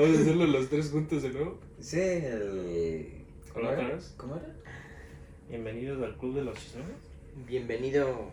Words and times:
Vamos 0.00 0.16
a 0.16 0.20
hacerlo 0.22 0.46
los 0.46 0.70
tres 0.70 0.88
juntos 0.88 1.22
de 1.22 1.28
nuevo. 1.28 1.58
Sí, 1.78 2.00
el. 2.00 3.06
¿Cómo 3.52 3.68
Hola, 3.68 3.72
era? 3.72 3.82
Carlos. 3.82 4.14
¿Cómo 4.16 4.36
era? 4.36 4.56
Bienvenidos 5.50 6.02
al 6.02 6.16
Club 6.16 6.36
de 6.36 6.42
los 6.42 6.58
Chismosos. 6.58 6.94
Bienvenido 7.46 8.30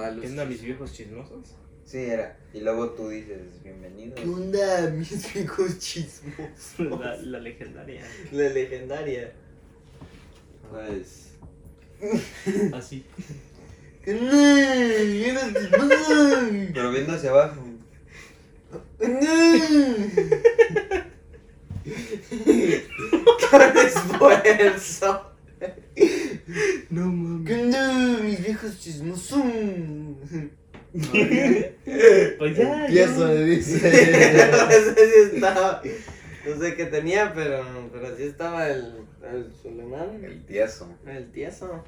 a 0.00 0.10
los... 0.12 0.22
¿Qué 0.22 0.28
onda, 0.28 0.46
mis 0.46 0.62
viejos 0.62 0.94
chismosos? 0.94 1.56
Sí, 1.84 1.98
era. 1.98 2.38
Y 2.54 2.60
luego 2.60 2.92
tú 2.92 3.10
dices, 3.10 3.62
bienvenido. 3.62 4.14
¿Qué 4.14 4.22
onda, 4.22 4.88
mis 4.96 5.34
viejos 5.34 5.78
chismos? 5.78 6.32
La, 6.78 7.16
la 7.16 7.38
legendaria. 7.38 8.02
La 8.32 8.48
legendaria. 8.48 9.32
Pues... 10.70 11.32
Así. 12.72 13.04
¿Qué 14.02 14.14
onda, 14.14 15.04
viejos 15.04 15.52
chismosos? 15.52 16.48
Pero 16.72 16.90
viendo 16.92 17.12
hacia 17.12 17.28
abajo. 17.28 17.62
Con 23.50 23.62
esfuerzo. 23.78 25.32
No 26.90 27.44
¿Qué 27.44 27.54
mames. 27.54 27.74
onda, 27.76 28.18
mis 28.22 28.44
viejos 28.44 28.78
chismosos? 28.80 29.42
Pues 30.92 32.56
ya. 32.56 32.86
Empiezo, 32.86 33.34
ya. 33.34 33.40
dice. 33.42 34.48
no 34.50 34.70
sé 34.70 34.94
si 34.94 35.36
estaba... 35.36 35.82
No 36.46 36.58
sé 36.58 36.74
qué 36.74 36.86
tenía, 36.86 37.32
pero, 37.34 37.62
pero 37.92 38.08
así 38.08 38.22
estaba 38.24 38.68
el, 38.68 38.94
el 39.22 39.52
Suleiman. 39.60 40.24
El 40.24 40.44
tieso. 40.46 40.88
El 41.06 41.30
tieso. 41.30 41.84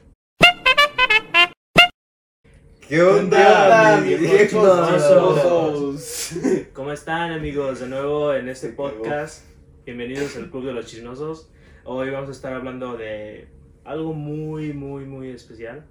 ¿Qué 2.87 3.01
onda, 3.01 3.99
mis 4.03 4.21
mis 4.21 4.31
viejos 4.31 4.89
chismosos? 4.93 6.33
¿Cómo 6.75 6.93
están, 6.93 7.33
amigos? 7.33 7.81
De 7.81 7.89
nuevo 7.89 8.35
en 8.35 8.51
este 8.51 8.69
podcast. 8.69 9.52
Bienvenidos 9.85 10.37
al 10.37 10.49
Club 10.49 10.67
de 10.67 10.73
los 10.73 10.87
Chismosos. 10.87 11.51
Hoy 11.83 12.11
vamos 12.11 12.29
a 12.29 12.33
estar 12.33 12.53
hablando 12.53 12.97
de 12.97 13.49
algo 13.83 14.15
muy, 14.15 14.73
muy, 14.73 15.07
muy 15.07 15.31
especial. 15.31 15.85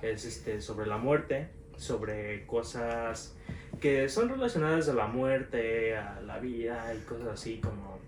Es 0.00 0.24
este 0.24 0.60
sobre 0.60 0.86
la 0.86 0.96
muerte, 0.96 1.48
sobre 1.76 2.46
cosas 2.46 3.36
que 3.80 4.08
son 4.08 4.28
relacionadas 4.28 4.88
a 4.88 4.94
la 4.94 5.08
muerte, 5.08 5.96
a 5.96 6.20
la 6.20 6.38
vida 6.38 6.94
y 6.94 7.00
cosas 7.04 7.26
así 7.26 7.56
como 7.60 7.98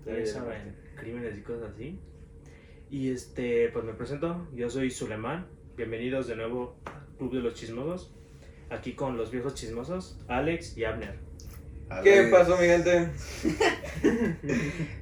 ustedes 0.00 0.32
saben, 0.32 0.76
crímenes 0.96 1.38
y 1.38 1.40
cosas 1.40 1.70
así. 1.72 1.98
Y 2.90 3.10
este, 3.10 3.70
pues 3.70 3.86
me 3.86 3.94
presento, 3.94 4.46
yo 4.54 4.68
soy 4.68 4.90
Sulemán. 4.90 5.46
Bienvenidos 5.78 6.26
de 6.26 6.36
nuevo 6.36 6.76
al 6.84 7.16
Club 7.16 7.32
de 7.32 7.40
los 7.40 7.54
Chismosos. 7.54 8.12
Aquí 8.68 8.92
con 8.92 9.16
los 9.16 9.30
viejos 9.30 9.54
chismosos, 9.54 10.18
Alex 10.28 10.76
y 10.76 10.84
Abner. 10.84 11.33
¿Qué 12.02 12.28
pasó, 12.30 12.56
mi 12.56 12.66
gente? 12.66 13.08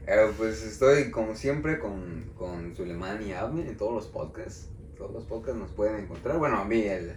Eh, 0.07 0.31
pues 0.37 0.62
estoy 0.65 1.11
como 1.11 1.34
siempre 1.34 1.79
con, 1.79 2.31
con 2.37 2.75
Suleiman 2.77 3.21
y 3.27 3.33
Abner 3.33 3.67
en 3.67 3.77
todos 3.77 3.95
los 3.95 4.07
podcasts. 4.07 4.69
Todos 4.97 5.12
los 5.12 5.25
podcasts 5.25 5.59
nos 5.61 5.71
pueden 5.71 5.97
encontrar. 6.05 6.39
Bueno, 6.39 6.59
a 6.59 6.65
mí 6.65 6.83
el, 6.83 7.12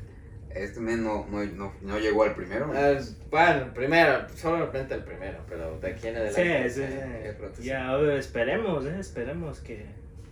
este 0.49 0.79
mes 0.79 0.97
no, 0.97 1.25
no, 1.29 1.43
no, 1.43 1.73
no 1.81 1.99
llegó 1.99 2.23
al 2.23 2.33
primero. 2.35 2.71
Ah, 2.73 2.91
es- 2.91 3.15
Bueno, 3.29 3.71
primero, 3.73 4.25
solamente 4.35 4.95
el 4.95 5.03
primero, 5.03 5.39
pero 5.49 5.77
de 5.79 5.87
aquí 5.89 6.07
en 6.07 6.15
adelante. 6.15 6.69
Sí, 6.69 6.75
sí, 6.75 6.81
eh, 6.87 7.35
que 7.39 7.61
sí. 7.61 7.67
Ya, 7.67 7.95
esperemos, 8.17 8.85
eh, 8.85 8.97
esperemos 8.99 9.59
que, 9.59 9.85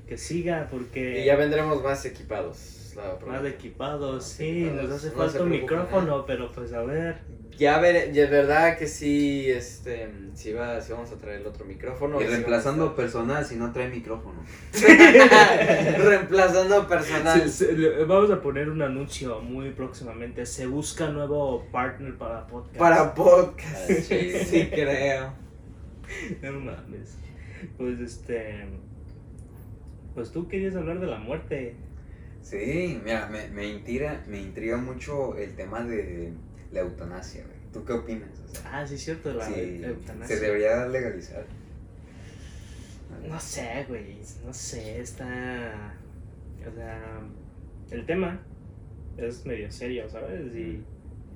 que 0.07 0.17
siga 0.17 0.67
porque 0.71 1.21
Y 1.21 1.25
ya 1.25 1.35
vendremos 1.35 1.83
más 1.83 2.05
equipados. 2.05 2.93
la 2.95 3.17
más 3.27 3.45
equipados, 3.45 4.15
Más 4.15 4.25
sí, 4.25 4.63
equipados. 4.65 4.89
nos 4.89 4.97
hace 4.97 5.07
No 5.09 5.13
falta 5.13 5.43
un 5.43 5.49
micrófono, 5.49 6.25
pero 6.25 6.51
pues 6.51 6.73
a 6.73 6.81
ver. 6.81 7.17
Ya 7.57 7.77
veré, 7.79 8.11
ya 8.13 8.23
es 8.23 8.31
verdad 8.31 8.77
que 8.77 8.87
sí, 8.87 9.49
este, 9.49 10.09
sí, 10.33 10.51
va, 10.53 10.81
sí 10.81 10.91
vamos 10.91 11.11
a 11.11 11.17
traer 11.17 11.41
el 11.41 11.47
otro 11.47 11.65
micrófono. 11.65 12.19
Y 12.21 12.25
reemplazando 12.25 12.95
personal 12.95 13.45
si 13.45 13.55
no 13.57 13.71
trae 13.71 13.89
micrófono. 13.89 14.43
reemplazando 15.97 16.87
personal. 16.87 17.41
Se- 17.49 17.67
se- 17.67 17.73
le- 17.77 18.05
vamos 18.05 18.31
a 18.31 18.41
poner 18.41 18.69
un 18.69 18.81
anuncio 18.81 19.39
muy 19.41 19.71
próximamente. 19.71 20.45
Se 20.45 20.65
busca 20.67 21.09
nuevo 21.09 21.65
partner 21.71 22.15
para 22.17 22.47
podcast. 22.47 22.77
Para 22.77 23.13
podcast. 23.13 23.89
Ah, 23.89 23.93
sí. 23.93 24.31
sí, 24.45 24.69
creo. 24.69 25.33
No 26.41 26.59
mames. 26.59 27.17
Pues 27.77 27.99
este. 27.99 28.65
Pues 30.15 30.31
tú 30.31 30.47
querías 30.47 30.75
hablar 30.75 30.99
de 30.99 31.07
la 31.07 31.17
muerte. 31.17 31.75
Sí, 32.41 32.99
mira, 33.03 33.27
me, 33.31 33.47
me, 33.49 33.67
intriga, 33.67 34.21
me 34.27 34.39
intriga 34.41 34.77
mucho 34.77 35.37
el 35.37 35.55
tema 35.55 35.81
de 35.81 36.33
la 36.73 36.81
eutanasia, 36.81 37.43
güey. 37.43 37.57
¿Tú 37.71 37.85
qué 37.85 37.93
opinas? 37.93 38.29
O 38.43 38.47
sea, 38.55 38.61
Ah, 38.81 38.85
sí, 38.87 38.95
es 38.95 39.03
cierto, 39.05 39.33
la 39.33 39.45
si 39.45 39.83
eutanasia. 39.83 40.35
se 40.37 40.41
debería 40.43 40.85
legalizar. 40.87 41.45
No 43.27 43.39
sé, 43.39 43.85
güey, 43.87 44.17
no 44.45 44.53
sé, 44.53 44.99
está... 44.99 45.93
O 46.69 46.75
sea, 46.75 47.19
el 47.91 48.05
tema 48.05 48.39
es 49.17 49.45
medio 49.45 49.71
serio, 49.71 50.09
¿sabes? 50.09 50.53
Y, 50.55 50.83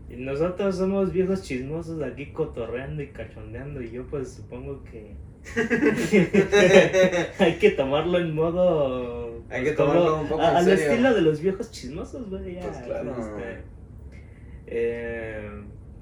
y 0.09 0.15
nosotros 0.17 0.75
somos 0.77 1.11
viejos 1.13 1.43
chismosos 1.43 2.01
aquí 2.01 2.31
cotorreando 2.31 3.01
y 3.03 3.07
cachondeando 3.09 3.81
y 3.81 3.91
yo 3.91 4.05
pues 4.07 4.29
supongo 4.33 4.83
que 4.85 5.15
hay 7.39 7.57
que 7.57 7.71
tomarlo 7.71 8.17
en 8.19 8.33
modo... 8.33 9.37
Hay 9.49 9.61
pues, 9.61 9.63
que 9.63 9.71
tomarlo 9.77 10.21
un 10.21 10.27
poco 10.27 10.41
en 10.41 10.47
a- 10.47 10.57
Al 10.57 10.65
serio. 10.65 10.85
estilo 10.91 11.13
de 11.13 11.21
los 11.21 11.39
viejos 11.41 11.71
chismosos, 11.71 12.29
güey, 12.29 12.55
ya. 12.55 12.61
Pues 12.61 12.77
claro. 12.79 13.11
este, 13.17 13.61
eh, 14.67 15.49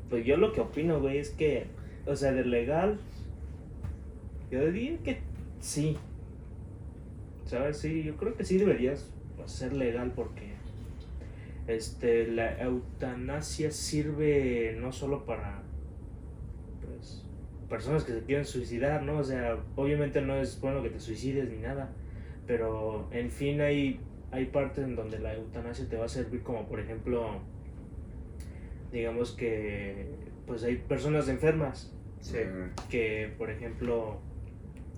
pues 0.09 0.25
yo 0.25 0.37
lo 0.37 0.51
que 0.51 0.61
opino, 0.61 0.99
güey, 0.99 1.19
es 1.19 1.29
que, 1.29 1.67
o 2.05 2.15
sea, 2.15 2.31
de 2.31 2.45
legal, 2.45 2.99
yo 4.51 4.65
diría 4.65 4.97
que 5.03 5.19
sí. 5.59 5.97
¿Sabes? 7.45 7.77
Sí, 7.77 8.03
yo 8.03 8.17
creo 8.17 8.35
que 8.35 8.43
sí 8.43 8.57
deberías 8.57 9.11
ser 9.45 9.73
legal 9.73 10.11
porque 10.15 10.53
este 11.67 12.27
la 12.27 12.59
eutanasia 12.61 13.71
sirve 13.71 14.75
no 14.79 14.91
solo 14.91 15.25
para 15.25 15.63
pues 16.83 17.23
personas 17.69 18.03
que 18.03 18.13
se 18.13 18.23
quieren 18.23 18.45
suicidar, 18.45 19.03
¿no? 19.03 19.19
O 19.19 19.23
sea, 19.23 19.57
obviamente 19.75 20.21
no 20.21 20.35
es 20.35 20.59
bueno 20.61 20.83
que 20.83 20.89
te 20.89 20.99
suicides 20.99 21.49
ni 21.49 21.57
nada, 21.57 21.89
pero 22.47 23.07
en 23.11 23.29
fin 23.29 23.61
hay 23.61 23.99
hay 24.31 24.45
partes 24.45 24.83
en 24.83 24.95
donde 24.95 25.19
la 25.19 25.33
eutanasia 25.33 25.87
te 25.87 25.97
va 25.97 26.05
a 26.05 26.09
servir 26.09 26.41
como 26.41 26.67
por 26.67 26.79
ejemplo 26.79 27.41
digamos 28.91 29.31
que 29.31 30.07
pues 30.47 30.63
hay 30.63 30.75
personas 30.77 31.27
enfermas 31.27 31.91
Sí. 32.21 32.39
Que 32.89 33.31
por 33.37 33.49
ejemplo 33.51 34.19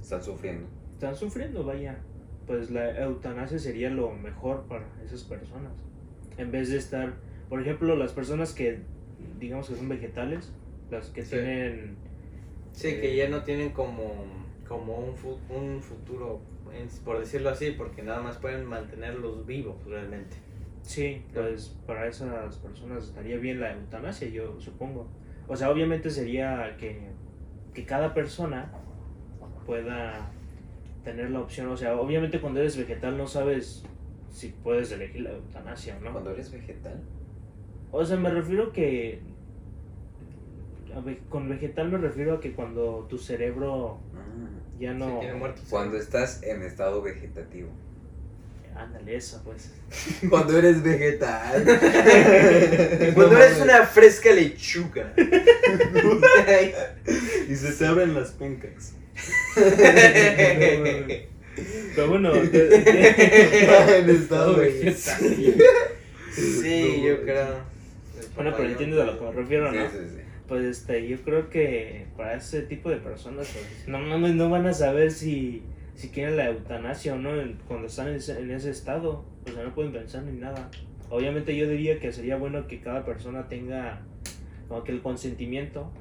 Están 0.02 0.24
sufriendo. 0.24 0.68
están 0.94 1.16
sufriendo, 1.16 1.64
vaya. 1.66 1.98
Pues 2.46 2.72
la 2.72 2.98
eutanasia 3.04 3.60
sería 3.60 3.90
lo 3.90 4.12
mejor 4.12 4.64
para 4.68 4.86
esas 5.04 5.24
personas. 5.24 5.74
En 6.38 6.52
vez 6.52 6.70
de 6.70 6.78
estar, 6.78 7.16
por 7.50 7.62
ejemplo, 7.62 7.96
las 7.98 8.14
personas 8.14 8.54
que 8.54 8.80
digamos 9.40 9.68
que 9.70 9.76
son 9.76 9.90
vegetales, 9.90 10.54
las 10.90 11.10
que 11.10 11.24
Sí. 11.26 11.32
tienen 11.32 11.98
Sí, 12.72 12.92
que 13.02 13.16
ya 13.18 13.28
no 13.28 13.44
tienen 13.44 13.72
como, 13.72 14.24
como 14.68 14.98
un, 15.00 15.16
fu- 15.16 15.40
un 15.50 15.82
futuro, 15.82 16.40
por 17.04 17.20
decirlo 17.20 17.50
así, 17.50 17.72
porque 17.72 18.04
nada 18.04 18.22
más 18.22 18.38
pueden 18.38 18.64
mantenerlos 18.66 19.46
vivos 19.46 19.84
realmente. 19.86 20.38
Sí, 20.88 21.22
pues 21.34 21.76
para 21.86 22.08
esas 22.08 22.56
personas 22.60 23.04
estaría 23.04 23.36
bien 23.38 23.60
la 23.60 23.74
eutanasia, 23.74 24.30
yo 24.30 24.58
supongo. 24.62 25.06
O 25.50 25.56
sea, 25.58 25.70
obviamente 25.70 26.10
sería 26.10 26.78
que, 26.80 27.10
que 27.74 27.84
cada 27.86 28.14
persona 28.14 28.72
pueda 29.66 30.32
tener 31.04 31.30
la 31.32 31.42
opción. 31.42 31.68
O 31.68 31.76
sea, 31.76 31.98
obviamente 32.00 32.40
cuando 32.40 32.62
eres 32.62 32.78
vegetal 32.78 33.18
no 33.18 33.28
sabes 33.28 33.84
si 34.32 34.48
puedes 34.64 34.90
elegir 34.94 35.24
la 35.24 35.32
eutanasia 35.32 35.98
o 35.98 36.00
no. 36.06 36.14
Cuando 36.14 36.32
eres 36.32 36.52
vegetal. 36.52 37.02
O 37.92 38.06
sea, 38.06 38.16
me 38.16 38.30
refiero 38.30 38.72
que... 38.72 39.20
a 40.96 41.02
ve- 41.02 41.20
con 41.28 41.50
vegetal 41.50 41.92
me 41.92 41.98
refiero 41.98 42.36
a 42.36 42.40
que 42.40 42.54
cuando 42.54 43.06
tu 43.10 43.18
cerebro 43.18 44.00
Ah, 44.16 44.24
ya 44.80 44.94
Sí, 44.94 45.00
no... 45.00 45.20
tiene 45.20 45.34
muertos. 45.36 45.66
Cuando 45.70 45.98
estás 45.98 46.42
en 46.44 46.64
estado 46.64 47.02
vegetativo. 47.02 47.70
Ándale, 48.78 49.16
eso 49.16 49.42
pues. 49.44 49.72
Cuando 50.30 50.58
eres 50.58 50.84
vegetal. 50.84 51.64
Cuando 53.16 53.34
No 53.34 53.44
eres 53.44 53.60
una 53.62 53.86
fresca 53.86 54.32
lechuga. 54.32 55.14
Y 57.50 57.56
se 57.56 57.72
te 57.72 57.86
abren 57.86 58.14
las 58.14 58.32
pencas. 58.32 58.94
Pero 61.96 62.10
bueno, 62.10 62.36
en 62.36 64.10
estado 64.10 64.56
vegetal. 64.58 65.36
sí, 66.32 67.02
yo 67.04 67.22
creo. 67.24 67.60
Bueno, 68.36 68.54
pero 68.56 68.70
entiendes 68.70 69.00
a 69.00 69.06
lo 69.06 69.18
que 69.18 69.26
me 69.26 69.32
refiero, 69.32 69.72
Sí, 69.72 69.78
¿no? 69.78 69.90
sí, 69.90 69.98
sí. 70.10 70.22
Pues 70.48 70.64
este, 70.66 71.08
yo 71.08 71.18
creo 71.24 71.50
que 71.50 72.06
para 72.16 72.36
ese 72.36 72.62
tipo 72.62 72.90
de 72.90 72.98
personas, 72.98 73.48
pues, 73.52 73.88
no 73.88 74.00
mames, 74.00 74.36
no 74.36 74.50
van 74.50 74.68
a 74.68 74.74
saber 74.74 75.12
si, 75.12 75.64
si 75.98 76.10
quieren 76.10 76.38
la 76.38 76.50
eutanasia 76.50 77.16
o 77.16 77.18
no 77.18 77.32
cuando 77.68 77.88
están 77.88 78.10
en 78.10 78.16
ese, 78.16 78.70
estado. 78.70 79.26
O 79.48 79.52
sea, 79.52 79.64
no 79.64 79.74
pueden 79.74 79.92
pensar 79.92 80.22
ni 80.24 80.40
nada. 80.40 80.70
Obviamente 81.10 81.58
yo 81.58 81.68
diría 81.68 82.00
que 82.00 82.12
sería 82.12 82.38
bueno 82.38 82.68
que 82.68 82.82
cada 82.82 83.04
persona 83.04 83.48
tenga 83.48 84.04
como 84.68 84.84
que 84.84 84.92
el 84.92 85.02
consentimiento. 85.02 85.92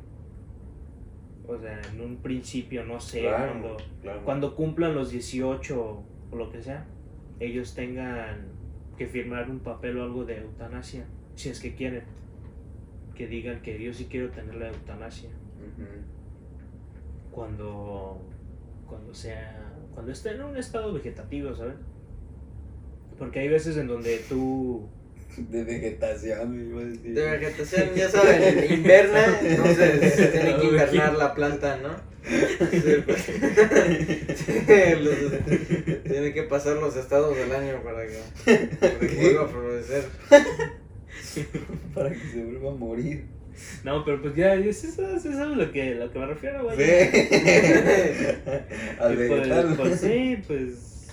O 1.49 1.59
sea, 1.59 1.81
en 1.91 2.01
un 2.03 2.17
principio, 2.19 2.85
no 2.85 3.01
sé, 3.01 3.23
Claro, 3.23 3.53
cuando, 3.53 3.77
claro. 4.03 4.25
cuando 4.25 4.55
cumplan 4.55 4.95
los 4.95 5.13
18 5.13 6.05
o 6.31 6.37
lo 6.37 6.51
que 6.51 6.61
sea, 6.61 6.85
ellos 7.41 7.75
tengan 7.75 8.49
que 8.99 9.07
firmar 9.07 9.49
un 9.49 9.61
papel 9.61 9.97
o 9.97 10.03
algo 10.03 10.27
de 10.27 10.43
eutanasia, 10.43 11.07
si 11.37 11.49
es 11.49 11.59
que 11.59 11.75
quieren. 11.75 12.03
Que 13.15 13.27
digan 13.29 13.63
que 13.63 13.83
yo 13.83 13.95
sí 13.95 14.09
quiero 14.11 14.29
tener 14.29 14.57
la 14.57 14.69
eutanasia. 14.69 15.31
Cuando, 17.31 18.21
cuando 18.87 19.15
sea, 19.15 19.76
cuando 19.97 20.13
esté 20.13 20.31
en 20.31 20.43
un 20.43 20.57
estado 20.57 20.93
vegetativo, 20.93 21.53
¿sabes? 21.57 21.75
Porque 23.19 23.41
hay 23.41 23.49
veces 23.49 23.77
en 23.79 23.89
donde 23.89 24.19
tú 24.29 24.89
De 25.39 25.65
vegetación, 25.65 26.55
me 26.57 26.63
iba 26.71 26.81
a 26.83 26.85
decir. 26.85 27.15
De 27.15 27.31
vegetación, 27.31 27.89
ya 27.97 28.09
saben, 28.11 28.73
inverna, 28.73 29.41
entonces 29.43 30.33
tiene 30.33 30.57
que 30.59 30.67
invernar 30.67 31.15
la 31.17 31.35
planta, 31.35 31.79
¿no? 31.83 32.15
Sí, 32.27 33.03
pues. 33.07 33.23
Sí, 33.23 34.95
los- 35.01 36.03
tiene 36.05 36.33
que 36.33 36.43
pasar 36.43 36.77
los 36.77 36.97
estados 36.97 37.37
del 37.37 37.53
año 37.53 37.83
para 37.85 38.05
que, 38.07 38.19
para 38.81 38.99
que 38.99 39.15
vuelva 39.17 39.45
a 39.45 39.49
florecer. 39.49 40.05
Para 41.95 42.11
que 42.11 42.19
se 42.19 42.45
vuelva 42.45 42.71
a 42.71 42.75
morir. 42.75 43.25
No, 43.85 44.05
pero 44.05 44.21
pues 44.21 44.35
ya, 44.35 44.55
es 44.55 44.85
eso, 44.85 45.17
es 45.17 45.25
eso 45.25 45.43
a 45.43 45.47
lo 45.47 45.73
que, 45.73 45.95
lo 45.95 46.11
que 46.11 46.19
me 46.19 46.27
refiero, 46.27 46.65
güey. 46.65 46.77
Y 46.79 46.83
pues, 48.99 49.19
vegetal. 49.19 49.75
pues 49.77 50.01
sí, 50.01 50.43
pues. 50.47 51.09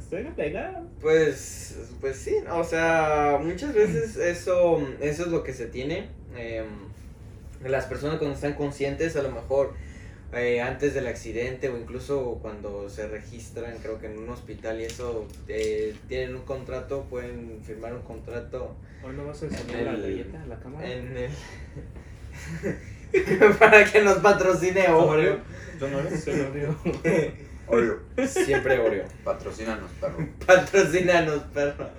Estoy 0.00 0.24
pegado. 0.36 0.86
Pues, 1.00 1.76
pues 2.00 2.16
sí, 2.16 2.34
o 2.50 2.64
sea, 2.64 3.38
muchas 3.42 3.74
veces 3.74 4.16
eso, 4.16 4.86
eso 5.00 5.22
es 5.22 5.28
lo 5.28 5.42
que 5.42 5.52
se 5.52 5.66
tiene. 5.66 6.08
em, 6.36 6.66
las 7.64 7.86
personas 7.86 8.18
cuando 8.18 8.34
están 8.34 8.54
conscientes, 8.54 9.16
a 9.16 9.22
lo 9.22 9.30
mejor 9.30 9.74
eh, 10.32 10.60
antes 10.60 10.94
del 10.94 11.06
accidente 11.06 11.68
o 11.68 11.78
incluso 11.78 12.38
cuando 12.40 12.88
se 12.88 13.06
registran, 13.08 13.76
creo 13.82 14.00
que 14.00 14.06
en 14.06 14.18
un 14.18 14.28
hospital 14.30 14.80
y 14.80 14.84
eso, 14.84 15.26
eh, 15.48 15.94
tienen 16.08 16.34
un 16.36 16.42
contrato, 16.42 17.06
pueden 17.10 17.60
firmar 17.64 17.94
un 17.94 18.02
contrato 18.02 18.74
Hoy 19.04 19.16
no 19.16 19.26
vas 19.26 19.42
a 19.42 19.46
enseñar 19.46 19.82
la 19.82 19.92
galleta 19.94 20.40
a 20.40 20.46
la 20.46 20.60
cámara. 20.60 20.88
en 20.88 21.16
el... 21.16 21.30
para 23.58 23.84
que 23.84 24.00
nos 24.02 24.18
patrocine 24.18 24.88
Oreo. 24.88 25.40
¿Son 25.78 25.92
Oreo? 25.92 26.16
Se 26.16 26.36
lo 26.36 26.50
río. 26.52 26.76
Oreo. 27.66 27.98
Siempre 28.28 28.78
Oreo. 28.78 29.04
Patrocínanos, 29.24 29.90
perro. 30.00 30.28
Patrocínanos, 30.46 31.42
perro. 31.52 31.90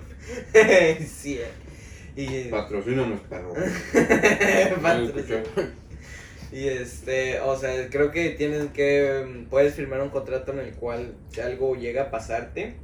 sí. 1.06 1.40
eh. 1.40 1.50
Y, 2.16 2.48
Patrocínanos, 2.48 3.20
perro. 3.28 3.52
Patrocina. 4.82 5.42
Y 6.54 6.68
este, 6.68 7.40
o 7.40 7.56
sea, 7.56 7.90
creo 7.90 8.12
que 8.12 8.30
tienes 8.30 8.70
que, 8.70 9.26
mm, 9.26 9.46
puedes 9.46 9.74
firmar 9.74 10.00
un 10.00 10.10
contrato 10.10 10.52
en 10.52 10.60
el 10.60 10.72
cual 10.74 11.16
si 11.32 11.40
algo 11.40 11.74
llega 11.74 12.02
a 12.04 12.10
pasarte, 12.12 12.76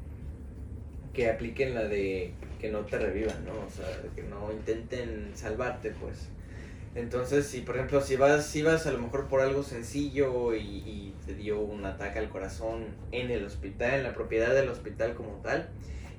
que 1.15 1.31
apliquen 1.31 1.77
la 1.77 1.85
de 1.85 2.33
que 2.61 2.69
no 2.69 2.81
te 2.81 2.99
revivan, 2.99 3.45
¿no? 3.45 3.53
O 3.53 3.71
sea, 3.71 3.87
que 4.17 4.25
no 4.25 4.51
intenten 4.51 5.31
salvarte, 5.37 5.91
pues. 5.91 6.29
Entonces, 6.97 7.47
si 7.47 7.61
por 7.61 7.77
ejemplo, 7.77 8.01
si 8.01 8.17
vas, 8.17 8.45
si 8.45 8.63
vas 8.63 8.89
a 8.89 8.91
lo 8.91 8.99
mejor 8.99 9.29
por 9.29 9.41
algo 9.41 9.63
sencillo 9.63 10.53
y, 10.57 10.59
y 10.61 11.15
te 11.25 11.37
dio 11.37 11.61
un 11.61 11.85
ataque 11.85 12.19
al 12.19 12.29
corazón 12.29 12.87
en 13.13 13.31
el 13.31 13.45
hospital, 13.45 13.95
en 13.95 14.03
la 14.03 14.15
propiedad 14.15 14.53
del 14.53 14.69
hospital 14.69 15.15
como 15.15 15.35
tal, 15.45 15.69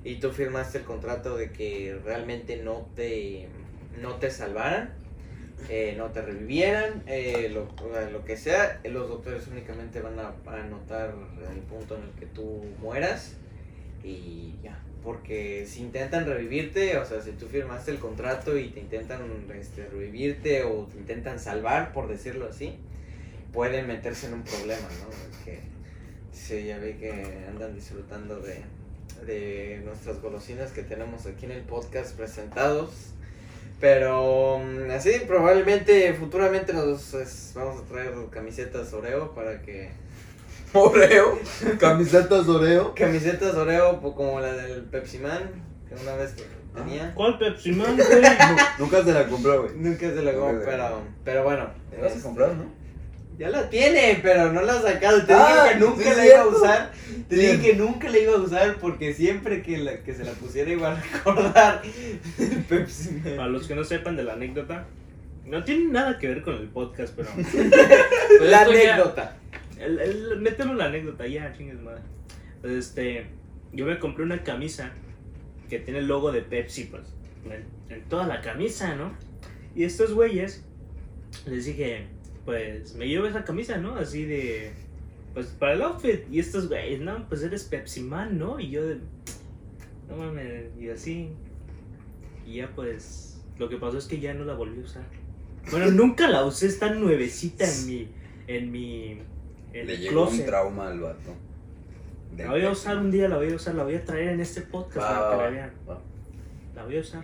y 0.04 0.16
tú 0.20 0.30
firmaste 0.30 0.78
el 0.78 0.84
contrato 0.84 1.36
de 1.36 1.50
que 1.52 1.98
realmente 2.02 2.56
no 2.56 2.88
te, 2.96 3.48
no 4.00 4.14
te 4.14 4.30
salvaran, 4.30 5.01
eh, 5.68 5.94
no 5.96 6.06
te 6.06 6.22
revivieran, 6.22 7.02
eh, 7.06 7.50
lo, 7.52 7.68
lo 8.10 8.24
que 8.24 8.36
sea, 8.36 8.80
los 8.84 9.08
doctores 9.08 9.46
únicamente 9.48 10.00
van 10.00 10.18
a, 10.18 10.34
a 10.46 10.62
anotar 10.62 11.14
el 11.52 11.60
punto 11.60 11.96
en 11.96 12.02
el 12.04 12.10
que 12.10 12.26
tú 12.26 12.64
mueras 12.80 13.36
y 14.04 14.54
ya. 14.62 14.78
Porque 15.02 15.66
si 15.66 15.80
intentan 15.80 16.26
revivirte, 16.26 16.96
o 16.98 17.04
sea, 17.04 17.20
si 17.20 17.32
tú 17.32 17.46
firmaste 17.46 17.90
el 17.90 17.98
contrato 17.98 18.56
y 18.56 18.68
te 18.68 18.80
intentan 18.80 19.20
este, 19.58 19.86
revivirte 19.86 20.62
o 20.62 20.86
te 20.86 20.98
intentan 20.98 21.40
salvar, 21.40 21.92
por 21.92 22.08
decirlo 22.08 22.48
así, 22.48 22.76
pueden 23.52 23.88
meterse 23.88 24.28
en 24.28 24.34
un 24.34 24.42
problema, 24.42 24.88
¿no? 25.00 25.10
Porque 25.30 25.60
sí, 26.32 26.64
ya 26.66 26.78
vi 26.78 26.94
que 26.94 27.46
andan 27.48 27.74
disfrutando 27.74 28.38
de, 28.40 28.62
de 29.26 29.80
nuestras 29.84 30.22
golosinas 30.22 30.70
que 30.70 30.82
tenemos 30.82 31.26
aquí 31.26 31.46
en 31.46 31.52
el 31.52 31.62
podcast 31.62 32.16
presentados. 32.16 33.14
Pero 33.82 34.60
mm, 34.60 34.90
así, 34.92 35.10
probablemente 35.26 36.14
futuramente 36.14 36.72
nos 36.72 37.14
es- 37.14 37.50
vamos 37.56 37.82
a 37.82 37.84
traer 37.84 38.12
camisetas 38.30 38.92
Oreo 38.92 39.34
para 39.34 39.60
que 39.60 39.90
Oreo. 40.72 41.36
Camisetas 41.80 42.46
Oreo. 42.48 42.94
Camisetas 42.94 43.56
Oreo 43.56 44.00
como 44.00 44.38
la 44.38 44.52
del 44.52 44.84
Pepsi 44.84 45.18
Man, 45.18 45.50
que 45.88 46.00
una 46.00 46.14
vez 46.14 46.32
tenía. 46.72 47.12
¿Cuál 47.16 47.38
Pepsi 47.40 47.72
Man, 47.72 47.96
güey? 47.96 48.22
Nunca 48.78 49.02
se 49.02 49.12
la 49.12 49.26
compró, 49.26 49.62
güey. 49.64 49.74
Nunca 49.74 50.08
se 50.10 50.22
la 50.22 50.32
compró, 50.32 50.62
pero, 50.64 51.00
pero 51.24 51.42
bueno. 51.42 51.66
¿Te 51.90 52.00
vas 52.00 52.12
a 52.12 52.16
es- 52.16 52.22
comprar, 52.22 52.54
no? 52.54 52.81
Ya 53.42 53.50
la 53.50 53.68
tiene, 53.68 54.20
pero 54.22 54.52
no 54.52 54.62
la 54.62 54.74
ha 54.74 54.82
sacado. 54.82 55.24
Te 55.26 55.32
Ah, 55.34 55.64
dije 55.64 55.74
que 55.74 55.80
nunca 55.84 56.04
sí, 56.12 56.16
la 56.16 56.26
iba 56.26 56.40
a 56.42 56.46
usar. 56.46 56.92
Te 57.28 57.34
Sí. 57.36 57.42
dije 57.42 57.60
que 57.60 57.74
nunca 57.76 58.08
la 58.08 58.18
iba 58.18 58.34
a 58.34 58.36
usar 58.36 58.76
porque 58.76 59.12
siempre 59.14 59.62
que, 59.62 59.78
la, 59.78 59.98
que 60.04 60.14
se 60.14 60.22
la 60.24 60.30
pusiera 60.30 60.70
iba 60.70 60.92
a 60.92 60.94
recordar 61.00 61.82
el 62.38 62.62
Pepsi 62.68 63.10
Man. 63.24 63.34
Para 63.36 63.48
los 63.48 63.66
que 63.66 63.74
no 63.74 63.82
sepan 63.82 64.14
de 64.14 64.22
la 64.22 64.34
anécdota, 64.34 64.86
no 65.44 65.64
tiene 65.64 65.86
nada 65.86 66.20
que 66.20 66.28
ver 66.28 66.42
con 66.42 66.54
el 66.54 66.68
podcast, 66.68 67.14
pero. 67.16 67.30
pero 67.52 68.44
La 68.44 68.64
ya- 68.64 68.94
anécdota. 68.94 69.36
El, 69.76 69.98
el, 69.98 70.40
mételo 70.40 70.74
la 70.74 70.84
anécdota, 70.84 71.26
ya, 71.26 71.52
chingues 71.52 71.80
madre. 71.80 72.02
Pues 72.60 72.74
este, 72.74 73.26
yo 73.72 73.86
me 73.86 73.98
compré 73.98 74.22
una 74.22 74.44
camisa 74.44 74.92
que 75.68 75.80
tiene 75.80 75.98
el 75.98 76.06
logo 76.06 76.30
de 76.30 76.42
Pepsi, 76.42 76.84
pues, 76.84 77.02
en, 77.46 77.64
en 77.92 78.02
toda 78.04 78.28
la 78.28 78.40
camisa, 78.40 78.94
¿no? 78.94 79.12
Y 79.74 79.82
estos 79.82 80.14
güeyes, 80.14 80.64
les 81.46 81.64
dije, 81.64 82.06
pues, 82.44 82.94
me 82.94 83.08
llevo 83.08 83.26
esa 83.26 83.44
camisa, 83.44 83.76
¿no? 83.78 83.94
Así 83.96 84.24
de, 84.24 84.72
pues, 85.34 85.46
para 85.48 85.74
el 85.74 85.82
outfit. 85.82 86.20
Y 86.30 86.38
estos 86.40 86.68
güeyes, 86.68 87.00
no, 87.00 87.28
pues 87.28 87.42
eres 87.42 87.64
Pepsi 87.64 88.02
Man, 88.02 88.38
¿no? 88.38 88.58
Y 88.60 88.70
yo 88.70 88.84
de, 88.86 88.98
no 90.08 90.16
mames, 90.16 90.66
y 90.78 90.88
así. 90.90 91.30
Y 92.46 92.56
ya, 92.56 92.70
pues, 92.74 93.40
lo 93.58 93.68
que 93.68 93.76
pasó 93.76 93.98
es 93.98 94.06
que 94.06 94.18
ya 94.20 94.34
no 94.34 94.44
la 94.44 94.54
volví 94.54 94.80
a 94.80 94.84
usar. 94.84 95.04
Bueno, 95.70 95.90
nunca 95.92 96.28
la 96.28 96.44
usé, 96.44 96.66
está 96.66 96.92
nuevecita 96.92 97.64
en 97.64 97.86
mi, 97.86 98.08
en 98.48 98.72
mi, 98.72 99.18
en 99.72 99.86
Le 99.86 99.96
llegó 99.98 100.22
un 100.22 100.28
closet. 100.28 100.46
trauma 100.46 100.88
al 100.88 101.00
vato. 101.00 101.34
La 102.36 102.50
voy 102.50 102.64
a 102.64 102.70
usar 102.70 102.96
un 102.96 103.10
día, 103.10 103.28
la 103.28 103.36
voy 103.36 103.52
a 103.52 103.56
usar, 103.56 103.74
la 103.74 103.84
voy 103.84 103.94
a 103.94 104.04
traer 104.04 104.30
en 104.30 104.40
este 104.40 104.62
podcast 104.62 105.06
Va, 105.06 105.20
para 105.20 105.30
que 105.30 105.42
la 105.44 105.50
vean. 105.50 105.72
va. 105.88 106.00
La 106.74 106.84
voy 106.84 106.96
a 106.96 107.00
usar. 107.00 107.22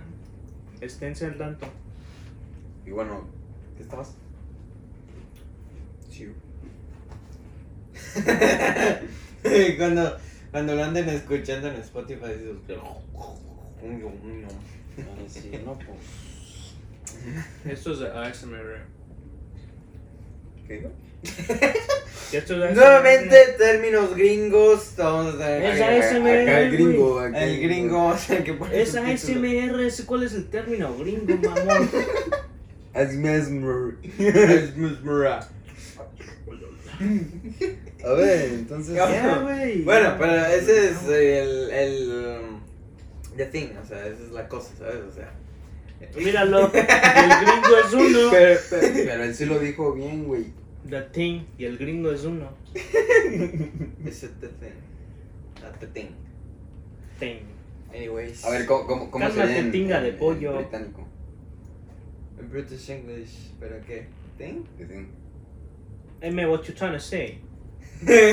Esténse 0.82 1.24
al 1.24 1.38
tanto. 1.38 1.66
Y 2.86 2.90
bueno, 2.90 3.26
¿qué 3.76 3.82
estabas? 3.82 4.14
Sí. 6.10 6.28
cuando, 9.76 10.16
cuando 10.50 10.74
lo 10.74 10.84
anden 10.84 11.08
escuchando 11.08 11.68
en 11.68 11.76
Spotify, 11.76 12.32
sí, 15.28 15.50
no, 15.64 15.74
pues. 15.78 15.88
Esto 17.78 17.92
es 17.92 18.00
ASMR. 18.00 18.78
¿Qué 20.66 20.74
digo? 20.74 20.90
Esto 22.32 22.54
es 22.56 22.62
ASMR. 22.62 22.74
Nuevamente, 22.74 23.36
términos 23.58 24.14
gringos. 24.14 24.92
Vamos 24.96 25.40
a 25.40 25.56
Es 25.58 25.78
ver. 25.78 26.02
ASMR. 26.02 26.42
Acá 26.42 26.60
el 26.60 26.72
gringo. 26.72 27.20
acá 27.20 27.44
El 27.44 27.60
gringo, 27.62 28.06
o 28.06 28.16
sea, 28.16 28.44
que 28.44 28.54
pone 28.54 28.80
Es 28.82 28.90
subtítulos. 28.92 29.22
ASMR, 29.22 29.80
ese- 29.86 30.06
¿cuál 30.06 30.22
es 30.24 30.32
el 30.34 30.48
término 30.48 30.96
gringo, 30.96 31.36
mamón? 31.36 31.90
Es. 32.94 33.10
Es 34.18 34.76
mesmera. 34.76 35.48
A 38.04 38.12
ver, 38.12 38.52
entonces. 38.52 38.94
Ya, 38.94 39.38
güey. 39.38 39.82
Bueno, 39.82 40.14
pero 40.18 40.32
ese 40.46 40.90
es 40.90 41.02
el, 41.08 41.70
el 41.70 42.42
the 43.36 43.46
thing, 43.46 43.68
o 43.82 43.86
sea, 43.86 44.06
esa 44.06 44.22
es 44.24 44.30
la 44.30 44.48
cosa, 44.48 44.70
¿sabes? 44.78 45.00
O 45.08 45.12
sea, 45.12 45.32
Míralo. 46.16 46.60
El 46.72 46.72
gringo 46.72 47.76
es 47.84 47.92
uno. 47.92 48.30
Pero, 48.30 48.60
pero, 48.70 48.86
pero 48.94 49.24
él 49.24 49.34
sí 49.34 49.46
lo 49.46 49.58
dijo 49.58 49.92
bien, 49.94 50.24
güey. 50.24 50.46
The 50.88 51.02
thing. 51.02 51.42
Y 51.58 51.64
el 51.64 51.76
gringo 51.76 52.12
es 52.12 52.24
uno. 52.24 52.50
ese 54.06 54.28
the 54.40 54.46
thing, 54.48 54.74
not 55.62 55.76
the 55.80 55.86
thing. 55.88 56.08
Thing. 57.18 57.40
Anyways, 57.92 58.44
A 58.44 58.50
ver, 58.50 58.64
¿cómo, 58.66 58.86
cómo, 58.86 59.10
cómo 59.10 59.30
sería 59.30 59.58
en, 59.58 59.72
tinga 59.72 60.00
de 60.00 60.08
en- 60.08 60.14
en 60.14 60.20
pollo. 60.20 60.56
británico? 60.56 61.06
en 62.38 62.50
British 62.50 62.90
English, 62.90 63.50
¿pero 63.58 63.76
qué? 63.86 64.06
¿Thing? 64.36 64.62
Que 64.76 64.86
sí. 64.86 65.06
Hey 66.20 66.30
man, 66.30 66.48
what 66.48 66.62
you 66.62 66.74
trying 66.74 66.92
to 66.92 67.00
say? 67.00 67.40
¿Qué 68.06 68.32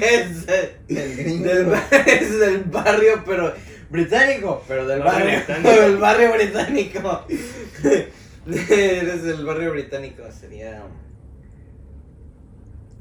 es? 0.00 0.46
El 0.88 1.16
gringo. 1.16 1.44
Del, 1.44 1.72
es 2.06 2.38
del 2.38 2.58
barrio, 2.64 3.22
pero 3.26 3.52
británico, 3.90 4.62
pero 4.68 4.86
del 4.86 5.00
Barrio 5.00 5.26
barrio, 5.26 5.38
británico. 5.46 5.70
del 5.82 5.96
barrio 5.98 6.32
británico. 6.32 7.26
Eres 8.70 9.22
del 9.22 9.44
barrio 9.44 9.70
británico, 9.72 10.22
sería. 10.32 10.82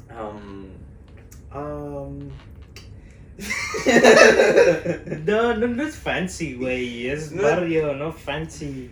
Um, 0.10 0.68
um, 1.56 2.30
No, 5.26 5.56
no, 5.56 5.68
no 5.68 5.84
es 5.88 5.96
fancy, 5.96 6.56
güey. 6.56 7.08
Es 7.10 7.32
No. 7.32 7.44
barrio, 7.44 7.94
no 7.96 8.12
fancy. 8.12 8.92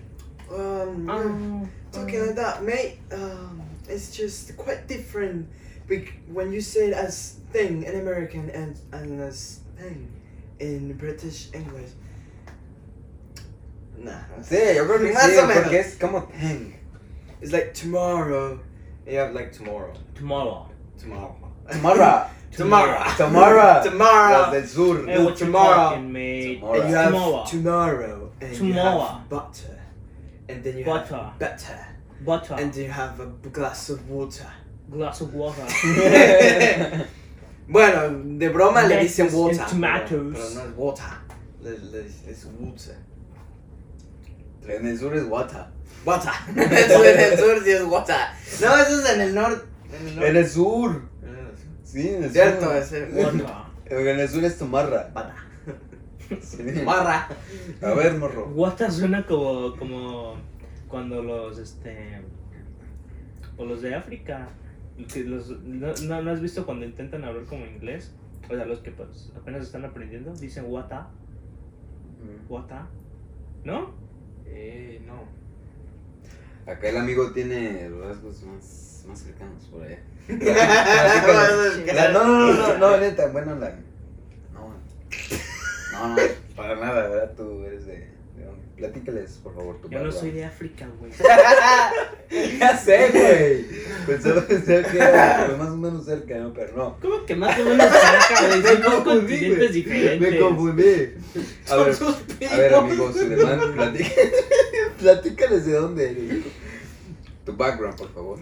um, 0.50 1.10
Ah, 1.10 1.66
talking 1.92 2.20
like 2.22 2.36
that, 2.36 2.64
mate. 2.64 2.98
Um, 3.12 3.62
it's 3.88 4.16
just 4.16 4.56
quite 4.58 4.88
different. 4.88 5.48
Bec- 5.90 6.14
When 6.32 6.52
you 6.54 6.62
say 6.62 6.88
it 6.90 6.94
as 6.94 7.36
thing 7.52 7.84
in 7.84 8.00
American 8.00 8.50
and 8.52 8.78
and 8.94 9.20
as 9.20 9.60
thing 9.78 10.08
in 10.60 10.94
British 10.98 11.50
English. 11.54 11.92
Nah. 13.98 14.12
Sí, 14.42 14.76
yo 14.76 14.86
creo 14.86 15.00
que 15.00 15.14
Más 15.14 15.24
sí, 15.30 15.38
o 15.38 15.46
menos. 15.48 15.64
porque 15.64 15.80
es 15.80 15.96
como 16.00 16.22
tang. 16.28 16.74
It's 17.42 17.52
like 17.52 17.74
tomorrow. 17.74 18.60
Yeah, 19.06 19.30
like 19.34 19.52
tomorrow. 19.52 19.94
Tomorrow. 20.16 20.70
Tomorrow. 20.98 21.36
Tomorrow. 21.72 22.30
Tomorrow. 22.52 23.04
Tomorrow. 23.18 23.84
Tomorrow. 23.84 24.52
Los 24.54 24.74
del. 24.76 25.06
Hey, 25.08 25.24
what 25.24 25.40
you 25.40 25.46
Tomorrow. 25.46 25.76
talking, 25.76 26.12
mate? 26.12 26.60
Tomorrow. 26.60 26.80
And 26.82 26.90
you 26.90 26.96
have 26.96 27.12
Tomorrow. 27.12 27.46
tomorrow. 27.46 28.32
And 28.42 28.58
you 28.58 28.74
have 28.74 29.30
butter. 29.30 29.80
And 30.50 30.64
then 30.64 30.78
you 30.78 30.86
Butter. 30.86 31.16
have 31.16 31.40
butter. 31.40 31.88
Butter. 32.26 32.56
And 32.56 32.74
then 32.74 32.84
you 32.86 32.90
have 32.92 33.20
a 33.20 33.26
glass 33.50 33.90
of 33.90 34.10
water. 34.10 34.48
Glass 34.90 35.22
of 35.22 35.34
water. 35.34 35.64
bueno, 37.68 38.24
de 38.38 38.50
broma 38.50 38.82
le 38.84 38.96
Lettuce 38.96 39.24
dicen 39.24 39.30
water. 39.40 39.60
and 39.62 39.70
tomatoes. 39.70 40.34
Pero, 40.34 40.50
pero 40.50 40.50
no 40.50 40.70
es 40.70 40.78
water. 40.78 41.06
Le, 41.62 41.78
le, 41.92 42.08
es 42.08 42.48
water. 42.60 42.98
En 44.68 44.88
el 44.88 45.00
sur 45.00 45.16
es 45.16 45.24
water. 45.24 45.66
Water. 46.06 46.32
En 46.56 46.74
el 46.74 47.38
sur 47.38 47.64
sí 47.64 47.72
es 47.72 47.84
water. 47.84 48.16
No, 48.62 48.78
eso 48.78 49.00
es 49.02 49.10
en 49.14 49.22
el 49.22 49.36
norte. 49.36 49.66
En 50.00 50.08
el. 50.08 50.24
En 50.24 50.38
el 50.38 50.50
sur. 50.50 51.02
En 51.24 51.30
el 51.30 51.58
sur. 51.58 51.68
Sí, 51.84 52.10
en 52.10 52.24
el 52.24 52.32
Cierto, 52.32 52.66
sur. 52.66 52.76
es 52.76 52.92
el 52.92 53.14
Water. 53.14 53.46
En 53.90 54.20
el 54.20 54.30
sur 54.30 54.44
es 54.44 54.58
tomarra. 54.58 55.10
Water. 55.16 55.50
Sí. 56.44 56.64
Barra. 56.86 57.28
A 57.82 57.92
ver, 57.94 58.14
morro. 58.16 58.48
Water 58.54 58.92
suena 58.92 59.26
como, 59.26 59.76
como 59.78 60.36
cuando 60.88 61.24
los, 61.24 61.58
este, 61.58 62.22
o 63.58 63.66
los 63.66 63.82
de 63.82 63.96
África, 63.96 64.48
que 65.08 65.24
los, 65.24 65.50
no, 65.62 65.94
no, 66.04 66.22
¿no 66.22 66.32
has 66.32 66.42
visto 66.42 66.66
cuando 66.66 66.86
intentan 66.86 67.24
hablar 67.24 67.46
como 67.46 67.66
inglés? 67.66 68.14
O 68.50 68.56
sea, 68.56 68.66
los 68.66 68.80
que 68.80 68.92
pues 68.92 69.32
apenas 69.36 69.64
están 69.64 69.86
aprendiendo, 69.86 70.34
dicen 70.34 70.66
wata, 70.68 71.10
wata, 72.48 72.88
¿no? 73.64 73.92
Eh, 74.46 75.02
no. 75.06 75.28
Acá 76.72 76.90
el 76.90 76.98
amigo 76.98 77.32
tiene 77.32 77.90
rasgos 77.90 78.44
más, 78.44 79.06
más 79.08 79.20
cercanos 79.20 79.66
por 79.66 79.84
allá. 79.84 80.00
no, 80.28 82.14
No, 82.14 82.24
no, 82.24 82.54
no, 82.54 82.54
no, 82.54 82.78
no, 82.78 82.98
neta, 82.98 83.28
bueno, 83.28 83.56
la. 83.56 83.76
No, 84.54 84.74
no, 85.94 86.16
no, 86.16 86.22
para 86.56 86.76
nada, 86.76 87.08
¿verdad? 87.08 87.34
Tú 87.36 87.64
eres 87.64 87.86
de. 87.86 88.19
Platícales, 88.80 89.42
por 89.44 89.54
favor, 89.54 89.82
tu 89.82 89.90
Yo 89.90 90.02
no 90.02 90.10
soy 90.10 90.32
de 90.32 90.46
África, 90.46 90.88
güey. 91.00 91.12
Ya 92.60 92.78
sé, 92.78 93.10
güey. 93.12 93.66
Pensaba 94.08 94.48
que 94.48 94.56
era 94.56 95.46
pues, 95.48 95.58
más 95.58 95.70
o 95.70 95.76
menos 95.76 96.06
cerca, 96.06 96.38
¿no? 96.38 96.54
Pero 96.54 96.78
no. 96.78 96.98
¿Cómo 97.02 97.26
que 97.26 97.36
más 97.36 97.60
o 97.60 97.66
menos 97.66 97.88
cerca, 97.90 98.48
güey? 98.48 98.62
Son 98.64 98.82
dos 98.82 98.94
confundí, 98.94 99.34
continentes 99.34 99.74
diferentes. 99.74 100.32
Me 100.32 100.40
confundí. 100.40 100.84
A 101.70 101.76
ver, 101.76 101.96
a 101.96 102.56
ver, 102.56 102.68
primos. 102.70 102.74
amigo 102.74 103.12
Suleiman, 103.12 103.74
platícales, 103.74 104.46
platícales 105.00 105.66
de 105.66 105.74
dónde 105.74 106.12
eres. 106.12 106.46
Tu 107.46 107.58
background, 107.58 107.98
por 107.98 108.14
favor. 108.14 108.40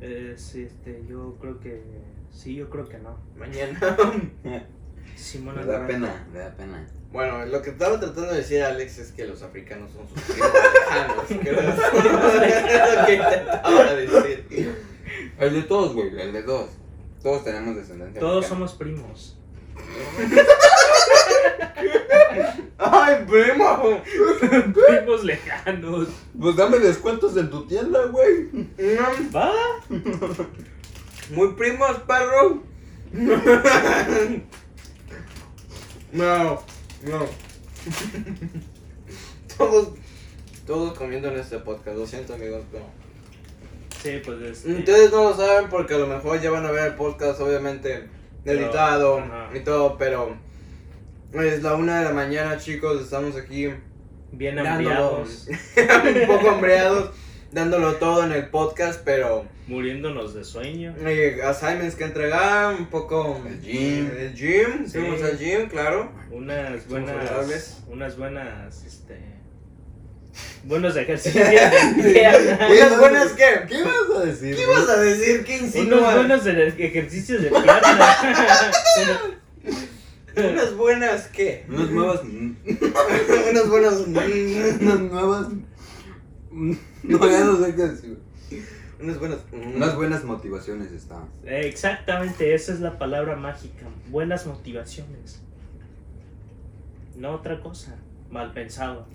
Eh, 0.00 0.32
sí, 0.38 0.62
este, 0.62 1.04
yo 1.06 1.36
creo 1.40 1.60
que, 1.60 1.82
sí, 2.30 2.54
yo 2.54 2.70
creo 2.70 2.88
que 2.88 2.98
no. 2.98 3.18
Mañana. 3.36 3.98
Simón 5.16 5.56
Me 5.56 5.64
da 5.64 5.86
pena, 5.86 6.26
me 6.32 6.38
da 6.38 6.50
pena. 6.56 6.86
Bueno, 7.12 7.46
lo 7.46 7.62
que 7.62 7.70
estaba 7.70 7.98
tratando 7.98 8.30
de 8.32 8.38
decir 8.38 8.62
Alex 8.62 8.98
es 8.98 9.12
que 9.12 9.26
los 9.26 9.42
africanos 9.42 9.90
son 9.92 10.06
sus 10.08 10.20
primos 10.20 10.52
lejanos. 10.74 11.26
Que 11.26 11.50
es 11.50 11.56
lo 12.98 13.06
que 13.06 13.14
intentaba 13.14 13.94
decir. 13.94 14.74
El 15.38 15.54
de 15.54 15.62
todos, 15.62 15.94
güey, 15.94 16.20
el 16.20 16.32
de 16.32 16.42
todos. 16.42 16.70
Todos 17.22 17.44
tenemos 17.44 17.76
descendencia. 17.76 18.20
Todos 18.20 18.44
africana. 18.44 18.66
somos 18.66 18.74
primos. 18.74 19.38
¡Ay, 22.78 23.24
primo! 23.26 24.02
primos 24.86 25.24
lejanos. 25.24 26.08
Pues 26.38 26.56
dame 26.56 26.78
descuentos 26.78 27.36
en 27.36 27.50
tu 27.50 27.66
tienda, 27.66 28.06
güey. 28.06 28.48
¿Va? 29.34 29.52
Muy 31.30 31.54
primos, 31.54 31.98
perro. 32.06 32.62
No, 36.12 36.62
no. 37.04 37.26
Todos, 39.56 39.88
todos 40.66 40.96
comiendo 40.96 41.28
en 41.28 41.38
este 41.38 41.58
podcast. 41.58 41.96
Lo 41.96 42.06
siento, 42.06 42.34
amigos, 42.34 42.62
pero. 42.70 42.84
Sí, 44.00 44.20
pues 44.24 44.40
este. 44.40 44.72
Ustedes 44.72 45.10
no 45.10 45.30
lo 45.30 45.36
saben 45.36 45.68
porque 45.68 45.94
a 45.94 45.98
lo 45.98 46.06
mejor 46.06 46.40
ya 46.40 46.50
van 46.50 46.64
a 46.64 46.70
ver 46.70 46.88
el 46.88 46.94
podcast, 46.94 47.40
obviamente, 47.40 48.08
editado 48.44 49.20
y 49.52 49.60
todo, 49.60 49.98
pero 49.98 50.36
es 51.32 51.62
la 51.62 51.74
una 51.74 51.98
de 51.98 52.04
la 52.04 52.12
mañana, 52.12 52.58
chicos, 52.58 53.02
estamos 53.02 53.36
aquí 53.36 53.68
Bien 54.32 54.58
hambriados. 54.58 55.48
un 55.76 56.26
poco 56.26 56.50
hambreados, 56.50 57.10
dándolo 57.52 57.94
todo 57.94 58.24
en 58.24 58.32
el 58.32 58.48
podcast, 58.48 59.00
pero 59.04 59.46
Muriéndonos 59.66 60.34
de 60.34 60.44
sueño. 60.44 60.94
eh, 61.04 61.40
assignments 61.44 61.94
que 61.94 62.04
entregar, 62.04 62.74
un 62.74 62.86
poco 62.86 63.40
El 63.46 63.60
gym. 63.60 64.10
el 64.18 64.34
gym, 64.34 64.86
Sí. 64.86 64.98
fuimos 64.98 65.22
al 65.22 65.38
gym, 65.38 65.68
claro. 65.68 66.10
Unas 66.30 66.86
buenas. 66.88 67.82
Unas 67.88 68.16
buenas, 68.16 68.84
este. 68.84 69.18
Buenos 70.64 70.96
ejercicios. 70.96 71.44
¿Unas 71.96 72.98
buenas 72.98 73.32
qué? 73.32 73.44
¿Qué 73.68 73.82
vas 73.82 74.16
a 74.16 74.24
decir? 74.24 74.54
¿Qué 74.56 74.62
ibas 74.62 74.88
a 74.88 74.96
decir? 75.00 75.44
¿Qué 75.44 75.58
Unos 75.58 75.74
insinúas? 75.74 76.14
buenos 76.16 76.46
ener- 76.46 76.74
ejercicios 76.78 77.42
de 77.42 77.48
pierna. 77.50 77.80
¿Unas 80.52 80.74
buenas 80.76 81.26
qué? 81.28 81.64
Unas 81.68 81.90
nuevas. 81.90 82.20
Unas 83.50 83.68
buenas... 83.68 83.94
Unas 84.06 85.00
nuevas. 85.00 85.46
No, 87.02 87.30
ya 87.30 87.44
no 87.44 87.56
sé 87.56 87.74
qué 87.74 87.82
decir. 87.82 88.18
Unas 89.00 89.18
buenas... 89.18 89.38
Unas 89.52 89.96
buenas 89.96 90.24
motivaciones 90.24 90.90
están. 90.92 91.28
Eh, 91.44 91.62
Exactamente, 91.64 92.54
esa 92.54 92.72
es 92.72 92.80
la 92.80 92.98
palabra 92.98 93.36
mágica. 93.36 93.86
Buenas 94.10 94.46
motivaciones. 94.46 95.40
No 97.16 97.32
otra 97.32 97.60
cosa. 97.60 97.96
Mal 98.30 98.52
pensado. 98.52 99.06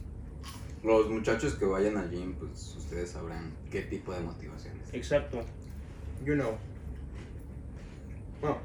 Los 0.83 1.09
muchachos 1.09 1.55
que 1.55 1.65
vayan 1.65 1.97
al 1.97 2.09
gym, 2.09 2.33
pues 2.35 2.75
ustedes 2.77 3.11
sabrán 3.11 3.51
qué 3.71 3.81
tipo 3.81 4.13
de 4.13 4.19
motivaciones. 4.21 4.93
Exacto. 4.93 5.41
You 6.25 6.33
know. 6.35 6.57
Bueno, 8.41 8.57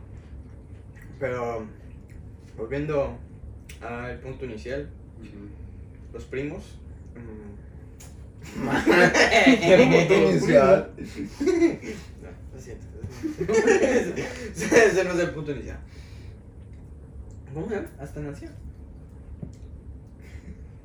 pero 1.21 1.65
volviendo 2.57 3.17
al 3.81 4.19
punto 4.19 4.45
inicial, 4.45 4.91
los 6.13 6.25
primos. 6.25 6.79
inicial. 10.31 10.91
No, 11.41 12.29
lo 12.55 12.61
siento. 12.61 12.87
Ese 14.57 15.05
no 15.05 15.13
es 15.13 15.19
el 15.21 15.31
punto 15.31 15.53
inicial. 15.53 15.79
¿Cómo? 17.55 17.69
Hasta 17.99 18.21
nació. 18.21 18.49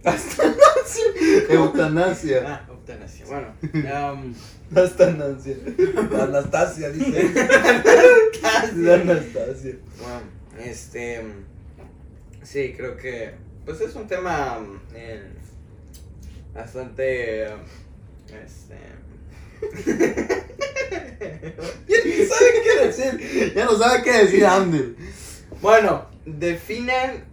Hasta. 0.03 0.43
Eutanasia. 1.49 2.43
Ah, 2.45 2.65
eutanasia. 2.69 3.25
Bueno, 3.25 3.53
um, 4.13 4.33
Hasta 4.75 5.11
nancia. 5.11 5.55
Anastasia, 6.21 6.89
dice. 6.89 7.31
La 8.75 8.95
Anastasia. 8.95 9.75
Bueno, 9.97 10.21
este. 10.59 11.21
Sí, 12.43 12.73
creo 12.75 12.97
que. 12.97 13.33
Pues 13.65 13.79
es 13.81 13.95
un 13.95 14.07
tema. 14.07 14.59
eh, 14.93 15.23
bastante. 16.53 17.47
um, 17.47 17.61
Este. 18.43 18.75
Ya 21.87 21.97
ni 22.05 22.25
sabe 22.25 22.49
qué 22.63 22.85
decir. 22.87 23.53
Ya 23.55 23.65
no 23.65 23.77
sabe 23.77 24.03
qué 24.03 24.11
decir 24.11 24.45
Ander. 24.45 24.95
Bueno, 25.61 26.05
definen. 26.25 27.23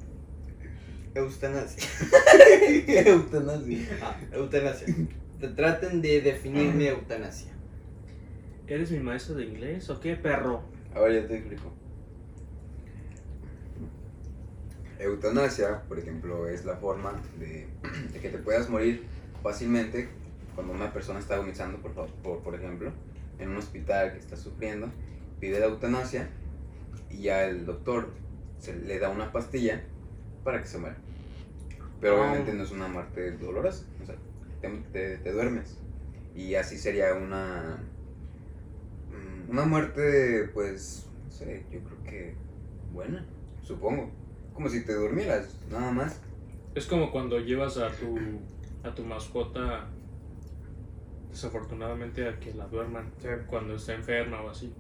Eutanasia. 1.15 1.89
Eutanasia. 3.07 3.99
Ah, 4.01 4.17
eutanasia. 4.33 4.95
Te 5.41 5.49
traten 5.49 6.01
de 6.01 6.21
definir 6.21 6.73
mi 6.73 6.87
eutanasia. 6.87 7.51
¿Eres 8.69 8.91
mi 8.93 9.01
maestro 9.01 9.35
de 9.35 9.45
inglés 9.47 9.91
o 9.91 9.99
qué, 10.01 10.15
perro? 10.15 10.63
A 10.95 11.01
ver, 11.01 11.23
ya 11.23 11.29
te 11.29 11.37
explico. 11.39 11.73
Eutanasia, 15.01 15.83
por 15.89 15.99
ejemplo, 15.99 16.49
es 16.49 16.65
la 16.65 16.77
forma 16.77 17.23
de, 17.39 17.69
de 18.13 18.21
que 18.21 18.31
te 18.31 18.39
puedas 18.39 18.69
morir 18.69 19.07
fácilmente 19.43 20.09
cuando 20.55 20.73
una 20.73 20.93
persona 20.93 21.19
está 21.21 21.35
agonizando, 21.35 21.79
por, 21.81 21.93
por, 22.23 22.43
por 22.43 22.55
ejemplo, 22.55 22.93
en 23.39 23.51
un 23.51 23.57
hospital 23.57 24.13
que 24.13 24.19
está 24.19 24.37
sufriendo 24.37 24.91
pide 25.41 25.61
la 25.61 25.67
eutanasia 25.67 26.29
y 27.09 27.23
ya 27.23 27.45
el 27.47 27.67
doctor 27.67 28.13
se 28.59 28.75
le 28.77 28.99
da 28.99 29.11
una 29.11 29.33
pastilla 29.33 29.83
para 30.45 30.61
que 30.61 30.69
se 30.69 30.79
muera. 30.79 30.97
Pero 32.01 32.17
Ah. 32.17 32.21
obviamente 32.23 32.53
no 32.55 32.65
es 32.65 32.71
una 32.73 32.89
muerte 32.89 33.33
dolorosa, 33.33 33.85
o 34.03 34.07
sea, 34.07 34.17
te, 34.61 34.69
te- 34.93 35.19
te 35.19 35.33
duermes. 35.33 35.77
Y 36.35 36.55
así 36.55 36.79
sería 36.79 37.15
una 37.15 37.79
una 39.49 39.65
muerte, 39.65 40.51
pues, 40.55 41.07
no 41.25 41.31
sé, 41.31 41.67
yo 41.71 41.81
creo 41.83 42.03
que 42.05 42.35
buena, 42.89 43.27
supongo. 43.63 44.11
Como 44.61 44.69
si 44.69 44.85
te 44.85 44.93
durmieras, 44.93 45.57
nada 45.71 45.91
más. 45.91 46.21
Es 46.75 46.85
como 46.85 47.11
cuando 47.11 47.41
llevas 47.41 47.79
a 47.79 47.89
tu, 47.93 48.19
a 48.85 48.95
tu 48.95 49.03
mascota, 49.03 49.87
desafortunadamente, 51.31 52.29
a 52.29 52.39
que 52.39 52.53
la 52.53 52.67
duerman 52.67 53.11
cuando 53.47 53.77
está 53.77 53.95
enferma 53.95 54.43
o 54.43 54.51
así. 54.51 54.71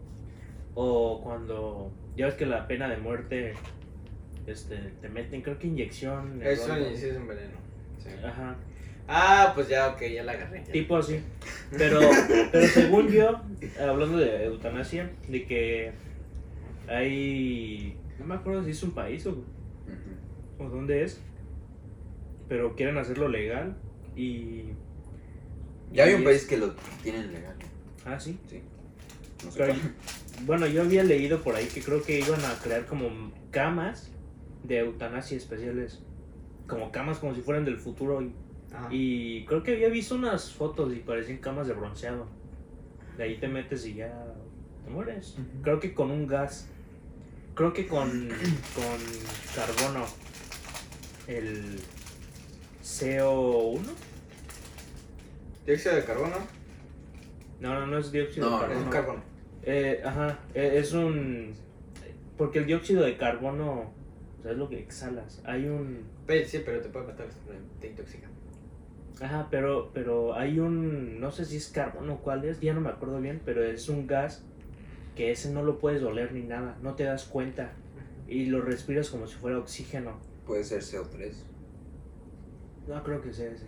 O 0.75 1.23
cuando. 1.25 1.91
Ya 2.15 2.27
ves 2.27 2.35
que 2.35 2.45
la 2.45 2.69
pena 2.69 2.91
de 2.91 2.99
muerte. 2.99 3.55
Este, 4.47 4.77
te 5.01 5.09
meten, 5.09 5.41
creo 5.41 5.59
que 5.59 5.69
inyección. 5.69 6.43
Eso 6.43 6.75
sí 6.95 7.07
es 7.07 7.17
un 7.17 7.29
veneno. 7.29 7.57
Sí. 8.03 8.11
Ajá. 8.23 8.57
Ah, 9.09 9.53
pues 9.55 9.69
ya, 9.71 9.89
ok, 9.89 10.03
ya 10.03 10.25
la 10.25 10.33
agarré. 10.33 10.63
ya. 10.63 10.73
Tipo 10.73 10.99
así. 10.99 11.21
Pero, 11.79 12.01
pero 12.53 12.67
según 12.67 13.09
yo, 13.09 13.41
hablando 13.81 14.19
de 14.19 14.45
eutanasia, 14.45 15.11
de 15.27 15.47
que 15.47 15.93
hay. 16.87 17.97
No 18.19 18.27
me 18.27 18.35
acuerdo 18.35 18.63
si 18.63 18.73
es 18.73 18.83
un 18.83 18.91
país 18.91 19.27
o. 19.27 19.43
o 20.61 20.69
dónde 20.69 21.05
es. 21.05 21.21
Pero 22.49 22.75
quieren 22.77 22.99
hacerlo 22.99 23.29
legal 23.29 23.77
y. 24.17 24.65
Ya 25.93 26.05
hay 26.05 26.15
un 26.15 26.21
es- 26.21 26.27
país 26.27 26.45
que 26.47 26.57
lo 26.57 26.75
tienen 27.03 27.33
legal. 27.33 27.55
Ah, 28.05 28.19
sí. 28.19 28.39
No 29.45 29.51
sé 29.51 29.59
Pero- 29.59 29.75
bueno, 30.47 30.67
yo 30.67 30.83
había 30.83 31.03
leído 31.05 31.43
por 31.43 31.55
ahí 31.55 31.67
que 31.67 31.83
creo 31.83 32.03
que 32.03 32.21
iban 32.21 32.43
a 32.45 32.55
crear 32.63 32.87
como 32.87 33.33
camas 33.51 34.11
de 34.65 34.79
eutanasia 34.79 35.37
especiales. 35.37 36.03
Como 36.67 36.93
camas 36.93 37.19
como 37.19 37.35
si 37.35 37.41
fueran 37.41 37.65
del 37.65 37.79
futuro. 37.79 38.23
Y, 38.91 39.45
creo 39.47 39.63
que 39.65 39.73
había 39.75 39.89
visto 39.89 40.15
unas 40.15 40.53
fotos 40.53 40.93
y 40.93 40.97
parecían 41.01 41.39
camas 41.39 41.67
de 41.67 41.75
bronceado. 41.75 42.27
De 43.17 43.25
ahí 43.25 43.39
te 43.39 43.49
metes 43.49 43.85
y 43.87 43.95
ya 43.95 44.13
te 44.85 44.91
mueres. 44.91 45.37
Creo 45.63 45.81
que 45.81 45.93
con 45.93 46.11
un 46.13 46.27
gas. 46.27 46.69
Creo 47.55 47.73
que 47.73 47.87
con, 47.89 48.09
con 48.75 48.99
carbono. 49.57 50.07
El 51.31 51.79
CO1. 52.83 53.83
Dióxido 55.65 55.95
de 55.95 56.05
carbono. 56.05 56.37
No, 57.61 57.79
no, 57.79 57.87
no 57.87 57.99
es 57.99 58.11
dióxido 58.11 58.51
No, 58.51 58.57
de 58.57 58.63
no, 58.63 58.69
carbono. 58.69 58.85
Es 58.85 58.93
carbono. 58.93 59.23
Eh, 59.63 60.03
ajá, 60.05 60.41
eh, 60.55 60.73
es 60.79 60.93
un... 60.93 61.53
Porque 62.37 62.59
el 62.59 62.67
dióxido 62.67 63.05
de 63.05 63.17
carbono, 63.17 63.93
o 64.41 64.43
sea, 64.43 64.51
es 64.51 64.59
lo 64.59 64.69
que 64.69 64.81
exhalas. 64.81 65.41
Hay 65.45 65.67
un... 65.67 66.03
Sí, 66.47 66.63
pero 66.65 66.81
te 66.81 66.89
puede 66.89 67.07
matar, 67.07 67.29
te 67.81 67.87
intoxica. 67.87 68.27
Ajá, 69.21 69.47
pero, 69.53 69.93
pero 69.95 70.35
hay 70.35 70.59
un... 70.59 71.21
No 71.21 71.31
sé 71.31 71.45
si 71.45 71.59
es 71.59 71.69
carbono 71.69 72.15
o 72.15 72.19
cuál 72.23 72.45
es, 72.45 72.59
ya 72.59 72.75
no 72.75 72.81
me 72.81 72.89
acuerdo 72.89 73.21
bien, 73.21 73.41
pero 73.45 73.63
es 73.63 73.89
un 73.89 74.09
gas 74.09 74.43
que 75.15 75.31
ese 75.31 75.53
no 75.53 75.63
lo 75.63 75.79
puedes 75.79 76.03
oler 76.03 76.33
ni 76.33 76.43
nada, 76.43 76.77
no 76.83 76.95
te 76.97 77.05
das 77.05 77.23
cuenta. 77.23 77.71
Y 78.27 78.47
lo 78.47 78.63
respiras 78.63 79.11
como 79.11 79.29
si 79.29 79.37
fuera 79.37 79.59
oxígeno. 79.59 80.29
Puede 80.51 80.65
ser 80.65 80.83
CO3. 80.83 81.33
No 82.89 83.05
creo 83.05 83.23
que 83.23 83.33
sea 83.33 83.53
ese. 83.53 83.67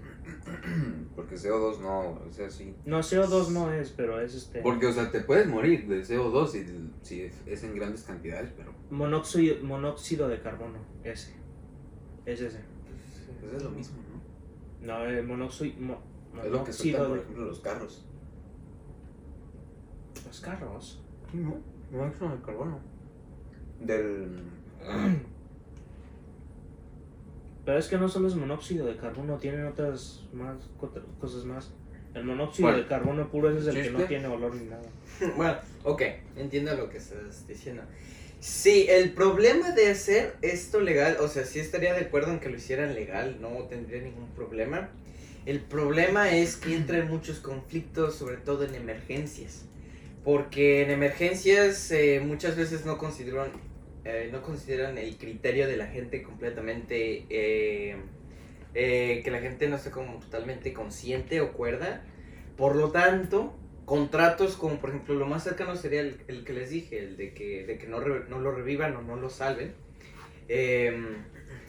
Porque 1.14 1.36
CO2 1.36 1.78
no, 1.78 2.14
o 2.28 2.32
sea, 2.32 2.50
sí. 2.50 2.74
No, 2.84 2.98
CO2 2.98 3.50
no 3.50 3.72
es, 3.72 3.90
pero 3.90 4.20
es 4.20 4.34
este... 4.34 4.62
Porque, 4.62 4.86
o 4.86 4.92
sea, 4.92 5.12
te 5.12 5.20
puedes 5.20 5.46
morir 5.46 5.86
de 5.86 6.02
CO2 6.02 6.48
si, 6.48 6.90
si 7.02 7.30
es 7.46 7.62
en 7.62 7.76
grandes 7.76 8.02
cantidades, 8.02 8.50
pero 8.56 8.72
Monóxido, 8.90 9.62
monóxido 9.64 10.26
de 10.26 10.40
carbono, 10.40 10.80
ese. 11.04 11.34
Es 12.26 12.40
ese. 12.40 12.58
pues 13.40 13.52
es 13.54 13.62
lo 13.62 13.70
mismo, 13.70 13.98
¿no? 14.80 14.86
No, 14.88 15.04
el 15.04 15.24
monóxido... 15.24 15.78
mo- 15.80 16.02
Es 16.44 16.50
lo 16.50 16.64
que 16.64 16.72
sueltan, 16.72 17.06
por 17.10 17.18
ejemplo, 17.18 17.44
los 17.44 17.60
carros. 17.60 18.04
los 20.26 20.40
carros. 20.40 21.00
No, 21.32 21.58
monóxido 21.92 22.30
de 22.30 22.42
carbono. 22.42 22.80
Del... 23.78 24.42
Pero 27.64 27.78
es 27.78 27.86
que 27.88 27.96
no 27.96 28.08
solo 28.08 28.28
es 28.28 28.34
monóxido 28.34 28.86
de 28.86 28.96
carbono, 28.96 29.38
tienen 29.38 29.66
otras 29.66 30.22
más 30.32 30.56
co- 30.78 30.92
cosas 31.20 31.44
más. 31.44 31.70
El 32.14 32.24
monóxido 32.24 32.68
de 32.76 32.86
carbono 32.86 33.30
puro 33.30 33.50
ese 33.50 33.60
es 33.60 33.66
el 33.68 33.74
que 33.82 33.90
no 33.90 33.98
tiene 34.08 34.26
olor 34.28 34.54
ni 34.54 34.68
nada. 34.68 34.82
Bueno, 35.36 35.56
ok, 35.84 36.02
entiendo 36.36 36.74
lo 36.74 36.90
que 36.90 36.98
estás 36.98 37.46
diciendo. 37.46 37.82
Sí, 38.40 38.86
el 38.90 39.12
problema 39.12 39.70
de 39.70 39.88
hacer 39.90 40.34
esto 40.42 40.80
legal, 40.80 41.16
o 41.20 41.28
sea, 41.28 41.44
sí 41.44 41.60
estaría 41.60 41.94
de 41.94 42.00
acuerdo 42.00 42.32
en 42.32 42.40
que 42.40 42.48
lo 42.50 42.56
hicieran 42.56 42.92
legal, 42.94 43.38
no 43.40 43.50
tendría 43.68 44.02
ningún 44.02 44.26
problema. 44.30 44.88
El 45.46 45.60
problema 45.60 46.30
es 46.32 46.56
que 46.56 46.74
entra 46.74 46.98
en 46.98 47.08
muchos 47.08 47.38
conflictos, 47.38 48.16
sobre 48.16 48.36
todo 48.38 48.64
en 48.64 48.74
emergencias. 48.74 49.64
Porque 50.24 50.82
en 50.82 50.90
emergencias 50.90 51.90
eh, 51.92 52.20
muchas 52.24 52.56
veces 52.56 52.84
no 52.84 52.98
consideran, 52.98 53.50
eh, 54.04 54.28
no 54.32 54.42
consideran 54.42 54.98
el 54.98 55.16
criterio 55.16 55.66
de 55.68 55.76
la 55.76 55.86
gente 55.86 56.22
completamente, 56.22 57.26
eh, 57.30 57.96
eh, 58.74 59.20
que 59.24 59.30
la 59.30 59.40
gente 59.40 59.68
no 59.68 59.76
esté 59.76 59.90
como 59.90 60.18
totalmente 60.18 60.72
consciente 60.72 61.40
o 61.40 61.52
cuerda. 61.52 62.04
Por 62.56 62.76
lo 62.76 62.90
tanto, 62.90 63.54
contratos 63.84 64.56
como 64.56 64.78
por 64.78 64.90
ejemplo 64.90 65.14
lo 65.14 65.26
más 65.26 65.44
cercano 65.44 65.76
sería 65.76 66.00
el, 66.00 66.20
el 66.28 66.44
que 66.44 66.52
les 66.52 66.70
dije, 66.70 66.98
el 66.98 67.16
de 67.16 67.32
que, 67.34 67.64
de 67.66 67.78
que 67.78 67.86
no, 67.86 68.00
re- 68.00 68.24
no 68.28 68.38
lo 68.40 68.52
revivan 68.52 68.94
o 68.96 69.02
no 69.02 69.16
lo 69.16 69.30
salven. 69.30 69.72
Em, 70.48 71.16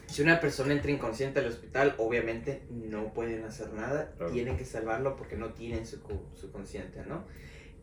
si 0.07 0.21
una 0.21 0.39
persona 0.39 0.73
entra 0.73 0.91
inconsciente 0.91 1.39
al 1.39 1.47
hospital, 1.47 1.95
obviamente 1.97 2.61
no 2.69 3.13
pueden 3.13 3.43
hacer 3.45 3.71
nada, 3.73 4.11
Claro. 4.17 4.31
tienen 4.31 4.57
que 4.57 4.65
salvarlo 4.65 5.15
porque 5.15 5.35
no 5.37 5.53
tienen 5.53 5.85
su, 5.87 5.99
su 6.35 6.51
consciente, 6.51 7.01
¿no? 7.07 7.25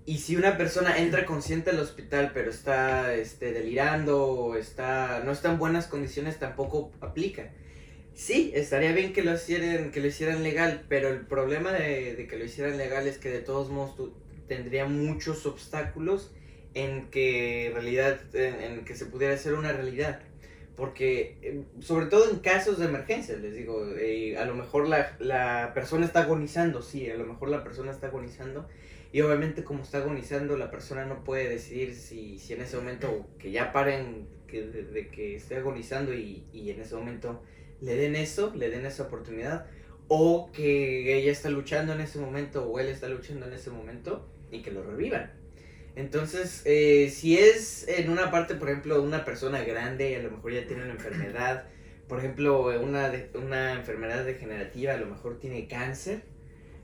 Y 0.06 0.18
si 0.18 0.34
una 0.36 0.56
persona 0.56 0.98
entra 0.98 1.24
consciente 1.24 1.70
al 1.70 1.78
hospital 1.78 2.32
pero 2.34 2.50
está 2.50 3.14
este, 3.14 3.52
delirando 3.52 4.24
o 4.26 4.56
está, 4.56 5.22
no 5.24 5.30
está 5.32 5.50
en 5.52 5.58
buenas 5.58 5.86
condiciones, 5.86 6.38
tampoco 6.38 6.90
aplica. 7.00 7.50
Sí, 8.14 8.52
estaría 8.54 8.92
bien 8.92 9.12
que 9.12 9.22
lo 9.22 9.34
hicieran, 9.34 9.92
que 9.92 10.00
lo 10.00 10.08
hicieran 10.08 10.42
legal, 10.42 10.84
pero 10.88 11.08
el 11.10 11.26
problema 11.26 11.72
de, 11.72 12.16
de 12.16 12.26
que 12.28 12.38
lo 12.38 12.44
hicieran 12.44 12.78
legal 12.78 13.06
es 13.06 13.18
que 13.18 13.30
de 13.30 13.40
todos 13.40 13.70
modos 13.70 13.96
tú- 13.96 14.14
tendría 14.48 14.86
muchos 14.86 15.46
obstáculos 15.46 16.32
en 16.74 17.10
que 17.10 17.70
realidad, 17.74 18.20
en, 18.34 18.60
en 18.80 18.84
que 18.84 18.96
se 18.96 19.06
pudiera 19.06 19.34
hacer 19.34 19.54
una 19.54 19.72
realidad. 19.72 20.20
Porque, 20.76 21.38
eh, 21.42 21.64
sobre 21.80 22.06
todo 22.06 22.30
en 22.30 22.38
casos 22.38 22.78
de 22.78 22.86
emergencia, 22.86 23.36
les 23.36 23.54
digo, 23.54 23.86
eh, 23.98 24.36
a 24.38 24.44
lo 24.46 24.54
mejor 24.54 24.88
la, 24.88 25.16
la 25.20 25.72
persona 25.74 26.06
está 26.06 26.22
agonizando, 26.22 26.82
sí, 26.82 27.10
a 27.10 27.16
lo 27.16 27.26
mejor 27.26 27.50
la 27.50 27.62
persona 27.64 27.90
está 27.92 28.08
agonizando. 28.08 28.68
Y 29.12 29.20
obviamente 29.23 29.64
como 29.64 29.83
está 29.83 29.99
agonizando, 29.99 30.57
la 30.57 30.70
persona 30.70 31.05
no 31.05 31.25
puede 31.25 31.49
decidir 31.49 31.94
si, 31.94 32.38
si 32.38 32.53
en 32.53 32.61
ese 32.62 32.77
momento 32.77 33.27
que 33.38 33.51
ya 33.51 33.73
paren 33.73 34.29
que, 34.46 34.62
de, 34.62 35.09
que 35.09 35.37
esté 35.37 35.57
agonizando 35.57 36.14
y, 36.14 36.44
y 36.53 36.70
en 36.70 36.81
ese 36.81 36.94
momento 36.94 37.42
le 37.81 37.96
den 37.96 38.14
eso, 38.14 38.53
le 38.55 38.70
den 38.70 38.87
esa 38.87 39.05
oportunidad, 39.05 39.66
o 40.09 40.51
que 40.53 41.16
ella 41.16 41.33
está 41.33 41.51
luchando 41.51 41.92
en 41.92 42.01
ese 42.01 42.18
momento 42.18 42.68
o 42.68 42.79
él 42.79 42.88
está 42.88 43.09
luchando 43.09 43.46
en 43.46 43.53
ese 43.53 43.70
momento 43.70 44.29
y 44.51 44.62
que 44.62 44.70
lo 44.70 44.83
revivan. 44.83 45.33
Entonces, 45.96 46.62
eh, 46.64 47.11
si 47.11 47.38
es 47.38 47.87
en 47.88 48.11
una 48.11 48.31
parte, 48.31 48.55
por 48.55 48.68
ejemplo, 48.68 49.03
una 49.03 49.25
persona 49.25 49.62
grande, 49.62 50.16
a 50.16 50.23
lo 50.23 50.31
mejor 50.31 50.53
ya 50.53 50.66
tiene 50.66 50.85
una 50.85 50.92
enfermedad, 50.92 51.64
por 52.09 52.18
ejemplo, 52.18 52.81
una, 52.81 53.12
una 53.35 53.75
enfermedad 53.75 54.25
degenerativa, 54.25 54.94
a 54.94 54.96
lo 54.96 55.07
mejor 55.07 55.38
tiene 55.38 55.68
cáncer, 55.68 56.23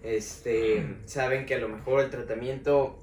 este, 0.06 0.96
saben 1.04 1.46
que 1.46 1.54
a 1.54 1.58
lo 1.58 1.68
mejor 1.68 2.00
el 2.00 2.10
tratamiento, 2.10 3.02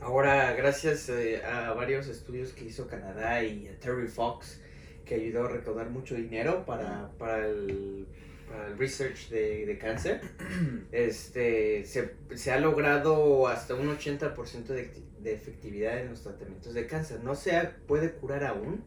ahora 0.00 0.52
gracias 0.52 1.08
eh, 1.08 1.42
a 1.42 1.72
varios 1.72 2.08
estudios 2.08 2.52
que 2.52 2.64
hizo 2.64 2.86
Canadá 2.86 3.42
y 3.42 3.68
a 3.68 3.78
Terry 3.78 4.08
Fox, 4.08 4.60
que 5.04 5.14
ayudó 5.14 5.46
a 5.46 5.48
recaudar 5.48 5.90
mucho 5.90 6.14
dinero 6.14 6.66
para, 6.66 7.10
para, 7.18 7.46
el, 7.46 8.06
para 8.48 8.66
el 8.66 8.78
research 8.78 9.28
de, 9.30 9.64
de 9.64 9.78
cáncer, 9.78 10.20
este, 10.92 11.84
se, 11.86 12.14
se 12.34 12.52
ha 12.52 12.60
logrado 12.60 13.48
hasta 13.48 13.74
un 13.74 13.88
80% 13.88 14.66
de, 14.66 14.90
de 15.20 15.32
efectividad 15.32 15.98
en 15.98 16.10
los 16.10 16.22
tratamientos 16.22 16.74
de 16.74 16.86
cáncer. 16.86 17.24
No 17.24 17.34
se 17.34 17.58
puede 17.86 18.12
curar 18.12 18.44
aún, 18.44 18.84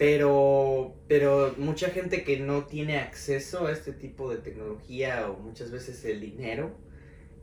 pero, 0.00 0.96
pero 1.08 1.54
mucha 1.58 1.90
gente 1.90 2.24
que 2.24 2.40
no 2.40 2.64
tiene 2.64 2.96
acceso 2.96 3.66
a 3.66 3.72
este 3.72 3.92
tipo 3.92 4.30
de 4.30 4.38
tecnología 4.38 5.30
o 5.30 5.38
muchas 5.38 5.70
veces 5.70 6.02
el 6.06 6.22
dinero, 6.22 6.74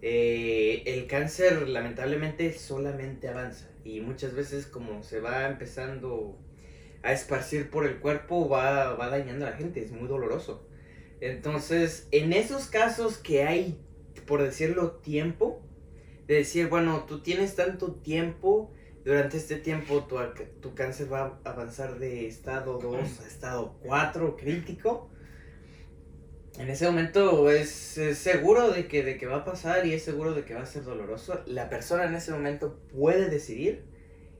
eh, 0.01 0.81
el 0.87 1.05
cáncer 1.05 1.69
lamentablemente 1.69 2.51
solamente 2.53 3.27
avanza 3.27 3.69
y 3.83 4.01
muchas 4.01 4.33
veces 4.33 4.65
como 4.65 5.03
se 5.03 5.19
va 5.19 5.45
empezando 5.47 6.35
a 7.03 7.13
esparcir 7.13 7.69
por 7.69 7.85
el 7.85 7.99
cuerpo 7.99 8.49
va, 8.49 8.95
va 8.95 9.09
dañando 9.09 9.45
a 9.45 9.51
la 9.51 9.55
gente, 9.55 9.83
es 9.83 9.91
muy 9.91 10.07
doloroso. 10.07 10.67
Entonces, 11.21 12.07
en 12.09 12.33
esos 12.33 12.65
casos 12.65 13.19
que 13.19 13.43
hay, 13.43 13.79
por 14.25 14.41
decirlo, 14.41 14.93
tiempo, 14.93 15.61
de 16.25 16.37
decir, 16.37 16.69
bueno, 16.69 17.05
tú 17.07 17.21
tienes 17.21 17.53
tanto 17.53 17.91
tiempo 17.91 18.73
Durante 19.07 19.37
este 19.37 19.55
tiempo 19.55 20.03
tu, 20.03 20.17
tu 20.59 20.75
cáncer 20.75 21.09
va 21.09 21.39
a 21.45 21.51
avanzar 21.51 21.97
de 21.97 22.27
estado 22.27 22.77
2 22.77 23.21
a 23.21 23.25
estado 23.25 23.77
4 23.81 24.35
crítico. 24.35 25.09
En 26.59 26.67
ese 26.69 26.87
momento 26.87 27.49
es, 27.49 27.97
es 27.97 28.17
seguro 28.17 28.69
de 28.69 28.89
que, 28.89 29.03
de 29.03 29.17
que 29.17 29.25
va 29.25 29.37
a 29.37 29.45
pasar 29.45 29.85
y 29.87 29.93
es 29.93 30.03
seguro 30.03 30.33
de 30.33 30.43
que 30.43 30.55
va 30.55 30.63
a 30.63 30.65
ser 30.65 30.83
doloroso. 30.83 31.41
La 31.45 31.69
persona 31.69 32.03
en 32.03 32.15
ese 32.15 32.33
momento 32.33 32.81
puede 32.91 33.29
decidir 33.29 33.85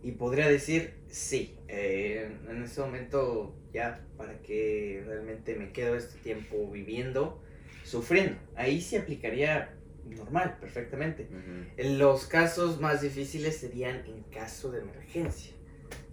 y 0.04 0.12
podría 0.12 0.50
decir 0.50 0.96
sí. 1.08 1.58
eh, 1.70 2.30
en 2.50 2.62
ese 2.62 2.82
momento 2.82 3.56
ya 3.72 4.06
para 4.18 4.42
que 4.42 5.02
realmente 5.08 5.56
me 5.56 5.72
quedo 5.72 5.96
este 5.96 6.20
tiempo 6.20 6.70
viviendo, 6.70 7.42
sufriendo. 7.86 8.36
Ahí 8.58 8.82
sí 8.82 8.98
aplicaría 8.98 9.77
normal, 10.10 10.58
perfectamente. 10.60 11.30
Ujú. 11.30 11.90
Los 11.98 12.26
casos 12.26 12.80
más 12.80 13.02
difíciles 13.02 13.58
serían 13.58 14.06
en 14.06 14.24
caso 14.24 14.72
de 14.72 14.80
emergencia. 14.82 15.54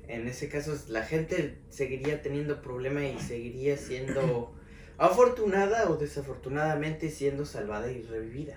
En 0.07 0.29
ese 0.29 0.49
caso 0.49 0.77
la 0.89 1.03
gente 1.03 1.59
seguiría 1.71 2.21
teniendo 2.23 2.61
problema 2.61 3.07
y 3.07 3.19
seguiría 3.19 3.77
siendo 3.79 4.55
afortunada 4.99 5.89
o 5.91 5.97
desafortunadamente 5.97 7.09
siendo 7.11 7.47
salvada 7.47 7.91
y 7.91 8.03
revivida. 8.03 8.57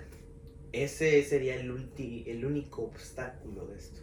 Ese 0.73 1.23
sería 1.23 1.56
el, 1.56 1.71
ulti- 1.71 2.28
el 2.28 2.43
único 2.45 2.84
obstáculo 2.84 3.65
de 3.67 3.78
esto. 3.78 4.02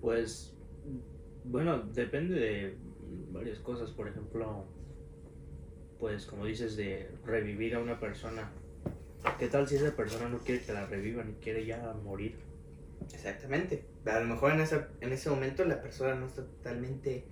Pues, 0.00 0.52
bueno, 1.44 1.78
depende 1.94 2.34
de 2.34 2.76
varias 3.30 3.60
cosas. 3.60 3.90
Por 3.90 4.08
ejemplo, 4.08 4.66
pues 6.00 6.26
como 6.26 6.44
dices, 6.46 6.76
de 6.76 7.08
revivir 7.24 7.76
a 7.76 7.78
una 7.80 8.00
persona. 8.00 8.50
¿Qué 9.38 9.48
tal 9.48 9.68
si 9.68 9.76
esa 9.76 9.94
persona 9.94 10.28
no 10.28 10.38
quiere 10.38 10.62
que 10.62 10.72
la 10.72 10.86
revivan 10.86 11.30
y 11.30 11.34
quiere 11.34 11.64
ya 11.64 11.94
morir? 12.04 12.34
Exactamente. 13.12 13.84
A 14.06 14.20
lo 14.20 14.26
mejor 14.26 14.52
en, 14.52 14.60
esa, 14.60 14.88
en 15.00 15.12
ese 15.12 15.30
momento 15.30 15.64
la 15.64 15.80
persona 15.80 16.14
no 16.14 16.26
está 16.26 16.42
totalmente 16.42 17.24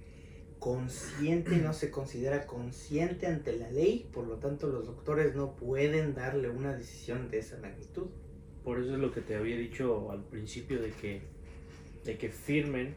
consciente, 0.58 1.56
no 1.56 1.72
se 1.72 1.90
considera 1.90 2.46
consciente 2.46 3.26
ante 3.26 3.56
la 3.56 3.70
ley, 3.70 4.08
por 4.12 4.26
lo 4.26 4.36
tanto 4.36 4.68
los 4.68 4.86
doctores 4.86 5.34
no 5.34 5.56
pueden 5.56 6.14
darle 6.14 6.50
una 6.50 6.76
decisión 6.76 7.30
de 7.30 7.38
esa 7.38 7.58
magnitud. 7.58 8.08
Por 8.62 8.78
eso 8.78 8.94
es 8.94 9.00
lo 9.00 9.10
que 9.10 9.22
te 9.22 9.36
había 9.36 9.56
dicho 9.56 10.12
al 10.12 10.22
principio 10.22 10.80
de 10.80 10.90
que, 10.90 11.22
de 12.04 12.18
que 12.18 12.28
firmen 12.28 12.94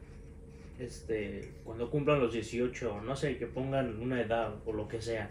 este, 0.78 1.52
cuando 1.64 1.90
cumplan 1.90 2.20
los 2.20 2.34
18, 2.34 3.02
no 3.02 3.16
sé, 3.16 3.38
que 3.38 3.48
pongan 3.48 4.00
una 4.02 4.22
edad 4.22 4.56
o 4.66 4.74
lo 4.74 4.88
que 4.88 5.02
sea, 5.02 5.30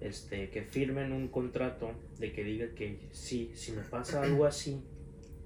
este, 0.00 0.50
que 0.50 0.62
firmen 0.62 1.12
un 1.12 1.28
contrato 1.28 1.92
de 2.18 2.32
que 2.32 2.44
diga 2.44 2.74
que 2.74 3.08
sí, 3.10 3.50
si 3.54 3.72
me 3.72 3.82
pasa 3.82 4.22
algo 4.22 4.44
así 4.44 4.82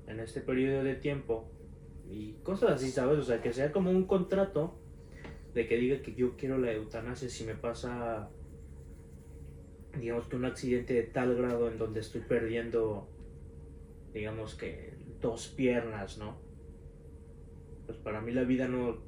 en 0.07 0.21
este 0.21 0.41
periodo 0.41 0.85
de 0.85 0.95
tiempo 0.95 1.51
y 2.11 2.35
cosas 2.43 2.73
así, 2.73 2.91
¿sabes? 2.91 3.19
O 3.19 3.23
sea, 3.23 3.41
que 3.41 3.53
sea 3.53 3.73
como 3.73 3.91
un 3.91 4.07
contrato 4.07 4.79
de 5.55 5.67
que 5.67 5.77
diga 5.77 6.03
que 6.03 6.15
yo 6.15 6.37
quiero 6.37 6.59
la 6.59 6.73
eutanasia 6.73 7.29
si 7.29 7.45
me 7.45 7.55
pasa, 7.55 8.31
digamos 9.99 10.27
que 10.27 10.37
un 10.37 10.45
accidente 10.45 10.95
de 10.95 11.03
tal 11.05 11.35
grado 11.37 11.71
en 11.71 11.79
donde 11.79 12.01
estoy 12.01 12.21
perdiendo, 12.23 13.09
digamos 14.13 14.55
que 14.55 14.95
dos 15.21 15.49
piernas, 15.49 16.19
¿no? 16.19 16.37
Pues 17.87 17.97
para 17.99 18.21
mí 18.21 18.33
la 18.33 18.45
vida 18.45 18.69
no 18.69 18.99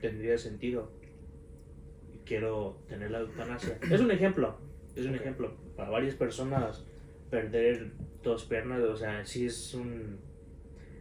tendría 0.00 0.38
sentido. 0.38 0.90
Quiero 2.24 2.82
tener 2.88 3.10
la 3.10 3.20
eutanasia. 3.20 3.78
Es 3.90 4.00
un 4.00 4.10
ejemplo, 4.10 4.58
es 4.96 5.06
un 5.06 5.14
ejemplo. 5.14 5.52
Para 5.76 5.90
varias 5.90 6.14
personas 6.14 6.84
perder 7.30 7.92
dos 8.22 8.44
piernas, 8.44 8.80
o 8.82 8.96
sea, 8.96 9.24
sí 9.24 9.46
es 9.46 9.74
un, 9.74 10.18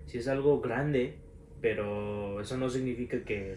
sí 0.06 0.18
es 0.18 0.28
algo 0.28 0.62
grande, 0.62 1.16
pero 1.62 2.40
eso 2.42 2.58
no 2.58 2.70
significa 2.70 3.22
que, 3.24 3.56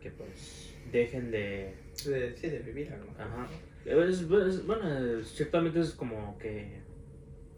que 0.00 0.10
pues 0.10 0.74
dejen 0.92 1.30
de, 1.30 1.74
De- 2.06 2.36
sí, 2.36 2.48
de 2.48 2.58
vivir 2.60 2.92
a 2.92 2.96
lo 2.96 3.04
mejor. 3.06 3.20
Ajá. 3.22 3.48
Es- 3.84 4.20
es- 4.20 4.66
bueno, 4.66 5.22
ciertamente 5.24 5.80
es 5.80 5.92
como 5.92 6.36
que 6.38 6.80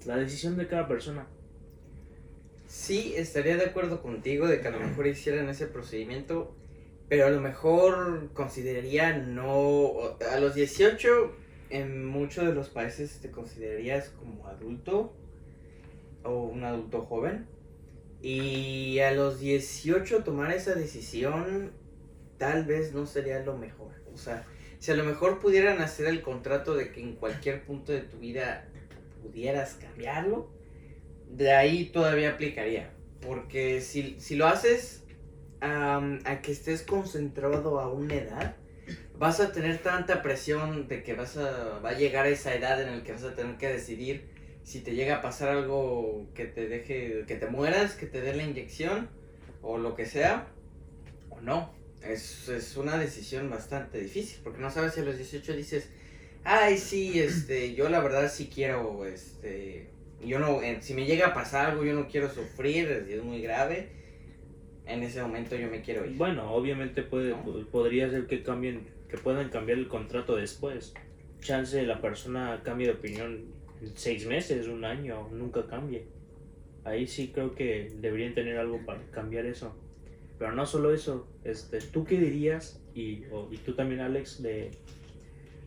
la 0.06 0.16
decisión 0.16 0.56
de 0.56 0.66
cada 0.68 0.87
persona. 0.87 1.26
Sí, 2.66 3.14
estaría 3.16 3.56
de 3.56 3.64
acuerdo 3.64 4.00
contigo 4.00 4.46
de 4.46 4.61
que 4.61 4.68
a 4.68 4.70
lo 4.70 4.78
mejor 4.80 5.06
hicieran 5.09 5.48
ese 5.48 5.66
procedimiento, 5.66 6.54
pero 7.09 7.26
a 7.26 7.30
lo 7.30 7.40
mejor 7.40 8.28
consideraría 8.33 9.18
no... 9.18 9.90
A 10.33 10.38
los 10.38 10.54
18, 10.54 11.33
en 11.70 12.04
muchos 12.04 12.46
de 12.46 12.52
los 12.52 12.68
países 12.68 13.20
te 13.20 13.30
considerarías 13.30 14.11
como 14.11 14.46
adulto 14.46 15.12
o 16.24 16.44
un 16.44 16.64
adulto 16.64 17.02
joven. 17.02 17.46
Y 18.22 18.98
a 18.98 19.12
los 19.12 19.40
18 19.40 20.24
tomar 20.24 20.52
esa 20.52 20.74
decisión 20.74 21.72
tal 22.37 22.64
vez 22.64 22.92
no 22.92 23.06
sería 23.06 23.40
lo 23.40 23.56
mejor. 23.56 23.94
O 24.12 24.18
sea, 24.18 24.44
si 24.78 24.90
a 24.90 24.96
lo 24.96 25.04
mejor 25.04 25.38
pudieran 25.38 25.80
hacer 25.80 26.06
el 26.06 26.20
contrato 26.20 26.74
de 26.74 26.92
que 26.92 27.00
en 27.00 27.14
cualquier 27.14 27.64
punto 27.64 27.92
de 27.92 28.00
tu 28.00 28.18
vida 28.18 28.68
pudieras 29.22 29.74
cambiarlo, 29.74 30.50
de 31.30 31.52
ahí 31.52 31.87
todavía 31.87 32.30
aplicaría. 32.30 32.92
Porque 33.20 33.80
si, 33.80 34.18
si 34.20 34.37
lo 34.37 34.46
haces 34.46 35.04
a 35.61 36.40
que 36.42 36.52
estés 36.52 36.83
concentrado 36.83 37.80
a 37.80 37.92
una 37.92 38.14
edad, 38.14 38.56
vas 39.20 39.38
a 39.38 39.52
tener 39.52 39.76
tanta 39.76 40.22
presión 40.22 40.88
de 40.88 41.02
que 41.02 41.12
vas 41.12 41.37
a, 41.37 41.78
va 41.85 41.90
a 41.90 41.92
llegar 41.92 42.24
a 42.24 42.30
esa 42.30 42.54
edad 42.54 42.83
en 42.83 42.96
la 42.96 43.04
que 43.04 43.12
vas 43.12 43.22
a 43.22 43.35
tener 43.35 43.59
que 43.59 43.68
decidir 43.68 44.24
si 44.62 44.80
te 44.80 44.94
llega 44.94 45.16
a 45.16 45.22
pasar 45.22 45.50
algo 45.50 46.26
que 46.35 46.46
te 46.46 46.66
deje, 46.66 47.24
que 47.26 47.37
te 47.37 47.46
mueras, 47.46 47.96
que 47.96 48.06
te 48.06 48.22
dé 48.22 48.35
la 48.35 48.44
inyección 48.44 49.11
o 49.61 49.76
lo 49.76 49.94
que 49.94 50.06
sea, 50.06 50.48
o 51.28 51.38
no. 51.42 51.70
Es, 52.02 52.48
es 52.48 52.78
una 52.78 52.96
decisión 52.96 53.50
bastante 53.50 54.00
difícil, 54.00 54.40
porque 54.42 54.62
no 54.62 54.70
sabes 54.70 54.94
si 54.94 55.00
a 55.00 55.04
los 55.04 55.18
18 55.18 55.52
dices, 55.52 55.90
ay, 56.44 56.78
sí, 56.78 57.20
este, 57.20 57.74
yo 57.74 57.90
la 57.90 58.00
verdad 58.00 58.33
sí 58.33 58.50
quiero, 58.52 59.04
este, 59.04 59.90
yo 60.24 60.38
no, 60.38 60.61
si 60.80 60.94
me 60.94 61.04
llega 61.04 61.26
a 61.26 61.35
pasar 61.35 61.72
algo, 61.72 61.85
yo 61.85 61.92
no 61.92 62.09
quiero 62.09 62.33
sufrir, 62.33 62.90
es, 62.90 63.06
es 63.06 63.22
muy 63.22 63.42
grave, 63.42 63.90
en 64.87 65.02
ese 65.02 65.20
momento 65.20 65.56
yo 65.56 65.68
me 65.68 65.83
quiero 65.83 66.06
ir. 66.06 66.16
Bueno, 66.16 66.54
obviamente 66.54 67.02
puede, 67.02 67.35
podría 67.70 68.09
ser 68.09 68.26
que 68.26 68.42
cambien, 68.42 68.87
que 69.11 69.18
puedan 69.18 69.49
cambiar 69.49 69.79
el 69.79 69.88
contrato 69.88 70.37
después. 70.37 70.94
Chance 71.40 71.83
la 71.85 72.01
persona 72.01 72.61
cambie 72.62 72.87
de 72.87 72.94
opinión 72.94 73.46
en 73.81 73.96
seis 73.96 74.27
meses, 74.27 74.68
un 74.68 74.85
año, 74.85 75.29
nunca 75.31 75.66
cambie. 75.66 76.07
Ahí 76.85 77.07
sí 77.07 77.31
creo 77.33 77.55
que 77.55 77.92
deberían 78.01 78.35
tener 78.35 78.59
algo 78.59 78.85
para 78.85 79.03
cambiar 79.11 79.46
eso. 79.46 79.75
Pero 80.38 80.53
no 80.53 80.64
solo 80.64 80.94
eso, 80.94 81.29
este, 81.44 81.81
¿tú 81.81 82.05
qué 82.05 82.18
dirías? 82.18 82.83
Y, 82.94 83.25
y 83.51 83.57
tú 83.64 83.75
también, 83.75 84.01
Alex, 84.01 84.42
de 84.42 84.70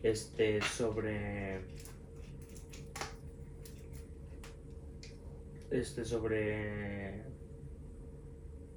este 0.02 0.60
sobre 0.60 1.60
este 5.70 6.04
sobre 6.04 7.24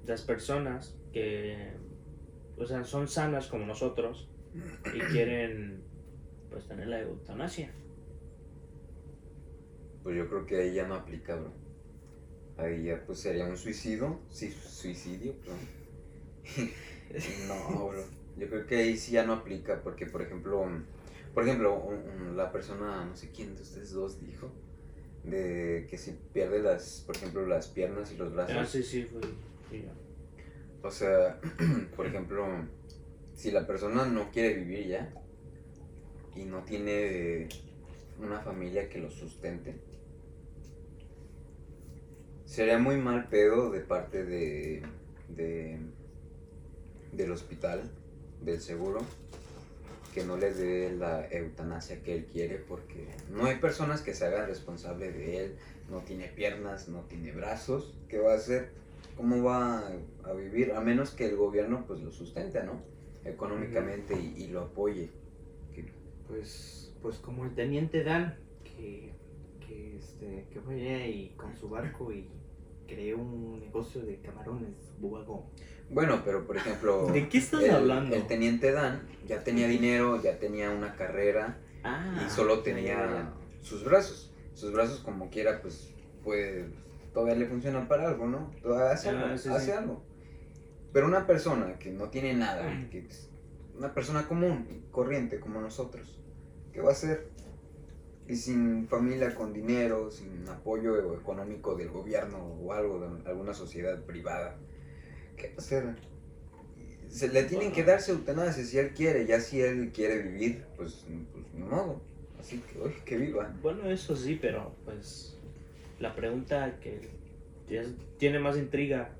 las 0.06 0.22
personas 0.22 0.96
que 1.12 1.72
o 2.56 2.64
sea 2.64 2.82
son 2.84 3.08
sanas 3.08 3.46
como 3.48 3.66
nosotros 3.66 4.30
y 4.94 4.98
quieren 5.12 5.82
pues 6.50 6.66
tener 6.66 6.88
la 6.88 7.00
eutanasia 7.00 7.70
Pues 10.02 10.16
yo 10.16 10.28
creo 10.28 10.46
que 10.46 10.56
ahí 10.56 10.74
ya 10.74 10.86
no 10.86 10.94
aplica, 10.94 11.36
bro. 11.36 11.52
Ahí 12.56 12.84
ya 12.84 13.04
pues 13.04 13.20
sería 13.20 13.44
un 13.44 13.56
suicidio. 13.56 14.20
Sí, 14.30 14.50
suicidio, 14.50 15.34
perdón. 15.40 15.58
no, 17.48 17.88
bro. 17.88 18.04
Yo 18.36 18.48
creo 18.48 18.66
que 18.66 18.76
ahí 18.76 18.96
sí 18.96 19.12
ya 19.12 19.24
no 19.24 19.32
aplica 19.34 19.82
porque, 19.82 20.06
por 20.06 20.22
ejemplo, 20.22 20.64
por 21.34 21.44
ejemplo, 21.44 21.92
la 22.34 22.50
persona, 22.50 23.04
no 23.04 23.16
sé 23.16 23.30
quién 23.30 23.54
de 23.54 23.62
ustedes 23.62 23.92
dos 23.92 24.20
dijo, 24.20 24.50
de 25.24 25.86
que 25.90 25.98
si 25.98 26.12
pierde 26.32 26.62
las, 26.62 27.02
por 27.06 27.16
ejemplo, 27.16 27.46
las 27.46 27.68
piernas 27.68 28.12
y 28.12 28.16
los 28.16 28.32
brazos. 28.32 28.56
ah 28.56 28.64
sí 28.64 28.82
sí 28.82 29.04
fue 29.04 29.20
sí. 29.70 29.84
O 30.82 30.90
sea, 30.90 31.40
por 31.96 32.06
ejemplo, 32.06 32.46
si 33.38 33.52
la 33.52 33.68
persona 33.68 34.04
no 34.04 34.32
quiere 34.32 34.52
vivir 34.54 34.88
ya 34.88 35.12
y 36.34 36.42
no 36.44 36.64
tiene 36.64 37.48
una 38.20 38.40
familia 38.40 38.88
que 38.88 38.98
lo 38.98 39.12
sustente, 39.12 39.76
sería 42.44 42.80
muy 42.80 42.96
mal 42.96 43.28
pedo 43.28 43.70
de 43.70 43.78
parte 43.78 44.24
de, 44.24 44.82
de 45.28 45.78
del 47.12 47.30
hospital, 47.30 47.88
del 48.42 48.60
seguro, 48.60 49.02
que 50.12 50.24
no 50.24 50.36
le 50.36 50.52
dé 50.52 50.90
la 50.96 51.28
eutanasia 51.28 52.02
que 52.02 52.16
él 52.16 52.26
quiere 52.26 52.56
porque 52.56 53.06
no 53.30 53.46
hay 53.46 53.58
personas 53.58 54.02
que 54.02 54.14
se 54.14 54.26
hagan 54.26 54.48
responsable 54.48 55.12
de 55.12 55.44
él, 55.44 55.56
no 55.88 56.00
tiene 56.00 56.26
piernas, 56.26 56.88
no 56.88 57.02
tiene 57.02 57.30
brazos, 57.30 57.96
¿qué 58.08 58.18
va 58.18 58.32
a 58.32 58.36
hacer? 58.36 58.70
¿Cómo 59.16 59.44
va 59.44 59.78
a, 59.78 59.92
a 60.24 60.32
vivir? 60.32 60.72
A 60.72 60.80
menos 60.80 61.12
que 61.12 61.26
el 61.26 61.36
gobierno 61.36 61.84
pues 61.86 62.00
lo 62.00 62.10
sustente, 62.10 62.64
¿no? 62.64 62.97
Económicamente 63.24 64.14
y, 64.18 64.44
y 64.44 64.46
lo 64.48 64.62
apoye. 64.62 65.10
Pues, 66.26 66.92
pues 67.00 67.16
como 67.16 67.44
el 67.44 67.54
teniente 67.54 68.04
Dan, 68.04 68.38
que, 68.62 69.14
que, 69.66 69.96
este, 69.96 70.46
que 70.52 70.60
fue 70.60 70.74
allá 70.74 71.06
y 71.06 71.30
con 71.36 71.56
su 71.56 71.68
barco 71.68 72.12
y 72.12 72.28
creé 72.86 73.14
un 73.14 73.60
negocio 73.60 74.02
de 74.02 74.20
camarones, 74.20 74.92
bubago. 74.98 75.50
Bueno, 75.88 76.22
pero 76.24 76.46
por 76.46 76.56
ejemplo. 76.56 77.06
¿De 77.12 77.28
qué 77.28 77.38
estás 77.38 77.62
el- 77.64 77.70
hablando? 77.70 78.14
El 78.14 78.26
teniente 78.26 78.72
Dan 78.72 79.08
ya 79.26 79.42
tenía 79.42 79.68
dinero, 79.68 80.20
ya 80.22 80.38
tenía 80.38 80.70
una 80.70 80.96
carrera 80.96 81.62
Ah, 81.82 82.26
y 82.26 82.30
solo 82.30 82.56
ya, 82.56 82.62
tenía 82.62 83.32
sus 83.62 83.84
brazos. 83.84 84.32
Sus 84.54 84.72
brazos, 84.72 85.00
como 85.00 85.30
quiera, 85.30 85.62
pues, 85.62 85.88
pues, 86.24 86.66
todavía 87.14 87.36
le 87.36 87.46
funcionan 87.46 87.88
para 87.88 88.08
algo, 88.08 88.26
¿no? 88.26 88.52
Todavía 88.62 88.92
hace, 88.92 89.08
Ah, 89.10 89.22
algo, 89.22 89.38
sí, 89.38 89.48
hace 89.48 89.66
sí. 89.66 89.70
algo. 89.70 90.07
Pero 90.98 91.06
una 91.06 91.28
persona 91.28 91.78
que 91.78 91.92
no 91.92 92.08
tiene 92.08 92.34
nada, 92.34 92.88
que 92.90 92.98
es 92.98 93.30
una 93.76 93.94
persona 93.94 94.26
común, 94.26 94.66
corriente, 94.90 95.38
como 95.38 95.60
nosotros, 95.60 96.18
¿qué 96.72 96.80
va 96.80 96.88
a 96.88 96.92
hacer? 96.92 97.28
Y 98.26 98.34
sin 98.34 98.88
familia, 98.88 99.32
con 99.32 99.52
dinero, 99.52 100.10
sin 100.10 100.48
apoyo 100.48 101.14
económico 101.14 101.76
del 101.76 101.90
gobierno 101.90 102.38
o 102.38 102.72
algo, 102.72 102.98
de 102.98 103.30
alguna 103.30 103.54
sociedad 103.54 104.02
privada, 104.06 104.56
¿qué 105.36 105.50
va 105.50 105.54
a 105.54 105.58
hacer? 105.58 105.94
Se 107.08 107.28
le 107.28 107.44
tienen 107.44 107.70
que 107.70 107.84
darse 107.84 108.10
eutanasia 108.10 108.64
si 108.64 108.78
él 108.78 108.90
quiere, 108.92 109.24
ya 109.24 109.38
si 109.38 109.60
él 109.60 109.92
quiere 109.92 110.20
vivir, 110.20 110.64
pues, 110.76 111.06
pues 111.32 111.44
ni 111.54 111.62
modo. 111.62 112.00
Así 112.40 112.58
que, 112.58 112.80
oye, 112.80 112.96
que 113.04 113.18
viva. 113.18 113.54
Bueno, 113.62 113.88
eso 113.88 114.16
sí, 114.16 114.36
pero 114.42 114.74
pues 114.84 115.36
la 116.00 116.16
pregunta 116.16 116.80
que 116.80 117.08
tiene 118.18 118.40
más 118.40 118.56
intriga 118.56 119.14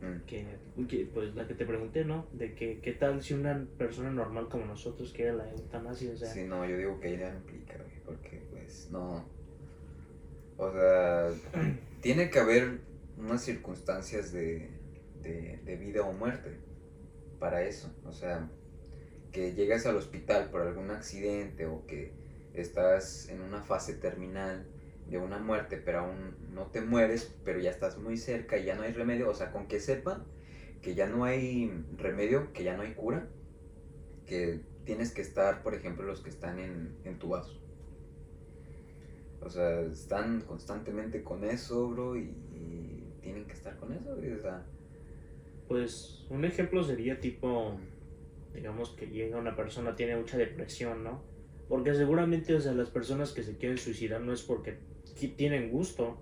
Mm. 0.00 0.26
que, 0.26 0.44
pues 0.86 1.34
la 1.34 1.46
que 1.46 1.54
te 1.54 1.66
pregunté, 1.66 2.04
¿no? 2.04 2.26
De 2.32 2.54
que 2.54 2.80
qué 2.80 2.92
tal 2.92 3.22
si 3.22 3.34
una 3.34 3.66
persona 3.78 4.10
normal 4.10 4.48
como 4.48 4.66
nosotros 4.66 5.12
quiere 5.12 5.32
la 5.32 5.50
eutanasia, 5.50 6.12
o 6.12 6.16
sea, 6.16 6.28
Sí, 6.32 6.44
no, 6.44 6.66
yo 6.66 6.76
digo 6.76 7.00
que 7.00 7.14
ella 7.14 7.34
implica, 7.34 7.76
güey, 7.76 8.00
porque 8.04 8.42
pues 8.50 8.88
no. 8.90 9.24
O 10.56 10.72
sea, 10.72 11.30
tiene 12.00 12.30
que 12.30 12.38
haber 12.38 12.80
unas 13.18 13.42
circunstancias 13.42 14.32
de, 14.32 14.70
de, 15.22 15.60
de 15.64 15.76
vida 15.76 16.02
o 16.02 16.12
muerte 16.12 16.58
para 17.38 17.62
eso. 17.62 17.92
O 18.04 18.12
sea, 18.12 18.48
que 19.32 19.54
llegas 19.54 19.86
al 19.86 19.96
hospital 19.96 20.50
por 20.50 20.62
algún 20.62 20.90
accidente 20.90 21.66
o 21.66 21.86
que 21.86 22.12
estás 22.54 23.28
en 23.28 23.40
una 23.40 23.62
fase 23.62 23.94
terminal 23.94 24.66
de 25.08 25.18
una 25.18 25.38
muerte, 25.38 25.76
pero 25.76 26.00
aún 26.00 26.36
no 26.52 26.66
te 26.66 26.80
mueres, 26.80 27.34
pero 27.44 27.58
ya 27.58 27.70
estás 27.70 27.98
muy 27.98 28.16
cerca 28.16 28.58
y 28.58 28.64
ya 28.64 28.76
no 28.76 28.82
hay 28.82 28.92
remedio. 28.92 29.28
O 29.28 29.34
sea, 29.34 29.50
con 29.50 29.66
que 29.66 29.80
sepan 29.80 30.24
que 30.82 30.94
ya 30.94 31.06
no 31.08 31.24
hay 31.24 31.70
remedio, 31.96 32.52
que 32.52 32.64
ya 32.64 32.76
no 32.76 32.82
hay 32.82 32.94
cura, 32.94 33.28
que 34.26 34.60
tienes 34.84 35.12
que 35.12 35.22
estar, 35.22 35.62
por 35.62 35.74
ejemplo, 35.74 36.04
los 36.06 36.20
que 36.20 36.30
están 36.30 36.58
en, 36.58 36.96
entubados. 37.04 37.60
O 39.40 39.48
sea, 39.48 39.80
están 39.82 40.42
constantemente 40.42 41.22
con 41.22 41.44
eso, 41.44 41.88
bro, 41.88 42.16
y, 42.16 42.34
tienen 43.20 43.44
que 43.44 43.52
estar 43.52 43.76
con 43.76 43.92
eso, 43.92 44.12
o 44.14 44.40
sea, 44.40 44.64
pues 45.68 46.26
un 46.30 46.44
ejemplo 46.44 46.82
sería 46.82 47.20
tipo, 47.20 47.78
digamos 48.54 48.90
que 48.90 49.06
llega 49.06 49.38
una 49.38 49.54
persona, 49.54 49.94
tiene 49.94 50.16
mucha 50.16 50.36
depresión, 50.36 51.04
¿no? 51.04 51.22
Porque 51.68 51.94
seguramente, 51.94 52.54
o 52.54 52.60
sea, 52.60 52.72
las 52.72 52.90
personas 52.90 53.30
que 53.30 53.44
se 53.44 53.56
quieren 53.56 53.78
suicidar 53.78 54.20
no 54.20 54.32
es 54.32 54.42
porque 54.42 54.78
tienen 55.36 55.70
gusto. 55.70 56.18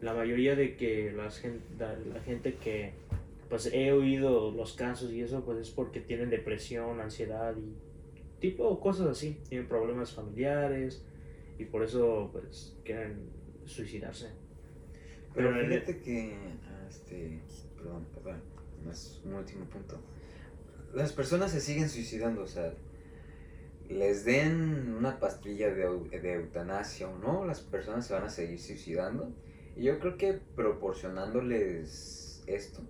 La 0.00 0.14
mayoría 0.14 0.54
de 0.54 0.76
que 0.76 1.10
las 1.10 1.42
la 1.78 2.20
gente 2.20 2.54
que, 2.54 2.92
pues 3.54 3.70
he 3.72 3.92
oído 3.92 4.50
los 4.50 4.72
casos 4.72 5.12
y 5.12 5.20
eso, 5.20 5.44
pues 5.44 5.58
es 5.60 5.70
porque 5.70 6.00
tienen 6.00 6.28
depresión, 6.28 7.00
ansiedad 7.00 7.54
y 7.56 7.72
tipo 8.40 8.80
cosas 8.80 9.06
así. 9.06 9.40
Tienen 9.48 9.68
problemas 9.68 10.12
familiares 10.12 11.04
y 11.56 11.64
por 11.64 11.84
eso, 11.84 12.30
pues, 12.32 12.76
quieren 12.84 13.30
suicidarse. 13.64 14.30
Pero 15.32 15.50
Pero 15.50 15.60
en 15.60 15.72
el- 15.72 15.80
fíjate 15.82 16.00
que, 16.02 16.36
este, 16.88 17.38
perdón, 17.76 18.04
perdón, 18.12 18.40
más 18.84 19.22
un 19.24 19.34
último 19.34 19.66
punto. 19.66 20.00
Las 20.92 21.12
personas 21.12 21.52
se 21.52 21.60
siguen 21.60 21.88
suicidando, 21.88 22.42
o 22.42 22.48
sea, 22.48 22.74
les 23.88 24.24
den 24.24 24.96
una 24.98 25.20
pastilla 25.20 25.72
de, 25.72 25.86
de 26.10 26.32
eutanasia 26.34 27.08
o 27.08 27.16
no, 27.20 27.44
las 27.44 27.60
personas 27.60 28.04
se 28.04 28.14
van 28.14 28.24
a 28.24 28.30
seguir 28.30 28.58
suicidando. 28.58 29.32
Y 29.76 29.84
yo 29.84 30.00
creo 30.00 30.16
que 30.16 30.40
proporcionándoles 30.56 32.42
esto, 32.48 32.82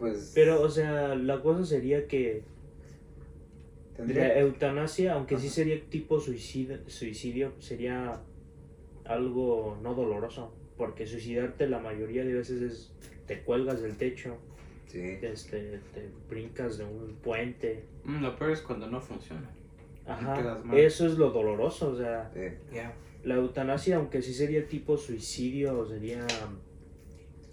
pues... 0.00 0.32
Pero, 0.34 0.60
o 0.62 0.68
sea, 0.68 1.14
la 1.14 1.40
cosa 1.40 1.64
sería 1.64 2.08
que 2.08 2.42
tendría- 3.96 4.28
La 4.28 4.38
eutanasia, 4.40 5.12
aunque 5.14 5.38
sí 5.38 5.48
sería 5.48 5.80
tipo 5.88 6.18
suicidio, 6.18 6.78
suicidio, 6.88 7.52
sería 7.60 8.20
algo 9.04 9.78
no 9.82 9.94
doloroso. 9.94 10.52
Porque 10.76 11.06
suicidarte 11.06 11.68
la 11.68 11.78
mayoría 11.78 12.24
de 12.24 12.32
veces 12.32 12.62
es 12.62 12.92
te 13.26 13.42
cuelgas 13.42 13.82
del 13.82 13.96
techo, 13.96 14.38
Sí, 14.86 15.18
este, 15.22 15.78
te 15.94 16.08
brincas 16.28 16.78
de 16.78 16.84
un 16.84 17.14
puente. 17.22 17.84
Mm, 18.04 18.22
Lo 18.22 18.34
peor 18.36 18.50
es 18.52 18.60
cuando 18.62 18.88
no 18.88 19.00
funciona. 19.00 19.48
Ajá, 20.06 20.60
eso 20.74 21.06
es 21.06 21.16
lo 21.18 21.30
doloroso. 21.30 21.90
O 21.90 21.96
sea, 21.96 22.28
sí. 22.34 22.40
La 23.22 23.34
eutanasia, 23.36 23.96
aunque 23.98 24.20
sí 24.22 24.32
sería 24.34 24.66
tipo 24.66 24.96
suicidio, 24.96 25.86
sería. 25.86 26.26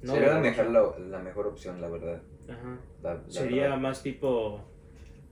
no 0.02 0.14
Sería 0.14 0.34
la 0.36 0.40
mejor, 0.40 0.72
la, 0.72 0.98
la 0.98 1.20
mejor 1.20 1.48
opción, 1.48 1.80
la 1.82 1.90
verdad. 1.90 2.22
Ajá. 2.50 2.80
La- 3.04 3.14
la 3.16 3.24
Sería 3.30 3.64
verdad. 3.64 3.78
más 3.80 4.04
tipo, 4.04 4.62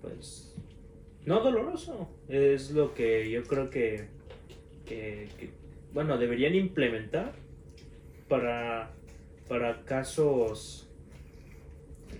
pues, 0.01 0.55
no 1.25 1.39
doloroso. 1.41 2.09
Es 2.27 2.71
lo 2.71 2.93
que 2.93 3.29
yo 3.29 3.43
creo 3.43 3.69
que, 3.69 4.07
que, 4.85 5.29
que, 5.37 5.49
bueno, 5.93 6.17
deberían 6.17 6.55
implementar 6.55 7.33
para, 8.27 8.91
para 9.47 9.83
casos 9.85 10.87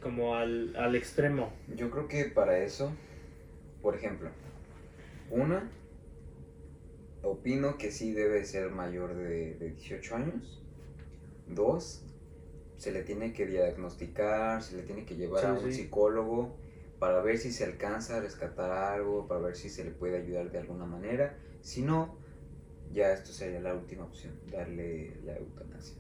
como 0.02 0.36
al, 0.36 0.76
al 0.76 0.96
extremo. 0.96 1.52
Yo 1.76 1.90
creo 1.90 2.08
que 2.08 2.26
para 2.26 2.60
eso, 2.60 2.92
por 3.82 3.96
ejemplo, 3.96 4.30
una, 5.32 5.70
opino 7.24 7.78
que 7.78 7.92
sí 7.92 8.12
debe 8.14 8.46
ser 8.46 8.70
mayor 8.70 9.16
de, 9.16 9.56
de 9.56 9.70
18 9.72 10.16
años. 10.16 10.62
Dos, 11.48 12.04
se 12.78 12.92
le 12.92 13.04
tiene 13.04 13.34
que 13.34 13.46
diagnosticar, 13.46 14.62
se 14.64 14.76
le 14.78 14.84
tiene 14.84 15.06
que 15.06 15.16
llevar 15.16 15.42
Sí, 15.42 15.50
a 15.50 15.54
un 15.54 15.72
sí. 15.72 15.72
psicólogo 15.72 16.56
para 17.00 17.22
ver 17.22 17.38
si 17.38 17.52
se 17.52 17.64
alcanza 17.66 18.18
a 18.18 18.22
rescatar 18.22 18.72
algo, 18.72 19.28
para 19.28 19.42
ver 19.42 19.56
si 19.56 19.70
se 19.70 19.84
le 19.84 19.92
puede 19.92 20.18
ayudar 20.18 20.52
de 20.52 20.60
alguna 20.60 20.86
manera. 20.86 21.38
Si 21.62 21.82
no, 21.82 22.18
ya 22.92 23.12
esto 23.14 23.32
sería 23.34 23.60
la 23.62 23.74
última 23.76 24.06
opción, 24.06 24.34
darle 24.52 25.16
la 25.26 25.38
eutanasia. 25.38 25.98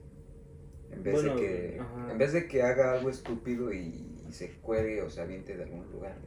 En 0.91 1.03
vez, 1.03 1.13
Bueno, 1.13 1.35
de, 1.35 1.41
que, 1.41 1.79
ajá. 1.79 2.11
en 2.11 2.17
vez 2.17 2.33
de 2.33 2.47
que 2.47 2.61
haga 2.63 2.93
algo 2.93 3.09
estúpido 3.09 3.73
y, 3.73 4.23
y 4.27 4.31
se 4.31 4.51
cuelgue 4.61 5.01
o 5.01 5.09
se 5.09 5.21
aviente 5.21 5.55
de 5.57 5.63
algún 5.63 5.91
lugar, 5.91 6.17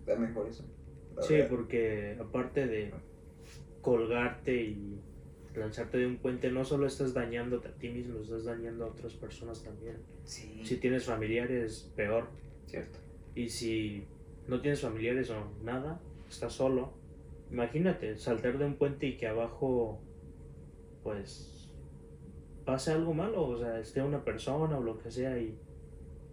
está 0.00 0.16
mejor 0.16 0.46
eso. 0.48 0.64
Sí, 1.20 1.34
verdad. 1.34 1.48
porque 1.48 2.16
aparte 2.20 2.66
de 2.66 2.92
colgarte 3.80 4.54
y 4.54 5.00
lanzarte 5.54 5.98
de 5.98 6.06
un 6.06 6.16
puente, 6.16 6.50
no 6.50 6.64
solo 6.64 6.86
estás 6.86 7.14
dañándote 7.14 7.68
a 7.68 7.72
ti 7.72 7.88
mismo, 7.88 8.20
estás 8.20 8.44
dañando 8.44 8.84
a 8.84 8.88
otras 8.88 9.14
personas 9.14 9.62
también. 9.62 9.96
Sí, 10.24 10.62
Si 10.64 10.76
tienes 10.76 11.04
familiares, 11.04 11.90
peor. 11.96 12.28
cierto. 12.66 12.98
Y 13.34 13.48
si 13.48 14.04
no 14.48 14.60
tienes 14.60 14.80
familiares 14.80 15.30
o 15.30 15.50
nada, 15.62 16.00
estás 16.28 16.52
solo. 16.54 16.92
Imagínate, 17.50 18.16
saltar 18.16 18.58
de 18.58 18.64
un 18.64 18.76
puente 18.76 19.06
y 19.06 19.16
que 19.16 19.26
abajo, 19.26 20.00
pues, 21.02 21.68
pase 22.64 22.92
algo 22.92 23.12
malo, 23.12 23.46
o 23.48 23.58
sea, 23.58 23.78
esté 23.78 24.02
una 24.02 24.24
persona 24.24 24.78
o 24.78 24.82
lo 24.82 24.98
que 24.98 25.10
sea 25.10 25.38
y, 25.38 25.58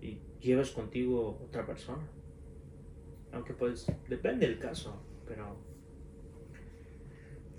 y 0.01 0.21
lleves 0.39 0.71
contigo 0.71 1.39
otra 1.45 1.65
persona. 1.65 2.07
Aunque 3.31 3.53
pues, 3.53 3.91
depende 4.07 4.47
del 4.47 4.59
caso, 4.59 5.01
pero... 5.27 5.68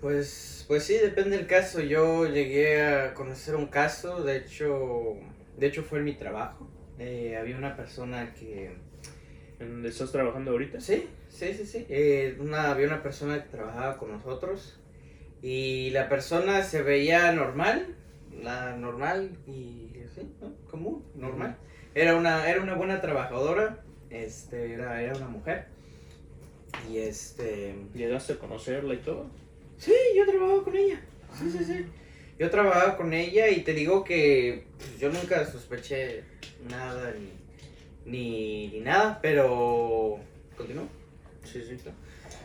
Pues, 0.01 0.65
pues 0.67 0.83
sí, 0.83 0.95
depende 0.95 1.37
del 1.37 1.45
caso. 1.47 1.79
Yo 1.79 2.25
llegué 2.25 2.81
a 2.81 3.13
conocer 3.13 3.55
un 3.55 3.67
caso, 3.67 4.23
de 4.23 4.37
hecho, 4.37 5.15
de 5.57 5.67
hecho 5.67 5.83
fue 5.83 5.99
en 5.99 6.05
mi 6.05 6.13
trabajo. 6.15 6.67
Eh, 6.97 7.37
había 7.39 7.55
una 7.55 7.75
persona 7.75 8.33
que, 8.33 8.75
¿En 9.59 9.69
donde 9.69 9.89
estás 9.89 10.11
trabajando 10.11 10.51
ahorita? 10.51 10.79
sí, 10.81 11.07
sí, 11.29 11.53
sí, 11.53 11.65
sí. 11.65 11.85
Eh, 11.87 12.35
una, 12.39 12.71
había 12.71 12.87
una 12.87 13.03
persona 13.03 13.43
que 13.43 13.49
trabajaba 13.49 13.97
con 13.97 14.11
nosotros 14.11 14.79
y 15.43 15.91
la 15.91 16.09
persona 16.09 16.63
se 16.63 16.81
veía 16.81 17.31
normal, 17.31 17.95
la 18.41 18.75
normal 18.75 19.37
y 19.45 19.91
sí, 20.15 20.27
¿no? 20.41 20.51
común, 20.69 21.05
normal. 21.13 21.57
Era 21.93 22.15
una, 22.15 22.49
era 22.49 22.61
una 22.61 22.73
buena 22.73 23.01
trabajadora, 23.01 23.83
este, 24.09 24.73
era, 24.73 24.99
era 25.01 25.15
una 25.15 25.27
mujer 25.27 25.67
y 26.89 26.97
este. 26.97 27.75
¿Llegaste 27.93 28.33
a 28.33 28.39
conocerla 28.39 28.95
y 28.95 28.97
todo? 28.97 29.27
Sí, 29.81 29.95
yo 30.15 30.27
trabajaba 30.27 30.63
con 30.63 30.75
ella. 30.75 31.01
Sí, 31.39 31.49
sí, 31.49 31.65
sí. 31.65 31.85
Yo 32.37 32.51
trabajaba 32.51 32.97
con 32.97 33.13
ella 33.13 33.49
y 33.49 33.61
te 33.61 33.73
digo 33.73 34.03
que 34.03 34.65
pues, 34.77 34.99
yo 34.99 35.11
nunca 35.11 35.43
sospeché 35.43 36.23
nada 36.69 37.15
ni, 38.05 38.11
ni, 38.11 38.67
ni 38.67 38.79
nada, 38.81 39.17
pero... 39.23 40.19
¿Continúo? 40.55 40.87
Sí, 41.43 41.63
sí. 41.63 41.77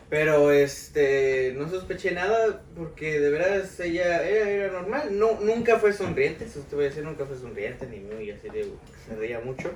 Pero 0.09 0.51
este, 0.51 1.53
no 1.59 1.68
sospeché 1.68 2.12
nada 2.12 2.62
porque 2.75 3.20
de 3.20 3.29
veras 3.29 3.79
ella 3.81 4.27
era, 4.27 4.49
era 4.49 4.72
normal. 4.72 5.18
No, 5.18 5.38
nunca 5.38 5.79
fue 5.79 5.92
sonriente, 5.92 6.46
eso 6.46 6.61
te 6.61 6.75
voy 6.75 6.87
a 6.87 6.88
decir, 6.88 7.05
nunca 7.05 7.27
fue 7.27 7.37
sonriente 7.37 7.87
ni 7.87 8.01
muy 8.01 8.31
así 8.31 8.49
de, 8.49 8.70
se 9.07 9.14
reía 9.14 9.40
mucho. 9.40 9.72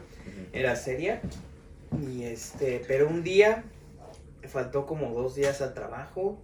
Era 0.55 0.77
seria. 0.77 1.21
Y 2.09 2.23
este, 2.23 2.83
pero 2.89 3.07
un 3.07 3.23
día 3.23 3.65
faltó 4.49 4.87
como 4.87 5.13
dos 5.13 5.35
días 5.35 5.61
al 5.61 5.75
trabajo. 5.75 6.43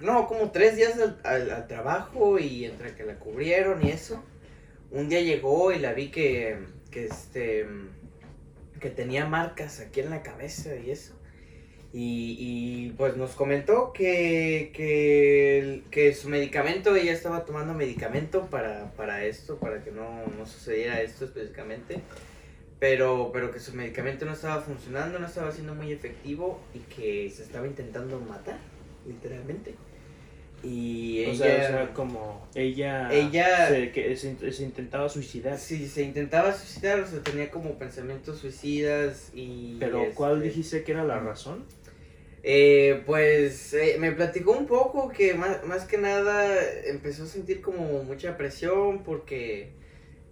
No, 0.00 0.26
como 0.26 0.50
tres 0.50 0.76
días 0.76 0.98
al, 0.98 1.18
al- 1.24 1.66
trabajo 1.66 2.38
y 2.38 2.64
entre 2.64 2.94
que 2.94 3.04
la 3.04 3.18
cubrieron 3.18 3.84
y 3.84 3.90
eso. 3.90 4.22
Un 4.90 5.08
día 5.08 5.20
llegó 5.20 5.72
y 5.72 5.78
la 5.78 5.92
vi 5.94 6.10
que, 6.10 6.58
que 6.90 7.06
este, 7.06 7.66
que 8.80 8.90
tenía 8.90 9.26
marcas 9.26 9.80
aquí 9.80 10.00
en 10.00 10.10
la 10.10 10.22
cabeza 10.22 10.76
y 10.76 10.90
eso. 10.90 11.14
Y, 11.94 12.36
y, 12.38 12.90
pues 12.96 13.16
nos 13.18 13.32
comentó 13.32 13.92
que, 13.92 14.70
que, 14.74 15.82
que 15.90 16.14
su 16.14 16.28
medicamento, 16.30 16.96
ella 16.96 17.12
estaba 17.12 17.44
tomando 17.44 17.74
medicamento 17.74 18.46
para, 18.46 18.92
para 18.92 19.24
esto, 19.26 19.58
para 19.58 19.84
que 19.84 19.90
no, 19.90 20.26
no 20.38 20.46
sucediera 20.46 21.02
esto 21.02 21.26
específicamente. 21.26 22.00
Pero, 22.80 23.30
pero 23.32 23.52
que 23.52 23.60
su 23.60 23.74
medicamento 23.74 24.24
no 24.24 24.32
estaba 24.32 24.60
funcionando, 24.60 25.18
no 25.18 25.26
estaba 25.26 25.52
siendo 25.52 25.74
muy 25.74 25.92
efectivo 25.92 26.60
y 26.74 26.78
que 26.80 27.30
se 27.30 27.42
estaba 27.44 27.66
intentando 27.66 28.18
matar, 28.20 28.58
literalmente. 29.06 29.74
Y 30.64 31.24
O 31.26 31.30
ella, 31.30 31.36
sea, 31.36 31.54
o 31.54 31.68
sea, 31.86 31.94
como 31.94 32.46
ella, 32.54 33.12
Ella- 33.12 33.68
se, 33.68 33.90
que 33.90 34.16
se, 34.16 34.52
se 34.52 34.62
intentaba 34.62 35.08
suicidar. 35.08 35.58
sí, 35.58 35.88
se 35.88 36.02
intentaba 36.04 36.52
suicidar, 36.52 37.00
o 37.00 37.06
sea, 37.06 37.20
tenía 37.22 37.50
como 37.50 37.78
pensamientos 37.78 38.38
suicidas 38.38 39.32
y... 39.34 39.76
Pero 39.80 40.06
¿cuál 40.14 40.34
este, 40.36 40.48
dijiste 40.48 40.84
que 40.84 40.92
era 40.92 41.02
la 41.04 41.18
razón? 41.18 41.64
Eh, 42.44 43.02
pues 43.06 43.72
eh, 43.74 43.96
me 43.98 44.12
platicó 44.12 44.52
un 44.52 44.66
poco 44.66 45.08
que 45.08 45.34
más, 45.34 45.64
más 45.64 45.84
que 45.84 45.98
nada 45.98 46.48
empezó 46.86 47.24
a 47.24 47.26
sentir 47.26 47.60
como 47.60 48.02
mucha 48.04 48.36
presión 48.36 49.02
porque 49.04 49.70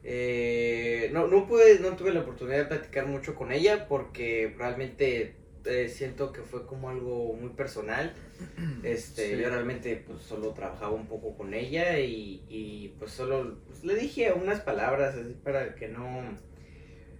eh, 0.03 1.11
no, 1.13 1.29
no 1.29 1.47
pude, 1.47 1.79
no 1.81 1.97
tuve 1.97 2.13
la 2.13 2.21
oportunidad 2.21 2.59
de 2.59 2.65
platicar 2.65 3.07
mucho 3.07 3.35
con 3.35 3.53
ella 3.53 3.87
porque 3.89 4.55
realmente 4.59 5.35
eh, 5.65 5.89
siento 5.89 6.33
que 6.33 6.43
fue 6.43 6.67
como 6.67 6.91
algo 6.91 7.33
muy 7.35 7.51
personal. 7.51 8.13
Este, 8.83 9.31
Sí. 9.37 9.43
yo 9.43 9.51
realmente 9.51 10.03
pues 10.07 10.23
solo 10.23 10.53
trabajaba 10.55 10.93
un 10.93 11.07
poco 11.07 11.37
con 11.37 11.53
ella 11.55 11.99
y, 11.99 12.43
y 12.49 12.95
pues 12.99 13.13
solo 13.13 13.59
pues, 13.67 13.85
le 13.85 13.95
dije 13.95 14.33
unas 14.33 14.61
palabras 14.61 15.15
así 15.15 15.37
para 15.45 15.75
que 15.75 15.89
no 15.89 16.23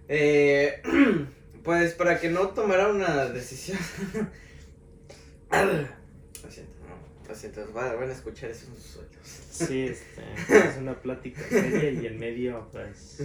eh, 0.07 0.81
pues 1.63 1.93
para 1.93 2.19
que 2.19 2.29
no 2.29 2.49
tomara 2.49 2.89
una 2.89 3.27
decisión. 3.27 3.77
Lo 5.51 6.49
siento, 6.49 6.73
no, 6.87 7.27
lo 7.29 7.35
siento, 7.35 7.71
van 7.73 8.09
a 8.09 8.11
escuchar 8.11 8.49
eso 8.49 8.67
en 8.67 8.75
sus 8.81 8.97
oídos. 8.97 9.17
Sí, 9.23 9.81
este, 9.87 10.21
es 10.69 10.77
una 10.77 10.99
plática 10.99 11.41
seria 11.47 11.91
y 11.91 12.07
en 12.07 12.19
medio, 12.19 12.67
pues, 12.71 13.19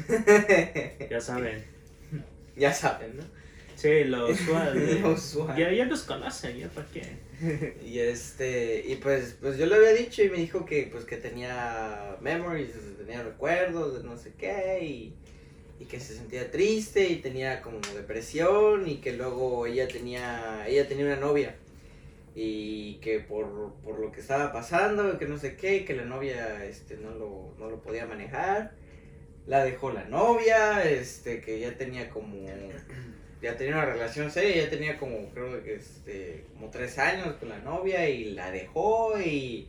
ya 1.10 1.20
saben. 1.20 1.64
ya 2.56 2.72
saben, 2.72 3.16
¿no? 3.16 3.22
Sí, 3.76 4.04
lo 4.04 4.28
usual. 4.30 5.00
Lo 5.02 5.12
usual. 5.12 5.56
Ya, 5.56 5.70
ya 5.70 5.84
los 5.84 6.02
conocen, 6.02 6.56
ya 6.56 6.68
para 6.68 6.86
qué. 6.88 7.26
Y 7.84 7.98
este, 7.98 8.82
y 8.86 8.96
pues, 8.96 9.36
pues 9.40 9.58
yo 9.58 9.66
le 9.66 9.76
había 9.76 9.92
dicho 9.92 10.22
y 10.22 10.30
me 10.30 10.38
dijo 10.38 10.64
que 10.64 10.88
pues 10.90 11.04
que 11.04 11.18
tenía 11.18 12.16
memories, 12.22 12.70
tenía 12.96 13.22
recuerdos 13.22 13.98
de 13.98 14.08
no 14.08 14.16
sé 14.16 14.32
qué 14.38 14.80
y, 14.82 15.14
y 15.78 15.84
que 15.84 16.00
se 16.00 16.16
sentía 16.16 16.50
triste 16.50 17.06
y 17.06 17.16
tenía 17.16 17.60
como 17.60 17.78
depresión 17.94 18.88
y 18.88 18.96
que 18.96 19.12
luego 19.12 19.66
ella 19.66 19.86
tenía, 19.86 20.66
ella 20.66 20.88
tenía 20.88 21.04
una 21.04 21.16
novia 21.16 21.56
y 22.34 22.94
que 22.96 23.20
por, 23.20 23.74
por 23.84 23.98
lo 23.98 24.12
que 24.12 24.20
estaba 24.20 24.52
pasando, 24.52 25.18
que 25.18 25.26
no 25.26 25.38
sé 25.38 25.56
qué, 25.56 25.84
que 25.84 25.94
la 25.94 26.04
novia 26.06 26.64
este 26.64 26.96
no 26.96 27.10
lo, 27.10 27.54
no 27.58 27.70
lo 27.70 27.82
podía 27.82 28.06
manejar, 28.06 28.72
la 29.46 29.62
dejó 29.64 29.90
la 29.90 30.04
novia, 30.04 30.84
este, 30.84 31.42
que 31.42 31.60
ya 31.60 31.76
tenía 31.76 32.08
como 32.08 32.34
ya 33.42 33.56
tenía 33.56 33.74
una 33.74 33.84
relación 33.84 34.30
seria, 34.30 34.64
ya 34.64 34.70
tenía 34.70 34.98
como, 34.98 35.28
creo 35.30 35.62
que 35.62 35.74
este, 35.74 36.44
como 36.54 36.70
tres 36.70 36.98
años 36.98 37.36
con 37.36 37.48
la 37.48 37.58
novia 37.58 38.08
y 38.08 38.32
la 38.32 38.50
dejó 38.50 39.18
y, 39.20 39.68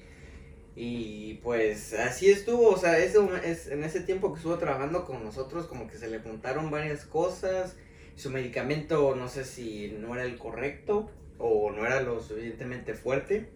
y 0.75 1.35
pues 1.43 1.93
así 1.93 2.29
estuvo, 2.29 2.69
o 2.69 2.77
sea, 2.77 2.97
ese, 2.97 3.19
es, 3.43 3.67
en 3.67 3.83
ese 3.83 4.01
tiempo 4.01 4.31
que 4.31 4.37
estuvo 4.37 4.57
trabajando 4.57 5.05
con 5.05 5.23
nosotros 5.23 5.67
como 5.67 5.87
que 5.87 5.97
se 5.97 6.09
le 6.09 6.19
juntaron 6.19 6.71
varias 6.71 7.05
cosas, 7.05 7.75
su 8.15 8.29
medicamento 8.29 9.15
no 9.15 9.27
sé 9.27 9.43
si 9.43 9.95
no 9.99 10.15
era 10.15 10.23
el 10.23 10.37
correcto 10.37 11.11
o 11.37 11.71
no 11.71 11.85
era 11.85 12.01
lo 12.01 12.21
suficientemente 12.21 12.93
fuerte 12.93 13.49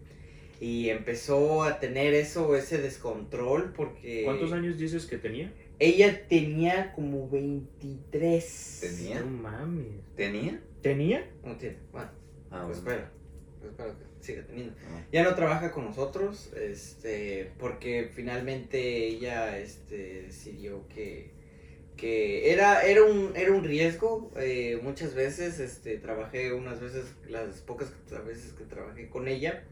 y 0.60 0.90
empezó 0.90 1.64
a 1.64 1.80
tener 1.80 2.14
eso, 2.14 2.54
ese 2.54 2.78
descontrol 2.78 3.72
porque... 3.72 4.22
¿Cuántos 4.24 4.52
años 4.52 4.78
dices 4.78 5.06
que 5.06 5.18
tenía? 5.18 5.52
Ella 5.84 6.28
tenía 6.28 6.92
como 6.92 7.28
23. 7.28 8.78
¿Tenía? 8.80 9.20
No 9.20 9.26
mames. 9.26 9.86
¿Tenía? 10.14 10.60
¿Tenía? 10.80 11.28
No 11.44 11.56
tiene, 11.56 11.78
bueno. 11.90 12.08
Ah, 12.52 12.62
Pues 12.66 12.84
bueno. 12.84 13.00
espera, 13.00 13.12
pues 13.58 13.70
espero 13.72 13.98
que 13.98 14.24
siga 14.24 14.46
teniendo. 14.46 14.74
Ah. 14.86 15.04
Ya 15.10 15.24
no 15.24 15.34
trabaja 15.34 15.72
con 15.72 15.84
nosotros, 15.86 16.52
este, 16.54 17.50
porque 17.58 18.10
finalmente 18.14 19.08
ella, 19.08 19.58
este, 19.58 20.22
decidió 20.22 20.86
que, 20.86 21.32
que 21.96 22.52
era, 22.52 22.82
era 22.86 23.02
un, 23.02 23.32
era 23.34 23.50
un 23.52 23.64
riesgo, 23.64 24.30
eh, 24.36 24.78
muchas 24.84 25.14
veces, 25.14 25.58
este, 25.58 25.98
trabajé 25.98 26.52
unas 26.52 26.80
veces, 26.80 27.06
las 27.28 27.60
pocas 27.60 27.92
veces 28.24 28.52
que 28.52 28.64
trabajé 28.64 29.08
con 29.08 29.26
ella, 29.26 29.64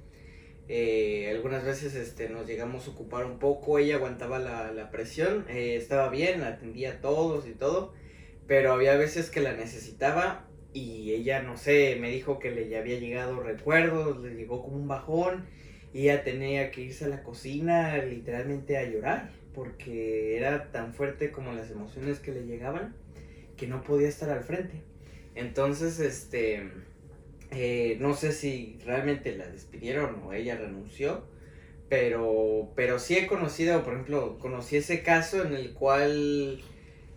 eh, 0.73 1.29
algunas 1.35 1.65
veces, 1.65 1.97
este, 1.97 2.29
nos 2.29 2.47
llegamos 2.47 2.87
a 2.87 2.93
ocupar 2.93 3.25
un 3.25 3.41
poco, 3.41 3.81
ella 3.81 3.97
aguantaba 3.97 4.39
la, 4.39 4.71
la 4.71 4.89
presión, 4.93 5.45
eh, 5.49 5.75
estaba 5.75 6.11
bien, 6.11 6.45
atendía 6.45 6.93
a 6.93 7.01
todos 7.01 7.49
y 7.49 7.55
todo, 7.55 7.93
pero 8.47 8.73
había 8.73 8.95
veces 8.97 9.31
que 9.31 9.41
la 9.41 9.53
necesitaba 9.53 10.49
y 10.73 11.13
ella, 11.13 11.43
no 11.43 11.57
sé, 11.57 11.97
me 12.01 12.09
dijo 12.09 12.39
que 12.39 12.53
le 12.53 12.79
había 12.79 13.01
llegado 13.01 13.41
recuerdos, 13.41 14.23
le 14.23 14.37
llegó 14.37 14.63
como 14.63 14.77
un 14.77 14.87
bajón 14.87 15.45
y 15.93 16.03
ella 16.03 16.23
tenía 16.23 16.71
que 16.71 16.83
irse 16.83 17.07
a 17.07 17.09
la 17.09 17.25
cocina 17.25 17.97
literalmente 17.99 18.79
a 18.79 18.85
llorar 18.85 19.33
porque 19.53 20.37
era 20.37 20.71
tan 20.71 20.95
fuerte 20.95 21.33
como 21.33 21.53
las 21.53 21.73
emociones 21.73 22.21
que 22.21 22.31
le 22.31 22.47
llegaban 22.47 22.95
que 23.57 23.67
no 23.67 23.83
podía 23.83 24.09
estar 24.09 24.31
al 24.31 24.45
frente. 24.45 24.85
Entonces, 25.35 25.99
este, 25.99 26.71
eh, 27.51 27.97
no 28.01 28.15
sé 28.15 28.33
si 28.33 28.79
realmente 28.85 29.37
la 29.37 29.47
despidieron 29.47 30.23
o 30.25 30.33
ella 30.33 30.57
renunció, 30.57 31.25
pero, 31.89 32.73
pero 32.77 32.99
sí 32.99 33.17
he 33.17 33.27
conocido, 33.27 33.83
por 33.83 33.95
ejemplo, 33.95 34.39
conocí 34.39 34.77
ese 34.77 35.03
caso 35.03 35.43
en 35.45 35.55
el 35.55 35.73
cual 35.73 36.63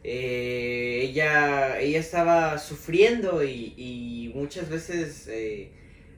eh, 0.03 1.01
ella, 1.03 1.79
ella 1.79 1.99
estaba 1.99 2.57
sufriendo 2.57 3.43
y, 3.43 3.73
y 3.77 4.31
muchas 4.33 4.69
veces 4.69 5.27
eh, 5.27 5.71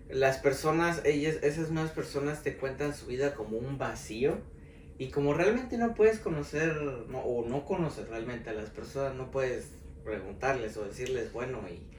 las 0.10 0.38
personas, 0.38 1.02
ellas, 1.04 1.38
esas 1.42 1.72
nuevas 1.72 1.92
personas 1.92 2.44
te 2.44 2.56
cuentan 2.56 2.96
su 2.96 3.08
vida 3.08 3.36
como 3.36 3.58
un 3.58 3.78
vacío 3.78 4.38
y 4.98 5.08
como 5.10 5.34
realmente 5.34 5.78
no 5.78 5.94
puedes 5.94 6.20
conocer 6.20 6.74
no, 7.10 7.20
o 7.20 7.46
no 7.46 7.66
conoces 7.66 8.08
realmente 8.08 8.50
a 8.50 8.54
las 8.54 8.70
personas, 8.70 9.16
no 9.16 9.30
puedes 9.32 9.72
preguntarles 10.06 10.78
o 10.78 10.86
decirles, 10.86 11.34
bueno, 11.34 11.60
y, 11.70 11.95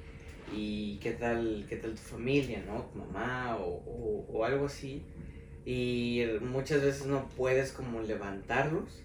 y 0.54 0.98
qué 0.98 1.12
tal, 1.12 1.66
qué 1.68 1.76
tal 1.76 1.92
tu 1.92 2.02
familia, 2.02 2.62
¿no? 2.66 2.82
Tu 2.92 2.98
mamá 2.98 3.56
o, 3.58 4.26
o, 4.32 4.44
algo 4.44 4.66
así. 4.66 5.02
Y 5.64 6.24
muchas 6.40 6.82
veces 6.82 7.06
no 7.06 7.28
puedes 7.36 7.72
como 7.72 8.00
levantarlos 8.00 9.02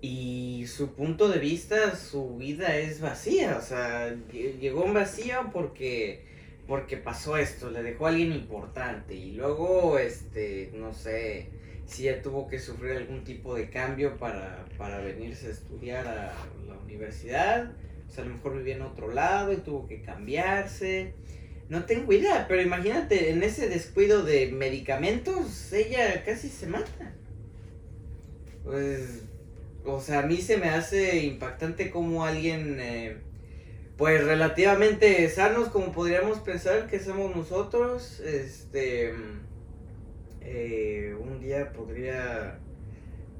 y 0.00 0.64
su 0.68 0.92
punto 0.94 1.28
de 1.28 1.38
vista, 1.40 1.96
su 1.96 2.36
vida 2.36 2.76
es 2.76 3.00
vacía, 3.00 3.56
o 3.58 3.62
sea, 3.62 4.10
lle- 4.32 4.58
llegó 4.60 4.84
un 4.84 4.94
vacío 4.94 5.50
porque 5.52 6.26
porque 6.66 6.98
pasó 6.98 7.38
esto, 7.38 7.70
le 7.70 7.82
dejó 7.82 8.06
a 8.06 8.10
alguien 8.10 8.32
importante 8.32 9.14
y 9.14 9.32
luego 9.32 9.98
este, 9.98 10.70
no 10.74 10.92
sé, 10.92 11.48
si 11.86 12.08
ella 12.08 12.20
tuvo 12.22 12.46
que 12.46 12.58
sufrir 12.58 12.92
algún 12.92 13.24
tipo 13.24 13.54
de 13.54 13.70
cambio 13.70 14.18
para, 14.18 14.66
para 14.76 14.98
venirse 14.98 15.46
a 15.48 15.50
estudiar 15.50 16.06
a 16.06 16.34
la 16.66 16.74
universidad, 16.84 17.72
o 18.08 18.10
sea, 18.10 18.24
a 18.24 18.26
lo 18.26 18.34
mejor 18.34 18.56
vivía 18.56 18.76
en 18.76 18.82
otro 18.82 19.12
lado 19.12 19.52
y 19.52 19.58
tuvo 19.58 19.86
que 19.86 20.00
cambiarse. 20.02 21.14
No 21.68 21.84
tengo 21.84 22.12
idea, 22.12 22.46
pero 22.48 22.62
imagínate, 22.62 23.30
en 23.30 23.42
ese 23.42 23.68
descuido 23.68 24.22
de 24.24 24.50
medicamentos, 24.50 25.72
ella 25.72 26.24
casi 26.24 26.48
se 26.48 26.66
mata. 26.66 27.14
Pues, 28.64 29.22
o 29.84 30.00
sea, 30.00 30.20
a 30.20 30.22
mí 30.26 30.38
se 30.38 30.56
me 30.56 30.70
hace 30.70 31.24
impactante 31.24 31.90
como 31.90 32.24
alguien, 32.24 32.78
eh, 32.80 33.16
pues 33.98 34.24
relativamente 34.24 35.28
sanos, 35.28 35.68
como 35.68 35.92
podríamos 35.92 36.38
pensar 36.38 36.86
que 36.86 37.00
somos 37.00 37.34
nosotros, 37.36 38.20
este, 38.20 39.12
eh, 40.40 41.14
un 41.20 41.40
día 41.40 41.72
podría, 41.72 42.58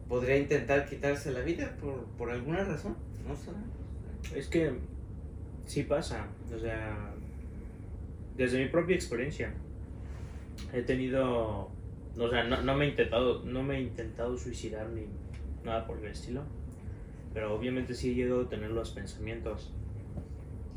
podría 0.08 0.36
intentar 0.36 0.86
quitarse 0.86 1.30
la 1.32 1.40
vida 1.40 1.76
por, 1.80 2.04
por 2.18 2.30
alguna 2.30 2.64
razón, 2.64 2.96
no 3.26 3.34
sé. 3.34 3.50
Es 4.34 4.48
que 4.48 4.72
sí 5.64 5.82
pasa, 5.82 6.26
o 6.54 6.58
sea, 6.58 7.14
desde 8.36 8.62
mi 8.62 8.68
propia 8.68 8.94
experiencia, 8.94 9.52
he 10.72 10.82
tenido, 10.82 11.70
o 12.16 12.30
sea, 12.30 12.44
no, 12.44 12.62
no 12.62 12.74
me 12.76 12.86
he 12.86 12.88
intentado, 12.88 13.44
no 13.44 13.62
me 13.62 13.78
he 13.78 13.82
intentado 13.82 14.36
suicidar 14.36 14.88
ni 14.90 15.06
nada 15.64 15.86
por 15.86 15.98
el 15.98 16.06
estilo, 16.06 16.42
pero 17.34 17.54
obviamente 17.54 17.94
sí 17.94 18.10
he 18.10 18.14
llegado 18.14 18.42
a 18.42 18.48
tener 18.48 18.70
los 18.70 18.90
pensamientos. 18.90 19.72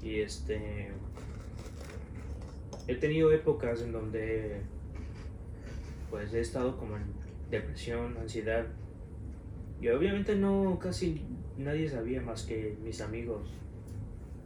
Y 0.02 0.22
este, 0.22 0.92
he 2.88 2.96
tenido 2.96 3.32
épocas 3.32 3.82
en 3.82 3.92
donde, 3.92 4.62
pues 6.10 6.34
he 6.34 6.40
estado 6.40 6.78
como 6.78 6.98
en 6.98 7.04
depresión, 7.50 8.18
ansiedad, 8.18 8.66
y 9.80 9.90
obviamente 9.90 10.36
no, 10.36 10.78
casi 10.80 11.26
nadie 11.58 11.88
sabía 11.90 12.22
más 12.22 12.44
que 12.44 12.76
mis 12.84 13.02
amigos. 13.02 13.50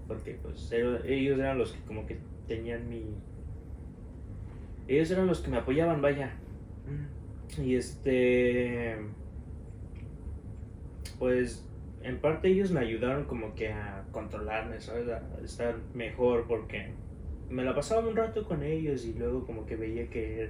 Porque 0.08 0.38
pues 0.42 0.72
ellos 0.72 1.40
eran 1.40 1.58
los 1.58 1.72
que 1.74 1.80
como 1.86 2.06
que 2.06 2.18
tenían 2.48 2.88
mi... 2.90 3.04
Ellos 4.88 5.10
eran 5.12 5.26
los 5.28 5.40
que 5.42 5.50
me 5.50 5.58
apoyaban, 5.58 6.02
vaya. 6.02 6.34
Y 7.64 7.76
este... 7.76 8.98
Pues 11.20 11.66
en 12.04 12.20
parte 12.20 12.50
ellos 12.50 12.72
me 12.72 12.82
ayudaron 12.82 13.26
como 13.26 13.56
que 13.56 13.70
a 13.72 14.06
controlarme, 14.12 14.80
¿sabes? 14.80 15.08
A 15.10 15.22
estar 15.44 15.76
mejor 15.94 16.46
porque 16.48 16.92
me 17.50 17.64
la 17.64 17.74
pasaba 17.74 18.08
un 18.08 18.16
rato 18.16 18.44
con 18.46 18.62
ellos 18.64 19.06
y 19.06 19.14
luego 19.14 19.46
como 19.46 19.66
que 19.66 19.76
veía 19.76 20.10
que 20.10 20.50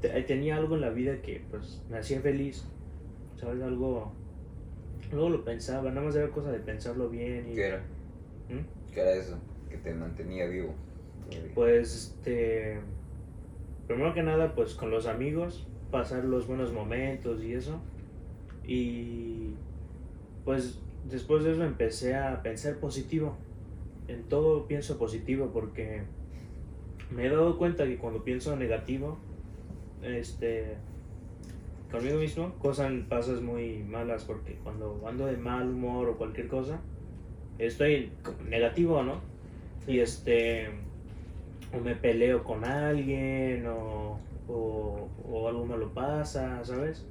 te- 0.00 0.22
tenía 0.22 0.56
algo 0.56 0.76
en 0.76 0.82
la 0.82 0.90
vida 0.90 1.20
que 1.20 1.42
pues 1.50 1.84
me 1.90 1.98
hacía 1.98 2.20
feliz. 2.20 2.64
¿Sabes? 3.36 3.62
Algo... 3.62 4.12
Luego 5.10 5.30
lo 5.30 5.44
pensaba, 5.44 5.90
nada 5.90 6.06
más 6.06 6.16
era 6.16 6.28
cosa 6.28 6.52
de 6.52 6.58
pensarlo 6.58 7.08
bien 7.08 7.48
y... 7.50 7.54
¿Qué 7.54 7.66
era? 7.66 7.78
¿Mm? 8.48 8.92
¿Qué 8.92 9.00
era 9.00 9.14
eso? 9.14 9.38
Que 9.70 9.78
te 9.78 9.94
mantenía 9.94 10.46
vivo. 10.46 10.74
todavía. 11.30 11.52
Pues, 11.54 11.94
este, 11.94 12.80
primero 13.86 14.12
que 14.14 14.22
nada, 14.22 14.54
pues 14.54 14.74
con 14.74 14.90
los 14.90 15.06
amigos, 15.06 15.66
pasar 15.90 16.24
los 16.24 16.46
buenos 16.46 16.72
momentos 16.72 17.42
y 17.42 17.54
eso. 17.54 17.80
Y 18.66 19.54
pues 20.44 20.78
después 21.10 21.44
de 21.44 21.52
eso 21.52 21.64
empecé 21.64 22.14
a 22.14 22.42
pensar 22.42 22.76
positivo. 22.76 23.36
En 24.08 24.24
todo 24.24 24.66
pienso 24.66 24.98
positivo 24.98 25.50
porque 25.52 26.02
me 27.10 27.26
he 27.26 27.30
dado 27.30 27.58
cuenta 27.58 27.84
que 27.84 27.96
cuando 27.96 28.24
pienso 28.24 28.54
negativo, 28.56 29.18
este, 30.02 30.76
conmigo 31.90 32.18
mismo, 32.18 32.54
cosas 32.54 32.92
pasas 33.08 33.40
muy 33.40 33.82
malas 33.82 34.24
porque 34.24 34.58
cuando 34.62 35.02
ando 35.06 35.26
de 35.26 35.36
mal 35.36 35.68
humor 35.68 36.08
o 36.08 36.16
cualquier 36.16 36.48
cosa, 36.48 36.80
estoy 37.58 38.12
negativo, 38.48 39.02
¿no? 39.02 39.20
Y 39.86 40.00
este, 40.00 40.68
o 41.72 41.80
me 41.80 41.94
peleo 41.94 42.44
con 42.44 42.64
alguien 42.64 43.66
o, 43.66 44.18
o, 44.48 45.08
o 45.24 45.48
algo 45.48 45.64
me 45.66 45.76
lo 45.76 45.92
pasa, 45.94 46.64
¿sabes? 46.64 47.06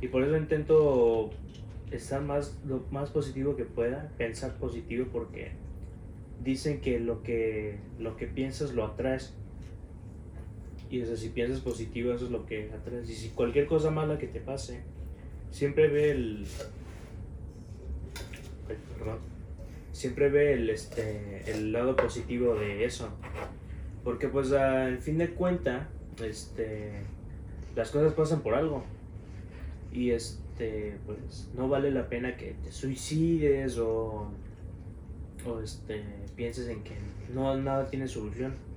Y 0.00 0.08
por 0.08 0.24
eso 0.24 0.36
intento 0.36 1.30
estar 1.92 2.22
más, 2.22 2.58
lo 2.66 2.84
más 2.90 3.10
positivo 3.10 3.54
que 3.56 3.64
pueda, 3.64 4.10
pensar 4.18 4.54
positivo 4.54 5.06
porque 5.12 5.52
dicen 6.42 6.80
que 6.80 6.98
lo 6.98 7.22
que, 7.22 7.78
lo 7.98 8.16
que 8.16 8.26
piensas 8.26 8.72
lo 8.74 8.84
atraes. 8.84 9.34
Y 10.92 11.00
eso, 11.00 11.16
si 11.16 11.30
piensas 11.30 11.60
positivo, 11.60 12.12
eso 12.12 12.26
es 12.26 12.30
lo 12.30 12.44
que 12.44 12.70
atraes. 12.70 13.08
Y 13.08 13.14
si 13.14 13.30
cualquier 13.30 13.64
cosa 13.64 13.90
mala 13.90 14.18
que 14.18 14.26
te 14.26 14.40
pase, 14.40 14.82
siempre 15.50 15.88
ve 15.88 16.10
el... 16.10 16.46
Perdón. 18.98 19.16
Siempre 19.92 20.28
ve 20.28 20.52
el, 20.52 20.68
este, 20.68 21.50
el 21.50 21.72
lado 21.72 21.96
positivo 21.96 22.56
de 22.56 22.84
eso. 22.84 23.08
Porque 24.04 24.28
pues 24.28 24.52
al 24.52 24.98
fin 24.98 25.16
de 25.16 25.30
cuenta, 25.30 25.88
este, 26.22 26.92
las 27.74 27.90
cosas 27.90 28.12
pasan 28.12 28.42
por 28.42 28.52
algo. 28.52 28.84
Y 29.94 30.10
este, 30.10 30.98
pues 31.06 31.48
no 31.56 31.70
vale 31.70 31.90
la 31.90 32.10
pena 32.10 32.36
que 32.36 32.54
te 32.62 32.70
suicides 32.70 33.78
o, 33.78 34.30
o 35.46 35.60
este, 35.60 36.04
pienses 36.36 36.68
en 36.68 36.84
que 36.84 36.96
no 37.32 37.56
nada 37.56 37.88
tiene 37.88 38.06
solución. 38.06 38.71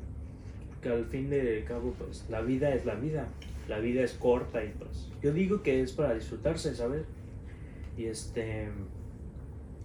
Al 0.85 1.05
fin 1.05 1.29
de 1.29 1.63
cabo, 1.67 1.93
pues 1.97 2.25
la 2.29 2.41
vida 2.41 2.73
es 2.73 2.85
la 2.85 2.95
vida. 2.95 3.27
La 3.67 3.79
vida 3.79 4.03
es 4.03 4.13
corta 4.13 4.63
y 4.63 4.69
pues 4.69 5.09
yo 5.21 5.33
digo 5.33 5.63
que 5.63 5.81
es 5.81 5.93
para 5.93 6.13
disfrutarse, 6.13 6.75
¿sabes? 6.75 7.03
Y 7.97 8.05
este, 8.05 8.67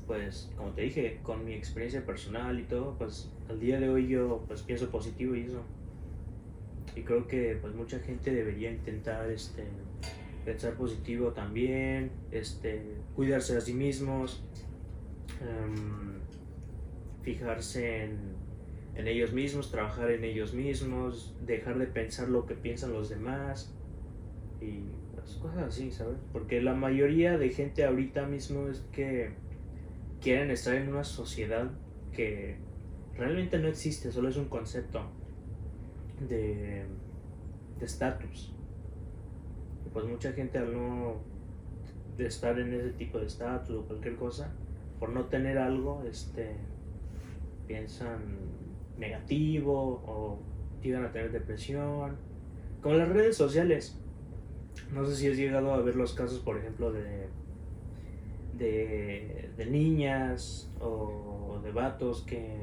pues 0.06 0.50
como 0.56 0.70
te 0.72 0.82
dije, 0.82 1.20
con 1.22 1.44
mi 1.44 1.54
experiencia 1.54 2.04
personal 2.04 2.58
y 2.60 2.64
todo, 2.64 2.96
pues 2.98 3.30
al 3.48 3.58
día 3.58 3.80
de 3.80 3.88
hoy 3.88 4.08
yo 4.08 4.44
pues 4.46 4.62
pienso 4.62 4.90
positivo 4.90 5.34
y 5.34 5.44
eso. 5.44 5.62
Y 6.94 7.02
creo 7.02 7.26
que 7.26 7.56
pues 7.60 7.74
mucha 7.74 8.00
gente 8.00 8.32
debería 8.32 8.70
intentar 8.70 9.30
este 9.30 9.64
pensar 10.44 10.74
positivo 10.74 11.32
también, 11.32 12.10
este 12.30 12.82
cuidarse 13.14 13.56
a 13.56 13.60
sí 13.60 13.72
mismos, 13.72 14.42
em, 15.40 16.18
fijarse 17.22 18.04
en, 18.04 18.39
en 19.00 19.08
ellos 19.08 19.32
mismos, 19.32 19.70
trabajar 19.70 20.10
en 20.10 20.24
ellos 20.24 20.54
mismos, 20.54 21.34
dejar 21.44 21.78
de 21.78 21.86
pensar 21.86 22.28
lo 22.28 22.46
que 22.46 22.54
piensan 22.54 22.92
los 22.92 23.08
demás 23.08 23.74
y 24.60 24.84
pues, 25.14 25.34
cosas 25.36 25.64
así, 25.64 25.90
¿sabes? 25.90 26.18
Porque 26.32 26.60
la 26.60 26.74
mayoría 26.74 27.38
de 27.38 27.50
gente 27.50 27.84
ahorita 27.84 28.26
mismo 28.26 28.68
es 28.68 28.80
que 28.92 29.32
quieren 30.20 30.50
estar 30.50 30.74
en 30.74 30.88
una 30.88 31.04
sociedad 31.04 31.70
que 32.12 32.56
realmente 33.16 33.58
no 33.58 33.68
existe, 33.68 34.12
solo 34.12 34.28
es 34.28 34.36
un 34.36 34.48
concepto 34.48 35.02
de 36.28 36.84
estatus. 37.80 38.54
Pues 39.92 40.04
mucha 40.04 40.32
gente 40.32 40.58
al 40.58 40.72
no 40.72 41.16
de 42.16 42.26
estar 42.26 42.58
en 42.58 42.74
ese 42.74 42.90
tipo 42.90 43.18
de 43.18 43.26
estatus 43.26 43.76
o 43.76 43.86
cualquier 43.86 44.16
cosa, 44.16 44.52
por 44.98 45.10
no 45.10 45.24
tener 45.26 45.58
algo, 45.58 46.04
este 46.08 46.54
piensan 47.66 48.20
negativo 49.00 50.02
o 50.06 50.38
llegan 50.82 51.04
a 51.04 51.10
tener 51.10 51.32
depresión. 51.32 52.16
Como 52.80 52.94
las 52.94 53.08
redes 53.08 53.36
sociales. 53.36 53.98
No 54.92 55.04
sé 55.04 55.16
si 55.16 55.28
has 55.28 55.36
llegado 55.36 55.74
a 55.74 55.82
ver 55.82 55.96
los 55.96 56.14
casos, 56.14 56.38
por 56.38 56.56
ejemplo, 56.56 56.92
de 56.92 57.28
de, 58.60 59.66
niñas 59.68 60.70
o 60.80 61.60
de 61.62 61.72
vatos 61.72 62.22
que, 62.22 62.62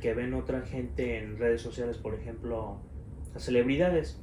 que 0.00 0.14
ven 0.14 0.34
otra 0.34 0.62
gente 0.62 1.18
en 1.18 1.38
redes 1.38 1.62
sociales, 1.62 1.98
por 1.98 2.14
ejemplo, 2.14 2.78
a 3.34 3.38
celebridades 3.38 4.20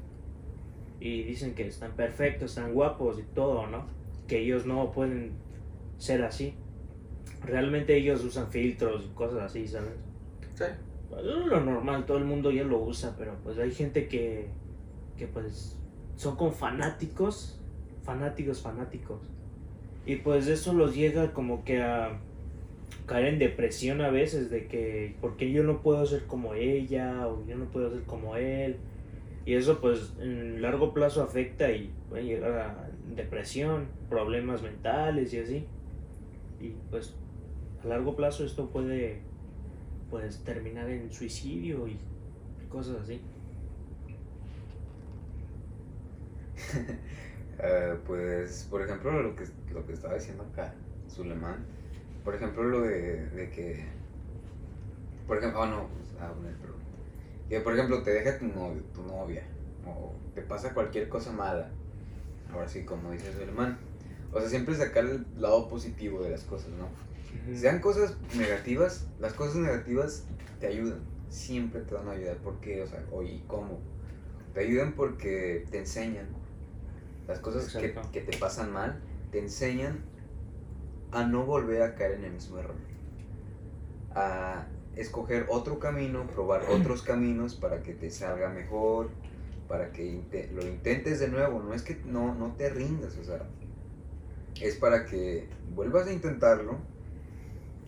y 1.00 1.24
dicen 1.24 1.56
que 1.56 1.68
están 1.68 1.94
perfectos, 1.94 2.52
están 2.52 2.74
guapos 2.74 3.20
y 3.20 3.24
todo, 3.34 3.68
¿no? 3.68 3.86
Que 4.28 4.40
ellos 4.40 4.66
no 4.66 4.92
pueden 4.92 5.32
ser 5.98 6.24
así. 6.24 6.56
Realmente 7.44 7.96
ellos 7.96 8.24
usan 8.24 8.52
filtros 8.52 9.06
y 9.06 9.14
cosas 9.14 9.42
así, 9.42 9.68
¿sabes? 9.68 9.94
Es 11.18 11.26
lo 11.26 11.60
normal, 11.60 12.06
todo 12.06 12.18
el 12.18 12.26
mundo 12.26 12.52
ya 12.52 12.64
lo 12.64 12.80
usa, 12.80 13.16
pero 13.18 13.36
pues 13.44 13.58
hay 13.58 13.72
gente 13.72 14.08
que, 14.08 14.48
que 15.18 15.28
pues 15.28 15.78
son 16.16 16.36
como 16.36 16.52
fanáticos, 16.52 17.60
fanáticos, 18.04 18.62
fanáticos. 18.62 19.20
Y 20.06 20.18
pues 20.18 20.48
eso 20.48 20.74
los 20.74 20.96
llega 20.96 21.34
como 21.34 21.64
que 21.64 21.82
a 21.82 22.20
caer 23.06 23.26
en 23.26 23.40
depresión 23.40 24.02
a 24.02 24.10
veces 24.10 24.50
de 24.50 24.68
que, 24.68 25.16
porque 25.20 25.52
yo 25.52 25.64
no 25.64 25.82
puedo 25.82 26.06
ser 26.06 26.26
como 26.26 26.54
ella 26.54 27.28
o 27.28 27.46
yo 27.48 27.58
no 27.58 27.66
puedo 27.66 27.92
ser 27.92 28.04
como 28.04 28.36
él. 28.36 28.78
Y 29.46 29.56
eso 29.56 29.82
pues 29.82 30.14
en 30.20 30.62
largo 30.62 30.94
plazo 30.94 31.24
afecta 31.24 31.72
y 31.72 31.92
puede 32.10 32.24
llegar 32.24 32.52
a 32.52 32.90
depresión, 33.16 33.88
problemas 34.10 34.62
mentales 34.62 35.34
y 35.34 35.40
así. 35.40 35.66
Y 36.62 36.74
pues 36.92 37.16
a 37.84 37.88
largo 37.88 38.16
plazo 38.16 38.46
esto 38.46 38.68
puede 38.70 39.22
pues 40.10 40.44
terminar 40.44 40.90
en 40.90 41.12
suicidio 41.12 41.88
y 41.88 42.00
cosas 42.70 43.02
así. 43.02 43.22
Eh, 47.62 47.98
pues, 48.08 48.68
por 48.70 48.82
ejemplo, 48.82 49.22
lo 49.22 49.36
que, 49.36 49.44
lo 49.74 49.86
que 49.86 49.92
estaba 49.92 50.14
diciendo 50.14 50.44
acá, 50.44 50.74
Suleiman, 51.10 51.66
por 52.24 52.34
ejemplo, 52.34 52.64
lo 52.64 52.84
de, 52.84 53.26
de 53.32 53.50
que, 53.50 53.86
por 55.28 55.40
ejemplo, 55.40 55.60
oh 55.60 55.66
no, 55.66 55.90
pues, 55.90 56.16
ah, 56.22 56.32
que 57.50 57.60
por 57.60 57.74
ejemplo, 57.74 58.02
te 58.02 58.12
deja 58.12 58.40
tu 58.40 58.46
novio, 58.46 58.82
tu 58.94 59.04
novia, 59.04 59.44
o 59.86 60.14
te 60.34 60.42
pasa 60.42 60.74
cualquier 60.74 61.10
cosa 61.10 61.34
mala, 61.34 61.70
ahora 62.50 62.66
sí, 62.70 62.86
como 62.86 63.12
dice 63.12 63.34
Suleiman, 63.34 63.78
o 64.32 64.40
sea, 64.40 64.48
siempre 64.48 64.74
sacar 64.74 65.04
el 65.04 65.26
lado 65.36 65.68
positivo 65.68 66.24
de 66.24 66.30
las 66.30 66.46
cosas, 66.46 66.70
¿no? 66.70 66.88
Sean 67.56 67.80
cosas 67.80 68.16
negativas, 68.36 69.06
las 69.20 69.34
cosas 69.34 69.56
negativas 69.58 70.24
te 70.60 70.68
ayudan, 70.68 71.04
siempre 71.30 71.82
te 71.82 71.94
van 71.94 72.08
a 72.08 72.12
ayudar, 72.12 72.38
porque, 72.38 72.82
o 72.82 72.88
sea, 72.88 73.04
oye, 73.12 73.44
¿cómo? 73.48 73.80
Te 74.54 74.62
ayudan 74.62 74.94
porque 74.94 75.66
te 75.70 75.80
enseñan. 75.80 76.28
Las 77.28 77.40
cosas 77.40 77.72
que, 77.72 78.22
te 78.22 78.38
pasan 78.38 78.72
mal 78.72 79.02
te 79.32 79.40
enseñan 79.40 80.04
a 81.12 81.24
no 81.24 81.46
volver 81.46 81.84
a 81.84 81.96
caer 81.96 82.14
en 82.14 82.26
el 82.26 82.32
mismo 82.32 82.58
error. 82.58 82.76
A 84.16 84.66
escoger 84.96 85.46
otro 85.50 85.80
camino, 85.80 86.28
probar 86.28 86.64
otros 86.72 87.04
caminos 87.04 87.54
para 87.54 87.84
que 87.84 87.94
te 87.94 88.10
salga 88.10 88.50
mejor, 88.50 89.12
para 89.68 89.92
que 89.92 90.04
inte- 90.04 90.50
lo 90.52 90.66
intentes 90.66 91.20
de 91.20 91.28
nuevo. 91.28 91.62
No 91.62 91.76
es 91.76 91.84
que 91.84 92.02
no, 92.06 92.34
no 92.34 92.56
te 92.56 92.70
rindas, 92.70 93.16
o 93.18 93.24
sea, 93.24 93.48
es 94.60 94.76
para 94.76 95.06
que 95.06 95.48
vuelvas 95.68 96.08
a 96.08 96.12
intentarlo, 96.12 96.80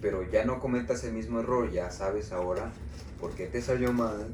pero 0.02 0.24
ya 0.30 0.44
no 0.46 0.60
cometas 0.60 1.04
el 1.04 1.14
mismo 1.14 1.40
error, 1.40 1.72
ya 1.72 1.92
sabes 1.92 2.32
ahora 2.32 2.72
por 3.20 3.32
qué 3.36 3.48
te 3.48 3.62
salió 3.62 3.94
mal. 3.94 4.34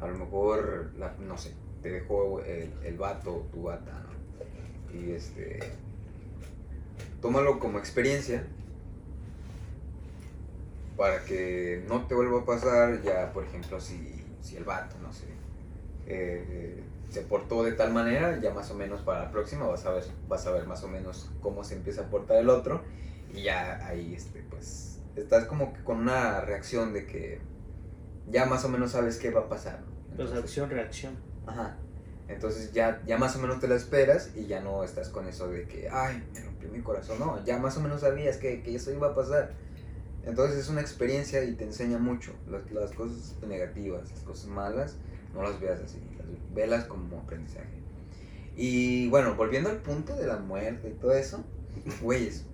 A 0.00 0.06
lo 0.06 0.14
mejor, 0.16 0.92
la- 0.98 1.14
no 1.18 1.36
sé, 1.38 1.52
te 1.82 1.90
dejó 1.90 2.40
el, 2.42 2.72
el 2.84 2.96
vato, 2.98 3.46
tu 3.52 3.64
bata, 3.64 3.92
¿no? 4.04 4.98
y 4.98 5.10
este, 5.10 5.58
tómalo 7.20 7.58
como 7.58 7.78
experiencia 7.78 8.46
para 10.96 11.24
que 11.24 11.84
no 11.88 12.06
te 12.06 12.14
vuelva 12.14 12.40
a 12.40 12.44
pasar 12.44 13.02
ya, 13.02 13.32
por 13.32 13.44
ejemplo, 13.44 13.80
si, 13.80 14.22
si 14.42 14.56
el 14.56 14.64
vato, 14.64 14.96
no 15.02 15.12
sé, 15.12 15.26
eh, 16.06 16.82
se 17.10 17.20
portó 17.22 17.62
de 17.62 17.72
tal 17.72 17.92
manera, 17.92 18.38
ya 18.40 18.52
más 18.54 18.70
o 18.70 18.74
menos 18.74 19.00
para 19.02 19.24
la 19.24 19.30
próxima 19.30 19.66
vas 19.66 19.84
a 19.86 19.92
ver, 19.92 20.04
vas 20.28 20.46
a 20.46 20.52
ver 20.52 20.66
más 20.66 20.82
o 20.84 20.88
menos 20.88 21.30
cómo 21.40 21.64
se 21.64 21.74
empieza 21.74 22.02
a 22.02 22.10
portar 22.10 22.38
el 22.38 22.48
otro 22.48 22.82
y 23.36 23.42
ya 23.42 23.86
ahí, 23.86 24.14
este, 24.14 24.42
pues, 24.50 24.98
estás 25.14 25.44
como 25.44 25.72
que 25.72 25.84
con 25.84 26.00
una 26.00 26.40
reacción 26.40 26.92
de 26.92 27.06
que 27.06 27.40
ya 28.28 28.46
más 28.46 28.64
o 28.64 28.68
menos 28.68 28.92
sabes 28.92 29.18
qué 29.18 29.30
va 29.30 29.42
a 29.42 29.48
pasar. 29.48 29.80
Pues 29.84 30.12
Entonces, 30.12 30.38
acción, 30.38 30.70
reacción. 30.70 31.14
Ajá. 31.46 31.76
Entonces 32.28 32.72
ya, 32.72 33.02
ya 33.06 33.18
más 33.18 33.36
o 33.36 33.38
menos 33.38 33.60
te 33.60 33.68
la 33.68 33.76
esperas 33.76 34.30
y 34.34 34.46
ya 34.46 34.60
no 34.60 34.82
estás 34.82 35.10
con 35.10 35.28
eso 35.28 35.48
de 35.48 35.68
que, 35.68 35.88
ay, 35.88 36.26
me 36.32 36.40
rompió 36.40 36.68
mi 36.70 36.80
corazón. 36.80 37.18
No, 37.20 37.44
ya 37.44 37.58
más 37.58 37.76
o 37.76 37.80
menos 37.80 38.00
sabías 38.00 38.38
que, 38.38 38.62
que 38.62 38.74
eso 38.74 38.90
iba 38.92 39.08
a 39.08 39.14
pasar. 39.14 39.52
Entonces 40.24 40.58
es 40.58 40.68
una 40.68 40.80
experiencia 40.80 41.44
y 41.44 41.54
te 41.54 41.64
enseña 41.64 41.98
mucho. 41.98 42.32
Las, 42.48 42.68
las 42.72 42.90
cosas 42.92 43.36
negativas, 43.46 44.10
las 44.10 44.20
cosas 44.20 44.48
malas, 44.48 44.96
no 45.32 45.42
las 45.42 45.60
veas 45.60 45.80
así. 45.80 46.00
Las, 46.18 46.26
velas 46.54 46.86
como 46.86 47.18
aprendizaje. 47.18 47.68
Y 48.56 49.08
bueno, 49.08 49.36
volviendo 49.36 49.68
al 49.68 49.76
punto 49.76 50.16
de 50.16 50.26
la 50.26 50.38
muerte 50.38 50.88
y 50.88 50.92
todo 50.94 51.12
eso, 51.12 51.44
güeyes. 52.00 52.44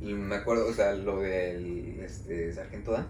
Y 0.00 0.14
Me 0.14 0.36
acuerdo, 0.36 0.66
o 0.68 0.72
sea, 0.72 0.92
lo 0.94 1.20
del 1.20 2.00
este, 2.00 2.52
Sargento 2.52 2.92
Dan. 2.92 3.06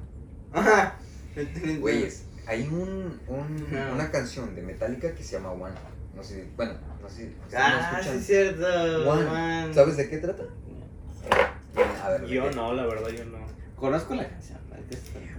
Ajá. 0.52 0.98
Güeyes, 1.80 2.24
hay 2.46 2.62
un, 2.68 3.20
un- 3.28 3.76
una 3.94 4.10
canción 4.10 4.54
de 4.54 4.62
Metallica 4.62 5.12
que 5.14 5.22
se 5.22 5.32
llama 5.36 5.52
One. 5.52 5.74
No 6.16 6.22
sé, 6.24 6.46
bueno, 6.56 6.74
no 7.00 7.08
sé 7.08 7.16
si 7.28 7.56
Ah, 7.56 7.90
sí 7.90 7.96
escuchan. 8.10 8.18
es 8.18 8.26
cierto. 8.26 9.10
One. 9.10 9.74
¿Sabes 9.74 9.96
de 9.96 10.08
qué 10.08 10.18
trata? 10.18 10.44
A 12.02 12.10
ver, 12.10 12.22
¿de 12.22 12.28
Yo 12.28 12.48
qué? 12.48 12.56
no, 12.56 12.72
la 12.74 12.86
verdad, 12.86 13.08
yo 13.10 13.24
no. 13.26 13.38
Conozco 13.76 14.14
la 14.14 14.28
canción. 14.28 14.58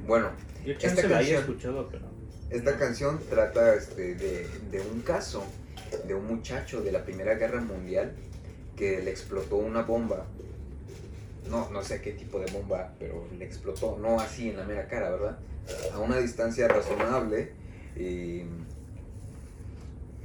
Bueno, 0.07 0.29
Yo 0.65 0.71
Esta 0.73 0.87
chance 0.87 1.07
la 1.09 1.17
haya 1.17 1.35
canción- 1.37 1.41
escuchado, 1.41 1.89
pero. 1.91 2.05
esta 2.49 2.77
canción 2.77 3.19
trata 3.29 3.75
este, 3.75 4.15
de, 4.15 4.47
de 4.71 4.81
un 4.81 5.01
caso 5.01 5.43
de 6.07 6.13
un 6.13 6.27
muchacho 6.27 6.81
de 6.81 6.91
la 6.91 7.03
Primera 7.03 7.33
Guerra 7.35 7.59
Mundial 7.61 8.13
que 8.77 9.01
le 9.01 9.11
explotó 9.11 9.57
una 9.57 9.81
bomba. 9.81 10.25
No, 11.49 11.69
no 11.69 11.81
sé 11.83 12.01
qué 12.01 12.11
tipo 12.11 12.39
de 12.39 12.51
bomba, 12.51 12.93
pero 12.99 13.25
le 13.37 13.45
explotó, 13.45 13.97
no 13.97 14.19
así 14.19 14.49
en 14.49 14.57
la 14.57 14.65
mera 14.65 14.87
cara, 14.87 15.09
¿verdad? 15.09 15.39
A 15.93 15.99
una 15.99 16.17
distancia 16.17 16.67
razonable. 16.67 17.51
Y 17.95 18.43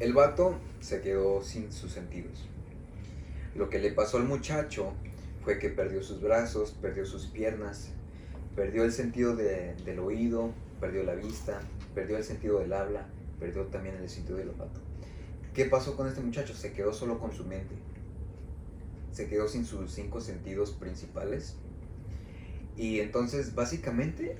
el 0.01 0.13
vato 0.13 0.57
se 0.81 1.01
quedó 1.01 1.43
sin 1.43 1.73
sus 1.73 1.93
sentidos. 1.93 2.47
Lo 3.55 3.71
que 3.71 3.79
le 3.79 3.93
pasó 3.93 4.19
al 4.19 4.25
muchacho 4.25 4.93
fue 5.43 5.59
que 5.59 5.71
perdió 5.71 6.03
sus 6.03 6.21
brazos, 6.21 6.73
perdió 6.83 7.07
sus 7.07 7.27
piernas, 7.27 7.89
perdió 8.57 8.85
el 8.85 8.93
sentido 8.93 9.35
de- 9.37 9.75
del 9.85 9.99
oído, 10.01 10.51
perdió 10.81 11.05
la 11.05 11.15
vista, 11.15 11.61
perdió 11.95 12.17
el 12.17 12.25
sentido 12.25 12.59
del 12.59 12.73
habla, 12.73 13.07
perdió 13.41 13.63
también 13.67 13.95
el 13.97 14.09
sentido 14.11 14.37
del 14.39 14.49
olfato. 14.51 14.81
¿Qué 15.55 15.67
pasó 15.67 15.97
con 15.97 16.09
este 16.09 16.21
muchacho? 16.21 16.55
Se 16.55 16.73
quedó 16.73 16.93
solo 16.93 17.19
con 17.19 17.33
su 17.33 17.45
mente. 17.45 17.75
Se 19.15 19.29
quedó 19.29 19.49
sin 19.49 19.65
sus 19.65 19.93
cinco 19.93 20.21
sentidos 20.21 20.71
principales. 20.73 21.55
Y 22.77 23.01
entonces, 23.01 23.55
básicamente, 23.55 24.37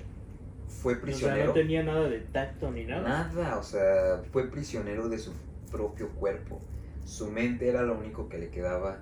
fue 0.67 0.93
O 0.93 0.97
sea, 0.97 1.01
prisionero. 1.01 1.47
no 1.47 1.53
tenía 1.53 1.83
nada 1.83 2.09
de 2.09 2.19
tacto 2.19 2.69
ni 2.71 2.83
nada. 2.83 3.01
Nada, 3.33 3.57
o 3.57 3.63
sea, 3.63 4.21
fue 4.31 4.49
prisionero 4.51 5.07
de 5.07 5.17
su 5.17 5.31
propio 5.71 6.09
cuerpo. 6.11 6.59
Su 7.05 7.31
mente 7.31 7.69
era 7.69 7.83
lo 7.83 7.97
único 7.97 8.27
que 8.27 8.37
le 8.37 8.49
quedaba. 8.49 8.99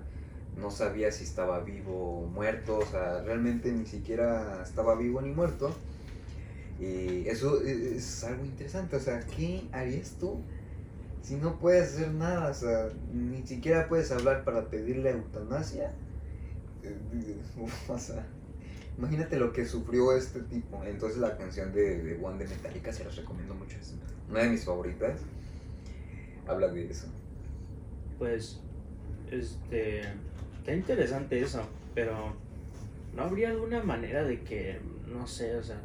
No 0.56 0.70
sabía 0.70 1.10
si 1.10 1.24
estaba 1.24 1.58
vivo 1.60 2.20
o 2.20 2.26
muerto, 2.28 2.78
o 2.78 2.86
sea, 2.86 3.22
realmente 3.22 3.72
ni 3.72 3.86
siquiera 3.86 4.62
estaba 4.62 4.94
vivo 4.94 5.20
ni 5.20 5.30
muerto. 5.30 5.74
Y 6.78 7.28
eso 7.28 7.62
e- 7.62 7.96
es 7.96 8.24
algo 8.24 8.44
interesante, 8.44 8.96
o 8.96 9.00
sea, 9.00 9.20
¿qué 9.36 9.62
harías 9.72 10.12
tú 10.18 10.44
si 11.24 11.36
no 11.36 11.58
puedes 11.58 11.94
hacer 11.94 12.12
nada? 12.12 12.50
O 12.50 12.54
sea, 12.54 12.90
ni 13.12 13.46
siquiera 13.46 13.88
puedes 13.88 14.12
hablar 14.12 14.44
para 14.44 14.68
pedirle 14.68 15.10
eutanasia. 15.10 15.90
Eh, 16.82 17.36
O 17.88 17.98
sea, 17.98 18.26
imagínate 18.98 19.38
lo 19.38 19.52
que 19.52 19.64
sufrió 19.64 20.14
este 20.14 20.40
tipo. 20.40 20.84
Entonces 20.84 21.18
la 21.18 21.38
canción 21.38 21.72
de, 21.72 22.02
de 22.02 22.22
One 22.22 22.44
de 22.44 22.50
Metallica 22.50 22.92
se 22.92 23.04
las 23.04 23.16
recomiendo 23.16 23.54
mucho. 23.54 23.78
Es 23.78 23.94
una 24.30 24.40
de 24.40 24.50
mis 24.50 24.66
favoritas. 24.66 25.18
Habla 26.46 26.68
de 26.68 26.90
eso. 26.90 27.06
Pues, 28.18 28.60
este. 29.30 30.00
Está 30.58 30.74
interesante 30.74 31.40
eso, 31.40 31.62
pero. 31.94 32.34
¿No 33.16 33.22
habría 33.22 33.50
alguna 33.50 33.82
manera 33.82 34.24
de 34.24 34.42
que, 34.42 34.80
no 35.06 35.26
sé, 35.28 35.54
o 35.54 35.62
sea, 35.62 35.80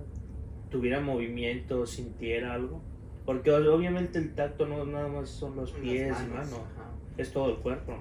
tuviera 0.72 1.00
movimiento, 1.00 1.86
sintiera 1.86 2.56
algo? 2.56 2.82
Porque 3.30 3.52
obviamente 3.52 4.18
el 4.18 4.34
tacto 4.34 4.66
no 4.66 4.84
nada 4.86 5.08
más 5.08 5.30
son 5.30 5.56
los 5.56 5.70
pies 5.72 6.18
y 6.26 6.28
manos, 6.32 6.52
ajá. 6.54 6.90
es 7.16 7.32
todo 7.32 7.52
el 7.52 7.58
cuerpo. 7.58 7.94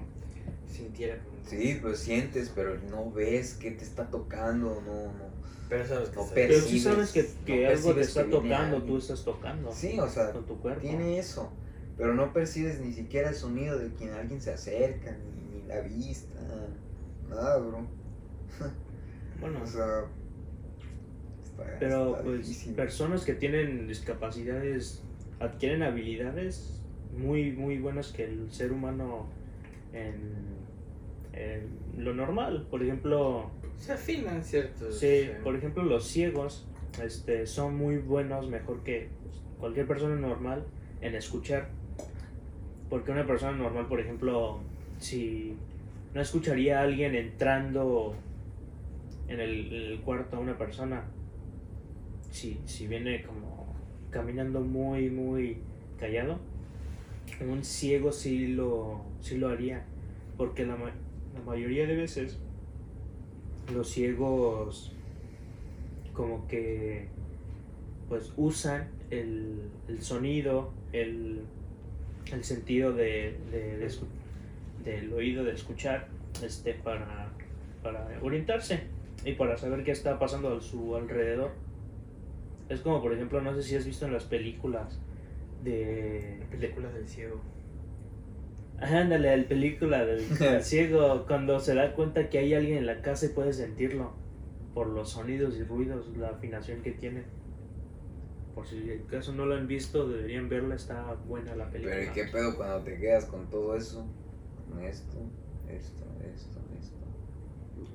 Sintiera 0.67 1.19
Sí, 1.45 1.77
pues 1.79 1.99
sientes, 1.99 2.51
pero 2.55 2.79
no 2.89 3.11
ves 3.11 3.53
qué 3.53 3.69
te 3.69 3.83
está 3.83 4.09
tocando, 4.09 4.81
no, 4.83 5.03
no. 5.13 5.29
Pero 5.69 5.85
sabes 5.87 6.09
que 6.09 6.15
No 6.15 6.21
está- 6.23 6.33
Pero 6.33 6.53
sí 6.55 6.59
Percibes, 6.61 6.83
sabes 6.83 7.11
que, 7.11 7.29
que 7.45 7.61
no 7.63 7.69
algo 7.69 7.89
te 7.89 7.95
percibes 7.95 8.07
está 8.07 8.23
que 8.23 8.29
tocando, 8.31 8.81
tú 8.81 8.97
estás 8.97 9.23
tocando 9.23 9.71
Sí, 9.71 9.99
o 9.99 10.07
sea, 10.09 10.31
con 10.31 10.45
tu 10.47 10.57
cuerpo. 10.57 10.81
tiene 10.81 11.19
eso. 11.19 11.51
Pero 11.95 12.15
no 12.15 12.33
percibes 12.33 12.79
ni 12.79 12.91
siquiera 12.91 13.29
el 13.29 13.35
sonido 13.35 13.77
de 13.77 13.89
quien 13.93 14.11
alguien 14.15 14.41
se 14.41 14.51
acerca, 14.51 15.11
ni, 15.11 15.59
ni 15.59 15.67
la 15.67 15.81
vista, 15.81 16.39
nada, 17.29 17.57
bro. 17.57 17.85
Bueno, 19.39 19.61
O 19.61 19.67
sea, 19.67 20.05
está- 21.43 21.77
pero 21.79 22.09
está 22.13 22.23
pues 22.23 22.47
difícil. 22.47 22.73
personas 22.73 23.23
que 23.25 23.35
tienen 23.35 23.87
discapacidades 23.87 25.03
adquieren 25.39 25.83
habilidades 25.83 26.81
muy, 27.17 27.51
muy 27.51 27.79
buenas 27.79 28.11
que 28.11 28.25
el 28.25 28.51
ser 28.51 28.71
humano 28.71 29.27
en, 29.93 30.33
en 31.33 32.03
lo 32.03 32.13
normal. 32.13 32.67
Por 32.69 32.83
ejemplo, 32.83 33.49
Se 33.77 33.93
afinan 33.93 34.43
ciertos. 34.43 34.99
Sí, 34.99 35.07
eh, 35.07 35.37
por 35.43 35.55
ejemplo, 35.55 35.83
los 35.83 36.05
ciegos 36.05 36.67
este, 37.03 37.45
son 37.45 37.75
muy 37.77 37.97
buenos, 37.97 38.49
mejor 38.49 38.83
que 38.83 39.09
cualquier 39.59 39.87
persona 39.87 40.15
normal, 40.15 40.65
en 41.01 41.15
escuchar. 41.15 41.69
Porque 42.89 43.11
una 43.11 43.25
persona 43.25 43.55
normal, 43.55 43.87
por 43.87 43.99
ejemplo, 43.99 44.59
si 44.97 45.55
no 46.13 46.21
escucharía 46.21 46.79
a 46.79 46.83
alguien 46.83 47.15
entrando 47.15 48.15
en 49.27 49.39
el, 49.39 49.67
en 49.67 49.91
el 49.91 50.01
cuarto 50.01 50.37
a 50.37 50.39
una 50.39 50.57
persona, 50.57 51.03
si, 52.31 52.59
si 52.65 52.87
viene 52.87 53.21
como 53.23 53.48
caminando 54.11 54.61
muy, 54.61 55.09
muy 55.09 55.57
callado, 55.99 56.39
un 57.47 57.63
ciego 57.63 58.11
sí 58.11 58.47
lo, 58.47 59.01
sí 59.21 59.37
lo 59.37 59.49
haría. 59.49 59.85
Porque 60.37 60.65
la, 60.65 60.75
la 60.77 61.41
mayoría 61.45 61.85
de 61.85 61.95
veces 61.95 62.39
los 63.73 63.89
ciegos 63.89 64.93
como 66.13 66.47
que 66.47 67.07
pues 68.07 68.33
usan 68.35 68.89
el, 69.11 69.69
el 69.87 70.01
sonido, 70.01 70.71
el, 70.91 71.41
el 72.31 72.43
sentido 72.43 72.91
de, 72.93 73.37
del 74.83 75.13
oído 75.13 75.43
de 75.43 75.53
escuchar 75.53 76.07
este 76.43 76.73
para, 76.73 77.29
para 77.83 78.07
orientarse 78.21 78.81
y 79.23 79.33
para 79.33 79.57
saber 79.57 79.83
qué 79.83 79.91
está 79.91 80.17
pasando 80.17 80.57
a 80.57 80.61
su 80.61 80.95
alrededor. 80.95 81.51
Es 82.69 82.81
como 82.81 83.01
por 83.01 83.13
ejemplo, 83.13 83.41
no 83.41 83.53
sé 83.55 83.63
si 83.63 83.75
has 83.75 83.85
visto 83.85 84.05
en 84.05 84.13
las 84.13 84.25
películas 84.25 84.99
de... 85.63 86.45
Películas 86.51 86.93
del 86.93 87.07
ciego. 87.07 87.41
Ajá, 88.79 89.01
Ándale, 89.01 89.35
la 89.35 89.47
película 89.47 90.05
del, 90.05 90.27
del 90.39 90.63
ciego, 90.63 91.25
cuando 91.27 91.59
se 91.59 91.75
da 91.75 91.93
cuenta 91.93 92.29
que 92.29 92.37
hay 92.37 92.53
alguien 92.53 92.77
en 92.77 92.85
la 92.85 93.01
casa 93.01 93.25
y 93.25 93.29
puede 93.29 93.53
sentirlo 93.53 94.13
por 94.73 94.87
los 94.87 95.09
sonidos 95.09 95.57
y 95.57 95.63
ruidos, 95.63 96.15
la 96.17 96.29
afinación 96.29 96.81
que 96.81 96.91
tiene. 96.91 97.23
Por 98.55 98.67
si 98.67 98.91
acaso 98.91 99.33
no 99.33 99.45
lo 99.45 99.55
han 99.55 99.67
visto, 99.67 100.07
deberían 100.07 100.49
verla, 100.49 100.75
está 100.75 101.13
buena 101.27 101.55
la 101.55 101.69
película. 101.69 101.95
Pero 101.95 102.11
¿y 102.11 102.13
qué 102.13 102.23
pedo 102.31 102.55
cuando 102.55 102.83
te 102.83 102.97
quedas 102.97 103.25
con 103.25 103.49
todo 103.49 103.75
eso? 103.75 104.05
Con 104.69 104.83
esto, 104.83 105.17
esto, 105.67 106.05
esto, 106.33 106.59
esto. 106.79 106.97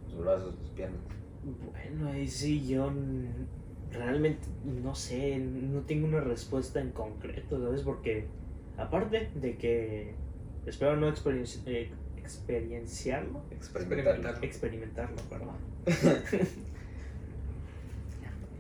Tus 0.08 0.18
brazos, 0.18 0.58
tus 0.58 0.70
piernas. 0.70 1.00
Bueno, 1.42 2.10
ahí 2.10 2.26
sí 2.26 2.66
yo, 2.66 2.90
realmente 3.94 4.46
no 4.82 4.94
sé, 4.94 5.38
no 5.38 5.80
tengo 5.82 6.06
una 6.06 6.20
respuesta 6.20 6.80
en 6.80 6.90
concreto, 6.90 7.60
¿sabes? 7.62 7.82
Porque 7.82 8.26
aparte 8.76 9.30
de 9.34 9.56
que 9.56 10.14
espero 10.66 10.96
no 10.96 11.08
experien- 11.08 11.62
eh, 11.66 11.90
experienciarlo, 12.18 13.42
Experimentar. 13.50 14.38
experimentarlo, 14.44 15.16
perdón. 15.28 15.56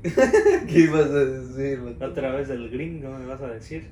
¿Qué 0.02 0.78
ibas 0.80 1.06
a 1.10 1.24
decir? 1.24 1.80
vato? 1.80 2.04
Otra 2.04 2.32
vez 2.36 2.50
el 2.50 2.68
gringo, 2.70 3.10
me 3.18 3.24
vas 3.26 3.40
a 3.40 3.48
decir. 3.48 3.88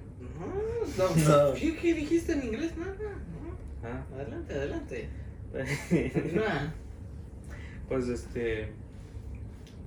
No, 0.99 1.09
no. 1.09 1.49
No. 1.49 1.55
¿Qué, 1.55 1.75
qué 1.77 1.95
dijiste 1.95 2.33
en 2.35 2.45
inglés? 2.45 2.77
Nada. 2.77 2.93
No. 2.93 3.89
Ah, 3.89 4.05
Adelante, 4.15 4.55
adelante. 4.55 5.09
Pues 7.89 8.09
este. 8.09 8.69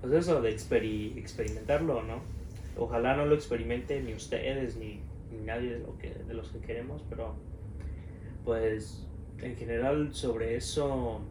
Pues 0.02 0.14
eso 0.14 0.42
de 0.42 0.56
experi- 0.56 1.18
experimentarlo, 1.18 2.04
¿no? 2.04 2.22
Ojalá 2.78 3.16
no 3.16 3.26
lo 3.26 3.36
experimenten 3.36 4.06
ni 4.06 4.14
ustedes 4.14 4.76
ni, 4.78 5.00
ni 5.32 5.46
nadie 5.46 5.74
de, 5.74 5.80
lo 5.80 5.98
que, 5.98 6.14
de 6.14 6.34
los 6.34 6.50
que 6.50 6.60
queremos, 6.60 7.02
pero 7.10 7.34
pues 8.44 9.08
en 9.42 9.56
general 9.56 10.14
sobre 10.14 10.56
eso. 10.56 11.22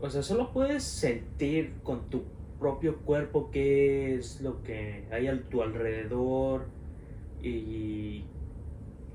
O 0.00 0.10
sea, 0.10 0.22
solo 0.22 0.52
puedes 0.52 0.82
sentir 0.82 1.74
con 1.82 2.08
tu 2.10 2.22
propio 2.58 2.96
cuerpo 2.98 3.50
qué 3.50 4.14
es 4.14 4.40
lo 4.40 4.62
que 4.62 5.04
hay 5.10 5.26
a 5.26 5.42
tu 5.48 5.62
alrededor 5.62 6.66
y. 7.42 8.24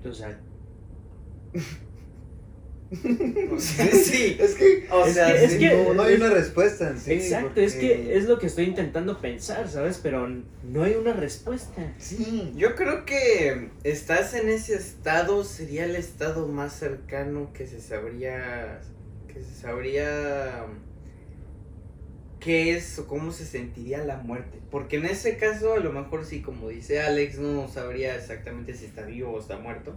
O 0.08 0.14
sea, 0.14 0.40
sí. 3.60 4.38
Es 4.40 4.56
que, 4.56 4.88
O 4.92 5.06
Es 5.06 5.16
que- 5.18 5.44
es 5.46 5.52
sí. 5.54 5.60
que- 5.60 5.84
no, 5.88 5.94
no 5.94 6.04
hay 6.04 6.16
una 6.16 6.30
respuesta 6.30 6.90
en 6.90 7.00
sí. 7.00 7.14
Exacto, 7.14 7.62
es 7.62 7.76
que 7.76 8.18
es 8.18 8.26
lo 8.26 8.40
que 8.40 8.48
estoy 8.48 8.66
intentando 8.66 9.20
pensar, 9.20 9.70
¿sabes? 9.70 10.00
Pero 10.02 10.28
no 10.28 10.84
hay 10.84 10.96
una 10.96 11.14
respuesta. 11.14 11.94
Sí. 12.00 12.52
Yo 12.56 12.76
creo 12.76 13.06
que 13.06 13.70
estás 13.84 14.34
en 14.34 14.50
ese 14.50 14.76
estado 14.76 15.44
sería 15.44 15.86
el 15.86 15.96
estado 15.96 16.48
más 16.48 16.74
cercano 16.74 17.52
que 17.54 17.68
se 17.68 17.80
sabría 17.80 18.82
que 19.28 19.42
se 19.44 19.54
sabría 19.62 20.66
qué 22.40 22.76
es 22.76 22.98
o 23.00 23.06
cómo 23.06 23.32
se 23.32 23.46
sentiría 23.46 24.04
la 24.06 24.18
muerte, 24.18 24.60
porque 24.72 24.96
en 24.98 25.06
ese 25.06 25.38
caso 25.38 25.74
a 25.74 25.80
lo 25.80 25.92
mejor 25.92 26.26
sí 26.26 26.42
como 26.42 26.70
dice 26.70 27.02
Alex 27.02 27.38
no 27.38 27.68
sabría 27.68 28.16
exactamente 28.16 28.74
si 28.74 28.86
está 28.86 29.04
vivo 29.04 29.32
o 29.34 29.40
está 29.40 29.58
muerto. 29.58 29.94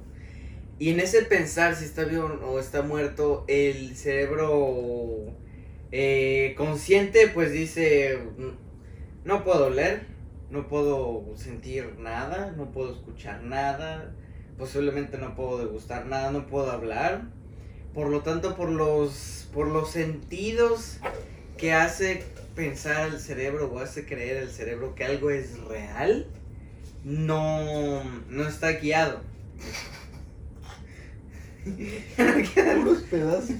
Y 0.78 0.90
en 0.90 1.00
ese 1.00 1.22
pensar 1.22 1.76
si 1.76 1.84
está 1.84 2.04
vivo 2.04 2.26
o 2.44 2.58
está 2.58 2.82
muerto, 2.82 3.44
el 3.48 3.96
cerebro 3.96 5.26
eh, 5.92 6.54
consciente 6.56 7.28
pues 7.28 7.52
dice, 7.52 8.18
"Mm, 8.38 8.48
no 9.24 9.44
puedo 9.44 9.70
leer, 9.70 10.06
no 10.50 10.68
puedo 10.68 11.24
sentir 11.36 11.96
nada, 11.98 12.52
no 12.56 12.72
puedo 12.72 12.92
escuchar 12.92 13.42
nada, 13.42 14.12
posiblemente 14.58 15.18
no 15.18 15.34
puedo 15.34 15.58
degustar 15.58 16.06
nada, 16.06 16.30
no 16.30 16.46
puedo 16.46 16.70
hablar. 16.70 17.22
Por 17.94 18.08
lo 18.08 18.22
tanto, 18.22 18.56
por 18.56 18.70
los, 18.70 19.48
por 19.52 19.68
los 19.68 19.90
sentidos 19.90 20.98
que 21.56 21.72
hace 21.72 22.24
pensar 22.54 23.08
el 23.08 23.20
cerebro 23.20 23.70
o 23.72 23.78
hace 23.78 24.04
creer 24.04 24.36
el 24.38 24.50
cerebro 24.50 24.94
que 24.94 25.04
algo 25.04 25.30
es 25.30 25.58
real, 25.64 26.26
no, 27.04 28.02
no 28.28 28.46
está 28.46 28.72
guiado. 28.72 29.20
Puros 31.64 33.02
pedazos. 33.10 33.56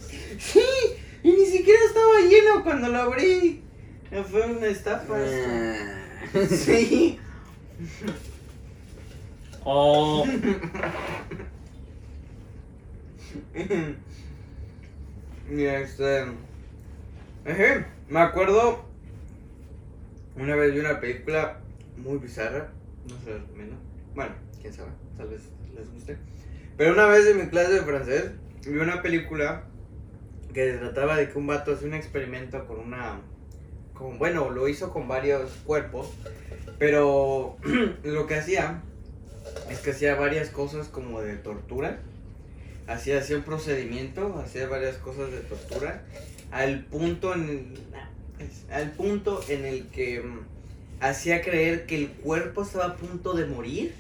Y 1.23 1.31
ni 1.31 1.47
siquiera 1.47 1.81
estaba 1.87 2.21
lleno 2.29 2.65
cuando 2.65 2.89
lo 2.89 2.99
abrí. 2.99 3.63
Fue 4.31 4.47
una 4.47 4.67
estafa. 4.67 5.15
Ah. 5.17 6.47
Sí. 6.49 7.19
Oh, 9.65 10.27
Y 15.51 15.63
este. 15.63 16.25
Me 18.09 18.21
acuerdo. 18.21 18.85
Una 20.37 20.57
vez 20.57 20.75
vi 20.75 20.81
una 20.81 20.99
película 20.99 21.61
muy 21.97 22.19
bizarra. 22.19 22.71
No 23.09 23.15
se 23.25 23.31
la 23.31 23.39
recomiendo. 23.39 23.77
Bueno, 24.15 24.35
quién 24.61 24.73
sabe. 24.73 24.91
Tal 25.17 25.29
vez 25.29 25.43
les 25.77 25.91
guste. 25.93 26.17
Pero 26.77 26.93
una 26.93 27.07
vez 27.07 27.27
en 27.27 27.39
mi 27.39 27.49
clase 27.49 27.73
de 27.73 27.83
francés 27.83 28.31
vi 28.67 28.79
una 28.79 29.03
película 29.03 29.65
que 30.53 30.73
trataba 30.73 31.17
de 31.17 31.31
que 31.31 31.39
un 31.39 31.47
vato 31.47 31.73
hacía 31.73 31.89
un 31.89 31.95
experimento 31.95 32.67
con 32.67 32.81
una. 32.81 33.21
Con, 33.95 34.19
bueno, 34.19 34.51
lo 34.51 34.69
hizo 34.69 34.93
con 34.93 35.09
varios 35.09 35.51
cuerpos. 35.65 36.11
Pero 36.79 37.57
lo 38.05 38.27
que 38.27 38.37
hacía 38.37 38.83
es 39.71 39.79
que 39.81 39.91
hacía 39.91 40.15
varias 40.15 40.51
cosas 40.51 40.89
como 40.89 41.21
de 41.21 41.37
tortura. 41.37 42.01
Hacía, 42.87 43.19
hacía 43.19 43.37
un 43.37 43.45
procedimiento, 43.45 44.39
hacía 44.45 44.67
varias 44.69 44.97
cosas 44.97 45.31
de 45.31 45.41
tortura. 45.41 46.03
Al 46.51 46.85
punto 46.85 47.35
en 47.35 47.75
al 48.71 48.93
punto 48.93 49.41
en 49.49 49.65
el 49.65 49.87
que 49.89 50.21
mm, 50.21 50.41
hacía 51.01 51.43
creer 51.43 51.87
que 51.87 51.97
el 51.97 52.09
cuerpo 52.11 52.63
estaba 52.63 52.87
a 52.87 52.97
punto 52.97 53.35
de 53.35 53.47
morir. 53.47 53.95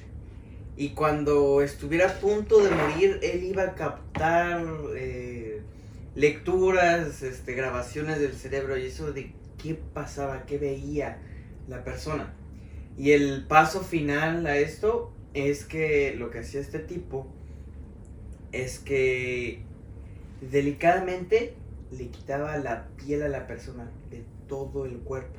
Y 0.77 0.91
cuando 0.91 1.61
estuviera 1.63 2.09
a 2.09 2.15
punto 2.15 2.63
de 2.63 2.71
morir, 2.71 3.21
él 3.23 3.45
iba 3.45 3.63
a 3.65 3.75
captar 3.75 4.65
eh, 4.97 5.61
lecturas, 6.15 7.23
este, 7.23 7.55
grabaciones 7.55 8.21
del 8.21 8.33
cerebro 8.33 8.79
y 8.79 8.87
eso 8.87 9.13
de 9.13 9.33
qué 9.63 9.75
pasaba, 9.75 10.45
qué 10.47 10.59
veía 10.59 11.19
la 11.69 11.85
persona. 11.85 12.35
Y 12.97 13.13
el 13.13 13.47
paso 13.47 13.83
final 13.83 14.47
a 14.47 14.57
esto 14.57 15.13
es 15.35 15.65
que 15.65 16.15
lo 16.17 16.31
que 16.31 16.41
hacía 16.41 16.61
este 16.61 16.79
tipo 16.79 17.27
es 18.53 18.79
que 18.79 19.63
delicadamente 20.41 21.55
le 21.91 22.09
quitaba 22.09 22.57
la 22.59 22.89
piel 22.97 23.23
a 23.23 23.29
la 23.29 23.47
persona 23.47 23.91
de 24.11 24.25
todo 24.49 24.85
el 24.85 24.99
cuerpo. 24.99 25.39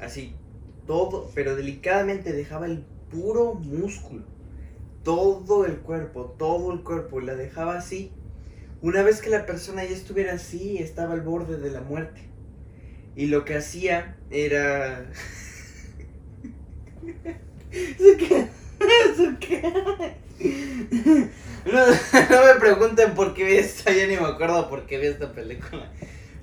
Así, 0.00 0.34
todo, 0.86 1.30
pero 1.34 1.56
delicadamente 1.56 2.32
dejaba 2.32 2.66
el 2.66 2.84
puro 3.10 3.54
músculo. 3.54 4.24
Todo 5.02 5.64
el 5.64 5.78
cuerpo, 5.78 6.34
todo 6.38 6.72
el 6.72 6.82
cuerpo, 6.82 7.20
la 7.20 7.34
dejaba 7.34 7.76
así. 7.76 8.12
Una 8.82 9.02
vez 9.02 9.20
que 9.20 9.30
la 9.30 9.46
persona 9.46 9.84
ya 9.84 9.90
estuviera 9.90 10.34
así, 10.34 10.78
estaba 10.78 11.14
al 11.14 11.22
borde 11.22 11.58
de 11.58 11.70
la 11.70 11.80
muerte. 11.80 12.28
Y 13.16 13.26
lo 13.26 13.44
que 13.44 13.56
hacía 13.56 14.16
era... 14.30 15.10
No, 21.64 21.86
no 21.86 22.44
me 22.46 22.58
pregunten 22.58 23.14
por 23.14 23.34
qué 23.34 23.44
vi 23.44 23.56
esta, 23.56 23.92
yo 23.92 24.06
ni 24.06 24.16
me 24.16 24.26
acuerdo 24.26 24.68
por 24.70 24.86
qué 24.86 24.98
vi 24.98 25.08
esta 25.08 25.32
película. 25.32 25.92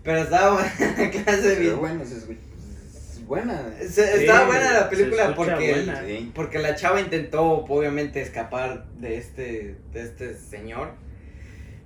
Pero 0.03 0.19
estaba 0.19 0.63
en 0.79 0.97
la 0.97 1.09
clase 1.09 1.49
de 1.49 1.55
Pero 1.55 1.77
bueno, 1.77 2.03
es 2.03 2.27
buena. 3.27 3.61
Se- 3.87 4.21
Estaba 4.21 4.39
Sí, 4.41 4.45
buena 4.47 4.73
la 4.73 4.89
película 4.89 5.35
porque, 5.35 5.71
buena. 5.73 6.03
Porque 6.33 6.59
la 6.59 6.75
chava 6.75 6.99
intentó 7.01 7.43
obviamente 7.43 8.21
escapar 8.21 8.85
de 8.97 9.17
este, 9.17 9.75
de 9.93 10.01
este 10.01 10.35
señor. 10.37 10.91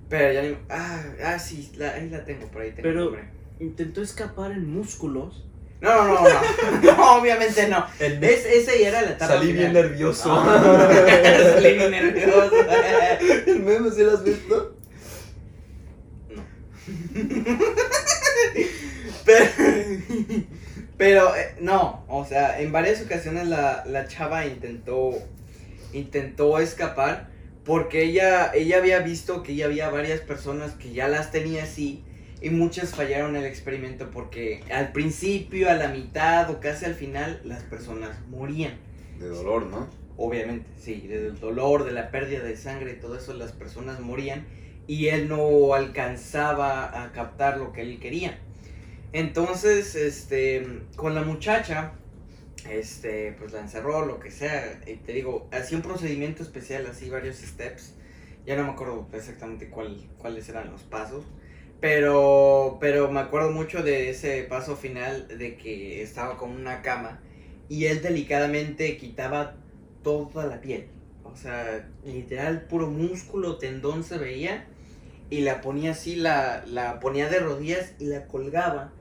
Pero 0.08 0.32
ya 0.32 0.42
ni... 0.42 0.56
Ah, 0.68 1.02
ah 1.24 1.38
sí, 1.38 1.72
la, 1.76 1.92
ahí 1.94 2.08
la 2.10 2.24
tengo, 2.24 2.46
por 2.48 2.62
ahí 2.62 2.70
tengo 2.72 2.88
el 2.88 2.94
Pero- 2.94 3.04
nombre. 3.06 3.24
intentó 3.60 4.02
escapar 4.02 4.52
en 4.52 4.70
músculos. 4.72 5.46
No, 5.80 6.04
no, 6.04 6.14
no, 6.14 6.22
no, 6.22 6.96
no, 6.96 7.14
obviamente 7.20 7.66
no. 7.68 7.84
Es, 7.98 8.46
ese 8.46 8.78
ya 8.80 8.88
era 8.88 9.02
la 9.02 9.10
etapa 9.12 9.34
Salí 9.34 9.52
bien 9.52 9.72
nervioso. 9.72 10.28
Salí 11.54 11.74
bien 11.74 11.90
nervioso. 11.90 12.52
¿El 13.46 13.60
meme 13.60 13.90
sí 13.90 14.02
lo 14.04 14.12
has 14.12 14.22
visto? 14.22 14.76
Pero, 19.24 19.44
pero 21.02 21.34
eh, 21.34 21.56
no, 21.60 22.04
o 22.06 22.24
sea, 22.24 22.60
en 22.60 22.70
varias 22.70 23.02
ocasiones 23.02 23.48
la, 23.48 23.82
la 23.86 24.06
chava 24.06 24.46
intentó 24.46 25.10
intentó 25.92 26.60
escapar 26.60 27.28
porque 27.64 28.04
ella 28.04 28.52
ella 28.54 28.76
había 28.76 29.00
visto 29.00 29.42
que 29.42 29.56
ya 29.56 29.64
había 29.64 29.90
varias 29.90 30.20
personas 30.20 30.74
que 30.74 30.92
ya 30.92 31.08
las 31.08 31.32
tenía 31.32 31.64
así 31.64 32.04
y 32.40 32.50
muchas 32.50 32.94
fallaron 32.94 33.34
el 33.34 33.46
experimento 33.46 34.10
porque 34.12 34.62
al 34.72 34.92
principio, 34.92 35.68
a 35.68 35.74
la 35.74 35.88
mitad 35.88 36.48
o 36.50 36.60
casi 36.60 36.84
al 36.84 36.94
final 36.94 37.40
las 37.42 37.64
personas 37.64 38.16
morían. 38.28 38.74
De 39.18 39.26
dolor, 39.26 39.66
¿no? 39.66 39.88
Obviamente, 40.16 40.70
sí, 40.78 41.08
del 41.08 41.40
dolor, 41.40 41.82
de 41.82 41.90
la 41.90 42.12
pérdida 42.12 42.44
de 42.44 42.56
sangre 42.56 42.92
y 42.92 43.00
todo 43.00 43.16
eso, 43.16 43.34
las 43.34 43.50
personas 43.50 43.98
morían 43.98 44.46
y 44.86 45.08
él 45.08 45.28
no 45.28 45.74
alcanzaba 45.74 47.02
a 47.02 47.10
captar 47.10 47.58
lo 47.58 47.72
que 47.72 47.82
él 47.82 47.98
quería. 47.98 48.38
Entonces, 49.12 49.94
este, 49.94 50.66
con 50.96 51.14
la 51.14 51.22
muchacha, 51.22 51.92
este, 52.68 53.32
pues 53.38 53.52
la 53.52 53.60
encerró, 53.60 54.06
lo 54.06 54.20
que 54.20 54.30
sea, 54.30 54.80
y 54.86 54.96
te 54.96 55.12
digo, 55.12 55.48
hacía 55.52 55.76
un 55.76 55.82
procedimiento 55.82 56.42
especial, 56.42 56.86
así 56.86 57.10
varios 57.10 57.36
steps, 57.36 57.94
ya 58.46 58.56
no 58.56 58.64
me 58.64 58.70
acuerdo 58.70 59.08
exactamente 59.12 59.68
cuál, 59.70 60.08
cuáles 60.18 60.48
eran 60.48 60.70
los 60.70 60.82
pasos, 60.82 61.24
Pero, 61.80 62.78
pero 62.80 63.10
me 63.10 63.20
acuerdo 63.20 63.50
mucho 63.50 63.82
de 63.82 64.10
ese 64.10 64.44
paso 64.44 64.76
final 64.76 65.28
de 65.28 65.56
que 65.56 66.02
estaba 66.02 66.36
con 66.38 66.52
una 66.52 66.80
cama 66.82 67.20
y 67.68 67.86
él 67.86 68.02
delicadamente 68.02 68.96
quitaba 68.98 69.56
toda 70.04 70.46
la 70.46 70.60
piel. 70.60 70.88
O 71.24 71.36
sea, 71.36 71.88
literal, 72.04 72.66
puro 72.68 72.88
músculo, 72.88 73.58
tendón 73.58 74.04
se 74.04 74.18
veía 74.18 74.66
y 75.30 75.40
la 75.40 75.60
ponía 75.60 75.92
así, 75.92 76.16
la, 76.16 76.64
la 76.66 77.00
ponía 77.00 77.28
de 77.28 77.40
rodillas 77.40 77.94
y 77.98 78.06
la 78.06 78.26
colgaba. 78.28 78.92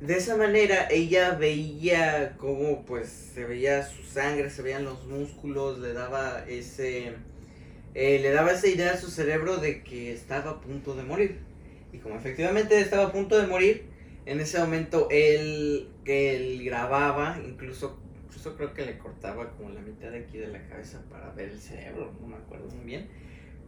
De 0.00 0.16
esa 0.16 0.36
manera 0.36 0.88
ella 0.90 1.32
veía 1.32 2.36
cómo 2.36 2.84
pues 2.84 3.08
se 3.08 3.46
veía 3.46 3.82
su 3.82 4.02
sangre, 4.02 4.50
se 4.50 4.62
veían 4.62 4.84
los 4.84 5.06
músculos, 5.06 5.78
le 5.78 5.94
daba 5.94 6.44
ese 6.46 7.14
eh, 7.98 8.18
le 8.20 8.30
daba 8.30 8.52
esa 8.52 8.66
idea 8.66 8.92
a 8.92 8.98
su 8.98 9.10
cerebro 9.10 9.56
de 9.56 9.82
que 9.82 10.12
estaba 10.12 10.50
a 10.50 10.60
punto 10.60 10.94
de 10.94 11.02
morir. 11.02 11.38
Y 11.94 11.98
como 11.98 12.16
efectivamente 12.16 12.78
estaba 12.78 13.06
a 13.06 13.12
punto 13.12 13.40
de 13.40 13.46
morir, 13.46 13.86
en 14.26 14.38
ese 14.38 14.58
momento 14.58 15.08
él, 15.10 15.88
él 16.04 16.62
grababa, 16.62 17.38
incluso, 17.42 17.98
incluso 18.26 18.54
creo 18.54 18.74
que 18.74 18.84
le 18.84 18.98
cortaba 18.98 19.50
como 19.52 19.70
la 19.70 19.80
mitad 19.80 20.10
de 20.10 20.18
aquí 20.18 20.36
de 20.36 20.48
la 20.48 20.68
cabeza 20.68 21.00
para 21.08 21.30
ver 21.30 21.48
el 21.48 21.58
cerebro, 21.58 22.12
no 22.20 22.26
me 22.26 22.36
acuerdo 22.36 22.68
muy 22.68 22.84
bien. 22.84 23.08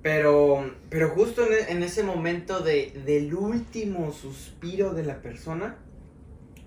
Pero, 0.02 0.74
pero 0.90 1.08
justo 1.08 1.46
en, 1.50 1.78
en 1.78 1.82
ese 1.82 2.02
momento 2.02 2.60
de, 2.60 2.92
del 3.06 3.32
último 3.32 4.12
suspiro 4.12 4.92
de 4.92 5.04
la 5.04 5.22
persona, 5.22 5.78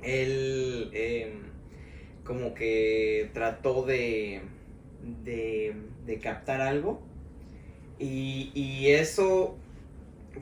él 0.04 0.90
em, 0.94 1.42
como 2.24 2.54
que 2.54 3.30
trató 3.34 3.86
de, 3.86 4.42
de, 5.24 6.20
captar 6.22 6.62
algo. 6.62 7.02
Y, 8.00 8.52
y 8.56 8.90
eso 8.90 9.58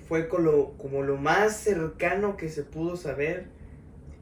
fue 0.07 0.27
como 0.27 1.03
lo 1.03 1.17
más 1.17 1.57
cercano 1.57 2.37
que 2.37 2.49
se 2.49 2.63
pudo 2.63 2.95
saber, 2.95 3.45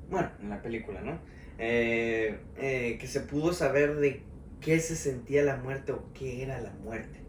bueno, 0.10 0.32
en 0.42 0.50
la 0.50 0.62
película, 0.62 1.02
¿no? 1.02 1.20
Eh, 1.60 2.38
eh, 2.58 2.98
que 3.00 3.08
se 3.08 3.22
pudo 3.22 3.52
saber 3.52 3.96
de 3.96 4.22
qué 4.62 4.80
se 4.80 4.96
sentía 4.96 5.44
la 5.44 5.58
muerte 5.58 5.92
o 5.92 6.04
qué 6.14 6.44
era 6.44 6.60
la 6.62 6.72
muerte. 6.84 7.20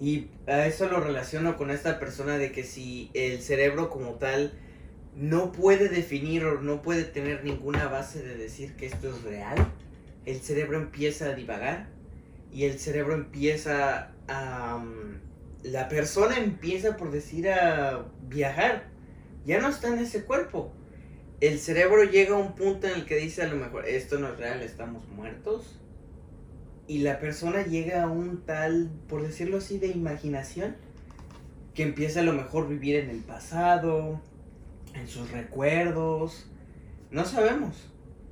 Y 0.00 0.28
a 0.46 0.66
eso 0.66 0.88
lo 0.88 1.00
relaciono 1.00 1.56
con 1.56 1.70
esta 1.70 1.98
persona 1.98 2.38
de 2.38 2.52
que 2.52 2.64
si 2.64 3.10
el 3.14 3.40
cerebro 3.40 3.88
como 3.88 4.14
tal 4.14 4.52
no 5.14 5.52
puede 5.52 5.88
definir 5.88 6.44
o 6.44 6.60
no 6.60 6.82
puede 6.82 7.04
tener 7.04 7.44
ninguna 7.44 7.88
base 7.88 8.22
de 8.22 8.36
decir 8.36 8.74
que 8.76 8.86
esto 8.86 9.08
es 9.08 9.22
real, 9.22 9.56
el 10.24 10.40
cerebro 10.40 10.78
empieza 10.78 11.26
a 11.26 11.34
divagar 11.34 11.88
y 12.52 12.64
el 12.64 12.78
cerebro 12.78 13.14
empieza 13.14 14.12
a... 14.28 14.78
mm, 14.78 15.32
la 15.64 15.88
persona 15.88 16.38
empieza, 16.38 16.96
por 16.96 17.10
decir, 17.10 17.48
a 17.48 18.06
viajar. 18.28 18.90
Ya 19.44 19.60
no 19.60 19.68
está 19.68 19.88
en 19.88 19.98
ese 19.98 20.24
cuerpo. 20.24 20.72
El 21.40 21.58
cerebro 21.58 22.04
llega 22.04 22.34
a 22.34 22.38
un 22.38 22.54
punto 22.54 22.86
en 22.86 22.94
el 22.94 23.06
que 23.06 23.16
dice 23.16 23.42
a 23.42 23.48
lo 23.48 23.56
mejor, 23.56 23.86
esto 23.86 24.18
no 24.18 24.28
es 24.28 24.38
real, 24.38 24.62
estamos 24.62 25.06
muertos. 25.08 25.78
Y 26.86 26.98
la 26.98 27.20
persona 27.20 27.64
llega 27.64 28.02
a 28.02 28.08
un 28.08 28.44
tal, 28.44 28.90
por 29.08 29.22
decirlo 29.22 29.58
así, 29.58 29.78
de 29.78 29.88
imaginación, 29.88 30.76
que 31.74 31.84
empieza 31.84 32.20
a 32.20 32.24
lo 32.24 32.32
mejor 32.32 32.68
vivir 32.68 32.96
en 32.96 33.10
el 33.10 33.20
pasado, 33.20 34.20
en 34.94 35.08
sus 35.08 35.30
recuerdos. 35.30 36.46
No 37.10 37.24
sabemos. 37.24 37.88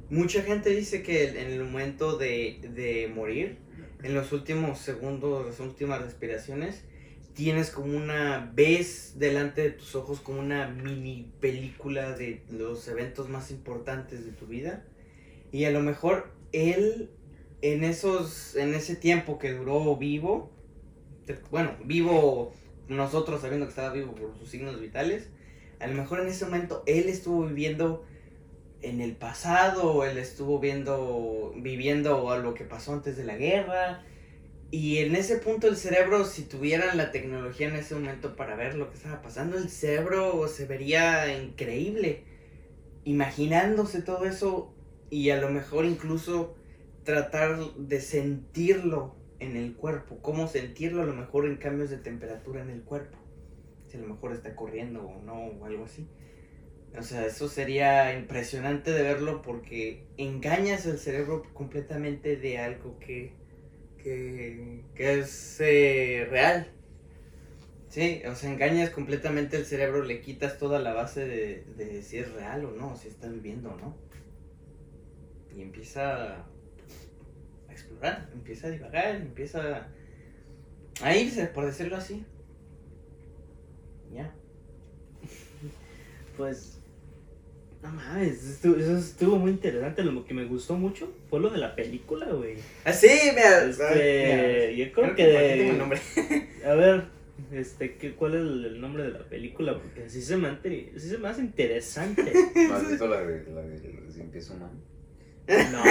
Mucha 0.09 0.43
gente 0.43 0.71
dice 0.71 1.03
que 1.03 1.29
en 1.29 1.53
el 1.53 1.65
momento 1.65 2.19
de, 2.19 2.61
de 2.75 3.11
morir, 3.15 3.59
en 4.03 4.15
los 4.15 4.33
últimos 4.33 4.79
segundos, 4.79 5.47
las 5.47 5.61
últimas 5.61 6.03
respiraciones, 6.03 6.85
tienes 7.35 7.71
como 7.71 7.97
una, 7.97 8.53
ves 8.55 9.15
delante 9.19 9.63
de 9.63 9.71
tus 9.71 9.95
ojos 9.95 10.21
como 10.21 10.41
una 10.41 10.69
mini 10.69 11.33
película 11.41 12.13
de 12.17 12.43
los 12.51 12.87
eventos 12.89 13.29
más 13.29 13.51
importantes 13.51 14.25
de 14.25 14.33
tu 14.33 14.47
vida. 14.47 14.85
Y 15.53 15.65
a 15.65 15.71
lo 15.71 15.81
mejor 15.81 16.33
él, 16.53 17.11
en 17.63 17.85
esos, 17.85 18.57
en 18.57 18.75
ese 18.75 18.97
tiempo 18.97 19.39
que 19.39 19.53
duró 19.53 19.97
vivo, 19.97 20.51
bueno, 21.51 21.77
vivo 21.85 22.53
nosotros 22.89 23.41
sabiendo 23.41 23.67
que 23.67 23.71
estaba 23.71 23.93
vivo 23.93 24.15
por 24.15 24.37
sus 24.37 24.49
signos 24.49 24.81
vitales, 24.81 25.29
a 25.81 25.87
lo 25.87 25.95
mejor 25.95 26.21
en 26.21 26.29
ese 26.29 26.45
momento 26.45 26.83
él 26.87 27.09
estuvo 27.09 27.47
viviendo 27.47 28.05
en 28.83 29.01
el 29.01 29.17
pasado, 29.17 30.05
él 30.05 30.19
estuvo 30.19 30.59
viendo, 30.59 31.53
viviendo 31.57 32.37
lo 32.39 32.55
que 32.55 32.65
pasó 32.65 32.93
antes 32.93 33.17
de 33.17 33.25
la 33.25 33.37
guerra. 33.37 34.05
Y 34.71 34.99
en 34.99 35.17
ese 35.17 35.37
punto 35.37 35.67
el 35.67 35.77
cerebro, 35.77 36.25
si 36.25 36.43
tuvieran 36.43 36.97
la 36.97 37.11
tecnología 37.11 37.69
en 37.69 37.77
ese 37.77 37.95
momento 37.95 38.37
para 38.37 38.55
ver 38.55 38.77
lo 38.77 38.89
que 38.89 38.97
estaba 38.97 39.21
pasando, 39.21 39.59
el 39.59 39.69
cerebro 39.69 40.47
se 40.49 40.67
vería 40.67 41.37
increíble. 41.37 42.25
Imaginándose 43.05 44.03
todo 44.03 44.25
eso 44.27 44.73
y 45.11 45.31
a 45.31 45.41
lo 45.41 45.51
mejor 45.51 45.85
incluso 45.87 46.55
tratar 47.05 47.59
de 47.77 48.01
sentirlo 48.01 49.17
en 49.41 49.57
el 49.57 49.75
cuerpo. 49.75 50.19
Cómo 50.23 50.47
sentirlo 50.47 51.03
a 51.03 51.07
lo 51.07 51.15
mejor 51.15 51.47
en 51.47 51.57
cambios 51.57 51.91
de 51.91 51.97
temperatura 51.97 52.63
en 52.63 52.71
el 52.71 52.83
cuerpo. 52.83 53.20
Si 53.91 53.97
a 53.97 54.01
lo 54.01 54.07
mejor 54.07 54.33
está 54.33 54.55
corriendo 54.55 55.03
o 55.03 55.21
no 55.23 55.47
o 55.47 55.65
algo 55.65 55.85
así. 55.85 56.07
O 56.97 57.03
sea, 57.03 57.27
eso 57.27 57.49
sería 57.49 58.17
impresionante 58.17 58.93
de 58.93 59.03
verlo 59.03 59.43
porque 59.43 60.05
engañas 60.17 60.87
al 60.87 60.99
cerebro 60.99 61.43
completamente 61.55 62.37
de 62.37 62.59
algo 62.59 62.99
que, 62.99 63.33
que, 63.99 64.85
que 64.95 65.21
es 65.21 65.61
eh, 65.61 66.27
real. 66.31 66.69
Sí, 67.89 68.23
o 68.29 68.35
sea, 68.37 68.53
engañas 68.53 68.91
completamente 68.91 69.57
el 69.57 69.65
cerebro, 69.65 70.05
le 70.05 70.21
quitas 70.21 70.59
toda 70.59 70.79
la 70.79 70.93
base 70.93 71.27
de, 71.27 71.65
de 71.77 72.03
si 72.03 72.19
es 72.19 72.31
real 72.33 72.65
o 72.65 72.71
no, 72.71 72.97
si 72.97 73.09
está 73.09 73.29
viviendo 73.29 73.73
o 73.73 73.77
no. 73.77 73.97
Y 75.57 75.63
empieza 75.63 76.37
a 76.37 77.73
explorar, 77.73 78.31
empieza 78.33 78.69
a 78.69 78.71
divagar, 78.71 79.17
empieza 79.17 79.89
a 81.03 81.17
irse, 81.17 81.47
por 81.47 81.67
decirlo 81.67 81.97
así. 81.97 82.25
Ya. 84.13 84.35
Pues, 86.37 86.81
no 87.83 87.91
mames, 87.91 88.45
estuvo- 88.45 88.77
eso 88.77 88.97
estuvo 88.97 89.37
muy 89.39 89.53
interesante. 89.53 90.03
Lo 90.03 90.25
que 90.25 90.35
me 90.35 90.45
gustó 90.45 90.75
mucho 90.77 91.13
fue 91.29 91.41
lo 91.41 91.51
de 91.51 91.59
la 91.59 91.75
película, 91.77 92.27
güey. 92.33 92.57
Así, 92.85 93.09
mira. 93.35 93.65
Este, 93.65 94.77
yo 94.77 94.93
creo 94.93 95.15
que 95.15 95.71
el 95.71 95.79
nombre. 95.79 96.01
a 96.67 96.75
ver, 96.75 97.05
este, 97.53 97.97
¿qué, 97.97 98.13
¿cuál 98.15 98.35
es 98.35 98.41
el, 98.41 98.65
el 98.65 98.81
nombre 98.81 99.03
de 99.05 99.11
la 99.11 99.25
película? 99.29 99.79
Porque 99.79 100.09
sí 100.09 100.23
se 100.23 100.37
me, 100.37 100.49
sí 100.63 101.09
se 101.09 101.19
me 101.19 101.29
hace 101.29 101.43
interesante. 101.43 102.33
¿No 102.69 102.75
has 102.75 102.89
visto 102.89 103.07
la 103.07 103.21
de, 103.23 103.51
la 103.53 103.63
de 103.63 103.79
Si? 104.13 104.23
No, 105.49 105.85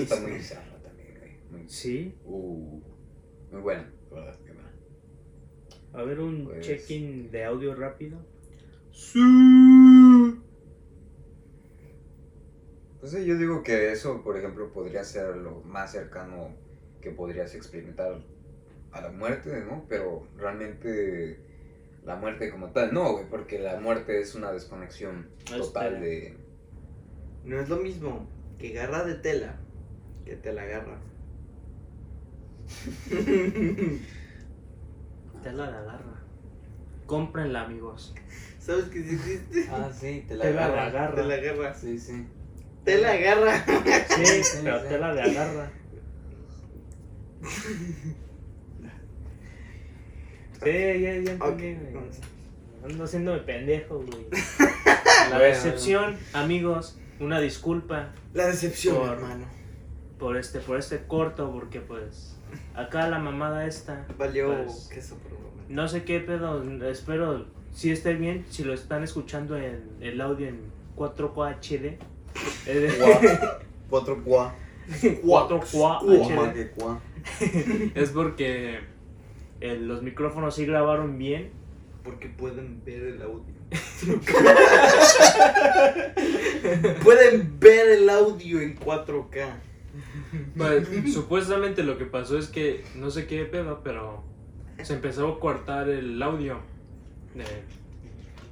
está 0.00 0.20
muy 0.20 0.32
bizarra 0.32 0.78
también, 0.82 1.16
güey. 1.18 1.32
Muy, 1.50 1.68
Sí, 1.68 2.14
uh, 2.24 2.80
muy 3.50 3.60
buena, 3.62 3.90
verdad, 4.10 4.38
a 5.94 6.02
ver 6.02 6.20
un 6.20 6.44
Pues- 6.46 6.66
check-in 6.66 7.30
de 7.30 7.44
audio 7.44 7.74
rápido. 7.74 8.18
Pues 13.00 13.12
sí, 13.12 13.24
yo 13.26 13.36
digo 13.36 13.62
que 13.62 13.92
eso, 13.92 14.22
por 14.22 14.36
ejemplo, 14.38 14.72
podría 14.72 15.04
ser 15.04 15.36
lo 15.36 15.60
más 15.62 15.92
cercano 15.92 16.54
que 17.00 17.10
podrías 17.10 17.54
experimentar 17.54 18.22
a 18.92 19.00
la 19.02 19.10
muerte, 19.10 19.62
¿no? 19.68 19.84
Pero 19.88 20.26
realmente 20.36 21.38
la 22.04 22.16
muerte 22.16 22.50
como 22.50 22.70
tal, 22.70 22.94
no, 22.94 23.12
güey, 23.12 23.26
porque 23.28 23.58
la 23.58 23.78
muerte 23.80 24.20
es 24.20 24.34
una 24.34 24.52
desconexión 24.52 25.28
total 25.46 25.94
Este- 25.94 26.06
de... 26.06 26.36
No 27.44 27.60
es 27.60 27.68
lo 27.68 27.76
mismo 27.76 28.26
que 28.58 28.70
garra 28.72 29.04
de 29.04 29.14
tela 29.16 29.58
que 30.24 30.36
te 30.36 30.52
la 30.52 30.62
agarra. 30.62 30.98
Tela 35.44 35.70
de 35.70 35.76
agarra. 35.78 36.20
Cómprenla, 37.06 37.62
amigos. 37.62 38.14
¿Sabes 38.58 38.86
qué 38.86 39.02
sí 39.02 39.14
existe? 39.14 39.68
Ah, 39.70 39.90
sí, 39.92 40.24
te 40.26 40.34
la 40.36 40.44
Tela 40.44 40.60
de 40.68 40.72
agarra. 40.72 40.86
agarra. 40.86 41.14
Te 41.16 41.22
la 41.24 41.34
agarra. 41.34 41.74
Sí, 41.74 41.98
sí. 41.98 42.26
Te 42.84 42.98
la 42.98 43.12
agarra. 43.12 43.64
Sí, 44.08 44.26
Sí, 44.26 44.58
pero 44.64 44.80
sí. 44.82 44.88
tela 44.88 45.14
de 45.14 45.22
agarra. 45.22 45.70
Sí, 50.62 50.70
ya, 50.70 51.16
ya 51.20 51.32
entendí. 51.32 51.76
Ando 52.84 53.04
haciéndome 53.04 53.38
pendejo, 53.40 53.96
güey. 53.98 54.26
La 55.30 55.38
Bueno, 55.38 55.44
decepción, 55.44 56.16
amigos, 56.34 56.98
una 57.18 57.40
disculpa 57.40 58.12
La 58.34 58.46
decepción, 58.46 58.96
Por- 58.96 59.08
hermano. 59.10 59.46
por 60.18 60.36
este, 60.36 60.60
por 60.60 60.78
este 60.78 61.06
corto, 61.06 61.50
porque 61.52 61.80
pues 61.80 62.33
acá 62.74 63.08
la 63.08 63.18
mamada 63.18 63.66
esta, 63.66 64.06
Valió 64.18 64.64
Pues- 64.64 64.88
queso 64.92 65.16
por 65.16 65.32
un 65.32 65.42
momento. 65.44 65.64
no 65.68 65.88
sé 65.88 66.04
qué 66.04 66.20
pedo, 66.20 66.62
espero 66.88 67.46
si 67.72 67.90
esté 67.90 68.14
bien, 68.14 68.44
si 68.50 68.62
lo 68.64 68.72
están 68.74 69.02
escuchando 69.02 69.56
en 69.56 69.82
el 70.00 70.20
audio 70.20 70.48
en 70.48 70.60
4K 70.96 71.58
HD. 71.60 71.98
eh, 72.66 73.38
Cuatro 73.90 74.22
cuá. 74.24 74.54
4K 75.22 75.70
Cuá, 75.72 76.00
HD. 76.00 76.52
que 76.54 76.70
cuá. 76.70 77.00
Es 77.94 78.10
porque 78.10 78.80
eh, 79.60 79.76
los 79.80 80.02
micrófonos 80.02 80.54
sí 80.56 80.66
grabaron 80.66 81.16
bien, 81.18 81.50
Porque 82.04 82.28
pueden 82.28 82.82
ver 82.84 83.02
el 83.02 83.22
audio. 83.22 83.54
pueden 87.02 87.58
ver 87.58 87.88
el 87.90 88.10
audio 88.10 88.60
en 88.60 88.78
4K. 88.78 89.46
Bueno, 90.54 90.86
supuestamente 91.12 91.82
lo 91.82 91.98
que 91.98 92.06
pasó 92.06 92.38
es 92.38 92.48
que 92.48 92.84
no 92.96 93.10
sé 93.10 93.26
qué 93.26 93.44
pedo, 93.44 93.80
pero 93.82 94.22
se 94.82 94.94
empezó 94.94 95.28
a 95.28 95.40
cortar 95.40 95.88
el 95.88 96.22
audio 96.22 96.58
de, 97.34 97.44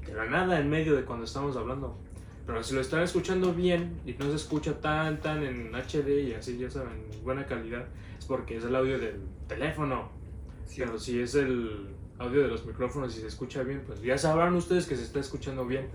de 0.07 0.15
la 0.15 0.27
nada 0.27 0.61
en 0.61 0.71
medio 0.71 0.95
de 0.95 1.05
cuando 1.05 1.25
estamos 1.25 1.57
hablando. 1.57 1.97
Pero 2.47 2.63
si 2.63 2.75
lo 2.75 2.81
están 2.81 3.03
escuchando 3.03 3.55
bien 3.55 4.01
y 4.05 4.15
no 4.15 4.29
se 4.31 4.37
escucha 4.37 4.81
tan 4.81 5.21
tan 5.21 5.45
en 5.45 5.73
HD 5.73 6.29
y 6.29 6.35
así 6.35 6.59
ya 6.59 6.69
saben, 6.69 7.07
buena 7.23 7.47
calidad, 7.47 7.87
es 8.19 8.25
porque 8.25 8.57
es 8.57 8.65
el 8.65 8.75
audio 8.75 8.99
del 8.99 9.21
teléfono. 9.47 10.11
Pero 10.77 10.99
si 10.99 11.21
es 11.21 11.35
el 11.35 11.89
audio 12.19 12.43
de 12.43 12.49
los 12.49 12.65
micrófonos 12.65 13.17
y 13.17 13.21
se 13.21 13.27
escucha 13.27 13.63
bien, 13.63 13.83
pues 13.87 14.01
ya 14.03 14.19
sabrán 14.19 14.55
ustedes 14.55 14.87
que 14.87 14.97
se 14.97 15.03
está 15.05 15.21
escuchando 15.21 15.67
bien. 15.67 15.89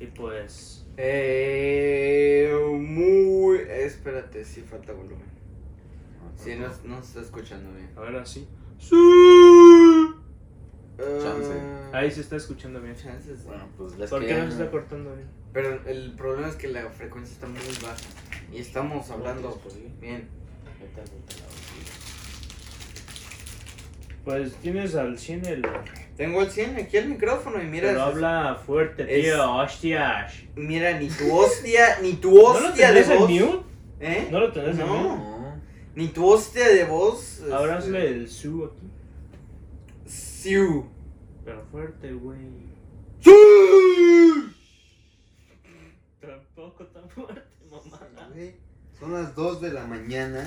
Y 0.00 0.06
pues. 0.06 0.83
Eh, 0.96 2.52
muy. 2.78 3.58
Espérate, 3.68 4.44
sí 4.44 4.62
falta 4.62 4.92
volumen. 4.92 5.34
Sí, 6.36 6.54
no, 6.56 6.68
no 6.84 7.02
se 7.02 7.08
está 7.08 7.20
escuchando 7.20 7.72
bien. 7.72 7.90
Ahora 7.96 8.24
sí. 8.26 8.46
Chance. 10.98 11.52
Ah, 11.92 11.98
Ahí 11.98 12.10
se 12.10 12.20
está 12.20 12.36
escuchando 12.36 12.80
bien. 12.80 12.94
chances, 12.94 13.40
sí. 13.40 13.46
Bueno, 13.46 13.68
pues 13.76 13.96
les 13.98 14.10
¿Por 14.10 14.24
qué 14.24 14.34
no 14.34 14.46
se 14.46 14.52
está 14.52 14.70
cortando 14.70 15.14
bien? 15.14 15.28
Pero 15.52 15.80
el 15.86 16.12
problema 16.12 16.48
es 16.48 16.56
que 16.56 16.68
la 16.68 16.88
frecuencia 16.90 17.34
está 17.34 17.46
muy 17.46 17.60
baja. 17.82 17.96
Y 18.52 18.58
estamos 18.58 19.10
hablando 19.10 19.60
bien. 20.00 20.28
Pues 24.24 24.54
tienes 24.56 24.94
al 24.94 25.18
100 25.18 25.46
el. 25.46 25.62
Tengo 26.16 26.42
el 26.42 26.50
100 26.50 26.76
aquí 26.76 26.96
el 26.96 27.08
micrófono 27.08 27.60
y 27.62 27.66
mira. 27.66 27.88
Pero 27.88 28.02
habla 28.02 28.60
fuerte, 28.64 29.02
es- 29.18 29.24
tío. 29.24 29.52
Hostias. 29.52 30.32
Mira, 30.54 30.98
ni 30.98 31.08
tu 31.08 31.32
hostia, 31.36 31.98
ni 32.02 32.14
tu 32.14 32.30
¿No 32.34 32.60
lo 32.60 32.68
hostia 32.68 32.92
de 32.92 33.02
tenés 33.02 33.10
en 33.10 33.18
voz. 33.18 33.30
mute? 33.30 33.64
¿Eh? 34.00 34.28
¿No 34.30 34.40
lo 34.40 34.52
tenés 34.52 34.78
en 34.78 34.86
No. 34.86 34.96
mute? 34.96 35.08
No. 35.24 35.62
Ni 35.96 36.08
tu 36.08 36.26
hostia 36.28 36.68
de 36.68 36.84
voz. 36.84 37.42
Ahora 37.52 37.78
este, 37.78 37.88
hazle 37.88 38.08
el 38.08 38.28
su 38.30 38.64
aquí. 38.64 38.86
Siu. 40.06 40.86
Pero 41.44 41.64
fuerte, 41.70 42.12
güey. 42.12 42.38
Tampoco 46.20 46.84
tan 46.86 47.08
fuerte, 47.10 47.42
mamá. 47.70 48.00
Son 48.98 49.12
las 49.12 49.34
2 49.34 49.60
de 49.60 49.72
la 49.72 49.84
mañana 49.86 50.44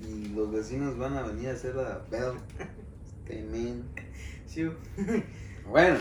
y 0.00 0.28
los 0.28 0.50
vecinos 0.52 0.96
van 0.96 1.16
a 1.16 1.22
venir 1.22 1.48
a 1.48 1.52
hacer 1.52 1.74
la 1.74 2.04
pedo. 2.04 2.36
Este 3.28 3.42
men. 3.42 3.84
Siu. 4.46 4.72
Bueno, 5.68 5.98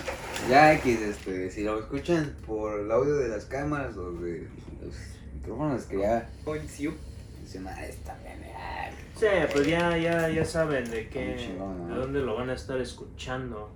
ya 0.47 0.73
X, 0.75 1.01
este, 1.01 1.49
si 1.49 1.63
lo 1.63 1.79
escuchan 1.79 2.35
por 2.45 2.81
el 2.81 2.91
audio 2.91 3.15
de 3.15 3.29
las 3.29 3.45
cámaras 3.45 3.97
o 3.97 4.11
de 4.11 4.47
los 4.79 4.95
micrófonos 5.33 5.85
que 5.85 6.01
ya 6.01 6.29
Siu. 6.67 6.93
dicen, 7.41 7.67
ah, 7.67 7.83
está 7.83 8.15
bien, 8.19 8.43
ah, 8.55 8.91
Sí, 9.15 9.25
pues 9.51 9.65
ya, 9.65 9.97
ya, 9.97 10.29
ya 10.29 10.45
saben 10.45 10.87
de 10.91 11.09
qué, 11.09 11.35
chingón, 11.39 11.87
¿no? 11.87 11.95
de 11.95 11.99
dónde 11.99 12.19
lo 12.21 12.35
van 12.35 12.51
a 12.51 12.53
estar 12.53 12.79
escuchando. 12.79 13.71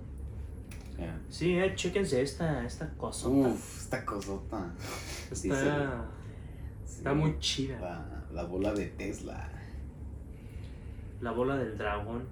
Sí, 1.28 1.58
eh, 1.58 1.72
chéquense 1.74 2.22
esta, 2.22 2.64
esta 2.64 2.88
cosota. 2.90 3.48
Uf, 3.48 3.78
esta 3.78 4.04
cosota. 4.04 4.72
Sí, 5.32 5.50
está, 5.50 6.04
sí. 6.84 6.96
está 6.98 7.14
muy 7.14 7.36
chida. 7.40 7.80
La, 7.80 8.24
la 8.32 8.44
bola 8.44 8.72
de 8.74 8.86
Tesla. 8.86 9.48
La 11.20 11.32
bola 11.32 11.56
del 11.56 11.76
dragón, 11.76 12.24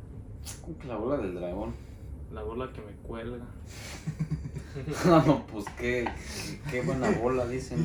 ¿Cómo 0.63 0.79
que 0.79 0.87
la 0.87 0.97
bola 0.97 1.17
del 1.19 1.35
dragón? 1.35 1.88
La 2.33 2.43
bola 2.43 2.73
que 2.73 2.81
me 2.81 2.93
cuelga. 3.03 3.45
No, 5.05 5.45
pues 5.51 5.65
qué, 5.77 6.09
qué 6.71 6.83
buena 6.83 7.11
bola, 7.11 7.47
dicen. 7.47 7.79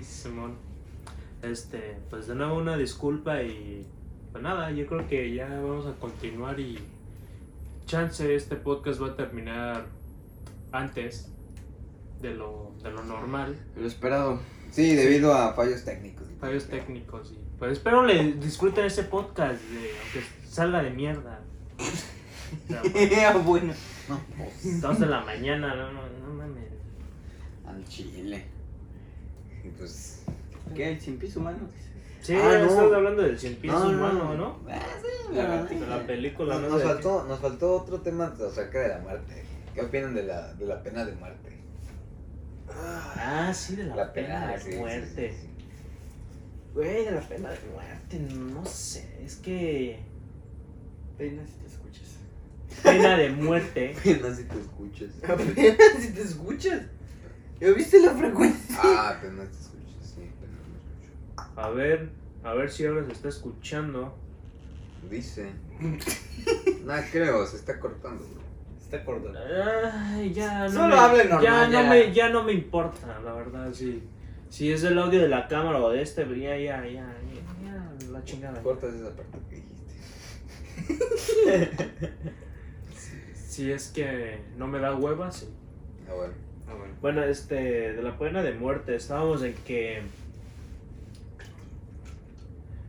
Simón. 0.00 0.54
Este, 1.42 1.98
pues 2.08 2.28
de 2.28 2.36
nuevo 2.36 2.56
una 2.56 2.76
disculpa 2.76 3.42
y 3.42 3.84
pues 4.30 4.42
nada, 4.42 4.70
yo 4.70 4.86
creo 4.86 5.06
que 5.08 5.34
ya 5.34 5.48
vamos 5.48 5.86
a 5.86 5.92
continuar 5.98 6.58
y 6.60 6.78
chance 7.86 8.34
este 8.34 8.56
podcast 8.56 9.02
va 9.02 9.08
a 9.08 9.16
terminar 9.16 9.86
antes 10.72 11.30
de 12.22 12.34
lo, 12.34 12.72
de 12.82 12.90
lo 12.90 13.04
normal. 13.04 13.56
Lo 13.76 13.86
esperado. 13.86 14.40
Sí, 14.70 14.94
debido 14.94 15.34
a 15.34 15.52
fallos 15.52 15.84
técnicos. 15.84 16.26
Fallos 16.40 16.66
técnicos 16.66 17.32
y 17.32 17.44
pues 17.58 17.72
espero 17.72 18.04
le 18.04 18.32
disfruten 18.32 18.84
este 18.84 19.04
podcast 19.04 19.60
de, 19.60 19.90
aunque 20.02 20.22
salga 20.48 20.82
de 20.82 20.90
mierda. 20.90 21.40
Bueno. 23.44 23.72
No, 24.08 24.20
pues, 24.36 24.80
Dos 24.80 25.00
de 25.00 25.06
la 25.06 25.20
mañana, 25.22 25.74
no, 25.74 25.92
no, 25.92 26.00
no 26.26 26.34
mames. 26.34 26.64
al 27.66 27.84
chile. 27.88 28.44
Y 29.64 29.68
pues. 29.68 30.22
¿Qué? 30.74 30.92
¿El 30.92 31.00
sin 31.00 31.18
piso 31.18 31.40
humano? 31.40 31.58
Sí, 32.20 32.34
Ah, 32.34 32.58
no. 32.58 32.64
estás 32.70 32.78
hablando 32.92 33.22
del 33.22 33.38
cien 33.38 33.56
pies 33.56 33.74
humano, 33.74 34.34
¿no? 34.34 34.58
Ah, 34.68 34.80
sí, 35.68 35.78
La 35.86 36.06
película, 36.06 36.58
Nos, 36.58 36.70
¿no? 36.70 36.78
faltó, 36.78 37.24
nos 37.24 37.38
faltó 37.38 37.76
otro 37.82 38.00
tema 38.00 38.26
acerca 38.48 38.80
de 38.80 38.88
la 38.88 38.98
muerte. 38.98 39.44
¿Qué 39.74 39.80
opinan 39.82 40.14
de 40.14 40.22
la, 40.24 40.54
de 40.54 40.66
la 40.66 40.82
pena 40.82 41.04
de 41.04 41.12
muerte? 41.12 41.50
Ah, 42.68 43.52
sí, 43.54 43.76
de 43.76 43.84
la, 43.84 44.12
pena 44.12 44.48
de 44.52 44.60
sí, 44.60 44.76
muerte. 44.76 45.32
sí, 45.32 45.38
sí. 45.42 45.48
Güey, 46.74 47.04
de 47.04 47.10
la 47.12 47.20
pena 47.20 47.50
de 47.50 47.58
muerte, 47.72 48.18
no 48.34 48.64
sé, 48.64 49.22
es 49.24 49.36
que... 49.36 50.00
Apenas 51.14 51.48
si 51.48 51.56
te 51.58 51.66
escuchas. 51.66 52.16
Pena 52.82 53.16
de 53.16 53.30
muerte. 53.30 53.94
Apenas 53.98 54.36
si 54.36 54.44
te 54.44 54.60
escuchas. 54.60 55.10
Apenas 55.28 56.02
si 56.02 56.12
te 56.12 56.22
escuchas. 56.22 56.82
¿Ya 57.60 57.70
viste 57.70 58.00
la 58.00 58.12
frecuencia? 58.12 58.76
Ah, 58.82 59.16
apenas 59.16 59.48
te 59.48 59.58
escuchas, 59.58 60.14
sí, 60.14 60.28
apenas 60.36 60.60
me 60.68 60.76
escucho. 60.76 61.60
A 61.60 61.70
ver, 61.70 62.10
a 62.42 62.52
ver 62.52 62.70
si 62.70 62.84
ahora 62.84 63.06
se 63.06 63.12
está 63.12 63.28
escuchando. 63.28 64.14
Dice. 65.10 65.50
No 66.84 66.92
creo, 67.10 67.46
se 67.46 67.56
está 67.56 67.80
cortando, 67.80 68.22
bro. 68.22 68.42
Está 68.78 68.98
acordando. 68.98 69.40
Ay, 69.40 70.34
ya 70.34 70.64
no 70.64 70.70
Solo 70.70 70.88
me, 70.88 71.00
hable 71.00 71.24
normal, 71.24 71.42
ya, 71.42 71.70
ya. 71.70 71.82
No 71.82 71.88
me, 71.88 72.12
ya 72.12 72.28
no 72.28 72.44
me 72.44 72.52
importa, 72.52 73.18
la 73.24 73.32
verdad, 73.32 73.72
sí. 73.72 74.02
Si 74.50 74.70
es 74.70 74.84
el 74.84 74.98
audio 74.98 75.22
de 75.22 75.28
la 75.28 75.48
cámara 75.48 75.80
o 75.80 75.90
de 75.90 76.02
este, 76.02 76.26
pues 76.26 76.38
ya, 76.38 76.56
ya, 76.58 76.84
ya, 76.84 76.92
ya, 76.92 77.16
ya, 77.64 78.10
la 78.10 78.22
chingada. 78.24 78.62
Cortas 78.62 78.92
esa 78.94 79.16
parte 79.16 79.38
que 79.48 79.56
dijiste. 80.76 82.34
Si 83.54 83.70
es 83.70 83.92
que 83.92 84.40
no 84.58 84.66
me 84.66 84.80
da 84.80 84.96
hueva, 84.96 85.30
sí. 85.30 85.46
Ah, 86.08 86.14
bueno. 86.14 86.34
Ah, 86.66 86.74
bueno. 86.74 86.94
Bueno, 87.00 87.22
este, 87.22 87.92
de 87.92 88.02
la 88.02 88.18
pena 88.18 88.42
de 88.42 88.52
muerte, 88.52 88.96
estábamos 88.96 89.44
en 89.44 89.54
que... 89.54 90.02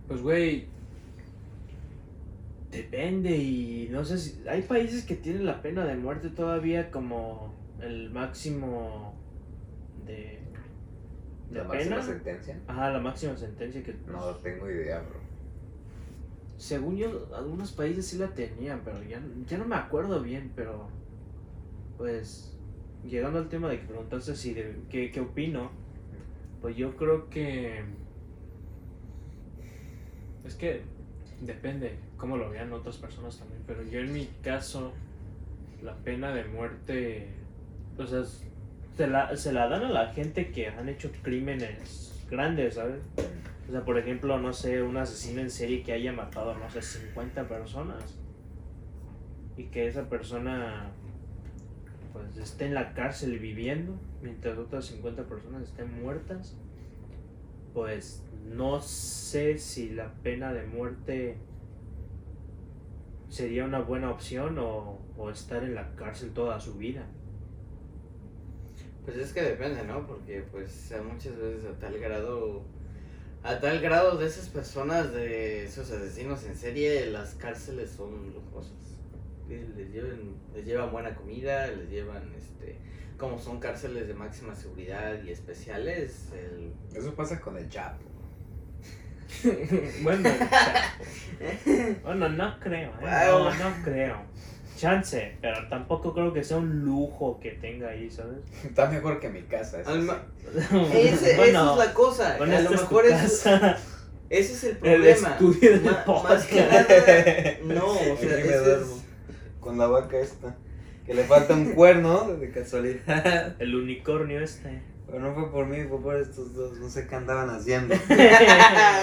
Pues, 0.07 0.23
güey, 0.23 0.67
Depende 2.71 3.29
y 3.37 3.89
no 3.91 4.03
sé 4.03 4.17
si... 4.17 4.43
Hay 4.49 4.63
países 4.63 5.05
que 5.05 5.15
tienen 5.15 5.45
la 5.45 5.61
pena 5.61 5.85
de 5.85 5.97
muerte 5.97 6.29
todavía 6.29 6.89
como 6.89 7.53
el 7.79 8.09
máximo 8.09 9.13
de... 10.07 10.39
de 11.51 11.59
La 11.59 11.63
máxima 11.65 12.01
sentencia. 12.01 12.59
Ajá, 12.65 12.89
la 12.89 12.99
máxima 12.99 13.37
sentencia 13.37 13.83
que... 13.83 13.93
No 14.07 14.33
tengo 14.37 14.67
idea, 14.67 14.99
bro. 15.01 15.19
Según 16.57 16.97
yo, 16.97 17.29
algunos 17.35 17.71
países 17.71 18.07
sí 18.07 18.17
la 18.17 18.29
tenían, 18.29 18.81
pero 18.85 19.03
ya, 19.03 19.21
ya 19.47 19.57
no 19.57 19.65
me 19.65 19.75
acuerdo 19.75 20.21
bien, 20.21 20.51
pero... 20.55 20.87
Pues... 21.97 22.51
Llegando 23.05 23.37
al 23.37 23.49
tema 23.49 23.69
de 23.69 23.79
que 23.79 23.85
preguntaste 23.85 24.35
si 24.35 24.55
de, 24.55 24.77
qué, 24.89 25.11
qué 25.11 25.19
opino, 25.19 25.69
pues 26.61 26.75
yo 26.75 26.95
creo 26.95 27.29
que... 27.29 27.83
Es 30.43 30.55
que 30.55 30.81
depende 31.41 31.99
cómo 32.17 32.37
lo 32.37 32.49
vean 32.49 32.73
otras 32.73 32.97
personas 32.97 33.37
también, 33.37 33.61
pero 33.67 33.83
yo 33.83 33.99
en 33.99 34.11
mi 34.11 34.25
caso, 34.41 34.93
la 35.83 35.95
pena 35.97 36.33
de 36.33 36.45
muerte, 36.45 37.27
o 37.97 38.05
se 38.05 39.07
la, 39.07 39.35
se 39.35 39.53
la 39.53 39.67
dan 39.67 39.83
a 39.83 39.89
la 39.89 40.13
gente 40.13 40.51
que 40.51 40.67
han 40.67 40.89
hecho 40.89 41.11
crímenes 41.21 42.25
grandes, 42.29 42.75
¿sabes? 42.75 43.01
O 43.67 43.71
sea, 43.71 43.83
por 43.83 43.97
ejemplo, 43.97 44.37
no 44.39 44.53
sé, 44.53 44.81
un 44.83 44.97
asesino 44.97 45.41
en 45.41 45.49
serie 45.49 45.83
que 45.83 45.93
haya 45.93 46.13
matado, 46.13 46.55
no 46.55 46.69
sé, 46.69 46.81
50 46.81 47.47
personas. 47.47 48.19
Y 49.57 49.65
que 49.65 49.87
esa 49.87 50.07
persona, 50.07 50.91
pues, 52.13 52.37
esté 52.37 52.65
en 52.65 52.75
la 52.75 52.93
cárcel 52.93 53.39
viviendo, 53.39 53.99
mientras 54.21 54.57
otras 54.57 54.85
50 54.85 55.23
personas 55.23 55.63
estén 55.63 56.01
muertas. 56.01 56.55
Pues, 57.73 58.23
no 58.45 58.81
sé 58.81 59.57
si 59.57 59.89
la 59.89 60.13
pena 60.21 60.53
de 60.53 60.65
muerte 60.65 61.37
sería 63.29 63.65
una 63.65 63.79
buena 63.79 64.11
opción 64.11 64.59
o, 64.59 64.99
o 65.17 65.29
estar 65.29 65.63
en 65.63 65.75
la 65.75 65.95
cárcel 65.95 66.31
toda 66.31 66.59
su 66.59 66.75
vida. 66.75 67.05
Pues 69.05 69.17
es 69.17 69.33
que 69.33 69.41
depende, 69.41 69.83
¿no? 69.83 70.05
Porque 70.07 70.43
pues 70.51 70.91
muchas 71.11 71.37
veces 71.37 71.65
a 71.65 71.77
tal 71.77 71.99
grado, 71.99 72.63
a 73.45 73.59
tal 73.59 73.79
grado 73.79 74.17
de 74.17 74.25
esas 74.25 74.49
personas, 74.49 75.13
de 75.13 75.65
esos 75.65 75.91
asesinos 75.91 76.43
en 76.45 76.55
serie, 76.55 77.05
las 77.11 77.35
cárceles 77.35 77.91
son 77.91 78.33
lujosas. 78.33 78.73
les 79.47 79.91
lleven, 79.91 80.35
les 80.55 80.65
llevan 80.65 80.91
buena 80.91 81.13
comida, 81.13 81.67
les 81.67 81.87
llevan, 81.87 82.33
este, 82.35 82.79
como 83.17 83.39
son 83.39 83.59
cárceles 83.59 84.07
de 84.07 84.15
máxima 84.15 84.55
seguridad 84.55 85.21
y 85.23 85.29
especiales, 85.29 86.29
el... 86.33 86.73
Eso 86.97 87.13
pasa 87.13 87.39
con 87.39 87.55
el 87.57 87.69
Chapo. 87.69 88.03
bueno, 90.01 90.27
el 90.27 90.39
Chapo. 90.39 91.99
bueno, 92.03 92.29
no 92.29 92.59
creo, 92.59 92.93
¿eh? 92.99 93.27
no, 93.27 93.53
no 93.53 93.83
creo. 93.83 94.21
Chance, 94.75 95.37
pero 95.41 95.67
tampoco 95.69 96.13
creo 96.13 96.33
que 96.33 96.43
sea 96.43 96.57
un 96.57 96.81
lujo 96.85 97.39
que 97.41 97.51
tenga 97.51 97.89
ahí, 97.89 98.09
¿sabes? 98.09 98.37
Está 98.65 98.89
mejor 98.89 99.19
que 99.19 99.29
mi 99.29 99.41
casa. 99.43 99.81
eso 99.81 99.89
Alma- 99.89 100.23
sí. 100.53 100.57
Ese- 100.93 101.35
Bueno, 101.37 101.63
esa 101.63 101.81
es 101.83 101.87
la 101.87 101.93
cosa, 101.93 102.35
Bueno, 102.37 102.57
a 102.57 102.61
lo 102.61 102.69
es 102.73 102.81
mejor 102.81 103.05
ese, 103.05 103.13
casa, 103.15 103.77
ese 104.29 104.53
es 104.53 104.63
el 104.63 104.69
el 104.71 104.77
problema. 104.77 105.29
estudio 105.29 105.71
del 105.71 105.81
Ma- 105.83 106.03
podcast. 106.05 106.29
más 106.33 106.45
que 106.45 106.55
nada, 106.61 107.75
no, 107.79 107.85
o 107.91 107.97
sea, 107.97 108.13
Aquí 108.13 108.25
me 108.25 108.31
ese 108.33 108.55
es- 108.55 108.65
duermo. 108.65 109.01
Con 109.59 109.77
la 109.77 109.87
vaca 109.87 110.17
esta. 110.19 110.55
Que 111.05 111.13
le 111.13 111.23
falta 111.23 111.53
un 111.53 111.73
cuerno, 111.73 112.29
de 112.35 112.49
casualidad. 112.51 113.55
El 113.59 113.75
unicornio 113.75 114.39
este. 114.41 114.81
Pero 115.07 115.19
no 115.19 115.33
fue 115.35 115.51
por 115.51 115.67
mí, 115.67 115.83
fue 115.87 116.01
por 116.01 116.15
estos 116.17 116.53
dos. 116.55 116.77
No 116.79 116.89
sé 116.89 117.07
qué 117.07 117.13
andaban 117.15 117.49
haciendo. 117.49 117.93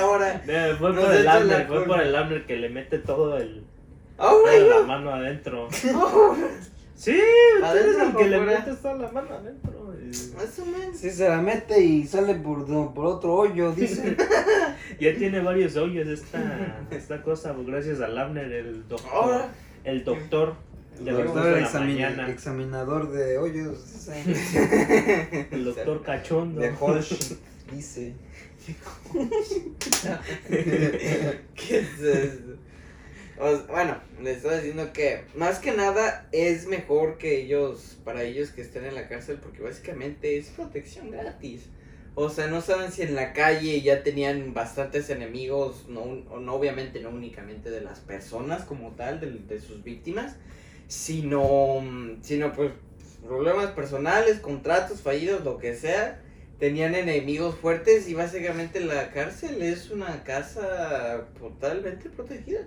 ahora, 0.00 0.42
fue 0.78 0.94
por 0.94 1.14
el 1.14 1.28
Abner, 1.28 1.66
fue 1.68 1.84
por 1.84 2.00
el 2.00 2.14
Abner 2.14 2.44
que 2.46 2.56
le 2.56 2.68
mete 2.70 2.98
todo 2.98 3.38
el 3.38 3.64
ahora 4.28 4.52
toda 4.58 4.80
la 4.80 4.86
mano 4.86 5.10
adentro. 5.14 5.68
ahora, 5.94 6.48
Sí, 6.94 7.18
Adentro 7.64 8.02
el 8.10 8.16
que 8.16 8.28
le 8.28 8.40
metes 8.40 8.80
toda 8.80 8.94
la 8.94 9.10
mano 9.10 9.34
adentro. 9.34 9.92
men. 9.96 10.94
Sí, 10.94 11.10
se 11.10 11.28
la 11.28 11.40
mete 11.42 11.80
y 11.82 12.06
sale 12.06 12.36
por, 12.36 12.64
por 12.94 13.06
otro 13.06 13.34
hoyo, 13.34 13.72
dice. 13.72 14.16
Ya 15.00 15.12
tiene 15.16 15.40
varios 15.40 15.74
hoyos 15.76 16.06
esta, 16.06 16.86
esta 16.92 17.22
cosa, 17.22 17.54
pues, 17.54 17.66
gracias 17.66 18.00
al 18.00 18.16
Abner, 18.16 18.52
el 18.52 18.86
doctor. 18.86 19.10
Ahora, 19.12 19.48
El 19.82 20.04
doctor. 20.04 20.54
El 21.04 21.16
doctor 21.16 21.46
en 21.46 21.52
la 21.62 21.68
examin- 21.68 21.80
mañana. 21.94 22.28
examinador 22.30 23.10
de 23.10 23.38
hoyos. 23.38 23.92
dice. 23.92 25.48
El 25.50 25.64
doctor 25.64 26.02
cachondo. 26.04 26.60
De 26.60 26.72
Holsh, 26.78 27.34
dice. 27.72 28.12
¿Qué 30.48 31.78
es 31.78 32.00
eso? 32.00 32.38
Bueno, 33.66 33.96
les 34.22 34.36
estoy 34.36 34.58
diciendo 34.58 34.92
que 34.92 35.24
más 35.34 35.58
que 35.58 35.72
nada 35.72 36.28
es 36.30 36.68
mejor 36.68 37.18
que 37.18 37.40
ellos, 37.40 37.98
para 38.04 38.22
ellos 38.22 38.50
que 38.50 38.62
estén 38.62 38.84
en 38.84 38.94
la 38.94 39.08
cárcel, 39.08 39.40
porque 39.42 39.62
básicamente 39.62 40.38
es 40.38 40.50
protección 40.50 41.10
gratis. 41.10 41.62
O 42.14 42.30
sea, 42.30 42.46
no 42.46 42.60
saben 42.60 42.92
si 42.92 43.02
en 43.02 43.16
la 43.16 43.32
calle 43.32 43.82
ya 43.82 44.04
tenían 44.04 44.54
bastantes 44.54 45.10
enemigos, 45.10 45.86
no, 45.88 46.04
no 46.38 46.54
obviamente 46.54 47.00
no 47.00 47.10
únicamente 47.10 47.68
de 47.70 47.80
las 47.80 47.98
personas 47.98 48.64
como 48.64 48.92
tal, 48.92 49.18
de, 49.18 49.32
de 49.32 49.60
sus 49.60 49.82
víctimas, 49.82 50.36
sino, 50.86 51.82
sino 52.20 52.52
pues 52.52 52.70
problemas 53.26 53.72
personales, 53.72 54.38
contratos 54.38 55.00
fallidos, 55.00 55.42
lo 55.42 55.58
que 55.58 55.74
sea. 55.74 56.22
Tenían 56.60 56.94
enemigos 56.94 57.56
fuertes 57.56 58.08
y 58.08 58.14
básicamente 58.14 58.78
la 58.78 59.10
cárcel 59.10 59.62
es 59.62 59.90
una 59.90 60.22
casa 60.22 61.26
totalmente 61.40 62.08
protegida. 62.08 62.60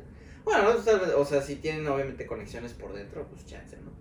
Bueno, 0.45 0.69
o 1.17 1.25
sea, 1.25 1.41
si 1.41 1.55
tienen 1.57 1.85
obviamente 1.87 2.25
conexiones 2.25 2.73
por 2.73 2.93
dentro, 2.93 3.27
pues 3.27 3.45
chance, 3.45 3.75
¿no? 3.83 3.91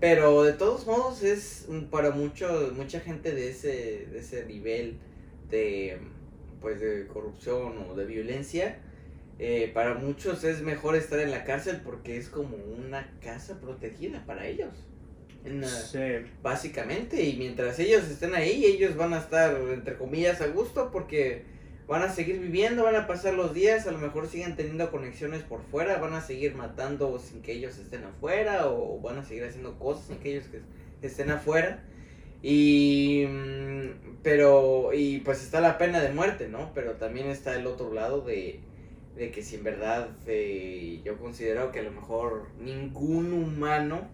Pero 0.00 0.42
de 0.44 0.52
todos 0.52 0.86
modos 0.86 1.22
es 1.22 1.66
para 1.90 2.10
mucho, 2.10 2.72
mucha 2.76 3.00
gente 3.00 3.32
de 3.32 3.48
ese, 3.50 4.06
de 4.12 4.18
ese 4.18 4.44
nivel 4.44 4.98
de, 5.50 5.98
pues, 6.60 6.78
de 6.80 7.06
corrupción 7.06 7.78
o 7.88 7.94
de 7.94 8.04
violencia, 8.04 8.78
eh, 9.38 9.70
para 9.72 9.94
muchos 9.94 10.44
es 10.44 10.60
mejor 10.62 10.94
estar 10.94 11.18
en 11.18 11.30
la 11.30 11.44
cárcel 11.44 11.80
porque 11.82 12.18
es 12.18 12.28
como 12.28 12.56
una 12.56 13.10
casa 13.22 13.58
protegida 13.60 14.24
para 14.26 14.46
ellos. 14.46 14.74
Una- 15.44 15.66
Sí. 15.68 15.98
Básicamente, 16.42 17.22
y 17.22 17.36
mientras 17.36 17.78
ellos 17.78 18.04
estén 18.04 18.34
ahí, 18.34 18.64
ellos 18.64 18.96
van 18.96 19.14
a 19.14 19.18
estar, 19.18 19.56
entre 19.72 19.96
comillas, 19.96 20.40
a 20.40 20.48
gusto 20.48 20.90
porque 20.92 21.44
van 21.86 22.02
a 22.02 22.08
seguir 22.10 22.38
viviendo, 22.40 22.84
van 22.84 22.96
a 22.96 23.06
pasar 23.06 23.34
los 23.34 23.52
días, 23.52 23.86
a 23.86 23.92
lo 23.92 23.98
mejor 23.98 24.26
siguen 24.28 24.56
teniendo 24.56 24.90
conexiones 24.90 25.42
por 25.42 25.62
fuera, 25.62 25.98
van 25.98 26.14
a 26.14 26.20
seguir 26.20 26.54
matando 26.54 27.18
sin 27.18 27.42
que 27.42 27.52
ellos 27.52 27.78
estén 27.78 28.04
afuera 28.04 28.70
o 28.70 29.00
van 29.00 29.18
a 29.18 29.24
seguir 29.24 29.44
haciendo 29.44 29.78
cosas 29.78 30.06
sin 30.06 30.18
que 30.18 30.32
ellos 30.32 30.46
estén 31.02 31.30
afuera. 31.30 31.84
Y, 32.42 33.24
mm, 33.26 34.18
pero, 34.22 34.92
y 34.94 35.18
pues 35.20 35.42
está 35.42 35.60
la 35.60 35.78
pena 35.78 36.00
de 36.00 36.10
muerte, 36.10 36.48
¿no? 36.48 36.72
Pero 36.74 36.92
también 36.92 37.28
está 37.28 37.56
el 37.56 37.66
otro 37.66 37.92
lado 37.92 38.20
de, 38.22 38.60
de 39.16 39.30
que 39.30 39.42
si 39.42 39.56
en 39.56 39.64
verdad 39.64 40.10
eh, 40.26 41.00
yo 41.04 41.18
considero 41.18 41.72
que 41.72 41.80
a 41.80 41.84
lo 41.84 41.92
mejor 41.92 42.48
ningún 42.60 43.32
humano 43.32 44.08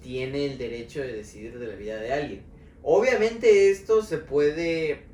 tiene 0.00 0.46
el 0.46 0.58
derecho 0.58 1.00
de 1.00 1.12
decidir 1.12 1.58
de 1.58 1.66
la 1.66 1.74
vida 1.74 1.96
de 2.00 2.12
alguien. 2.12 2.42
Obviamente 2.82 3.70
esto 3.70 4.02
se 4.02 4.18
puede 4.18 5.09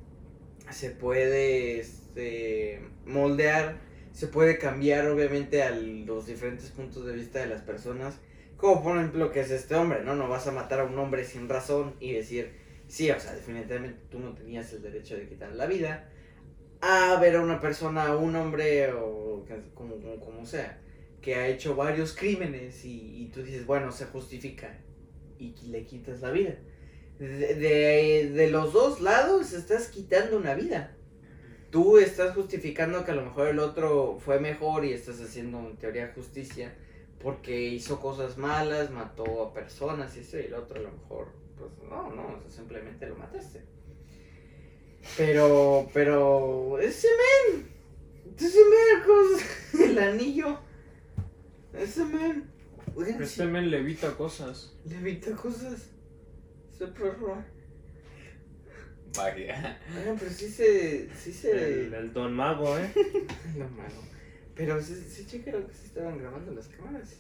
se 0.70 0.90
puede 0.90 1.78
este, 1.78 2.82
moldear, 3.04 3.78
se 4.12 4.26
puede 4.26 4.58
cambiar 4.58 5.08
obviamente 5.08 5.62
a 5.62 5.70
los 5.70 6.26
diferentes 6.26 6.70
puntos 6.70 7.06
de 7.06 7.12
vista 7.14 7.40
de 7.40 7.46
las 7.46 7.62
personas. 7.62 8.18
Como 8.56 8.82
por 8.82 8.96
ejemplo 8.96 9.30
que 9.30 9.40
es 9.40 9.50
este 9.50 9.74
hombre, 9.74 10.02
¿no? 10.02 10.14
No 10.14 10.28
vas 10.28 10.46
a 10.46 10.52
matar 10.52 10.80
a 10.80 10.84
un 10.84 10.98
hombre 10.98 11.24
sin 11.24 11.48
razón 11.48 11.94
y 12.00 12.12
decir, 12.12 12.52
sí, 12.88 13.10
o 13.10 13.20
sea, 13.20 13.34
definitivamente 13.34 14.00
tú 14.10 14.18
no 14.18 14.34
tenías 14.34 14.72
el 14.72 14.82
derecho 14.82 15.16
de 15.16 15.28
quitar 15.28 15.52
la 15.52 15.66
vida. 15.66 16.08
A 16.80 17.18
ver 17.20 17.36
a 17.36 17.42
una 17.42 17.60
persona, 17.60 18.06
a 18.06 18.16
un 18.16 18.34
hombre 18.36 18.92
o 18.92 19.44
como, 19.74 19.96
como, 19.96 20.20
como 20.20 20.46
sea, 20.46 20.80
que 21.20 21.34
ha 21.34 21.48
hecho 21.48 21.76
varios 21.76 22.14
crímenes 22.14 22.84
y, 22.84 23.22
y 23.22 23.28
tú 23.28 23.42
dices, 23.42 23.66
bueno, 23.66 23.92
se 23.92 24.06
justifica 24.06 24.78
y 25.38 25.54
le 25.68 25.84
quitas 25.84 26.22
la 26.22 26.30
vida. 26.30 26.56
De, 27.18 27.54
de, 27.54 28.30
de 28.30 28.50
los 28.50 28.72
dos 28.72 29.00
lados 29.00 29.52
estás 29.52 29.88
quitando 29.88 30.36
una 30.36 30.54
vida. 30.54 30.94
Tú 31.70 31.98
estás 31.98 32.34
justificando 32.34 33.04
que 33.04 33.10
a 33.12 33.14
lo 33.14 33.24
mejor 33.24 33.48
el 33.48 33.58
otro 33.58 34.18
fue 34.18 34.38
mejor 34.40 34.84
y 34.84 34.92
estás 34.92 35.20
haciendo 35.20 35.58
en 35.60 35.76
teoría 35.76 36.12
justicia 36.14 36.74
porque 37.22 37.60
hizo 37.60 38.00
cosas 38.00 38.38
malas, 38.38 38.90
mató 38.90 39.42
a 39.42 39.54
personas 39.54 40.16
y 40.16 40.20
eso 40.20 40.38
y 40.38 40.42
el 40.42 40.54
otro 40.54 40.78
a 40.78 40.82
lo 40.82 40.92
mejor, 40.92 41.28
pues 41.58 41.70
no, 41.88 42.10
no, 42.14 42.36
o 42.36 42.40
sea, 42.40 42.50
simplemente 42.50 43.06
lo 43.06 43.16
mataste. 43.16 43.62
Pero, 45.16 45.88
pero, 45.92 46.78
ese 46.78 47.08
men, 47.52 47.68
ese 48.38 48.58
men, 48.58 49.90
el 49.90 49.98
anillo, 49.98 50.58
ese 51.72 52.04
men, 52.04 52.50
Este 53.20 53.44
men 53.46 53.70
levita 53.70 54.16
cosas. 54.16 54.74
le 54.84 54.96
evita 54.96 55.32
cosas. 55.32 55.90
Ese 56.76 56.86
perro. 56.88 57.42
Vaya. 59.16 59.80
Oigan, 59.98 60.18
pero 60.18 60.30
sí 60.30 60.48
se. 60.48 61.08
Sí 61.14 61.32
se. 61.32 61.86
El, 61.86 61.94
el 61.94 62.12
don 62.12 62.34
mago, 62.34 62.78
¿eh? 62.78 62.92
No, 63.56 63.66
mano. 63.70 63.94
Pero 64.54 64.82
sí, 64.82 64.94
sí 64.94 65.26
checaron 65.26 65.66
que 65.66 65.72
sí 65.72 65.86
estaban 65.86 66.18
grabando 66.18 66.52
las 66.52 66.68
cámaras. 66.68 67.16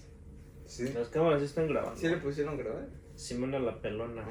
Sí. 0.66 0.92
Las 0.92 1.08
cámaras 1.08 1.40
sí 1.40 1.46
están 1.46 1.68
grabando. 1.68 1.98
Sí 1.98 2.08
le 2.08 2.18
pusieron 2.18 2.58
grabar. 2.58 2.86
Simona 3.14 3.58
la 3.58 3.80
pelona. 3.80 4.22
No, 4.22 4.30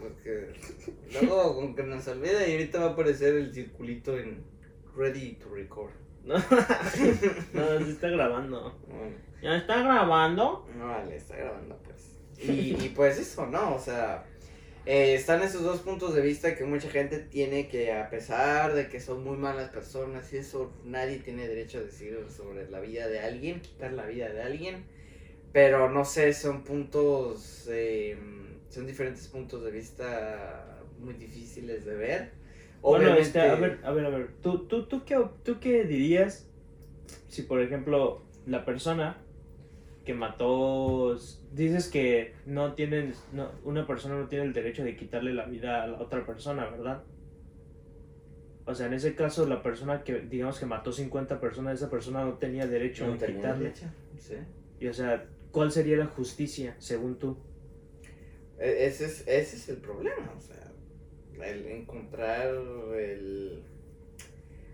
porque. 0.00 0.54
Luego, 1.12 1.56
con 1.56 1.74
que 1.74 1.82
nos 1.82 2.08
olvida 2.08 2.46
y 2.48 2.52
ahorita 2.52 2.80
va 2.80 2.86
a 2.86 2.90
aparecer 2.92 3.34
el 3.34 3.52
circulito 3.52 4.18
en 4.18 4.42
Ready 4.96 5.34
to 5.34 5.54
Record. 5.54 5.90
No, 6.24 6.38
no, 6.38 7.84
sí 7.84 7.90
está 7.90 8.08
grabando. 8.08 8.80
Bueno, 8.88 9.14
¿Ya 9.42 9.56
está 9.58 9.82
grabando? 9.82 10.66
no 10.74 10.86
vale, 10.86 11.16
está 11.16 11.36
grabando 11.36 11.76
pues. 11.84 12.12
Y, 12.38 12.82
y 12.82 12.92
pues 12.96 13.18
eso, 13.18 13.44
¿no? 13.46 13.74
O 13.74 13.78
sea. 13.78 14.24
Eh, 14.86 15.14
están 15.14 15.42
esos 15.42 15.62
dos 15.62 15.80
puntos 15.80 16.14
de 16.14 16.20
vista 16.20 16.54
que 16.56 16.64
mucha 16.64 16.88
gente 16.90 17.18
tiene 17.18 17.68
que, 17.68 17.92
a 17.92 18.10
pesar 18.10 18.74
de 18.74 18.88
que 18.88 19.00
son 19.00 19.24
muy 19.24 19.36
malas 19.36 19.70
personas 19.70 20.32
y 20.32 20.38
eso, 20.38 20.72
nadie 20.84 21.18
tiene 21.18 21.48
derecho 21.48 21.78
a 21.78 21.82
decir 21.82 22.18
sobre 22.28 22.68
la 22.70 22.80
vida 22.80 23.08
de 23.08 23.20
alguien, 23.20 23.60
quitar 23.60 23.92
la 23.92 24.06
vida 24.06 24.28
de 24.30 24.42
alguien. 24.42 24.84
Pero 25.52 25.88
no 25.88 26.04
sé, 26.04 26.32
son 26.32 26.64
puntos, 26.64 27.66
eh, 27.70 28.18
son 28.68 28.86
diferentes 28.86 29.28
puntos 29.28 29.62
de 29.64 29.70
vista 29.70 30.82
muy 30.98 31.14
difíciles 31.14 31.84
de 31.84 31.94
ver. 31.94 32.30
Bueno, 32.82 33.14
este, 33.14 33.40
a 33.40 33.54
Obviamente- 33.54 33.76
ver, 33.76 33.86
a 33.86 33.92
ver, 33.92 34.04
a 34.06 34.08
ver. 34.10 34.28
¿Tú, 34.42 34.66
tú, 34.66 34.86
tú, 34.86 35.04
qué, 35.04 35.16
¿Tú 35.44 35.60
qué 35.60 35.84
dirías 35.84 36.46
si, 37.28 37.42
por 37.42 37.62
ejemplo, 37.62 38.22
la 38.46 38.64
persona 38.64 39.16
que 40.04 40.12
mató, 40.12 41.16
dices 41.54 41.88
que 41.88 42.34
no 42.46 42.74
tienen, 42.74 43.14
no, 43.32 43.50
una 43.64 43.86
persona 43.86 44.16
no 44.18 44.28
tiene 44.28 44.44
el 44.44 44.52
derecho 44.52 44.84
de 44.84 44.96
quitarle 44.96 45.32
la 45.32 45.46
vida 45.46 45.82
a 45.82 45.86
la 45.86 46.00
otra 46.00 46.26
persona, 46.26 46.66
¿verdad? 46.68 47.02
O 48.66 48.74
sea, 48.74 48.86
en 48.86 48.94
ese 48.94 49.14
caso, 49.14 49.46
la 49.46 49.62
persona 49.62 50.02
que, 50.04 50.20
digamos 50.20 50.58
que 50.58 50.66
mató 50.66 50.90
50 50.92 51.40
personas, 51.40 51.74
esa 51.74 51.90
persona 51.90 52.24
no 52.24 52.34
tenía 52.34 52.66
derecho 52.66 53.06
No 53.06 53.12
a 53.14 53.18
tenía 53.18 53.36
quitarle. 53.36 53.64
derecho, 53.64 53.86
sí. 54.18 54.36
Y, 54.80 54.86
o 54.88 54.94
sea, 54.94 55.26
¿cuál 55.50 55.70
sería 55.70 55.96
la 55.98 56.06
justicia, 56.06 56.74
según 56.78 57.18
tú? 57.18 57.36
E- 58.58 58.86
Ese 58.86 59.04
es, 59.06 59.20
ese 59.28 59.56
es 59.56 59.68
el 59.68 59.76
problema, 59.78 60.32
o 60.36 60.40
sea, 60.40 60.72
el 61.44 61.66
encontrar 61.66 62.48
el, 62.96 63.62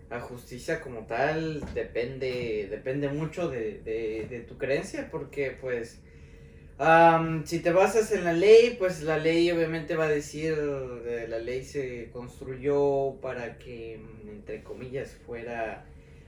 la 0.09 0.21
justicia 0.21 0.79
como 0.81 1.05
tal 1.05 1.61
depende, 1.73 2.67
depende 2.69 3.09
mucho 3.09 3.49
de, 3.49 3.81
de, 3.81 4.27
de 4.29 4.39
tu 4.41 4.57
creencia, 4.57 5.09
porque 5.11 5.57
pues 5.59 6.01
Am, 6.83 7.45
si 7.45 7.59
te 7.59 7.71
basas 7.71 8.11
en 8.11 8.23
la 8.23 8.33
ley, 8.33 8.75
pues 8.79 9.03
la 9.03 9.17
ley 9.17 9.51
obviamente 9.51 9.95
va 9.95 10.05
a 10.05 10.09
decir, 10.09 10.55
eh, 11.05 11.27
la 11.29 11.37
ley 11.39 11.63
se 11.63 12.09
construyó 12.11 13.19
para 13.21 13.57
que, 13.59 13.99
mm, 13.99 14.29
entre 14.29 14.63
comillas, 14.63 15.11
fuera 15.25 15.85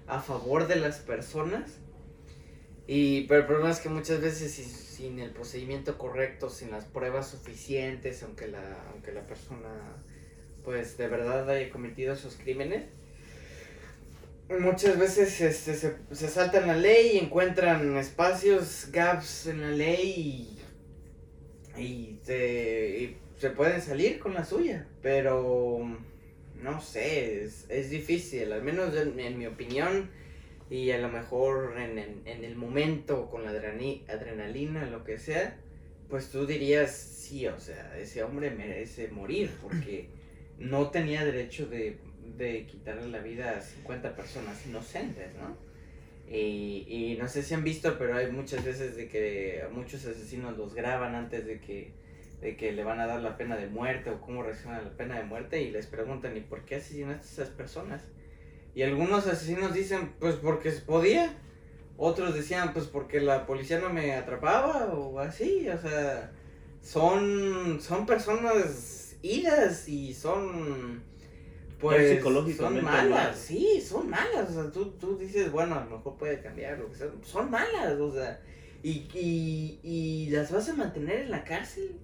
a 0.08 0.20
favor 0.22 0.68
de 0.68 0.76
las 0.76 1.00
personas. 1.00 1.80
Y, 2.88 3.22
pero 3.28 3.42
el 3.42 3.46
problema 3.48 3.72
es 3.72 3.80
que 3.80 3.90
muchas 3.90 4.20
veces 4.22 4.52
si- 4.52 4.64
sin 4.66 5.20
el 5.20 5.32
procedimiento 5.32 5.98
correcto, 5.98 6.50
sin 6.50 6.72
las 6.72 6.86
pruebas 6.86 7.30
suficientes, 7.30 8.24
aunque 8.24 8.48
la, 8.48 8.62
aunque 8.92 9.12
la 9.14 9.26
persona 9.26 9.70
pues 10.64 10.98
de 10.98 11.08
verdad 11.10 11.50
haya 11.50 11.70
cometido 11.70 12.14
esos 12.14 12.36
crímenes, 12.38 12.86
muchas 14.50 14.98
veces 15.00 15.40
este, 15.42 15.74
se, 15.76 16.28
saltan 16.28 16.68
la 16.68 16.76
ley 16.76 17.12
y 17.14 17.18
encuentran 17.20 17.98
espacios, 17.98 18.90
gaps 18.92 19.48
en 19.48 19.62
la 19.62 19.70
ley 19.72 20.58
y, 21.78 22.20
se, 22.24 22.98
y 23.00 23.18
se 23.38 23.50
pueden 23.50 23.82
salir 23.82 24.20
con 24.20 24.34
la 24.34 24.46
suya, 24.46 24.88
pero 25.02 25.80
no 26.62 26.82
sé, 26.82 27.44
es, 27.44 27.90
difícil, 27.90 28.52
al 28.54 28.64
menos 28.64 28.96
en, 28.96 29.38
mi 29.38 29.48
opinión 29.48 30.10
y 30.70 30.92
a 30.92 31.00
lo 31.00 31.10
mejor 31.10 31.76
en, 31.78 31.98
en- 31.98 32.22
en 32.26 32.44
el 32.44 32.56
momento 32.56 33.30
con 33.30 33.44
la 33.44 33.52
adrenali- 33.52 34.08
adrenalina, 34.10 34.86
lo 34.86 35.04
que 35.04 35.18
sea, 35.18 35.58
pues 36.10 36.30
tú 36.30 36.46
dirías, 36.46 36.92
sí, 36.96 37.48
o 37.48 37.60
sea, 37.60 37.98
ese 37.98 38.24
hombre 38.24 38.52
merece 38.52 39.08
morir 39.08 39.50
porque 39.62 40.10
no 40.60 40.90
tenía 40.92 41.26
derecho 41.26 41.66
de, 41.66 41.98
de 42.38 42.66
quitarle 42.66 43.10
la 43.10 43.20
vida 43.20 43.58
a 43.58 43.62
50 43.62 44.16
personas 44.16 44.66
inocentes, 44.66 45.34
¿no? 45.36 45.56
Y, 46.28 46.86
y 46.88 47.18
no 47.20 47.28
sé 47.28 47.44
si 47.44 47.54
han 47.54 47.64
visto, 47.64 47.98
pero 47.98 48.16
hay 48.16 48.32
muchas 48.32 48.64
veces 48.64 48.96
de 48.96 49.08
que 49.08 49.64
muchos 49.72 50.06
asesinos 50.06 50.58
los 50.58 50.74
graban 50.74 51.16
antes 51.16 51.46
de 51.46 51.60
que, 51.60 51.92
de 52.42 52.56
que 52.56 52.72
le 52.72 52.84
van 52.84 53.00
a 53.00 53.06
dar 53.06 53.22
la 53.22 53.38
pena 53.38 53.56
de 53.58 53.68
muerte 53.68 54.10
o 54.10 54.22
cómo 54.22 54.42
reaccionan 54.42 54.80
a 54.80 54.84
la 54.84 54.98
pena 54.98 55.18
de 55.18 55.26
muerte 55.26 55.62
y 55.62 55.72
les 55.72 55.88
preguntan, 55.88 56.36
¿y 56.36 56.42
por 56.42 56.66
qué 56.66 56.76
asesinaste 56.76 57.28
a 57.28 57.32
esas 57.44 57.50
personas? 57.50 58.04
Y 58.76 58.82
algunos 58.82 59.28
asesinos 59.28 59.74
dicen, 59.74 60.14
pues 60.20 60.36
porque 60.36 60.72
podía. 60.72 61.34
Otros 61.96 62.34
decían, 62.34 62.74
pues 62.74 62.86
porque 62.86 63.22
la 63.22 63.46
policía 63.46 63.80
no 63.80 63.90
me 63.90 64.14
atrapaba 64.14 64.94
o 64.94 65.20
así. 65.20 65.70
O 65.70 65.78
sea, 65.78 66.32
son, 66.82 67.80
son 67.82 68.06
personas 68.06 69.16
idas 69.22 69.88
y 69.88 70.14
son, 70.14 71.04
pues, 71.84 72.20
Pero 72.24 72.48
son 72.52 72.84
malas. 72.84 73.10
mal. 73.10 73.36
Sí, 73.36 73.80
son 73.82 74.10
malas. 74.10 74.50
O 74.50 74.54
sea, 74.54 74.72
tú, 74.72 74.92
tú 75.00 75.18
dices, 75.18 75.52
bueno, 75.52 75.76
a 75.76 75.84
lo 75.86 75.98
mejor 75.98 76.18
puede 76.18 76.42
cambiar, 76.42 76.80
lo 76.80 76.90
que 76.90 76.96
sea. 76.96 77.08
Son 77.24 77.52
malas, 77.52 78.00
o 78.00 78.12
sea. 78.12 78.42
Y, 78.82 79.08
y, 79.14 79.80
y 79.84 80.30
las 80.32 80.52
vas 80.52 80.70
a 80.70 80.74
mantener 80.74 81.22
en 81.22 81.32
la 81.32 81.44
cárcel. 81.44 81.98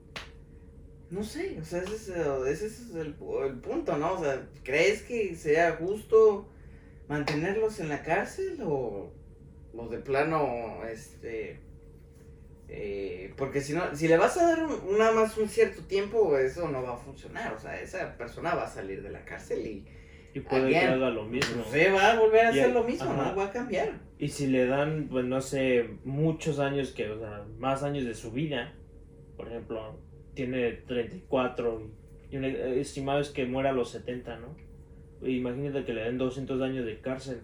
No 1.10 1.24
sé, 1.24 1.58
o 1.60 1.66
sea, 1.66 1.82
ese 1.82 1.96
es, 1.96 2.10
ese 2.10 2.66
es 2.68 2.96
el, 2.96 3.16
el 3.46 3.60
punto, 3.60 3.98
¿no? 3.98 4.14
O 4.14 4.24
sea, 4.24 4.48
¿crees 4.64 5.02
que 5.02 5.36
sea 5.36 5.78
justo 5.78 6.48
mantenerlos 7.08 7.80
en 7.80 7.90
la 7.90 8.04
cárcel 8.04 8.60
o, 8.64 9.12
o 9.74 9.88
de 9.90 9.98
plano, 9.98 10.86
este... 10.86 11.60
eh, 12.72 13.34
porque 13.36 13.62
si 13.62 13.74
no, 13.74 13.96
si 13.96 14.08
le 14.08 14.18
vas 14.18 14.38
a 14.38 14.46
dar 14.48 14.64
un- 14.64 14.98
nada 14.98 15.12
más 15.12 15.38
un 15.38 15.50
cierto 15.50 15.82
tiempo, 15.84 16.38
eso 16.38 16.68
no 16.70 16.84
va 16.84 16.94
a 16.94 16.98
funcionar. 16.98 17.54
O 17.54 17.60
sea, 17.60 17.80
esa 17.82 18.16
persona 18.18 18.54
va 18.56 18.64
a 18.66 18.70
salir 18.70 19.02
de 19.02 19.10
la 19.10 19.26
cárcel 19.26 19.66
y 19.66 19.86
Y 20.36 20.42
puede 20.42 20.70
que 20.70 20.78
haga 20.78 21.10
lo 21.10 21.26
mismo. 21.26 21.64
se 21.66 21.90
va 21.92 22.12
a 22.12 22.20
volver 22.20 22.46
a 22.46 22.56
Y 22.56 22.60
hacer 22.60 22.74
lo 22.74 22.84
mismo, 22.84 23.10
ajá. 23.10 23.32
no 23.32 23.36
va 23.36 23.46
a 23.46 23.52
cambiar. 23.52 24.00
Y 24.20 24.28
si 24.28 24.48
le 24.48 24.68
dan, 24.68 25.08
pues 25.10 25.26
no 25.26 25.42
sé, 25.42 25.90
muchos 26.04 26.60
años 26.60 26.92
que, 26.92 27.10
o 27.10 27.18
sea, 27.20 27.46
más 27.58 27.82
años 27.84 28.06
de 28.06 28.14
su 28.14 28.32
vida, 28.32 28.74
por 29.36 29.48
ejemplo, 29.48 30.00
tiene 30.36 30.72
34 30.74 31.82
y, 32.30 32.36
y 32.36 32.38
un 32.38 32.46
estimado 32.46 33.20
es 33.20 33.30
que 33.30 33.46
muera 33.46 33.72
a 33.72 33.74
los 33.74 33.90
70, 33.92 34.38
¿no? 34.38 34.56
Imagínate 35.28 35.84
que 35.86 35.94
le 35.94 36.04
den 36.04 36.18
200 36.18 36.62
años 36.62 36.86
de 36.86 37.00
cárcel. 37.02 37.42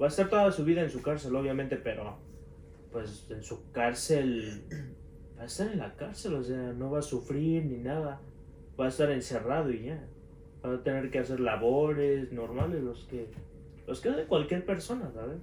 Va 0.00 0.06
a 0.06 0.08
estar 0.10 0.28
toda 0.28 0.52
su 0.52 0.64
vida 0.64 0.82
en 0.82 0.90
su 0.90 1.00
cárcel, 1.02 1.34
obviamente, 1.34 1.76
pero 1.76 2.18
pues 2.94 3.26
en 3.28 3.42
su 3.42 3.72
cárcel 3.72 4.62
va 5.36 5.42
a 5.42 5.46
estar 5.46 5.66
en 5.70 5.78
la 5.80 5.96
cárcel, 5.96 6.34
o 6.34 6.44
sea, 6.44 6.72
no 6.72 6.92
va 6.92 7.00
a 7.00 7.02
sufrir 7.02 7.64
ni 7.66 7.78
nada. 7.78 8.20
Va 8.78 8.84
a 8.86 8.88
estar 8.88 9.10
encerrado 9.10 9.72
y 9.72 9.86
ya. 9.86 10.06
Va 10.64 10.74
a 10.74 10.82
tener 10.84 11.10
que 11.10 11.18
hacer 11.18 11.40
labores 11.40 12.32
normales, 12.32 12.82
los 12.84 13.04
que 13.04 13.26
los 13.88 14.00
que 14.00 14.10
hace 14.10 14.24
cualquier 14.26 14.64
persona, 14.64 15.10
¿sabes? 15.12 15.38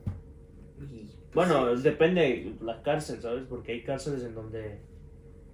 Y, 0.79 1.03
pues, 1.33 1.47
Bueno, 1.49 1.75
sí. 1.75 1.83
depende 1.83 2.21
de 2.21 2.65
la 2.65 2.81
cárcel, 2.83 3.21
¿sabes? 3.21 3.43
Porque 3.49 3.73
hay 3.73 3.83
cárceles 3.83 4.23
en 4.23 4.33
donde 4.33 4.79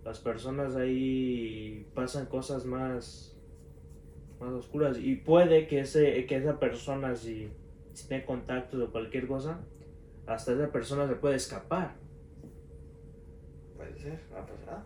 las 0.06 0.20
personas 0.20 0.76
ahí 0.76 1.86
pasan 1.96 2.28
cosas 2.28 2.64
más 2.64 3.36
más 4.40 4.54
oscuras 4.54 5.00
y 5.00 5.16
puede 5.16 5.68
que 5.68 5.80
ese 5.80 6.28
que 6.28 6.36
esa 6.36 6.60
persona 6.60 7.16
si, 7.16 7.50
si 7.94 8.08
tiene 8.08 8.24
contactos 8.24 8.80
o 8.80 8.92
cualquier 8.92 9.26
cosa 9.26 9.60
hasta 10.28 10.54
esa 10.54 10.72
persona 10.72 11.08
se 11.08 11.16
puede 11.16 11.36
escapar 11.36 11.96
Puede 13.76 13.98
ser, 13.98 14.20
pasar. 14.30 14.84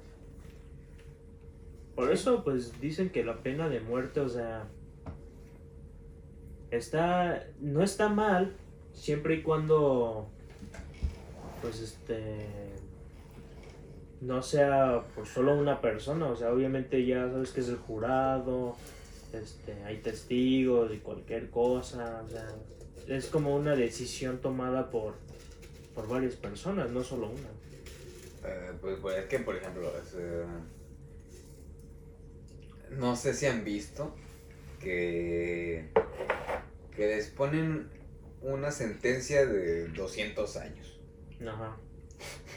por 1.95 2.11
eso 2.11 2.43
pues 2.43 2.79
dicen 2.79 3.09
que 3.09 3.23
la 3.23 3.37
pena 3.41 3.67
de 3.69 3.79
muerte 3.79 4.19
o 4.19 4.29
sea 4.29 4.67
está 6.69 7.43
no 7.59 7.81
está 7.83 8.09
mal 8.09 8.53
siempre 8.93 9.35
y 9.35 9.41
cuando 9.41 10.29
pues 11.61 11.79
este 11.81 12.47
no 14.21 14.41
sea 14.41 15.03
por 15.15 15.25
solo 15.25 15.57
una 15.57 15.81
persona 15.81 16.27
o 16.27 16.35
sea 16.35 16.51
obviamente 16.53 17.05
ya 17.05 17.29
sabes 17.29 17.51
que 17.51 17.61
es 17.61 17.69
el 17.69 17.77
jurado 17.77 18.75
este 19.33 19.73
hay 19.85 19.97
testigos 19.97 20.93
y 20.93 20.97
cualquier 20.97 21.49
cosa 21.49 22.23
o 22.25 22.29
sea 22.29 22.47
es 23.07 23.27
como 23.27 23.55
una 23.55 23.75
decisión 23.75 24.39
tomada 24.39 24.89
por 24.89 25.15
por 26.01 26.09
varias 26.09 26.35
personas 26.35 26.89
no 26.89 27.03
solo 27.03 27.27
una 27.27 27.49
Eh, 28.43 28.71
pues, 28.81 28.97
pues, 28.99 29.17
es 29.19 29.25
que, 29.25 29.39
por 29.39 29.55
ejemplo, 29.55 29.87
es, 30.01 30.15
eh, 30.17 30.45
no 32.89 33.15
sé 33.15 33.35
si 33.35 33.45
han 33.45 33.63
visto 33.63 34.15
que, 34.79 35.89
que 36.95 37.05
les 37.05 37.27
ponen 37.27 37.87
una 38.41 38.71
sentencia 38.71 39.45
de 39.45 39.89
200 39.89 40.57
años. 40.57 40.99
ajá 41.41 41.77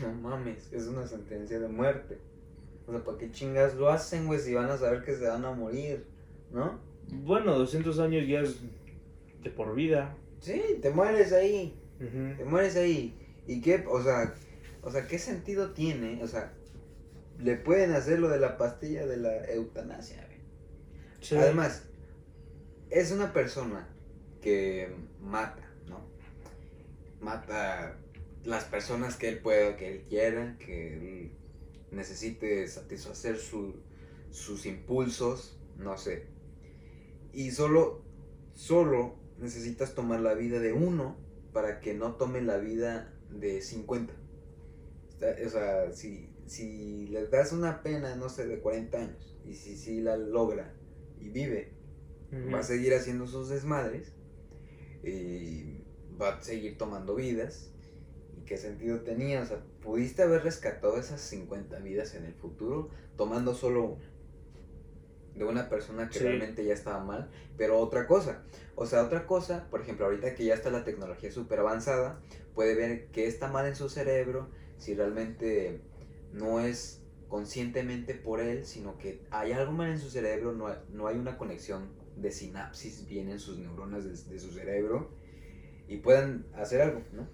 No 0.00 0.12
mames, 0.14 0.72
es 0.72 0.86
una 0.86 1.06
sentencia 1.06 1.60
de 1.60 1.68
muerte. 1.68 2.18
O 2.86 2.92
sea, 2.92 3.04
¿para 3.04 3.18
qué 3.18 3.30
chingas 3.30 3.74
lo 3.74 3.90
hacen, 3.90 4.26
güey? 4.26 4.40
Si 4.40 4.54
van 4.54 4.70
a 4.70 4.78
saber 4.78 5.04
que 5.04 5.14
se 5.14 5.28
van 5.28 5.44
a 5.44 5.52
morir, 5.52 6.06
¿no? 6.50 6.80
bueno 7.10 7.58
200 7.58 7.98
años 7.98 8.26
ya 8.26 8.40
es 8.40 8.56
de 9.42 9.50
por 9.50 9.74
vida 9.74 10.16
Sí, 10.40 10.78
te 10.80 10.90
mueres 10.90 11.32
ahí. 11.32 11.74
Te 11.98 12.44
mueres 12.44 12.76
ahí. 12.76 13.23
¿Y 13.46 13.60
qué? 13.60 13.84
O 13.88 14.02
sea, 14.02 14.34
o 14.82 14.90
sea, 14.90 15.06
¿qué 15.06 15.18
sentido 15.18 15.72
tiene? 15.72 16.22
O 16.22 16.26
sea, 16.28 16.52
le 17.38 17.56
pueden 17.56 17.92
hacer 17.92 18.20
lo 18.20 18.28
de 18.28 18.38
la 18.38 18.56
pastilla 18.56 19.06
de 19.06 19.16
la 19.16 19.44
eutanasia. 19.46 20.28
Sí. 21.20 21.36
Además, 21.36 21.84
es 22.90 23.10
una 23.12 23.32
persona 23.32 23.88
que 24.40 24.94
mata, 25.20 25.68
¿no? 25.88 26.06
Mata 27.20 27.98
las 28.44 28.64
personas 28.64 29.16
que 29.16 29.28
él 29.28 29.38
pueda, 29.38 29.76
que 29.76 29.90
él 29.90 30.04
quiera, 30.08 30.56
que 30.58 30.94
él 30.94 31.32
necesite 31.90 32.68
satisfacer 32.68 33.38
su- 33.38 33.80
sus 34.30 34.66
impulsos, 34.66 35.58
no 35.78 35.96
sé. 35.96 36.26
Y 37.32 37.52
solo, 37.52 38.04
solo 38.52 39.16
necesitas 39.38 39.94
tomar 39.94 40.20
la 40.20 40.34
vida 40.34 40.60
de 40.60 40.72
uno 40.72 41.16
para 41.52 41.80
que 41.80 41.94
no 41.94 42.16
tome 42.16 42.42
la 42.42 42.58
vida 42.58 43.13
de 43.40 43.61
50. 43.61 44.12
Está- 45.09 45.36
O 45.47 45.48
sea, 45.51 45.93
si, 45.93 46.31
si 46.47 47.06
le 47.09 47.27
das 47.28 47.52
una 47.52 47.82
pena, 47.82 48.16
no 48.16 48.28
sé, 48.28 48.47
de 48.47 48.61
40 48.61 48.98
años, 48.98 49.36
y 49.44 49.55
si, 49.55 49.77
si 49.77 50.01
la 50.01 50.16
logra 50.16 50.74
y 51.19 51.28
vive, 51.31 51.73
va 52.52 52.61
a 52.61 52.62
seguir 52.62 52.94
haciendo 52.94 53.27
sus 53.27 53.48
desmadres 53.48 54.12
y 55.02 55.85
va 56.20 56.36
a 56.36 56.43
seguir 56.43 56.77
tomando 56.78 57.15
vidas. 57.15 57.70
¿Y 58.36 58.44
qué 58.44 58.56
sentido 58.56 59.01
tenía? 59.02 59.43
O 59.43 59.47
sea, 59.47 59.65
pudiste 59.81 60.23
haber 60.23 60.43
rescatado 60.43 60.98
esas 60.98 61.20
50 61.20 61.78
vidas 61.81 62.15
en 62.15 62.24
el 62.24 62.35
futuro 62.35 62.90
tomando 63.16 63.55
solo 63.55 63.85
una. 63.85 64.13
De 65.35 65.44
una 65.44 65.69
persona 65.69 66.09
que 66.09 66.19
Sí. 66.19 66.24
realmente 66.24 66.65
ya 66.65 66.74
estaba 66.74 67.02
mal. 67.05 67.31
Pero 67.56 67.78
otra 67.78 68.06
cosa, 68.06 68.44
o 68.77 68.86
sea, 68.86 69.02
otra 69.02 69.27
cosa, 69.27 69.66
por 69.70 69.81
ejemplo, 69.81 70.06
ahorita 70.06 70.35
que 70.35 70.44
ya 70.44 70.55
está 70.55 70.70
la 70.70 70.85
tecnología 70.85 71.31
súper 71.31 71.59
avanzada, 71.61 72.20
puede 72.55 72.74
ver 72.74 73.09
qué 73.11 73.27
está 73.27 73.48
mal 73.48 73.66
en 73.66 73.74
su 73.74 73.89
cerebro, 73.89 74.51
si 74.77 74.94
realmente 74.94 75.81
no 76.32 76.61
es 76.61 77.02
conscientemente 77.28 78.15
por 78.15 78.40
él, 78.40 78.65
sino 78.65 78.97
que 78.97 79.24
hay 79.31 79.51
algo 79.52 79.73
mal 79.73 79.90
en 79.90 79.98
su 79.98 80.09
cerebro, 80.09 80.52
no 80.52 80.69
hay, 80.69 80.77
no 80.90 81.09
hay 81.09 81.16
una 81.19 81.36
conexión 81.36 81.93
de 82.16 82.31
sinapsis 82.31 83.06
bien 83.09 83.28
en 83.28 83.40
sus 83.40 83.59
neuronas 83.59 84.05
de, 84.05 84.32
de 84.32 84.39
su 84.39 84.52
cerebro 84.52 85.11
y 85.89 85.97
puedan 85.97 86.47
hacer 86.55 86.81
algo, 86.81 87.02
¿no? 87.12 87.27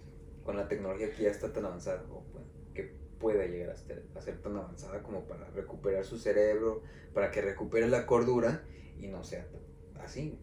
Con 0.43 0.57
la 0.57 0.69
tecnología 0.69 1.11
que 1.11 1.25
ya 1.25 1.31
está 1.31 1.53
tan 1.53 1.67
avanzada, 1.67 2.03
o 2.11 2.23
bueno, 2.33 2.47
que 2.75 2.95
pueda 3.21 3.45
llegar 3.47 3.71
a 3.71 3.77
ser, 3.77 4.03
a 4.17 4.21
ser 4.21 4.39
tan 4.43 4.57
avanzada 4.57 5.03
como 5.03 5.25
para 5.29 5.45
recuperar 5.51 6.05
su 6.05 6.19
cerebro, 6.19 6.83
para 7.15 7.31
que 7.31 7.43
recupere 7.43 7.87
la 7.87 8.07
cordura 8.07 8.63
y 8.99 9.07
no 9.09 9.23
sea 9.23 9.47
así. 10.03 10.37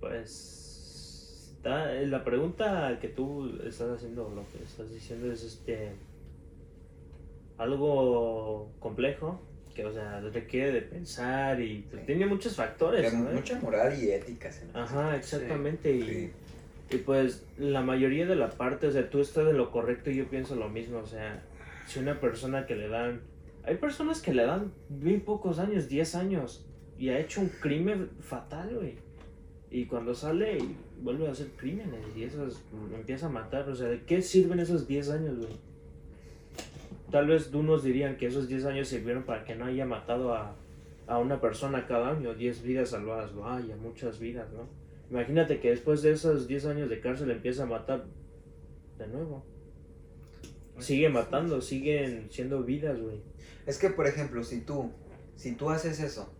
Pues 0.00 1.52
está, 1.56 1.94
eh, 1.94 2.06
la 2.06 2.24
pregunta 2.24 2.98
que 3.00 3.08
tú 3.08 3.58
estás 3.66 3.90
haciendo, 3.96 4.30
lo 4.30 4.44
que 4.50 4.64
estás 4.64 4.90
diciendo 4.90 5.30
es 5.30 5.42
este 5.42 5.92
algo 7.58 8.72
complejo 8.78 9.42
que 9.74 9.84
o 9.84 9.92
sea 9.92 10.20
requiere 10.20 10.72
de 10.72 10.82
pensar 10.82 11.60
y 11.60 11.86
Sí. 11.90 11.98
tiene 12.06 12.24
muchos 12.26 12.56
factores. 12.56 13.10
¿sabes? 13.12 13.34
mucha 13.34 13.60
moral 13.60 14.02
y 14.02 14.10
ética. 14.10 14.50
Ajá, 14.72 15.16
exactamente. 15.16 15.92
y- 15.92 16.02
Sí. 16.02 16.32
Y 16.92 16.96
pues 16.98 17.46
la 17.56 17.82
mayoría 17.82 18.26
de 18.26 18.34
la 18.36 18.50
parte, 18.50 18.88
o 18.88 18.90
sea, 18.90 19.08
tú 19.08 19.20
estás 19.20 19.48
en 19.48 19.56
lo 19.56 19.70
correcto 19.70 20.10
y 20.10 20.16
yo 20.16 20.28
pienso 20.28 20.56
lo 20.56 20.68
mismo, 20.68 20.98
o 20.98 21.06
sea, 21.06 21.42
si 21.86 22.00
una 22.00 22.18
persona 22.20 22.66
que 22.66 22.74
le 22.74 22.88
dan, 22.88 23.20
hay 23.64 23.76
personas 23.76 24.20
que 24.20 24.34
le 24.34 24.44
dan 24.44 24.72
bien 24.88 25.20
pocos 25.20 25.58
años, 25.60 25.88
10 25.88 26.14
años, 26.16 26.66
y 26.98 27.10
ha 27.10 27.18
hecho 27.20 27.40
un 27.42 27.48
crimen 27.48 28.10
fatal, 28.20 28.74
güey. 28.74 28.96
Y 29.70 29.86
cuando 29.86 30.14
sale 30.14 30.58
y 30.58 30.76
vuelve 31.00 31.28
a 31.28 31.30
hacer 31.30 31.46
crímenes 31.56 32.00
y 32.16 32.24
eso 32.24 32.44
es- 32.46 32.60
empieza 32.92 33.26
a 33.26 33.30
matar, 33.30 33.68
o 33.68 33.74
sea, 33.76 33.86
¿de 33.88 34.02
qué 34.02 34.20
sirven 34.20 34.58
esos 34.58 34.88
10 34.88 35.10
años, 35.10 35.38
güey? 35.38 35.52
Tal 37.12 37.26
vez 37.28 37.52
unos 37.54 37.84
dirían 37.84 38.16
que 38.16 38.26
esos 38.26 38.48
10 38.48 38.64
años 38.64 38.88
sirvieron 38.88 39.22
para 39.22 39.44
que 39.44 39.54
no 39.54 39.64
haya 39.66 39.86
matado 39.86 40.34
a, 40.34 40.54
a 41.06 41.18
una 41.18 41.40
persona 41.40 41.86
cada 41.86 42.10
año, 42.10 42.34
10 42.34 42.62
vidas 42.62 42.90
salvadas, 42.90 43.34
vaya, 43.34 43.76
muchas 43.76 44.18
vidas, 44.18 44.48
¿no? 44.52 44.68
Imagínate 45.10 45.60
que 45.60 45.70
después 45.70 46.02
de 46.02 46.12
esos 46.12 46.46
10 46.46 46.66
años 46.66 46.88
de 46.88 47.00
cárcel 47.00 47.30
empieza 47.30 47.64
a 47.64 47.66
matar 47.66 48.06
de 48.96 49.08
nuevo. 49.08 49.44
Sigue 50.78 51.08
matando, 51.08 51.60
siguen 51.60 52.28
siendo 52.30 52.62
vidas, 52.62 53.00
güey. 53.00 53.20
Es 53.66 53.78
que, 53.78 53.90
por 53.90 54.06
ejemplo, 54.06 54.44
si 54.44 54.60
tú, 54.60 54.92
si 55.34 55.54
tú 55.56 55.70
haces 55.70 56.00
eso, 56.00 56.32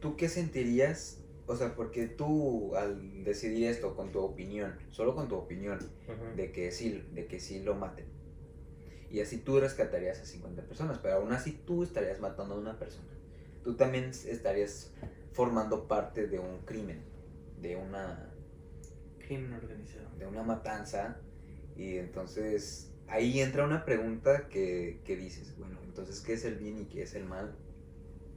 ¿tú 0.00 0.16
qué 0.16 0.28
sentirías? 0.28 1.20
O 1.46 1.54
sea, 1.54 1.76
porque 1.76 2.06
tú 2.06 2.74
al 2.74 3.22
decidir 3.24 3.68
esto 3.68 3.94
con 3.94 4.10
tu 4.10 4.20
opinión, 4.20 4.74
solo 4.90 5.14
con 5.14 5.28
tu 5.28 5.36
opinión, 5.36 5.78
Ajá. 6.08 6.32
de 6.34 6.50
que 6.50 6.72
sí, 6.72 7.04
de 7.12 7.26
que 7.26 7.38
sí 7.38 7.62
lo 7.62 7.74
maten. 7.74 8.06
Y 9.10 9.20
así 9.20 9.36
tú 9.36 9.60
rescatarías 9.60 10.18
a 10.20 10.24
50 10.24 10.62
personas, 10.62 10.98
pero 10.98 11.16
aún 11.16 11.32
así 11.32 11.52
tú 11.66 11.84
estarías 11.84 12.20
matando 12.20 12.54
a 12.54 12.58
una 12.58 12.78
persona. 12.78 13.08
Tú 13.62 13.76
también 13.76 14.06
estarías 14.06 14.92
formando 15.34 15.86
parte 15.86 16.28
de 16.28 16.38
un 16.38 16.60
crimen, 16.64 17.02
de 17.60 17.76
una, 17.76 18.30
Crimen 19.18 19.52
organizado. 19.52 20.08
de 20.18 20.26
una 20.26 20.42
matanza. 20.42 21.18
Y 21.76 21.96
entonces 21.96 22.94
ahí 23.08 23.40
entra 23.40 23.64
una 23.64 23.84
pregunta 23.84 24.48
que, 24.48 25.00
que 25.04 25.16
dices, 25.16 25.56
bueno, 25.58 25.76
entonces, 25.84 26.20
¿qué 26.20 26.34
es 26.34 26.44
el 26.44 26.54
bien 26.54 26.78
y 26.80 26.84
qué 26.86 27.02
es 27.02 27.14
el 27.14 27.24
mal? 27.24 27.52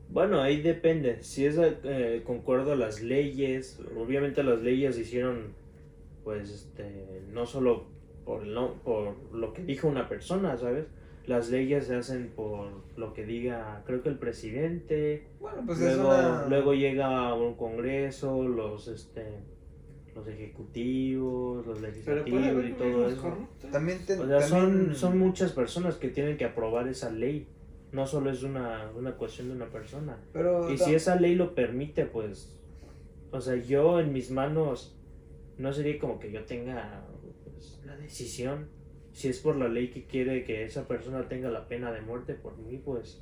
Bueno, 0.10 0.41
ahí 0.41 0.61
depende. 0.61 1.22
Si 1.22 1.45
es 1.45 1.57
eh, 1.60 2.24
concuerdo 2.26 2.72
a 2.72 2.76
las 2.76 3.02
leyes, 3.02 3.80
obviamente 3.95 4.44
las 4.44 4.60
leyes 4.61 4.98
hicieron, 4.98 5.53
pues, 6.24 6.49
este, 6.49 7.22
no 7.32 7.45
solo 7.45 7.86
por, 8.26 8.44
el 8.44 8.53
no, 8.53 8.82
por 8.84 9.15
lo 9.34 9.53
que 9.53 9.64
dijo 9.64 9.88
una 9.88 10.10
persona, 10.10 10.57
¿sabes? 10.57 10.86
Las 11.28 11.49
leyes 11.52 11.88
se 11.88 11.95
hacen 11.95 12.32
por 12.36 12.70
lo 12.95 13.14
que 13.14 13.26
diga, 13.26 13.84
creo 13.86 14.02
que 14.02 14.10
el 14.10 14.18
presidente, 14.18 15.28
Bueno, 15.41 15.62
pues 15.66 15.80
es 15.82 15.95
luego, 15.98 16.10
una... 16.10 16.45
luego 16.48 16.74
llega 16.74 17.34
un 17.34 17.56
congreso, 17.56 18.48
los, 18.48 18.88
este, 18.88 19.26
los 20.16 20.26
ejecutivos, 20.28 21.66
los 21.68 21.82
legislativos 21.82 22.66
y 22.66 22.72
todo 22.74 23.10
eso. 23.10 23.22
corruptos. 23.22 23.72
También 23.72 24.06
te- 24.06 24.18
O 24.20 24.26
sea, 24.26 24.41
son, 24.41 24.95
son 24.95 25.18
muchas 25.20 25.52
personas 25.52 25.95
que 25.95 26.08
tienen 26.10 26.38
que 26.38 26.45
aprobar 26.45 26.88
esa 26.88 27.10
ley. 27.12 27.48
No 27.91 28.06
solo 28.08 28.32
es 28.32 28.44
una, 28.44 28.90
una 28.98 29.16
cuestión 29.16 29.49
de 29.49 29.56
una 29.56 29.68
persona. 29.70 30.18
Pero 30.34 30.72
Y 30.72 30.78
si 30.78 30.94
esa 30.95 31.16
ley 31.18 31.36
lo 31.36 31.56
permite, 31.56 32.06
pues, 32.06 32.58
o 33.32 33.41
sea, 33.41 33.56
yo 33.56 33.99
en 33.99 34.14
mis 34.14 34.32
manos 34.32 34.98
no 35.58 35.74
sería 35.74 35.99
como 35.99 36.20
que 36.20 36.32
yo 36.32 36.45
tenga 36.45 37.06
pues, 37.44 37.82
la 37.86 37.98
decisión. 37.98 38.68
Si 39.18 39.30
es 39.30 39.39
por 39.39 39.56
la 39.56 39.68
ley 39.68 39.89
que 39.89 40.06
quiere 40.06 40.44
que 40.44 40.64
esa 40.64 40.88
persona 40.88 41.27
tenga 41.27 41.49
la 41.49 41.68
pena 41.68 41.91
de 41.91 42.02
muerte 42.02 42.35
por 42.35 42.56
mí, 42.60 42.77
pues, 42.77 43.19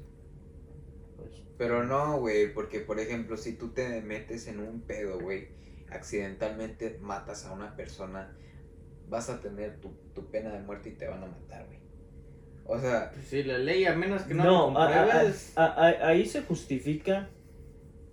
pues 1.15 1.41
Pero 1.57 1.85
no, 1.85 2.19
güey, 2.19 2.53
porque 2.53 2.81
por 2.81 2.99
ejemplo, 2.99 3.37
si 3.37 3.53
tú 3.53 3.69
te 3.69 4.01
metes 4.01 4.47
en 4.47 4.59
un 4.59 4.81
pedo, 4.81 5.17
güey, 5.21 5.47
accidentalmente 5.89 6.97
matas 7.01 7.45
a 7.45 7.53
una 7.53 7.77
persona, 7.77 8.35
vas 9.07 9.29
a 9.29 9.39
tener 9.39 9.79
tu, 9.79 9.91
tu 10.13 10.29
pena 10.29 10.51
de 10.51 10.59
muerte 10.63 10.89
y 10.89 10.91
te 10.95 11.07
van 11.07 11.23
a 11.23 11.27
matar, 11.27 11.65
güey. 11.67 11.79
O 12.65 12.77
sea, 12.77 13.11
Pues 13.13 13.27
sí, 13.27 13.43
la 13.43 13.57
ley, 13.57 13.85
a 13.85 13.95
menos 13.95 14.23
que 14.23 14.33
no, 14.33 14.43
no, 14.43 14.71
lo 14.71 14.77
a- 14.77 14.89
a- 14.89 15.01
compruebes. 15.05 15.53
a- 15.55 15.65
a- 15.65 16.07
ahí 16.09 16.25
se 16.25 16.41
justifica 16.41 17.29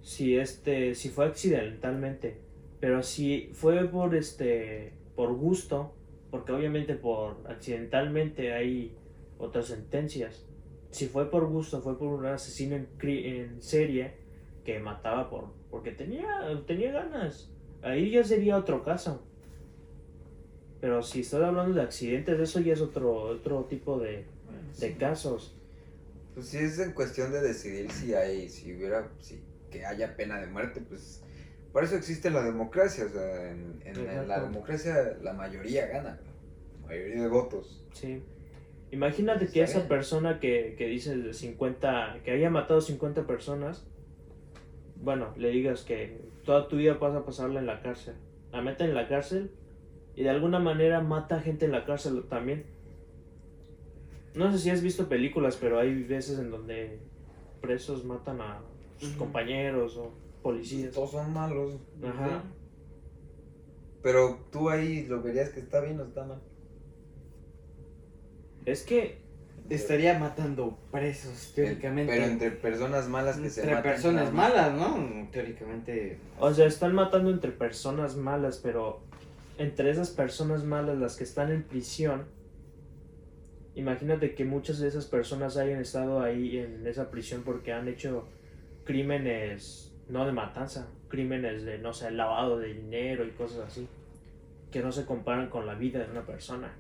si 0.03 0.37
este, 0.37 0.95
si 0.95 1.09
fue 1.09 1.27
accidentalmente, 1.27 2.37
pero 2.79 3.03
si 3.03 3.51
fue 3.55 3.89
por 3.89 4.15
este, 4.15 4.93
por 5.17 5.33
gusto, 5.35 5.97
porque 6.33 6.51
obviamente 6.51 6.95
por 6.95 7.37
accidentalmente 7.49 8.53
hay 8.55 8.97
otras 9.39 9.67
sentencias. 9.67 10.45
Si 10.91 11.07
fue 11.07 11.31
por 11.31 11.47
gusto, 11.47 11.81
fue 11.83 11.97
por 11.99 12.09
un 12.09 12.27
asesino 12.27 12.75
en, 12.75 12.89
cri- 12.99 13.25
en 13.27 13.63
serie 13.63 14.15
que 14.65 14.81
mataba 14.81 15.29
por, 15.31 15.53
porque 15.71 15.93
tenía, 15.93 16.27
tenía 16.67 16.91
ganas. 16.91 17.51
Ahí 17.83 18.11
ya 18.11 18.25
sería 18.25 18.57
otro 18.57 18.83
caso. 18.83 19.23
Pero 20.81 21.03
si 21.03 21.21
estoy 21.21 21.45
hablando 21.45 21.75
de 21.75 21.83
accidentes, 21.83 22.41
eso 22.41 22.61
ya 22.61 22.73
es 22.73 22.81
otro, 22.81 23.13
otro 23.13 23.65
tipo 23.65 23.99
de, 24.01 24.25
de 24.81 24.97
casos. 24.97 25.55
pues 26.35 26.47
si 26.49 26.57
es 26.59 26.79
en 26.79 26.93
cuestión 26.93 27.31
de 27.31 27.41
decidir 27.43 27.91
si 27.93 28.15
hay, 28.15 28.49
si 28.49 28.75
hubiera, 28.75 29.09
si 29.21 29.39
que 29.71 29.85
haya 29.85 30.17
pena 30.17 30.41
de 30.41 30.47
muerte, 30.49 30.81
pues 30.89 31.23
por 31.73 31.85
eso 31.85 31.97
existe 31.97 32.31
la 32.31 32.43
democracia, 32.43 33.05
o 33.07 33.09
sea, 33.09 33.51
en, 33.51 33.81
en- 33.85 34.09
en 34.09 34.29
la 34.29 34.41
democracia 34.41 35.17
la 35.23 35.33
mayoría 35.33 35.87
gana, 35.87 36.19
la 36.83 36.87
mayoría 36.89 37.23
de 37.23 37.29
votos. 37.29 37.85
Sí. 37.93 38.23
Imagínate 38.91 39.47
que 39.49 39.63
esa 39.63 39.89
persona 39.89 40.39
que, 40.39 40.75
que 40.77 40.87
dice 40.87 41.17
de 41.17 41.33
50, 41.33 42.19
que 42.25 42.31
haya 42.33 42.51
matado 42.51 42.81
50 42.83 43.27
personas, 43.27 43.87
bueno, 44.97 45.33
le 45.37 45.49
digas 45.49 45.83
que 45.83 46.21
toda 46.45 46.69
tu 46.69 46.77
vida 46.77 46.95
vas 46.95 47.15
a 47.15 47.25
pasarla 47.25 47.61
en 47.61 47.67
la 47.67 47.81
cárcel. 47.81 48.15
La 48.53 48.61
meten 48.61 48.91
en 48.91 48.95
la 48.95 49.09
cárcel 49.09 49.51
y 50.15 50.25
de 50.25 50.29
alguna 50.31 50.59
manera 50.59 51.01
mata 51.01 51.41
gente 51.41 51.65
en 51.65 51.73
la 51.73 51.87
cárcel 51.87 52.23
también. 52.29 52.67
No 54.35 54.53
sé 54.53 54.59
si 54.59 54.71
has 54.71 54.83
visto 54.83 55.09
películas, 55.09 55.57
pero 55.61 55.79
hay 55.79 56.03
veces 56.05 56.39
en 56.39 56.51
donde 56.51 56.99
presos 57.63 58.05
matan 58.05 58.41
a 58.43 58.61
sus 58.99 59.13
compañeros 59.13 59.97
o 59.97 60.13
policías. 60.43 60.93
Todos 60.93 61.13
son 61.13 61.33
malos. 61.33 61.75
Ajá. 62.03 62.43
Pero 64.03 64.39
tú 64.51 64.69
ahí 64.69 65.07
lo 65.07 65.23
verías 65.23 65.51
que 65.51 65.61
está 65.61 65.81
bien 65.81 66.01
o 66.01 66.05
está 66.05 66.25
mal. 66.25 66.41
Es 68.65 68.83
que 68.83 69.23
Estaría 69.71 70.19
matando 70.19 70.77
presos, 70.91 71.53
teóricamente. 71.55 72.13
Pero 72.13 72.25
entre 72.27 72.51
personas 72.51 73.09
malas 73.09 73.39
que 73.39 73.49
se 73.49 73.61
Entre 73.61 73.77
matan. 73.77 73.93
personas 73.93 74.33
nada 74.33 74.35
más. 74.35 74.51
malas, 74.55 74.75
¿no? 74.75 75.29
Teóricamente. 75.31 76.19
O 76.39 76.53
sea, 76.53 76.67
están 76.67 76.95
matando 76.95 77.31
entre 77.31 77.53
personas 77.53 78.17
malas, 78.17 78.59
pero 78.59 79.01
entre 79.59 79.91
esas 79.91 80.11
personas 80.11 80.65
malas, 80.65 80.99
las 80.99 81.17
que 81.17 81.25
están 81.25 81.51
en 81.53 81.63
prisión, 81.63 82.25
imagínate 83.75 84.35
que 84.35 84.45
muchas 84.45 84.79
de 84.79 84.89
esas 84.89 85.07
personas 85.07 85.57
hayan 85.57 85.81
estado 85.81 86.21
ahí 86.21 86.59
en 86.59 86.87
esa 86.87 87.11
prisión 87.11 87.43
porque 87.43 87.73
han 87.73 87.89
hecho 87.89 88.29
crímenes, 88.85 89.92
no 90.09 90.27
de 90.27 90.33
matanza, 90.33 90.89
crímenes 91.09 91.65
de, 91.65 91.79
no 91.79 91.93
sé, 91.93 92.11
lavado 92.11 92.59
de 92.59 92.75
dinero 92.75 93.25
y 93.27 93.31
cosas 93.31 93.67
así, 93.67 93.89
que 94.71 94.83
no 94.83 94.91
se 94.93 95.05
comparan 95.07 95.49
con 95.51 95.67
la 95.67 95.75
vida 95.75 96.01
de 96.05 96.11
una 96.11 96.25
persona. 96.27 96.75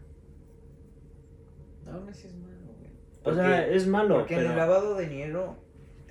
No, 1.84 2.00
no 2.00 2.10
es 2.10 2.24
malo, 2.34 2.72
güey. 2.78 2.90
O 3.24 3.34
sea, 3.34 3.66
es 3.68 3.86
malo, 3.86 4.18
Porque 4.18 4.34
en 4.34 4.40
pero, 4.40 4.50
el 4.52 4.56
lavado 4.56 4.94
de 4.96 5.08
dinero 5.08 5.56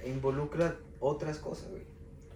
involucra 0.05 0.75
otras 0.99 1.39
cosas, 1.39 1.69
güey. 1.71 1.83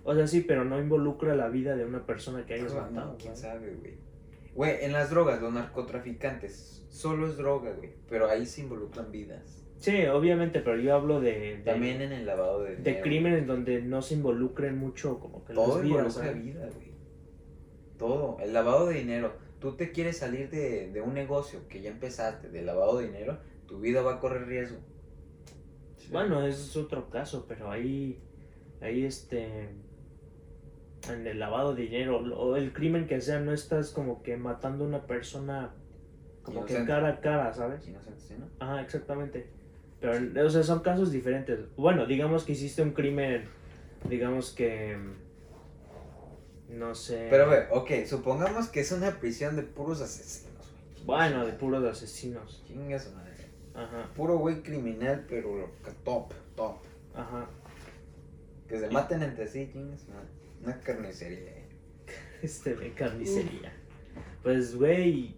o 0.04 0.14
sea, 0.16 0.28
sí, 0.28 0.42
pero 0.42 0.64
no 0.66 0.80
involucra 0.80 1.36
la 1.36 1.50
vida 1.50 1.76
de 1.76 1.86
una 1.86 2.06
persona 2.06 2.46
que 2.46 2.54
hayas 2.56 2.74
Ah, 2.74 2.88
matado. 2.90 3.12
no, 3.12 3.18
quién 3.18 3.36
sabe, 3.36 3.74
güey. 3.76 3.98
Güey, 4.54 4.86
en 4.86 4.94
las 4.94 5.10
drogas, 5.10 5.42
los 5.42 5.52
narcotraficantes, 5.54 6.86
solo 6.90 7.28
es 7.28 7.36
droga, 7.38 7.72
güey. 7.74 7.92
Pero 8.10 8.30
ahí 8.30 8.46
se 8.46 8.62
involucran 8.62 9.12
vidas. 9.12 9.65
Sí, 9.86 10.06
obviamente, 10.08 10.62
pero 10.62 10.78
yo 10.80 10.96
hablo 10.96 11.22
de, 11.22 11.58
de- 11.58 11.64
También 11.64 12.02
en 12.02 12.12
el 12.12 12.26
lavado 12.26 12.64
de 12.64 12.76
dinero. 12.78 12.84
de 12.84 13.02
crímenes 13.02 13.46
donde 13.46 13.82
no 13.84 14.02
se 14.02 14.16
involucren 14.16 14.78
mucho 14.80 15.20
como 15.20 15.46
que 15.46 15.54
Todo 15.54 15.76
las 15.76 15.84
vidas. 15.84 15.98
involucra 16.00 16.24
¿sabes? 16.32 16.44
vida, 16.44 16.70
güey. 16.74 16.92
Todo. 18.00 18.38
El 18.40 18.52
lavado 18.54 18.88
de 18.88 18.96
dinero. 18.96 19.34
Tú 19.60 19.76
te 19.76 19.92
quieres 19.92 20.18
salir 20.18 20.50
de, 20.50 20.92
de 20.92 21.02
un 21.02 21.14
negocio 21.14 21.68
que 21.70 21.82
ya 21.82 21.92
empezaste, 21.92 22.50
de 22.50 22.62
lavado 22.64 22.98
de 22.98 23.06
dinero, 23.08 23.38
tu 23.68 23.80
vida 23.80 24.02
va 24.02 24.16
a 24.16 24.20
correr 24.20 24.48
riesgo. 24.48 24.78
Bueno, 26.12 26.44
ese 26.46 26.62
es 26.62 26.76
otro 26.78 27.10
caso, 27.12 27.46
pero 27.48 27.70
ahí, 27.72 28.20
ahí 28.82 29.06
este, 29.06 29.70
en 31.12 31.28
el 31.28 31.40
lavado 31.40 31.74
de 31.76 31.84
dinero 31.84 32.18
o 32.38 32.56
el 32.58 32.74
crimen 32.74 33.08
que 33.08 33.22
sea, 33.22 33.40
no 33.40 33.54
estás 33.54 33.92
como 33.92 34.24
que 34.24 34.36
matando 34.38 34.84
a 34.84 34.88
una 34.88 35.06
persona 35.06 35.74
como 36.44 36.66
que 36.66 36.86
cara 36.86 37.10
a 37.10 37.20
cara, 37.22 37.54
¿sabes? 37.54 37.88
Inocente, 37.88 38.20
¿sí, 38.22 38.36
no? 38.38 38.48
Ajá, 38.60 38.82
exactamente. 38.82 39.48
Pero, 40.02 40.46
o 40.46 40.50
sea, 40.50 40.64
son 40.64 40.80
casos 40.82 41.12
diferentes. 41.12 41.60
Bueno, 41.78 42.06
digamos 42.06 42.44
que 42.44 42.52
hiciste 42.54 42.82
un 42.82 42.92
crimen, 42.92 43.46
digamos 44.10 44.52
que... 44.52 44.98
No 46.70 46.94
sé... 46.96 47.28
Pero, 47.30 47.48
güey, 47.48 47.60
ok, 47.72 48.06
supongamos 48.08 48.68
que 48.68 48.82
es 48.82 48.92
una 48.92 49.20
prisión 49.20 49.56
de 49.56 49.64
puros 49.64 50.02
asesinos. 50.02 50.52
Bueno, 51.06 51.46
de 51.46 51.54
puros 51.54 51.84
asesinos. 51.86 52.64
Chinga 52.68 53.00
su 53.00 53.12
madre. 53.12 53.26
Ajá, 53.76 54.10
Puro 54.16 54.38
güey 54.38 54.64
criminal, 54.64 55.26
pero 55.28 55.70
top, 56.04 56.32
top. 56.56 56.78
ajá. 57.14 57.48
Que 58.70 58.80
se 58.80 58.90
maten 58.90 59.22
entre 59.22 59.48
sí, 59.48 59.70
chinga 59.72 59.98
su 59.98 60.10
madre. 60.12 60.28
Una 60.64 60.80
carnicería. 60.80 61.52
eh. 61.52 61.66
Este, 62.42 62.94
carnicería. 62.94 63.74
Pues, 64.44 64.76
güey, 64.76 65.36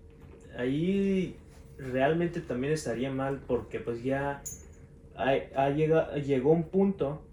ahí 0.57 1.37
realmente 1.77 2.41
también 2.41 2.73
estaría 2.73 3.11
mal 3.11 3.41
porque 3.47 3.79
pues 3.79 4.03
ya 4.03 4.41
ha 5.15 5.69
llega- 5.69 6.15
llegó 6.17 6.51
un 6.51 6.69
punto 6.69 7.23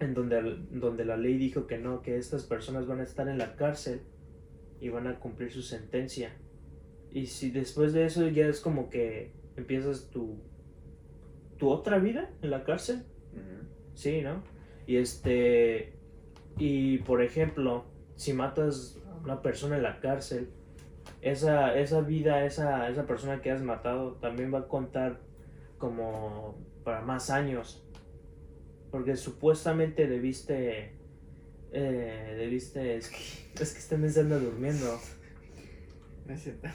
en 0.00 0.14
donde, 0.14 0.56
donde 0.70 1.04
la 1.04 1.16
ley 1.16 1.36
dijo 1.38 1.66
que 1.66 1.78
no, 1.78 2.02
que 2.02 2.16
estas 2.16 2.44
personas 2.44 2.86
van 2.86 3.00
a 3.00 3.04
estar 3.04 3.28
en 3.28 3.38
la 3.38 3.56
cárcel 3.56 4.02
y 4.80 4.88
van 4.90 5.06
a 5.06 5.18
cumplir 5.18 5.52
su 5.52 5.62
sentencia. 5.62 6.36
Y 7.10 7.26
si 7.26 7.50
después 7.50 7.92
de 7.92 8.04
eso 8.04 8.28
ya 8.28 8.46
es 8.46 8.60
como 8.60 8.90
que 8.90 9.32
empiezas 9.56 10.10
tu, 10.10 10.40
tu 11.56 11.68
otra 11.68 11.98
vida 11.98 12.30
en 12.42 12.50
la 12.50 12.64
cárcel. 12.64 13.04
Sí, 13.94 14.20
¿no? 14.22 14.42
Y 14.86 14.96
este. 14.96 15.94
Y 16.58 16.98
por 16.98 17.22
ejemplo, 17.22 17.84
si 18.14 18.32
matas 18.32 18.98
a 19.08 19.16
una 19.16 19.42
persona 19.42 19.76
en 19.76 19.82
la 19.82 19.98
cárcel, 20.00 20.50
esa, 21.20 21.78
esa 21.78 22.00
vida, 22.00 22.44
esa, 22.44 22.88
esa 22.88 23.06
persona 23.06 23.40
que 23.40 23.50
has 23.50 23.62
matado 23.62 24.12
también 24.14 24.52
va 24.52 24.60
a 24.60 24.68
contar 24.68 25.20
como 25.78 26.56
para 26.84 27.00
más 27.00 27.30
años. 27.30 27.84
Porque 28.90 29.16
supuestamente 29.16 30.06
debiste. 30.06 30.92
Eh, 31.72 32.34
debiste. 32.38 32.96
Es 32.96 33.08
que, 33.08 33.16
es 33.62 33.72
que 33.72 33.78
este 33.78 33.96
mes 33.98 34.16
anda 34.18 34.38
durmiendo. 34.38 34.98
No 36.26 36.34
es 36.34 36.42
cierto. 36.42 36.68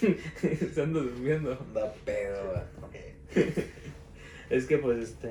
Se 0.74 0.82
anda 0.82 1.00
durmiendo. 1.00 1.54
Da 1.74 1.92
pedo. 2.04 2.62
Es 4.50 4.64
que, 4.64 4.78
pues, 4.78 5.10
este. 5.10 5.30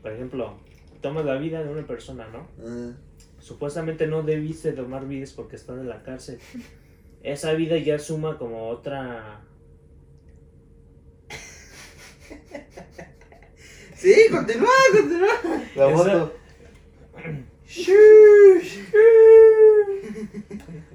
Por 0.00 0.12
ejemplo, 0.12 0.58
tomas 1.02 1.26
la 1.26 1.36
vida 1.36 1.62
de 1.62 1.70
una 1.70 1.86
persona, 1.86 2.26
¿no? 2.28 2.48
Ah, 2.58 2.96
supuestamente 3.38 4.06
no 4.06 4.22
debiste 4.22 4.72
tomar 4.72 5.06
vidas 5.06 5.32
porque 5.34 5.56
estás 5.56 5.78
en 5.78 5.90
la 5.90 6.02
cárcel. 6.02 6.38
Esa 7.26 7.54
vida 7.54 7.76
ya 7.76 7.98
suma 7.98 8.38
como 8.38 8.68
otra... 8.68 9.40
Sí, 13.96 14.14
continúa, 14.30 14.70
continúa. 14.92 15.34
La 15.74 15.90
Esa- 15.90 15.96
moto. 15.96 16.32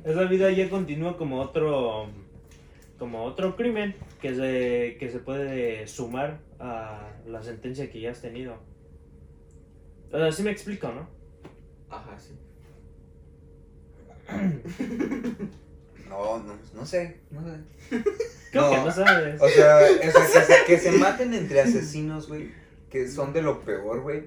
Esa 0.06 0.24
vida 0.24 0.52
ya 0.52 0.70
continúa 0.70 1.18
como 1.18 1.42
otro... 1.42 2.08
Como 2.98 3.24
otro 3.26 3.58
crimen 3.58 3.94
que 4.22 4.34
se, 4.34 4.96
que 5.00 5.10
se 5.12 5.20
puede 5.20 5.86
sumar 5.88 6.40
a 6.60 7.12
la 7.28 7.44
sentencia 7.44 7.92
que 7.92 8.00
ya 8.00 8.12
has 8.12 8.22
tenido. 8.22 8.56
O 10.14 10.18
sea, 10.18 10.32
sí 10.32 10.44
me 10.44 10.52
explico, 10.52 10.88
¿no? 10.94 11.10
Ajá, 11.90 12.18
sí. 12.18 12.36
No, 16.12 16.40
no, 16.40 16.54
no 16.74 16.86
sé, 16.86 17.22
no 17.32 17.42
sé. 17.42 17.58
Creo 18.52 18.70
que 18.70 18.78
No. 18.78 18.92
sabes. 18.92 19.42
O 19.42 19.48
sea, 19.48 19.78
o 19.78 19.80
sea, 19.88 20.00
que, 20.02 20.12
se, 20.12 20.66
que 20.68 20.78
se 20.78 20.92
maten 21.00 21.34
entre 21.34 21.62
asesinos, 21.62 22.28
güey, 22.28 22.52
que 22.90 23.08
son 23.08 23.32
de 23.32 23.42
lo 23.42 23.62
peor, 23.62 24.02
güey. 24.02 24.26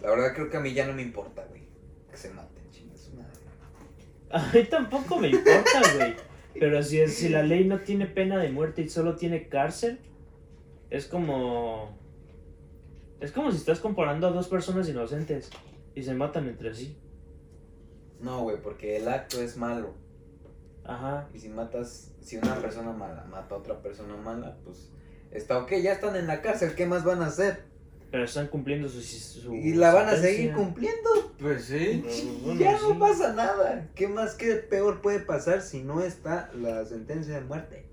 La 0.00 0.10
verdad 0.10 0.32
creo 0.34 0.48
que 0.48 0.56
a 0.56 0.60
mí 0.60 0.72
ya 0.72 0.86
no 0.86 0.92
me 0.94 1.02
importa, 1.02 1.44
güey. 1.48 1.62
Que 2.08 2.16
se 2.16 2.30
maten, 2.30 2.70
chinga 2.70 2.96
su 2.96 3.12
madre. 3.14 3.32
A 4.30 4.52
mí 4.52 4.64
tampoco 4.70 5.18
me 5.18 5.30
importa, 5.30 5.82
güey. 5.96 6.14
Pero 6.60 6.80
si, 6.84 7.06
si 7.08 7.28
la 7.28 7.42
ley 7.42 7.64
no 7.64 7.80
tiene 7.80 8.06
pena 8.06 8.38
de 8.38 8.50
muerte 8.50 8.82
y 8.82 8.88
solo 8.88 9.16
tiene 9.16 9.48
cárcel, 9.48 9.98
es 10.90 11.06
como. 11.06 11.98
Es 13.20 13.32
como 13.32 13.50
si 13.50 13.56
estás 13.56 13.80
comparando 13.80 14.28
a 14.28 14.30
dos 14.30 14.46
personas 14.46 14.88
inocentes 14.88 15.50
y 15.96 16.04
se 16.04 16.14
matan 16.14 16.48
entre 16.48 16.72
sí. 16.72 16.96
No, 18.20 18.42
güey, 18.42 18.62
porque 18.62 18.96
el 18.98 19.08
acto 19.08 19.42
es 19.42 19.56
malo. 19.56 19.94
Ajá. 20.88 21.28
Y 21.34 21.38
si 21.38 21.48
matas, 21.50 22.12
si 22.20 22.38
una 22.38 22.56
persona 22.56 22.92
mala 22.92 23.24
mata 23.24 23.54
a 23.54 23.58
otra 23.58 23.80
persona 23.80 24.16
mala, 24.16 24.56
pues 24.64 24.90
está 25.30 25.58
ok, 25.58 25.74
ya 25.82 25.92
están 25.92 26.16
en 26.16 26.26
la 26.26 26.40
cárcel, 26.40 26.74
¿qué 26.74 26.86
más 26.86 27.04
van 27.04 27.22
a 27.22 27.26
hacer? 27.26 27.68
Pero 28.10 28.24
están 28.24 28.46
cumpliendo 28.48 28.88
su. 28.88 29.02
su 29.02 29.54
Y 29.54 29.74
la 29.74 29.92
van 29.92 30.08
a 30.08 30.16
seguir 30.16 30.54
cumpliendo. 30.54 31.10
Pues 31.38 31.66
sí. 31.66 32.02
Bueno, 32.42 32.58
ya 32.58 32.78
sí. 32.78 32.86
no 32.88 32.98
pasa 32.98 33.34
nada. 33.34 33.88
¿Qué 33.94 34.08
más, 34.08 34.34
qué 34.34 34.54
peor 34.54 35.02
puede 35.02 35.20
pasar 35.20 35.60
si 35.60 35.82
no 35.82 36.00
está 36.00 36.50
la 36.54 36.84
sentencia 36.86 37.34
de 37.34 37.42
muerte? 37.42 37.86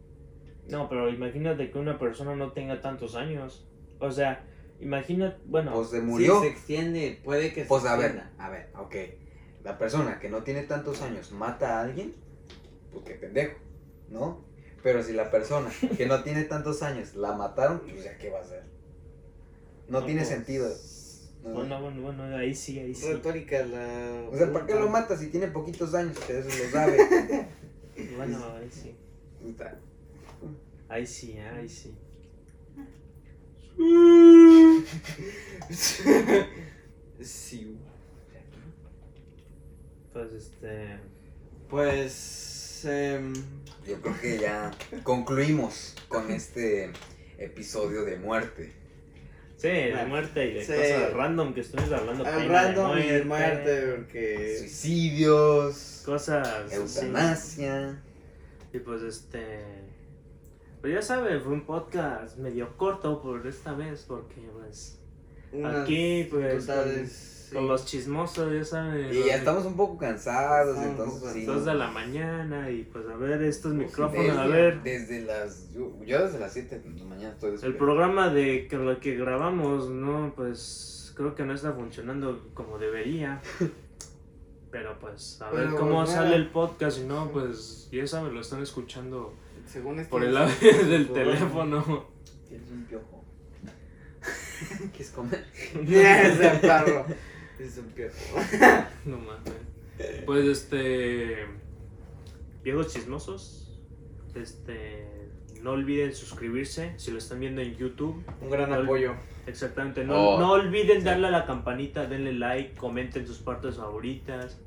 No, 0.69 0.87
pero 0.87 1.09
imagínate 1.09 1.69
que 1.69 1.77
una 1.77 1.99
persona 1.99 2.33
no 2.35 2.53
tenga 2.53 2.79
tantos 2.81 3.15
años. 3.15 3.67
O 3.99 4.09
sea, 4.09 4.45
imagina. 4.79 5.37
Bueno. 5.45 5.73
Pues 5.73 5.89
se 5.89 5.99
murió. 5.99 6.35
Sí, 6.35 6.47
se 6.47 6.51
extiende, 6.53 7.19
puede 7.23 7.51
que 7.53 7.65
Pues 7.65 7.83
se 7.83 7.89
a 7.89 7.97
ver, 7.97 8.23
a 8.37 8.49
ver, 8.49 8.69
ok. 8.77 8.95
La 9.63 9.77
persona 9.77 10.19
que 10.19 10.29
no 10.29 10.43
tiene 10.43 10.63
tantos 10.63 11.01
años 11.01 11.31
mata 11.33 11.79
a 11.79 11.81
alguien, 11.81 12.13
pues 12.95 13.05
qué 13.05 13.15
pendejo, 13.15 13.57
¿no? 14.09 14.45
Pero 14.81 15.03
si 15.03 15.13
la 15.13 15.31
persona 15.31 15.71
que 15.97 16.05
no 16.05 16.23
tiene 16.23 16.43
tantos 16.43 16.83
años 16.83 17.15
la 17.15 17.33
mataron, 17.33 17.79
pues 17.79 18.03
ya 18.03 18.17
qué 18.17 18.29
va 18.29 18.39
a 18.39 18.41
hacer. 18.41 18.63
No, 19.87 20.03
tiene 20.03 20.21
pues, 20.21 20.29
sentido. 20.29 20.67
No. 21.43 21.53
Bueno, 21.53 21.81
bueno, 21.81 22.01
bueno, 22.01 22.23
ahí 22.37 22.55
sí, 22.55 22.79
ahí 22.79 22.95
sí. 22.95 23.11
Retórica 23.11 23.63
la. 23.65 24.27
O 24.31 24.37
sea, 24.37 24.51
¿para 24.51 24.65
qué 24.65 24.75
lo 24.75 24.89
mata 24.89 25.17
si 25.17 25.27
tiene 25.27 25.47
poquitos 25.47 25.93
años? 25.93 26.17
Que 26.19 26.39
eso 26.39 26.49
lo 26.49 26.71
sabe. 26.71 27.47
Bueno, 28.17 28.43
ahí 28.57 28.69
sí. 28.69 28.93
Puta. 29.41 29.79
Ahí 30.89 31.07
sí, 31.07 31.31
¿eh? 31.31 31.47
ahí 31.47 31.69
sí. 31.69 31.95
sí. 37.21 37.77
Pues 40.11 40.33
este. 40.33 40.99
Pues. 41.69 42.44
Em, 42.85 43.33
Yo 43.87 44.01
creo 44.01 44.19
que 44.19 44.37
ya 44.39 44.71
concluimos 45.03 45.95
con 46.07 46.31
este 46.31 46.91
episodio 47.37 48.03
de 48.05 48.17
muerte. 48.17 48.73
Sí, 49.57 49.67
de 49.69 49.91
Bueno, 49.91 50.07
muerte 50.09 50.45
y 50.47 50.53
de 50.55 50.65
sí. 50.65 50.73
cosas 50.73 51.13
random 51.13 51.53
que 51.53 51.61
estuvimos 51.61 51.91
hablando. 51.91 52.25
al 52.25 52.31
pena 52.31 52.43
de 52.43 52.49
random 52.49 52.97
y 52.97 53.03
de 53.03 53.23
muerte, 53.23 53.93
porque. 53.95 54.55
Cosas. 54.57 54.59
Suicidios, 54.59 55.75
sí. 56.69 56.75
eutanasia. 56.75 58.01
Y 58.73 58.79
pues 58.79 59.01
este. 59.01 59.59
Pues 60.81 60.93
ya 60.93 61.01
sabe, 61.01 61.39
fue 61.39 61.53
un 61.53 61.65
podcast 61.65 62.37
medio 62.37 62.75
corto 62.77 63.21
por 63.21 63.47
esta 63.47 63.73
vez, 63.73 64.03
porque 64.07 64.41
pues. 64.53 64.99
Aquí, 65.63 66.27
pues, 66.29 66.65
sí. 66.65 67.55
Con 67.55 67.67
los 67.67 67.85
chismosos, 67.85 68.51
ya 68.51 68.63
saben. 68.65 69.13
Y 69.13 69.27
ya 69.27 69.35
estamos 69.35 69.65
un 69.65 69.75
poco 69.77 69.97
cansados, 69.97 70.77
entonces 70.79 71.19
poco 71.19 71.31
sí. 71.31 71.45
Dos 71.45 71.63
de 71.63 71.75
la 71.75 71.89
mañana 71.89 72.69
y 72.71 72.83
pues 72.83 73.05
a 73.07 73.15
ver 73.15 73.41
estos 73.43 73.73
Pues, 73.73 73.87
micrófonos, 73.87 74.25
Desde, 74.25 74.39
a 74.41 74.47
ver. 74.47 74.81
desde 74.83 75.21
las. 75.21 75.71
Yo, 75.71 75.95
yo 76.05 76.25
desde 76.25 76.39
las 76.39 76.51
7 76.53 76.79
de 76.79 76.99
la 76.99 77.05
mañana 77.05 77.33
estoy 77.33 77.55
El 77.61 77.77
programa 77.77 78.29
de 78.29 78.67
que 78.67 78.77
lo 78.77 78.99
que 78.99 79.15
grabamos, 79.15 79.89
no, 79.89 80.33
pues 80.35 81.13
creo 81.15 81.35
que 81.35 81.45
no 81.45 81.53
está 81.53 81.71
funcionando 81.73 82.49
como 82.53 82.77
debería. 82.77 83.41
Pero 84.71 84.99
pues 84.99 85.39
a 85.41 85.49
ver 85.51 85.69
cómo 85.69 85.99
pues, 86.03 86.09
sale 86.09 86.35
el 86.35 86.49
podcast, 86.49 86.97
si 86.97 87.05
no, 87.05 87.31
pues 87.31 87.87
ya 87.91 88.05
saben, 88.07 88.33
lo 88.33 88.41
están 88.41 88.61
escuchando 88.61 89.33
Según 89.65 89.99
este. 89.99 90.11
por 90.11 90.23
el 90.23 90.35
audio 90.35 90.85
del 90.89 91.07
teléfono. 91.09 92.07
Tienes 92.49 92.69
un 92.71 92.83
piojo. 92.83 93.23
¿Quieres 94.91 95.11
comer? 95.11 95.45
Ese 95.87 96.49
perro. 96.61 97.05
Es 97.59 97.77
un 97.77 97.85
piojo. 97.85 98.13
No 99.05 99.17
mames. 99.17 99.53
Pues 100.25 100.45
este. 100.45 101.45
Viejos 102.63 102.93
chismosos. 102.93 103.79
Este. 104.35 105.07
No 105.61 105.71
olviden 105.71 106.13
suscribirse 106.13 106.93
si 106.97 107.11
lo 107.11 107.17
están 107.17 107.39
viendo 107.39 107.61
en 107.61 107.75
YouTube. 107.75 108.23
Un 108.41 108.49
gran 108.49 108.71
apoyo. 108.73 109.13
Exactamente. 109.47 110.03
No, 110.03 110.31
Oh. 110.35 110.39
no 110.39 110.51
olviden 110.51 111.03
darle 111.03 111.27
a 111.27 111.31
la 111.31 111.45
campanita, 111.45 112.05
denle 112.07 112.33
like, 112.33 112.75
comenten 112.75 113.25
sus 113.25 113.39
partes 113.39 113.75
favoritas. 113.77 114.59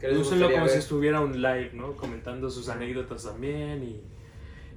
¿Qué 0.00 0.08
les 0.08 0.18
Úsenlo 0.18 0.50
como 0.50 0.68
si 0.68 0.78
estuviera 0.78 1.20
un 1.20 1.40
live, 1.40 1.70
¿no? 1.74 1.96
Comentando 1.96 2.50
sus 2.50 2.68
anécdotas 2.68 3.24
también 3.24 3.82
y, 3.82 4.00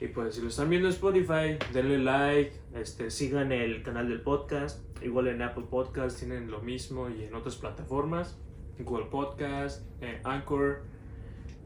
y 0.02 0.07
pues 0.07 0.36
si 0.36 0.41
lo 0.41 0.48
están 0.49 0.69
viendo 0.69 0.88
en 0.88 0.94
Spotify, 0.94 1.57
denle 1.73 1.99
like, 1.99 2.52
este, 2.73 3.10
sigan 3.11 3.52
el 3.52 3.84
canal 3.84 4.10
del 4.10 4.22
podcast, 4.22 4.80
igual 5.03 5.28
en 5.28 5.41
Apple 5.44 5.65
Podcast 5.69 6.18
tienen 6.19 6.49
lo 6.49 6.60
mismo 6.61 7.07
y 7.10 7.23
en 7.23 7.36
otras 7.36 7.56
plataformas, 7.56 8.36
Google 8.80 9.06
Podcast, 9.06 9.84
eh, 10.02 10.19
Anchor 10.23 10.82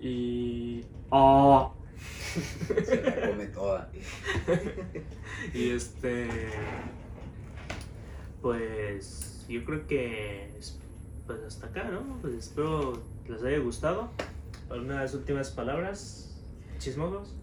y... 0.01 0.83
¡Oh! 1.09 1.73
Se 2.85 3.01
la 3.01 3.29
come 3.29 3.45
toda. 3.47 3.89
Y 5.53 5.69
este. 5.69 6.27
Pues. 8.41 9.45
Yo 9.47 9.63
creo 9.63 9.87
que. 9.87 10.45
es- 10.57 10.77
Pues 11.25 11.39
hasta 11.41 11.67
acá, 11.67 11.85
¿no? 11.85 12.17
Pues 12.21 12.33
espero 12.35 13.01
les 13.29 13.41
haya 13.43 13.59
gustado. 13.59 14.09
¿Algunas 14.69 15.13
últimas 15.13 15.49
palabras? 15.51 16.37
¿Chismosos? 16.79 17.33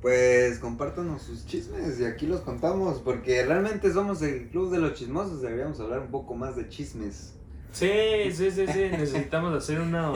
Pues 0.00 0.58
compártanos 0.58 1.22
sus 1.22 1.44
chismes 1.46 2.00
y 2.00 2.06
aquí 2.06 2.26
los 2.26 2.40
contamos, 2.40 3.00
porque 3.00 3.44
realmente 3.44 3.92
somos 3.92 4.22
el 4.22 4.48
club 4.48 4.70
de 4.70 4.78
los 4.78 4.94
chismosos, 4.94 5.42
deberíamos 5.42 5.78
hablar 5.80 6.00
un 6.00 6.10
poco 6.10 6.34
más 6.34 6.56
de 6.56 6.68
chismes. 6.68 7.34
Sí, 7.72 8.32
sí, 8.32 8.50
sí, 8.50 8.66
sí. 8.66 8.88
Necesitamos 8.90 9.54
hacer 9.54 9.80
una, 9.80 10.12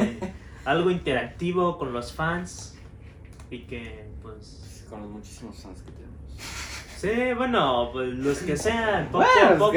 algo 0.65 0.91
interactivo 0.91 1.79
con 1.79 1.93
los 1.93 2.13
fans. 2.13 2.77
Y 3.51 3.61
que, 3.65 4.07
pues. 4.23 4.85
Con 4.89 5.01
los 5.03 5.11
muchísimos 5.11 5.57
fans 5.63 5.83
que 5.83 5.93
tenemos. 5.93 6.15
Sí, 6.97 7.35
bueno, 7.37 7.91
pues 7.93 8.09
los 8.15 8.39
que 8.39 8.57
sean. 8.57 9.09
Poco 9.11 9.25
Bueno, 9.25 9.55
a 9.55 9.59
poco. 9.59 9.73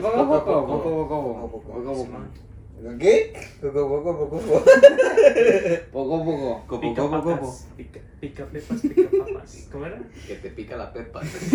poco 0.00 0.34
a 0.34 0.44
poco, 0.44 0.44
poco 0.44 0.58
a 0.58 0.66
poco, 0.66 1.62
Poco 1.62 1.90
a 1.90 1.94
poco. 1.94 2.08
poco 2.82 2.90
poco. 2.90 2.98
¿Qué? 2.98 3.32
Poco, 3.60 3.88
poco, 3.88 4.18
poco, 4.18 4.40
poco. 4.40 4.64
Poco 5.92 6.14
a 6.16 6.24
poco. 6.24 6.66
Copo, 6.66 6.80
Pica 7.76 8.00
pica, 8.20 8.46
pica 8.46 8.46
pepas, 8.46 8.80
pica 8.80 9.08
papas. 9.10 9.68
¿Cómo 9.70 9.86
era? 9.86 9.98
Que 10.26 10.34
te 10.36 10.50
pica 10.50 10.76
la 10.76 10.92
pepa. 10.92 11.20
Me 11.22 11.28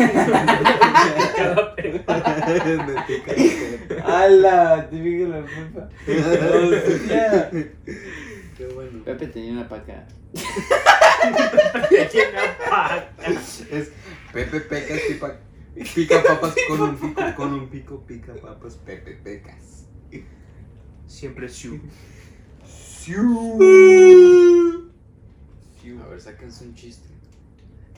pica 1.26 1.56
la 1.56 1.76
pepa. 1.76 2.14
¡Hala! 4.06 4.90
Te 4.90 4.98
pica 4.98 5.28
la 5.28 5.46
pepa. 5.46 5.90
Hostia. 6.08 7.50
Qué 8.58 8.68
bueno. 8.74 9.04
Pepe 9.04 9.28
tenía 9.28 9.52
una 9.54 9.70
paca. 9.70 10.06
Llena 11.92 12.42
paca. 12.70 13.10
Es 13.72 13.92
Pepe 14.34 14.60
Pecas 14.60 15.00
pica, 15.08 15.40
pica 15.96 16.24
papas 16.24 16.56
con 16.68 16.82
un 16.82 16.98
pico, 16.98 17.22
con 17.36 17.54
un 17.54 17.70
pico 17.70 18.04
pica 18.06 18.34
papas 18.36 18.76
Pepe 18.86 19.14
Pecas. 19.24 19.79
Siempre 21.10 21.48
Shu. 21.48 21.80
A 26.04 26.08
ver, 26.08 26.22
sáquense 26.22 26.66
un 26.66 26.76
chiste. 26.76 27.08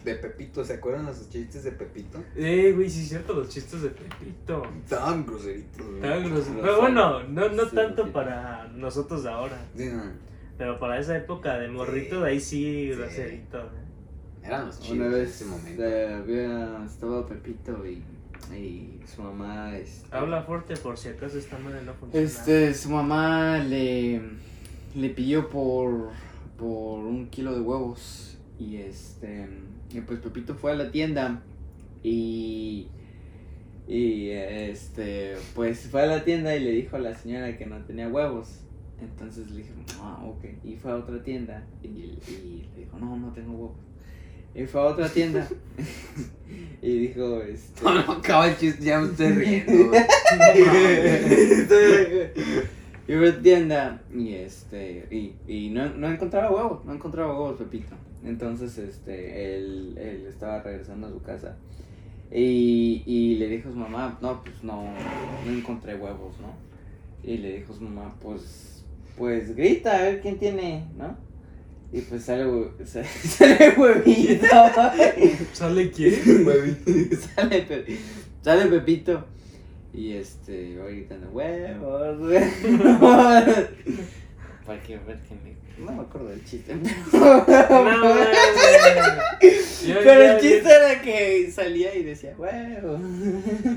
De 0.05 0.15
Pepito, 0.15 0.63
¿se 0.65 0.73
acuerdan 0.73 1.05
de 1.05 1.13
sus 1.13 1.29
chistes 1.29 1.63
de 1.63 1.71
Pepito? 1.73 2.23
Eh, 2.35 2.71
güey, 2.75 2.89
sí 2.89 3.01
es 3.01 3.09
cierto, 3.09 3.33
los 3.33 3.49
chistes 3.49 3.83
de 3.83 3.89
Pepito. 3.89 4.63
Tan 4.89 5.25
groseritos. 5.27 5.85
güey. 5.85 6.01
Tan 6.01 6.23
groseros. 6.23 6.47
Los 6.55 6.61
Pero 6.63 6.81
bueno, 6.81 7.23
no, 7.23 7.49
no 7.49 7.65
Sí, 7.69 7.75
tanto 7.75 8.05
sí. 8.05 8.11
para 8.11 8.67
nosotros 8.69 9.23
de 9.23 9.29
ahora. 9.29 9.63
Sí, 9.77 9.85
no. 9.93 10.03
Pero 10.57 10.79
para 10.79 10.99
esa 10.99 11.15
época 11.17 11.59
de 11.59 11.67
morrito, 11.67 12.21
de 12.21 12.29
ahí 12.31 12.39
sí, 12.39 12.89
groserito. 12.89 13.59
¿eh? 13.59 14.43
Eran 14.43 14.65
los 14.67 14.79
chidos 14.79 14.97
Una 14.97 15.07
vez 15.09 15.29
ese 15.29 15.45
momento. 15.45 15.83
eh, 15.83 16.13
había, 16.15 16.83
estaba 16.85 17.27
Pepito 17.27 17.85
y, 17.85 18.01
y 18.55 18.99
su 19.13 19.21
mamá. 19.21 19.77
Este, 19.77 20.15
Habla 20.15 20.43
fuerte 20.43 20.75
por 20.77 20.97
si 20.97 21.09
acaso 21.09 21.37
esta 21.37 21.57
madre 21.59 21.83
no 21.83 21.93
funciona. 21.93 22.25
Este, 22.25 22.73
su 22.73 22.89
mamá 22.89 23.59
le, 23.59 24.21
le 24.95 25.09
pidió 25.09 25.49
por, 25.49 26.09
por 26.57 26.99
un 26.99 27.29
kilo 27.29 27.53
de 27.53 27.61
huevos. 27.61 28.37
Y 28.59 28.77
este, 28.77 29.47
y 29.93 30.01
pues 30.01 30.19
Pepito 30.19 30.53
fue 30.55 30.71
a 30.71 30.75
la 30.75 30.91
tienda 30.91 31.41
y, 32.03 32.87
y 33.87 34.29
este, 34.29 35.35
pues 35.55 35.87
fue 35.89 36.03
a 36.03 36.05
la 36.05 36.23
tienda 36.23 36.55
y 36.55 36.63
le 36.63 36.71
dijo 36.71 36.95
a 36.95 36.99
la 36.99 37.15
señora 37.15 37.57
que 37.57 37.65
no 37.65 37.77
tenía 37.85 38.07
huevos. 38.07 38.59
Entonces 39.01 39.49
le 39.49 39.63
dijo, 39.63 39.73
ah, 39.99 40.23
ok. 40.23 40.45
Y 40.63 40.75
fue 40.75 40.91
a 40.91 40.95
otra 40.97 41.23
tienda 41.23 41.65
y, 41.81 41.87
y 41.87 42.69
le 42.75 42.81
dijo, 42.81 42.99
no, 42.99 43.17
no 43.17 43.33
tengo 43.33 43.53
huevos. 43.53 43.77
Y 44.53 44.65
fue 44.65 44.81
a 44.81 44.85
otra 44.85 45.07
tienda 45.07 45.47
y 46.81 46.97
dijo, 46.99 47.41
este... 47.41 47.83
No, 47.83 47.93
no, 47.95 48.11
acaba 48.11 48.47
el 48.49 48.57
chiste, 48.57 48.83
ya 48.83 48.99
me 48.99 49.07
estoy 49.11 49.27
riendo. 49.33 49.95
y 53.07 53.13
fue 53.13 53.29
a 53.29 53.41
tienda 53.41 54.01
y 54.13 54.33
este 54.33 55.07
y, 55.09 55.35
y 55.47 55.69
no, 55.69 55.89
no 55.95 56.11
encontraba 56.11 56.51
huevos, 56.51 56.85
no 56.85 56.93
encontraba 56.93 57.33
huevos 57.33 57.57
Pepito. 57.57 57.95
Entonces 58.23 58.77
este 58.77 59.55
él, 59.55 59.97
él 59.97 60.25
estaba 60.27 60.61
regresando 60.61 61.07
a 61.07 61.11
su 61.11 61.21
casa 61.21 61.57
y, 62.31 63.03
y 63.05 63.35
le 63.35 63.47
dijo 63.49 63.69
a 63.69 63.71
su 63.73 63.77
mamá, 63.77 64.17
no, 64.21 64.41
pues 64.41 64.63
no, 64.63 64.93
no 65.45 65.51
encontré 65.51 65.95
huevos, 65.95 66.33
¿no? 66.39 66.53
Y 67.29 67.37
le 67.37 67.57
dijo 67.57 67.73
a 67.73 67.75
su 67.75 67.83
mamá, 67.83 68.15
pues, 68.21 68.85
pues 69.17 69.53
grita 69.55 69.97
a 69.97 70.01
ver 70.03 70.21
quién 70.21 70.39
tiene, 70.39 70.85
¿no? 70.97 71.17
Y 71.93 72.01
pues 72.01 72.23
sale, 72.23 72.45
hue- 72.45 72.71
sale, 72.85 73.07
sale 73.07 73.73
huevito. 73.77 74.45
¿Sale 75.53 75.91
quién? 75.91 76.15
sale, 77.35 77.61
Pe- 77.63 77.97
sale 78.41 78.65
Pepito. 78.67 79.25
Y 79.93 80.13
este, 80.13 80.77
va 80.77 80.85
gritando, 80.87 81.27
huevos, 81.31 82.19
huevos. 82.21 83.01
Para 84.65 84.81
que 84.83 84.95
me. 84.97 85.51
No 85.79 85.91
me 85.93 86.01
acuerdo 86.03 86.29
del 86.29 86.45
chiste. 86.45 86.75
No, 86.75 87.45
Pero 89.81 90.03
yo- 90.03 90.11
el 90.21 90.39
chiste 90.41 90.69
era 90.69 91.01
que 91.01 91.51
salía 91.51 91.95
y 91.95 92.03
decía, 92.03 92.35
huevos. 92.37 93.01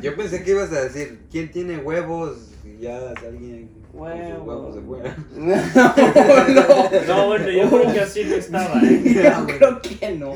Yo 0.03 0.15
pensé 0.17 0.43
que 0.45 0.51
ibas 0.53 0.71
a 0.73 0.85
decir, 0.85 1.21
¿quién 1.31 1.51
tiene 1.51 1.79
huevos? 1.79 2.51
Y 2.65 2.83
ya 2.83 3.11
alguien 3.11 3.71
Huevos. 3.95 4.47
huevos 4.47 4.75
de 4.75 4.83
fuera. 4.83 5.17
no, 5.37 7.07
No, 7.07 7.27
bueno, 7.29 7.49
yo 7.51 7.71
creo 7.71 7.93
que 7.93 8.01
así 8.01 8.25
no 8.25 8.35
estaba, 8.35 8.81
¿eh? 8.83 9.03
Yo 9.25 9.47
creo 9.47 9.81
que 9.83 10.17
no. 10.17 10.35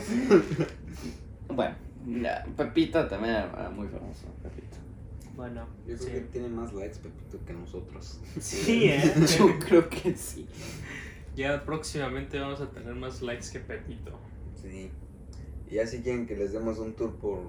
Bueno, 1.48 1.74
ya, 2.22 2.44
Pepito 2.56 3.06
también 3.06 3.34
era 3.34 3.52
era 3.58 3.70
muy 3.70 3.88
famoso. 3.88 4.26
Pepito. 4.42 4.76
Bueno, 5.34 5.66
Yo 5.86 5.96
creo 5.96 6.08
sí. 6.08 6.12
que 6.12 6.20
tiene 6.20 6.48
más 6.48 6.72
likes 6.72 6.98
Pepito 6.98 7.38
que 7.44 7.52
nosotros. 7.52 8.20
Sí, 8.40 8.84
¿eh? 8.90 9.12
Yo 9.38 9.58
creo 9.58 9.88
que 9.88 10.14
sí. 10.16 10.46
Ya 11.36 11.64
próximamente 11.64 12.38
vamos 12.38 12.60
a 12.60 12.70
tener 12.70 12.94
más 12.94 13.22
likes 13.22 13.46
que 13.52 13.60
Pepito. 13.60 14.12
Sí. 14.62 14.90
Y 15.70 15.78
así 15.78 16.00
quieren 16.02 16.26
que 16.26 16.36
les 16.36 16.52
demos 16.52 16.78
un 16.78 16.94
tour 16.94 17.14
por 17.16 17.40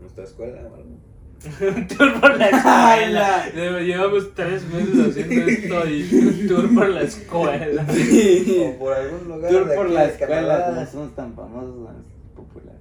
nuestra 0.00 0.24
escuela 0.24 0.62
o 0.62 0.74
algo. 0.74 0.96
Un 1.60 1.86
tour 1.88 2.20
por 2.20 2.36
la 2.38 2.46
escuela. 2.50 3.46
Lleva- 3.54 3.80
Llevamos 3.80 4.34
tres 4.34 4.64
meses 4.68 5.08
haciendo 5.08 5.46
esto 5.46 5.88
y 5.88 6.14
un 6.14 6.48
tour 6.48 6.74
por 6.74 6.88
la 6.88 7.02
escuela. 7.02 7.82
O 7.88 8.78
por 8.78 8.94
algún 8.94 9.28
lugar. 9.28 9.50
Tour 9.50 9.68
de 9.68 9.74
por 9.76 9.84
aquí 9.86 9.94
la 9.94 10.04
escuela, 10.06 10.66
como 10.66 10.86
somos 10.86 11.14
tan 11.14 11.34
famosos, 11.34 11.76
más 11.76 11.94
populares. 12.34 12.80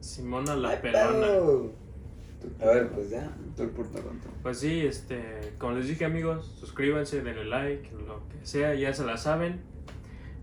Simona 0.00 0.54
la 0.56 0.80
pelona. 0.80 1.20
perro. 1.26 1.72
A 2.60 2.66
ver, 2.66 2.88
pues 2.90 3.10
ya. 3.10 3.30
Tour 3.56 3.70
por 3.70 3.86
Toronto. 3.90 4.28
Pues 4.42 4.58
sí, 4.58 4.80
este, 4.84 5.54
como 5.58 5.72
les 5.78 5.88
dije 5.88 6.04
amigos, 6.04 6.54
suscríbanse, 6.60 7.22
denle 7.22 7.46
like, 7.46 7.90
lo 8.06 8.20
que 8.28 8.44
sea, 8.46 8.74
ya 8.74 8.92
se 8.92 9.04
la 9.04 9.16
saben. 9.16 9.60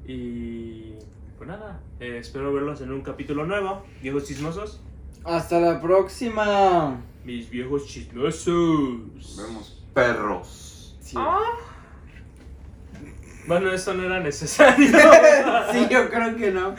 Y 0.07 0.93
pues 1.38 1.47
nada, 1.47 1.79
eh, 1.99 2.17
espero 2.19 2.51
verlos 2.53 2.81
en 2.81 2.91
un 2.91 3.01
capítulo 3.01 3.45
nuevo. 3.45 3.83
Viejos 4.01 4.25
chismosos, 4.25 4.81
Hasta 5.23 5.59
la 5.59 5.79
próxima. 5.79 7.01
Mis 7.23 7.49
viejos 7.49 7.88
chismosos. 7.88 9.38
Vemos 9.38 9.84
perros. 9.93 10.98
Sí. 11.02 11.18
Bueno, 13.48 13.72
eso 13.72 13.93
no 13.93 14.03
era 14.03 14.19
necesario. 14.19 14.88
sí, 15.72 15.88
yo 15.89 16.10
creo 16.10 16.35
que 16.35 16.52
no. 16.52 16.76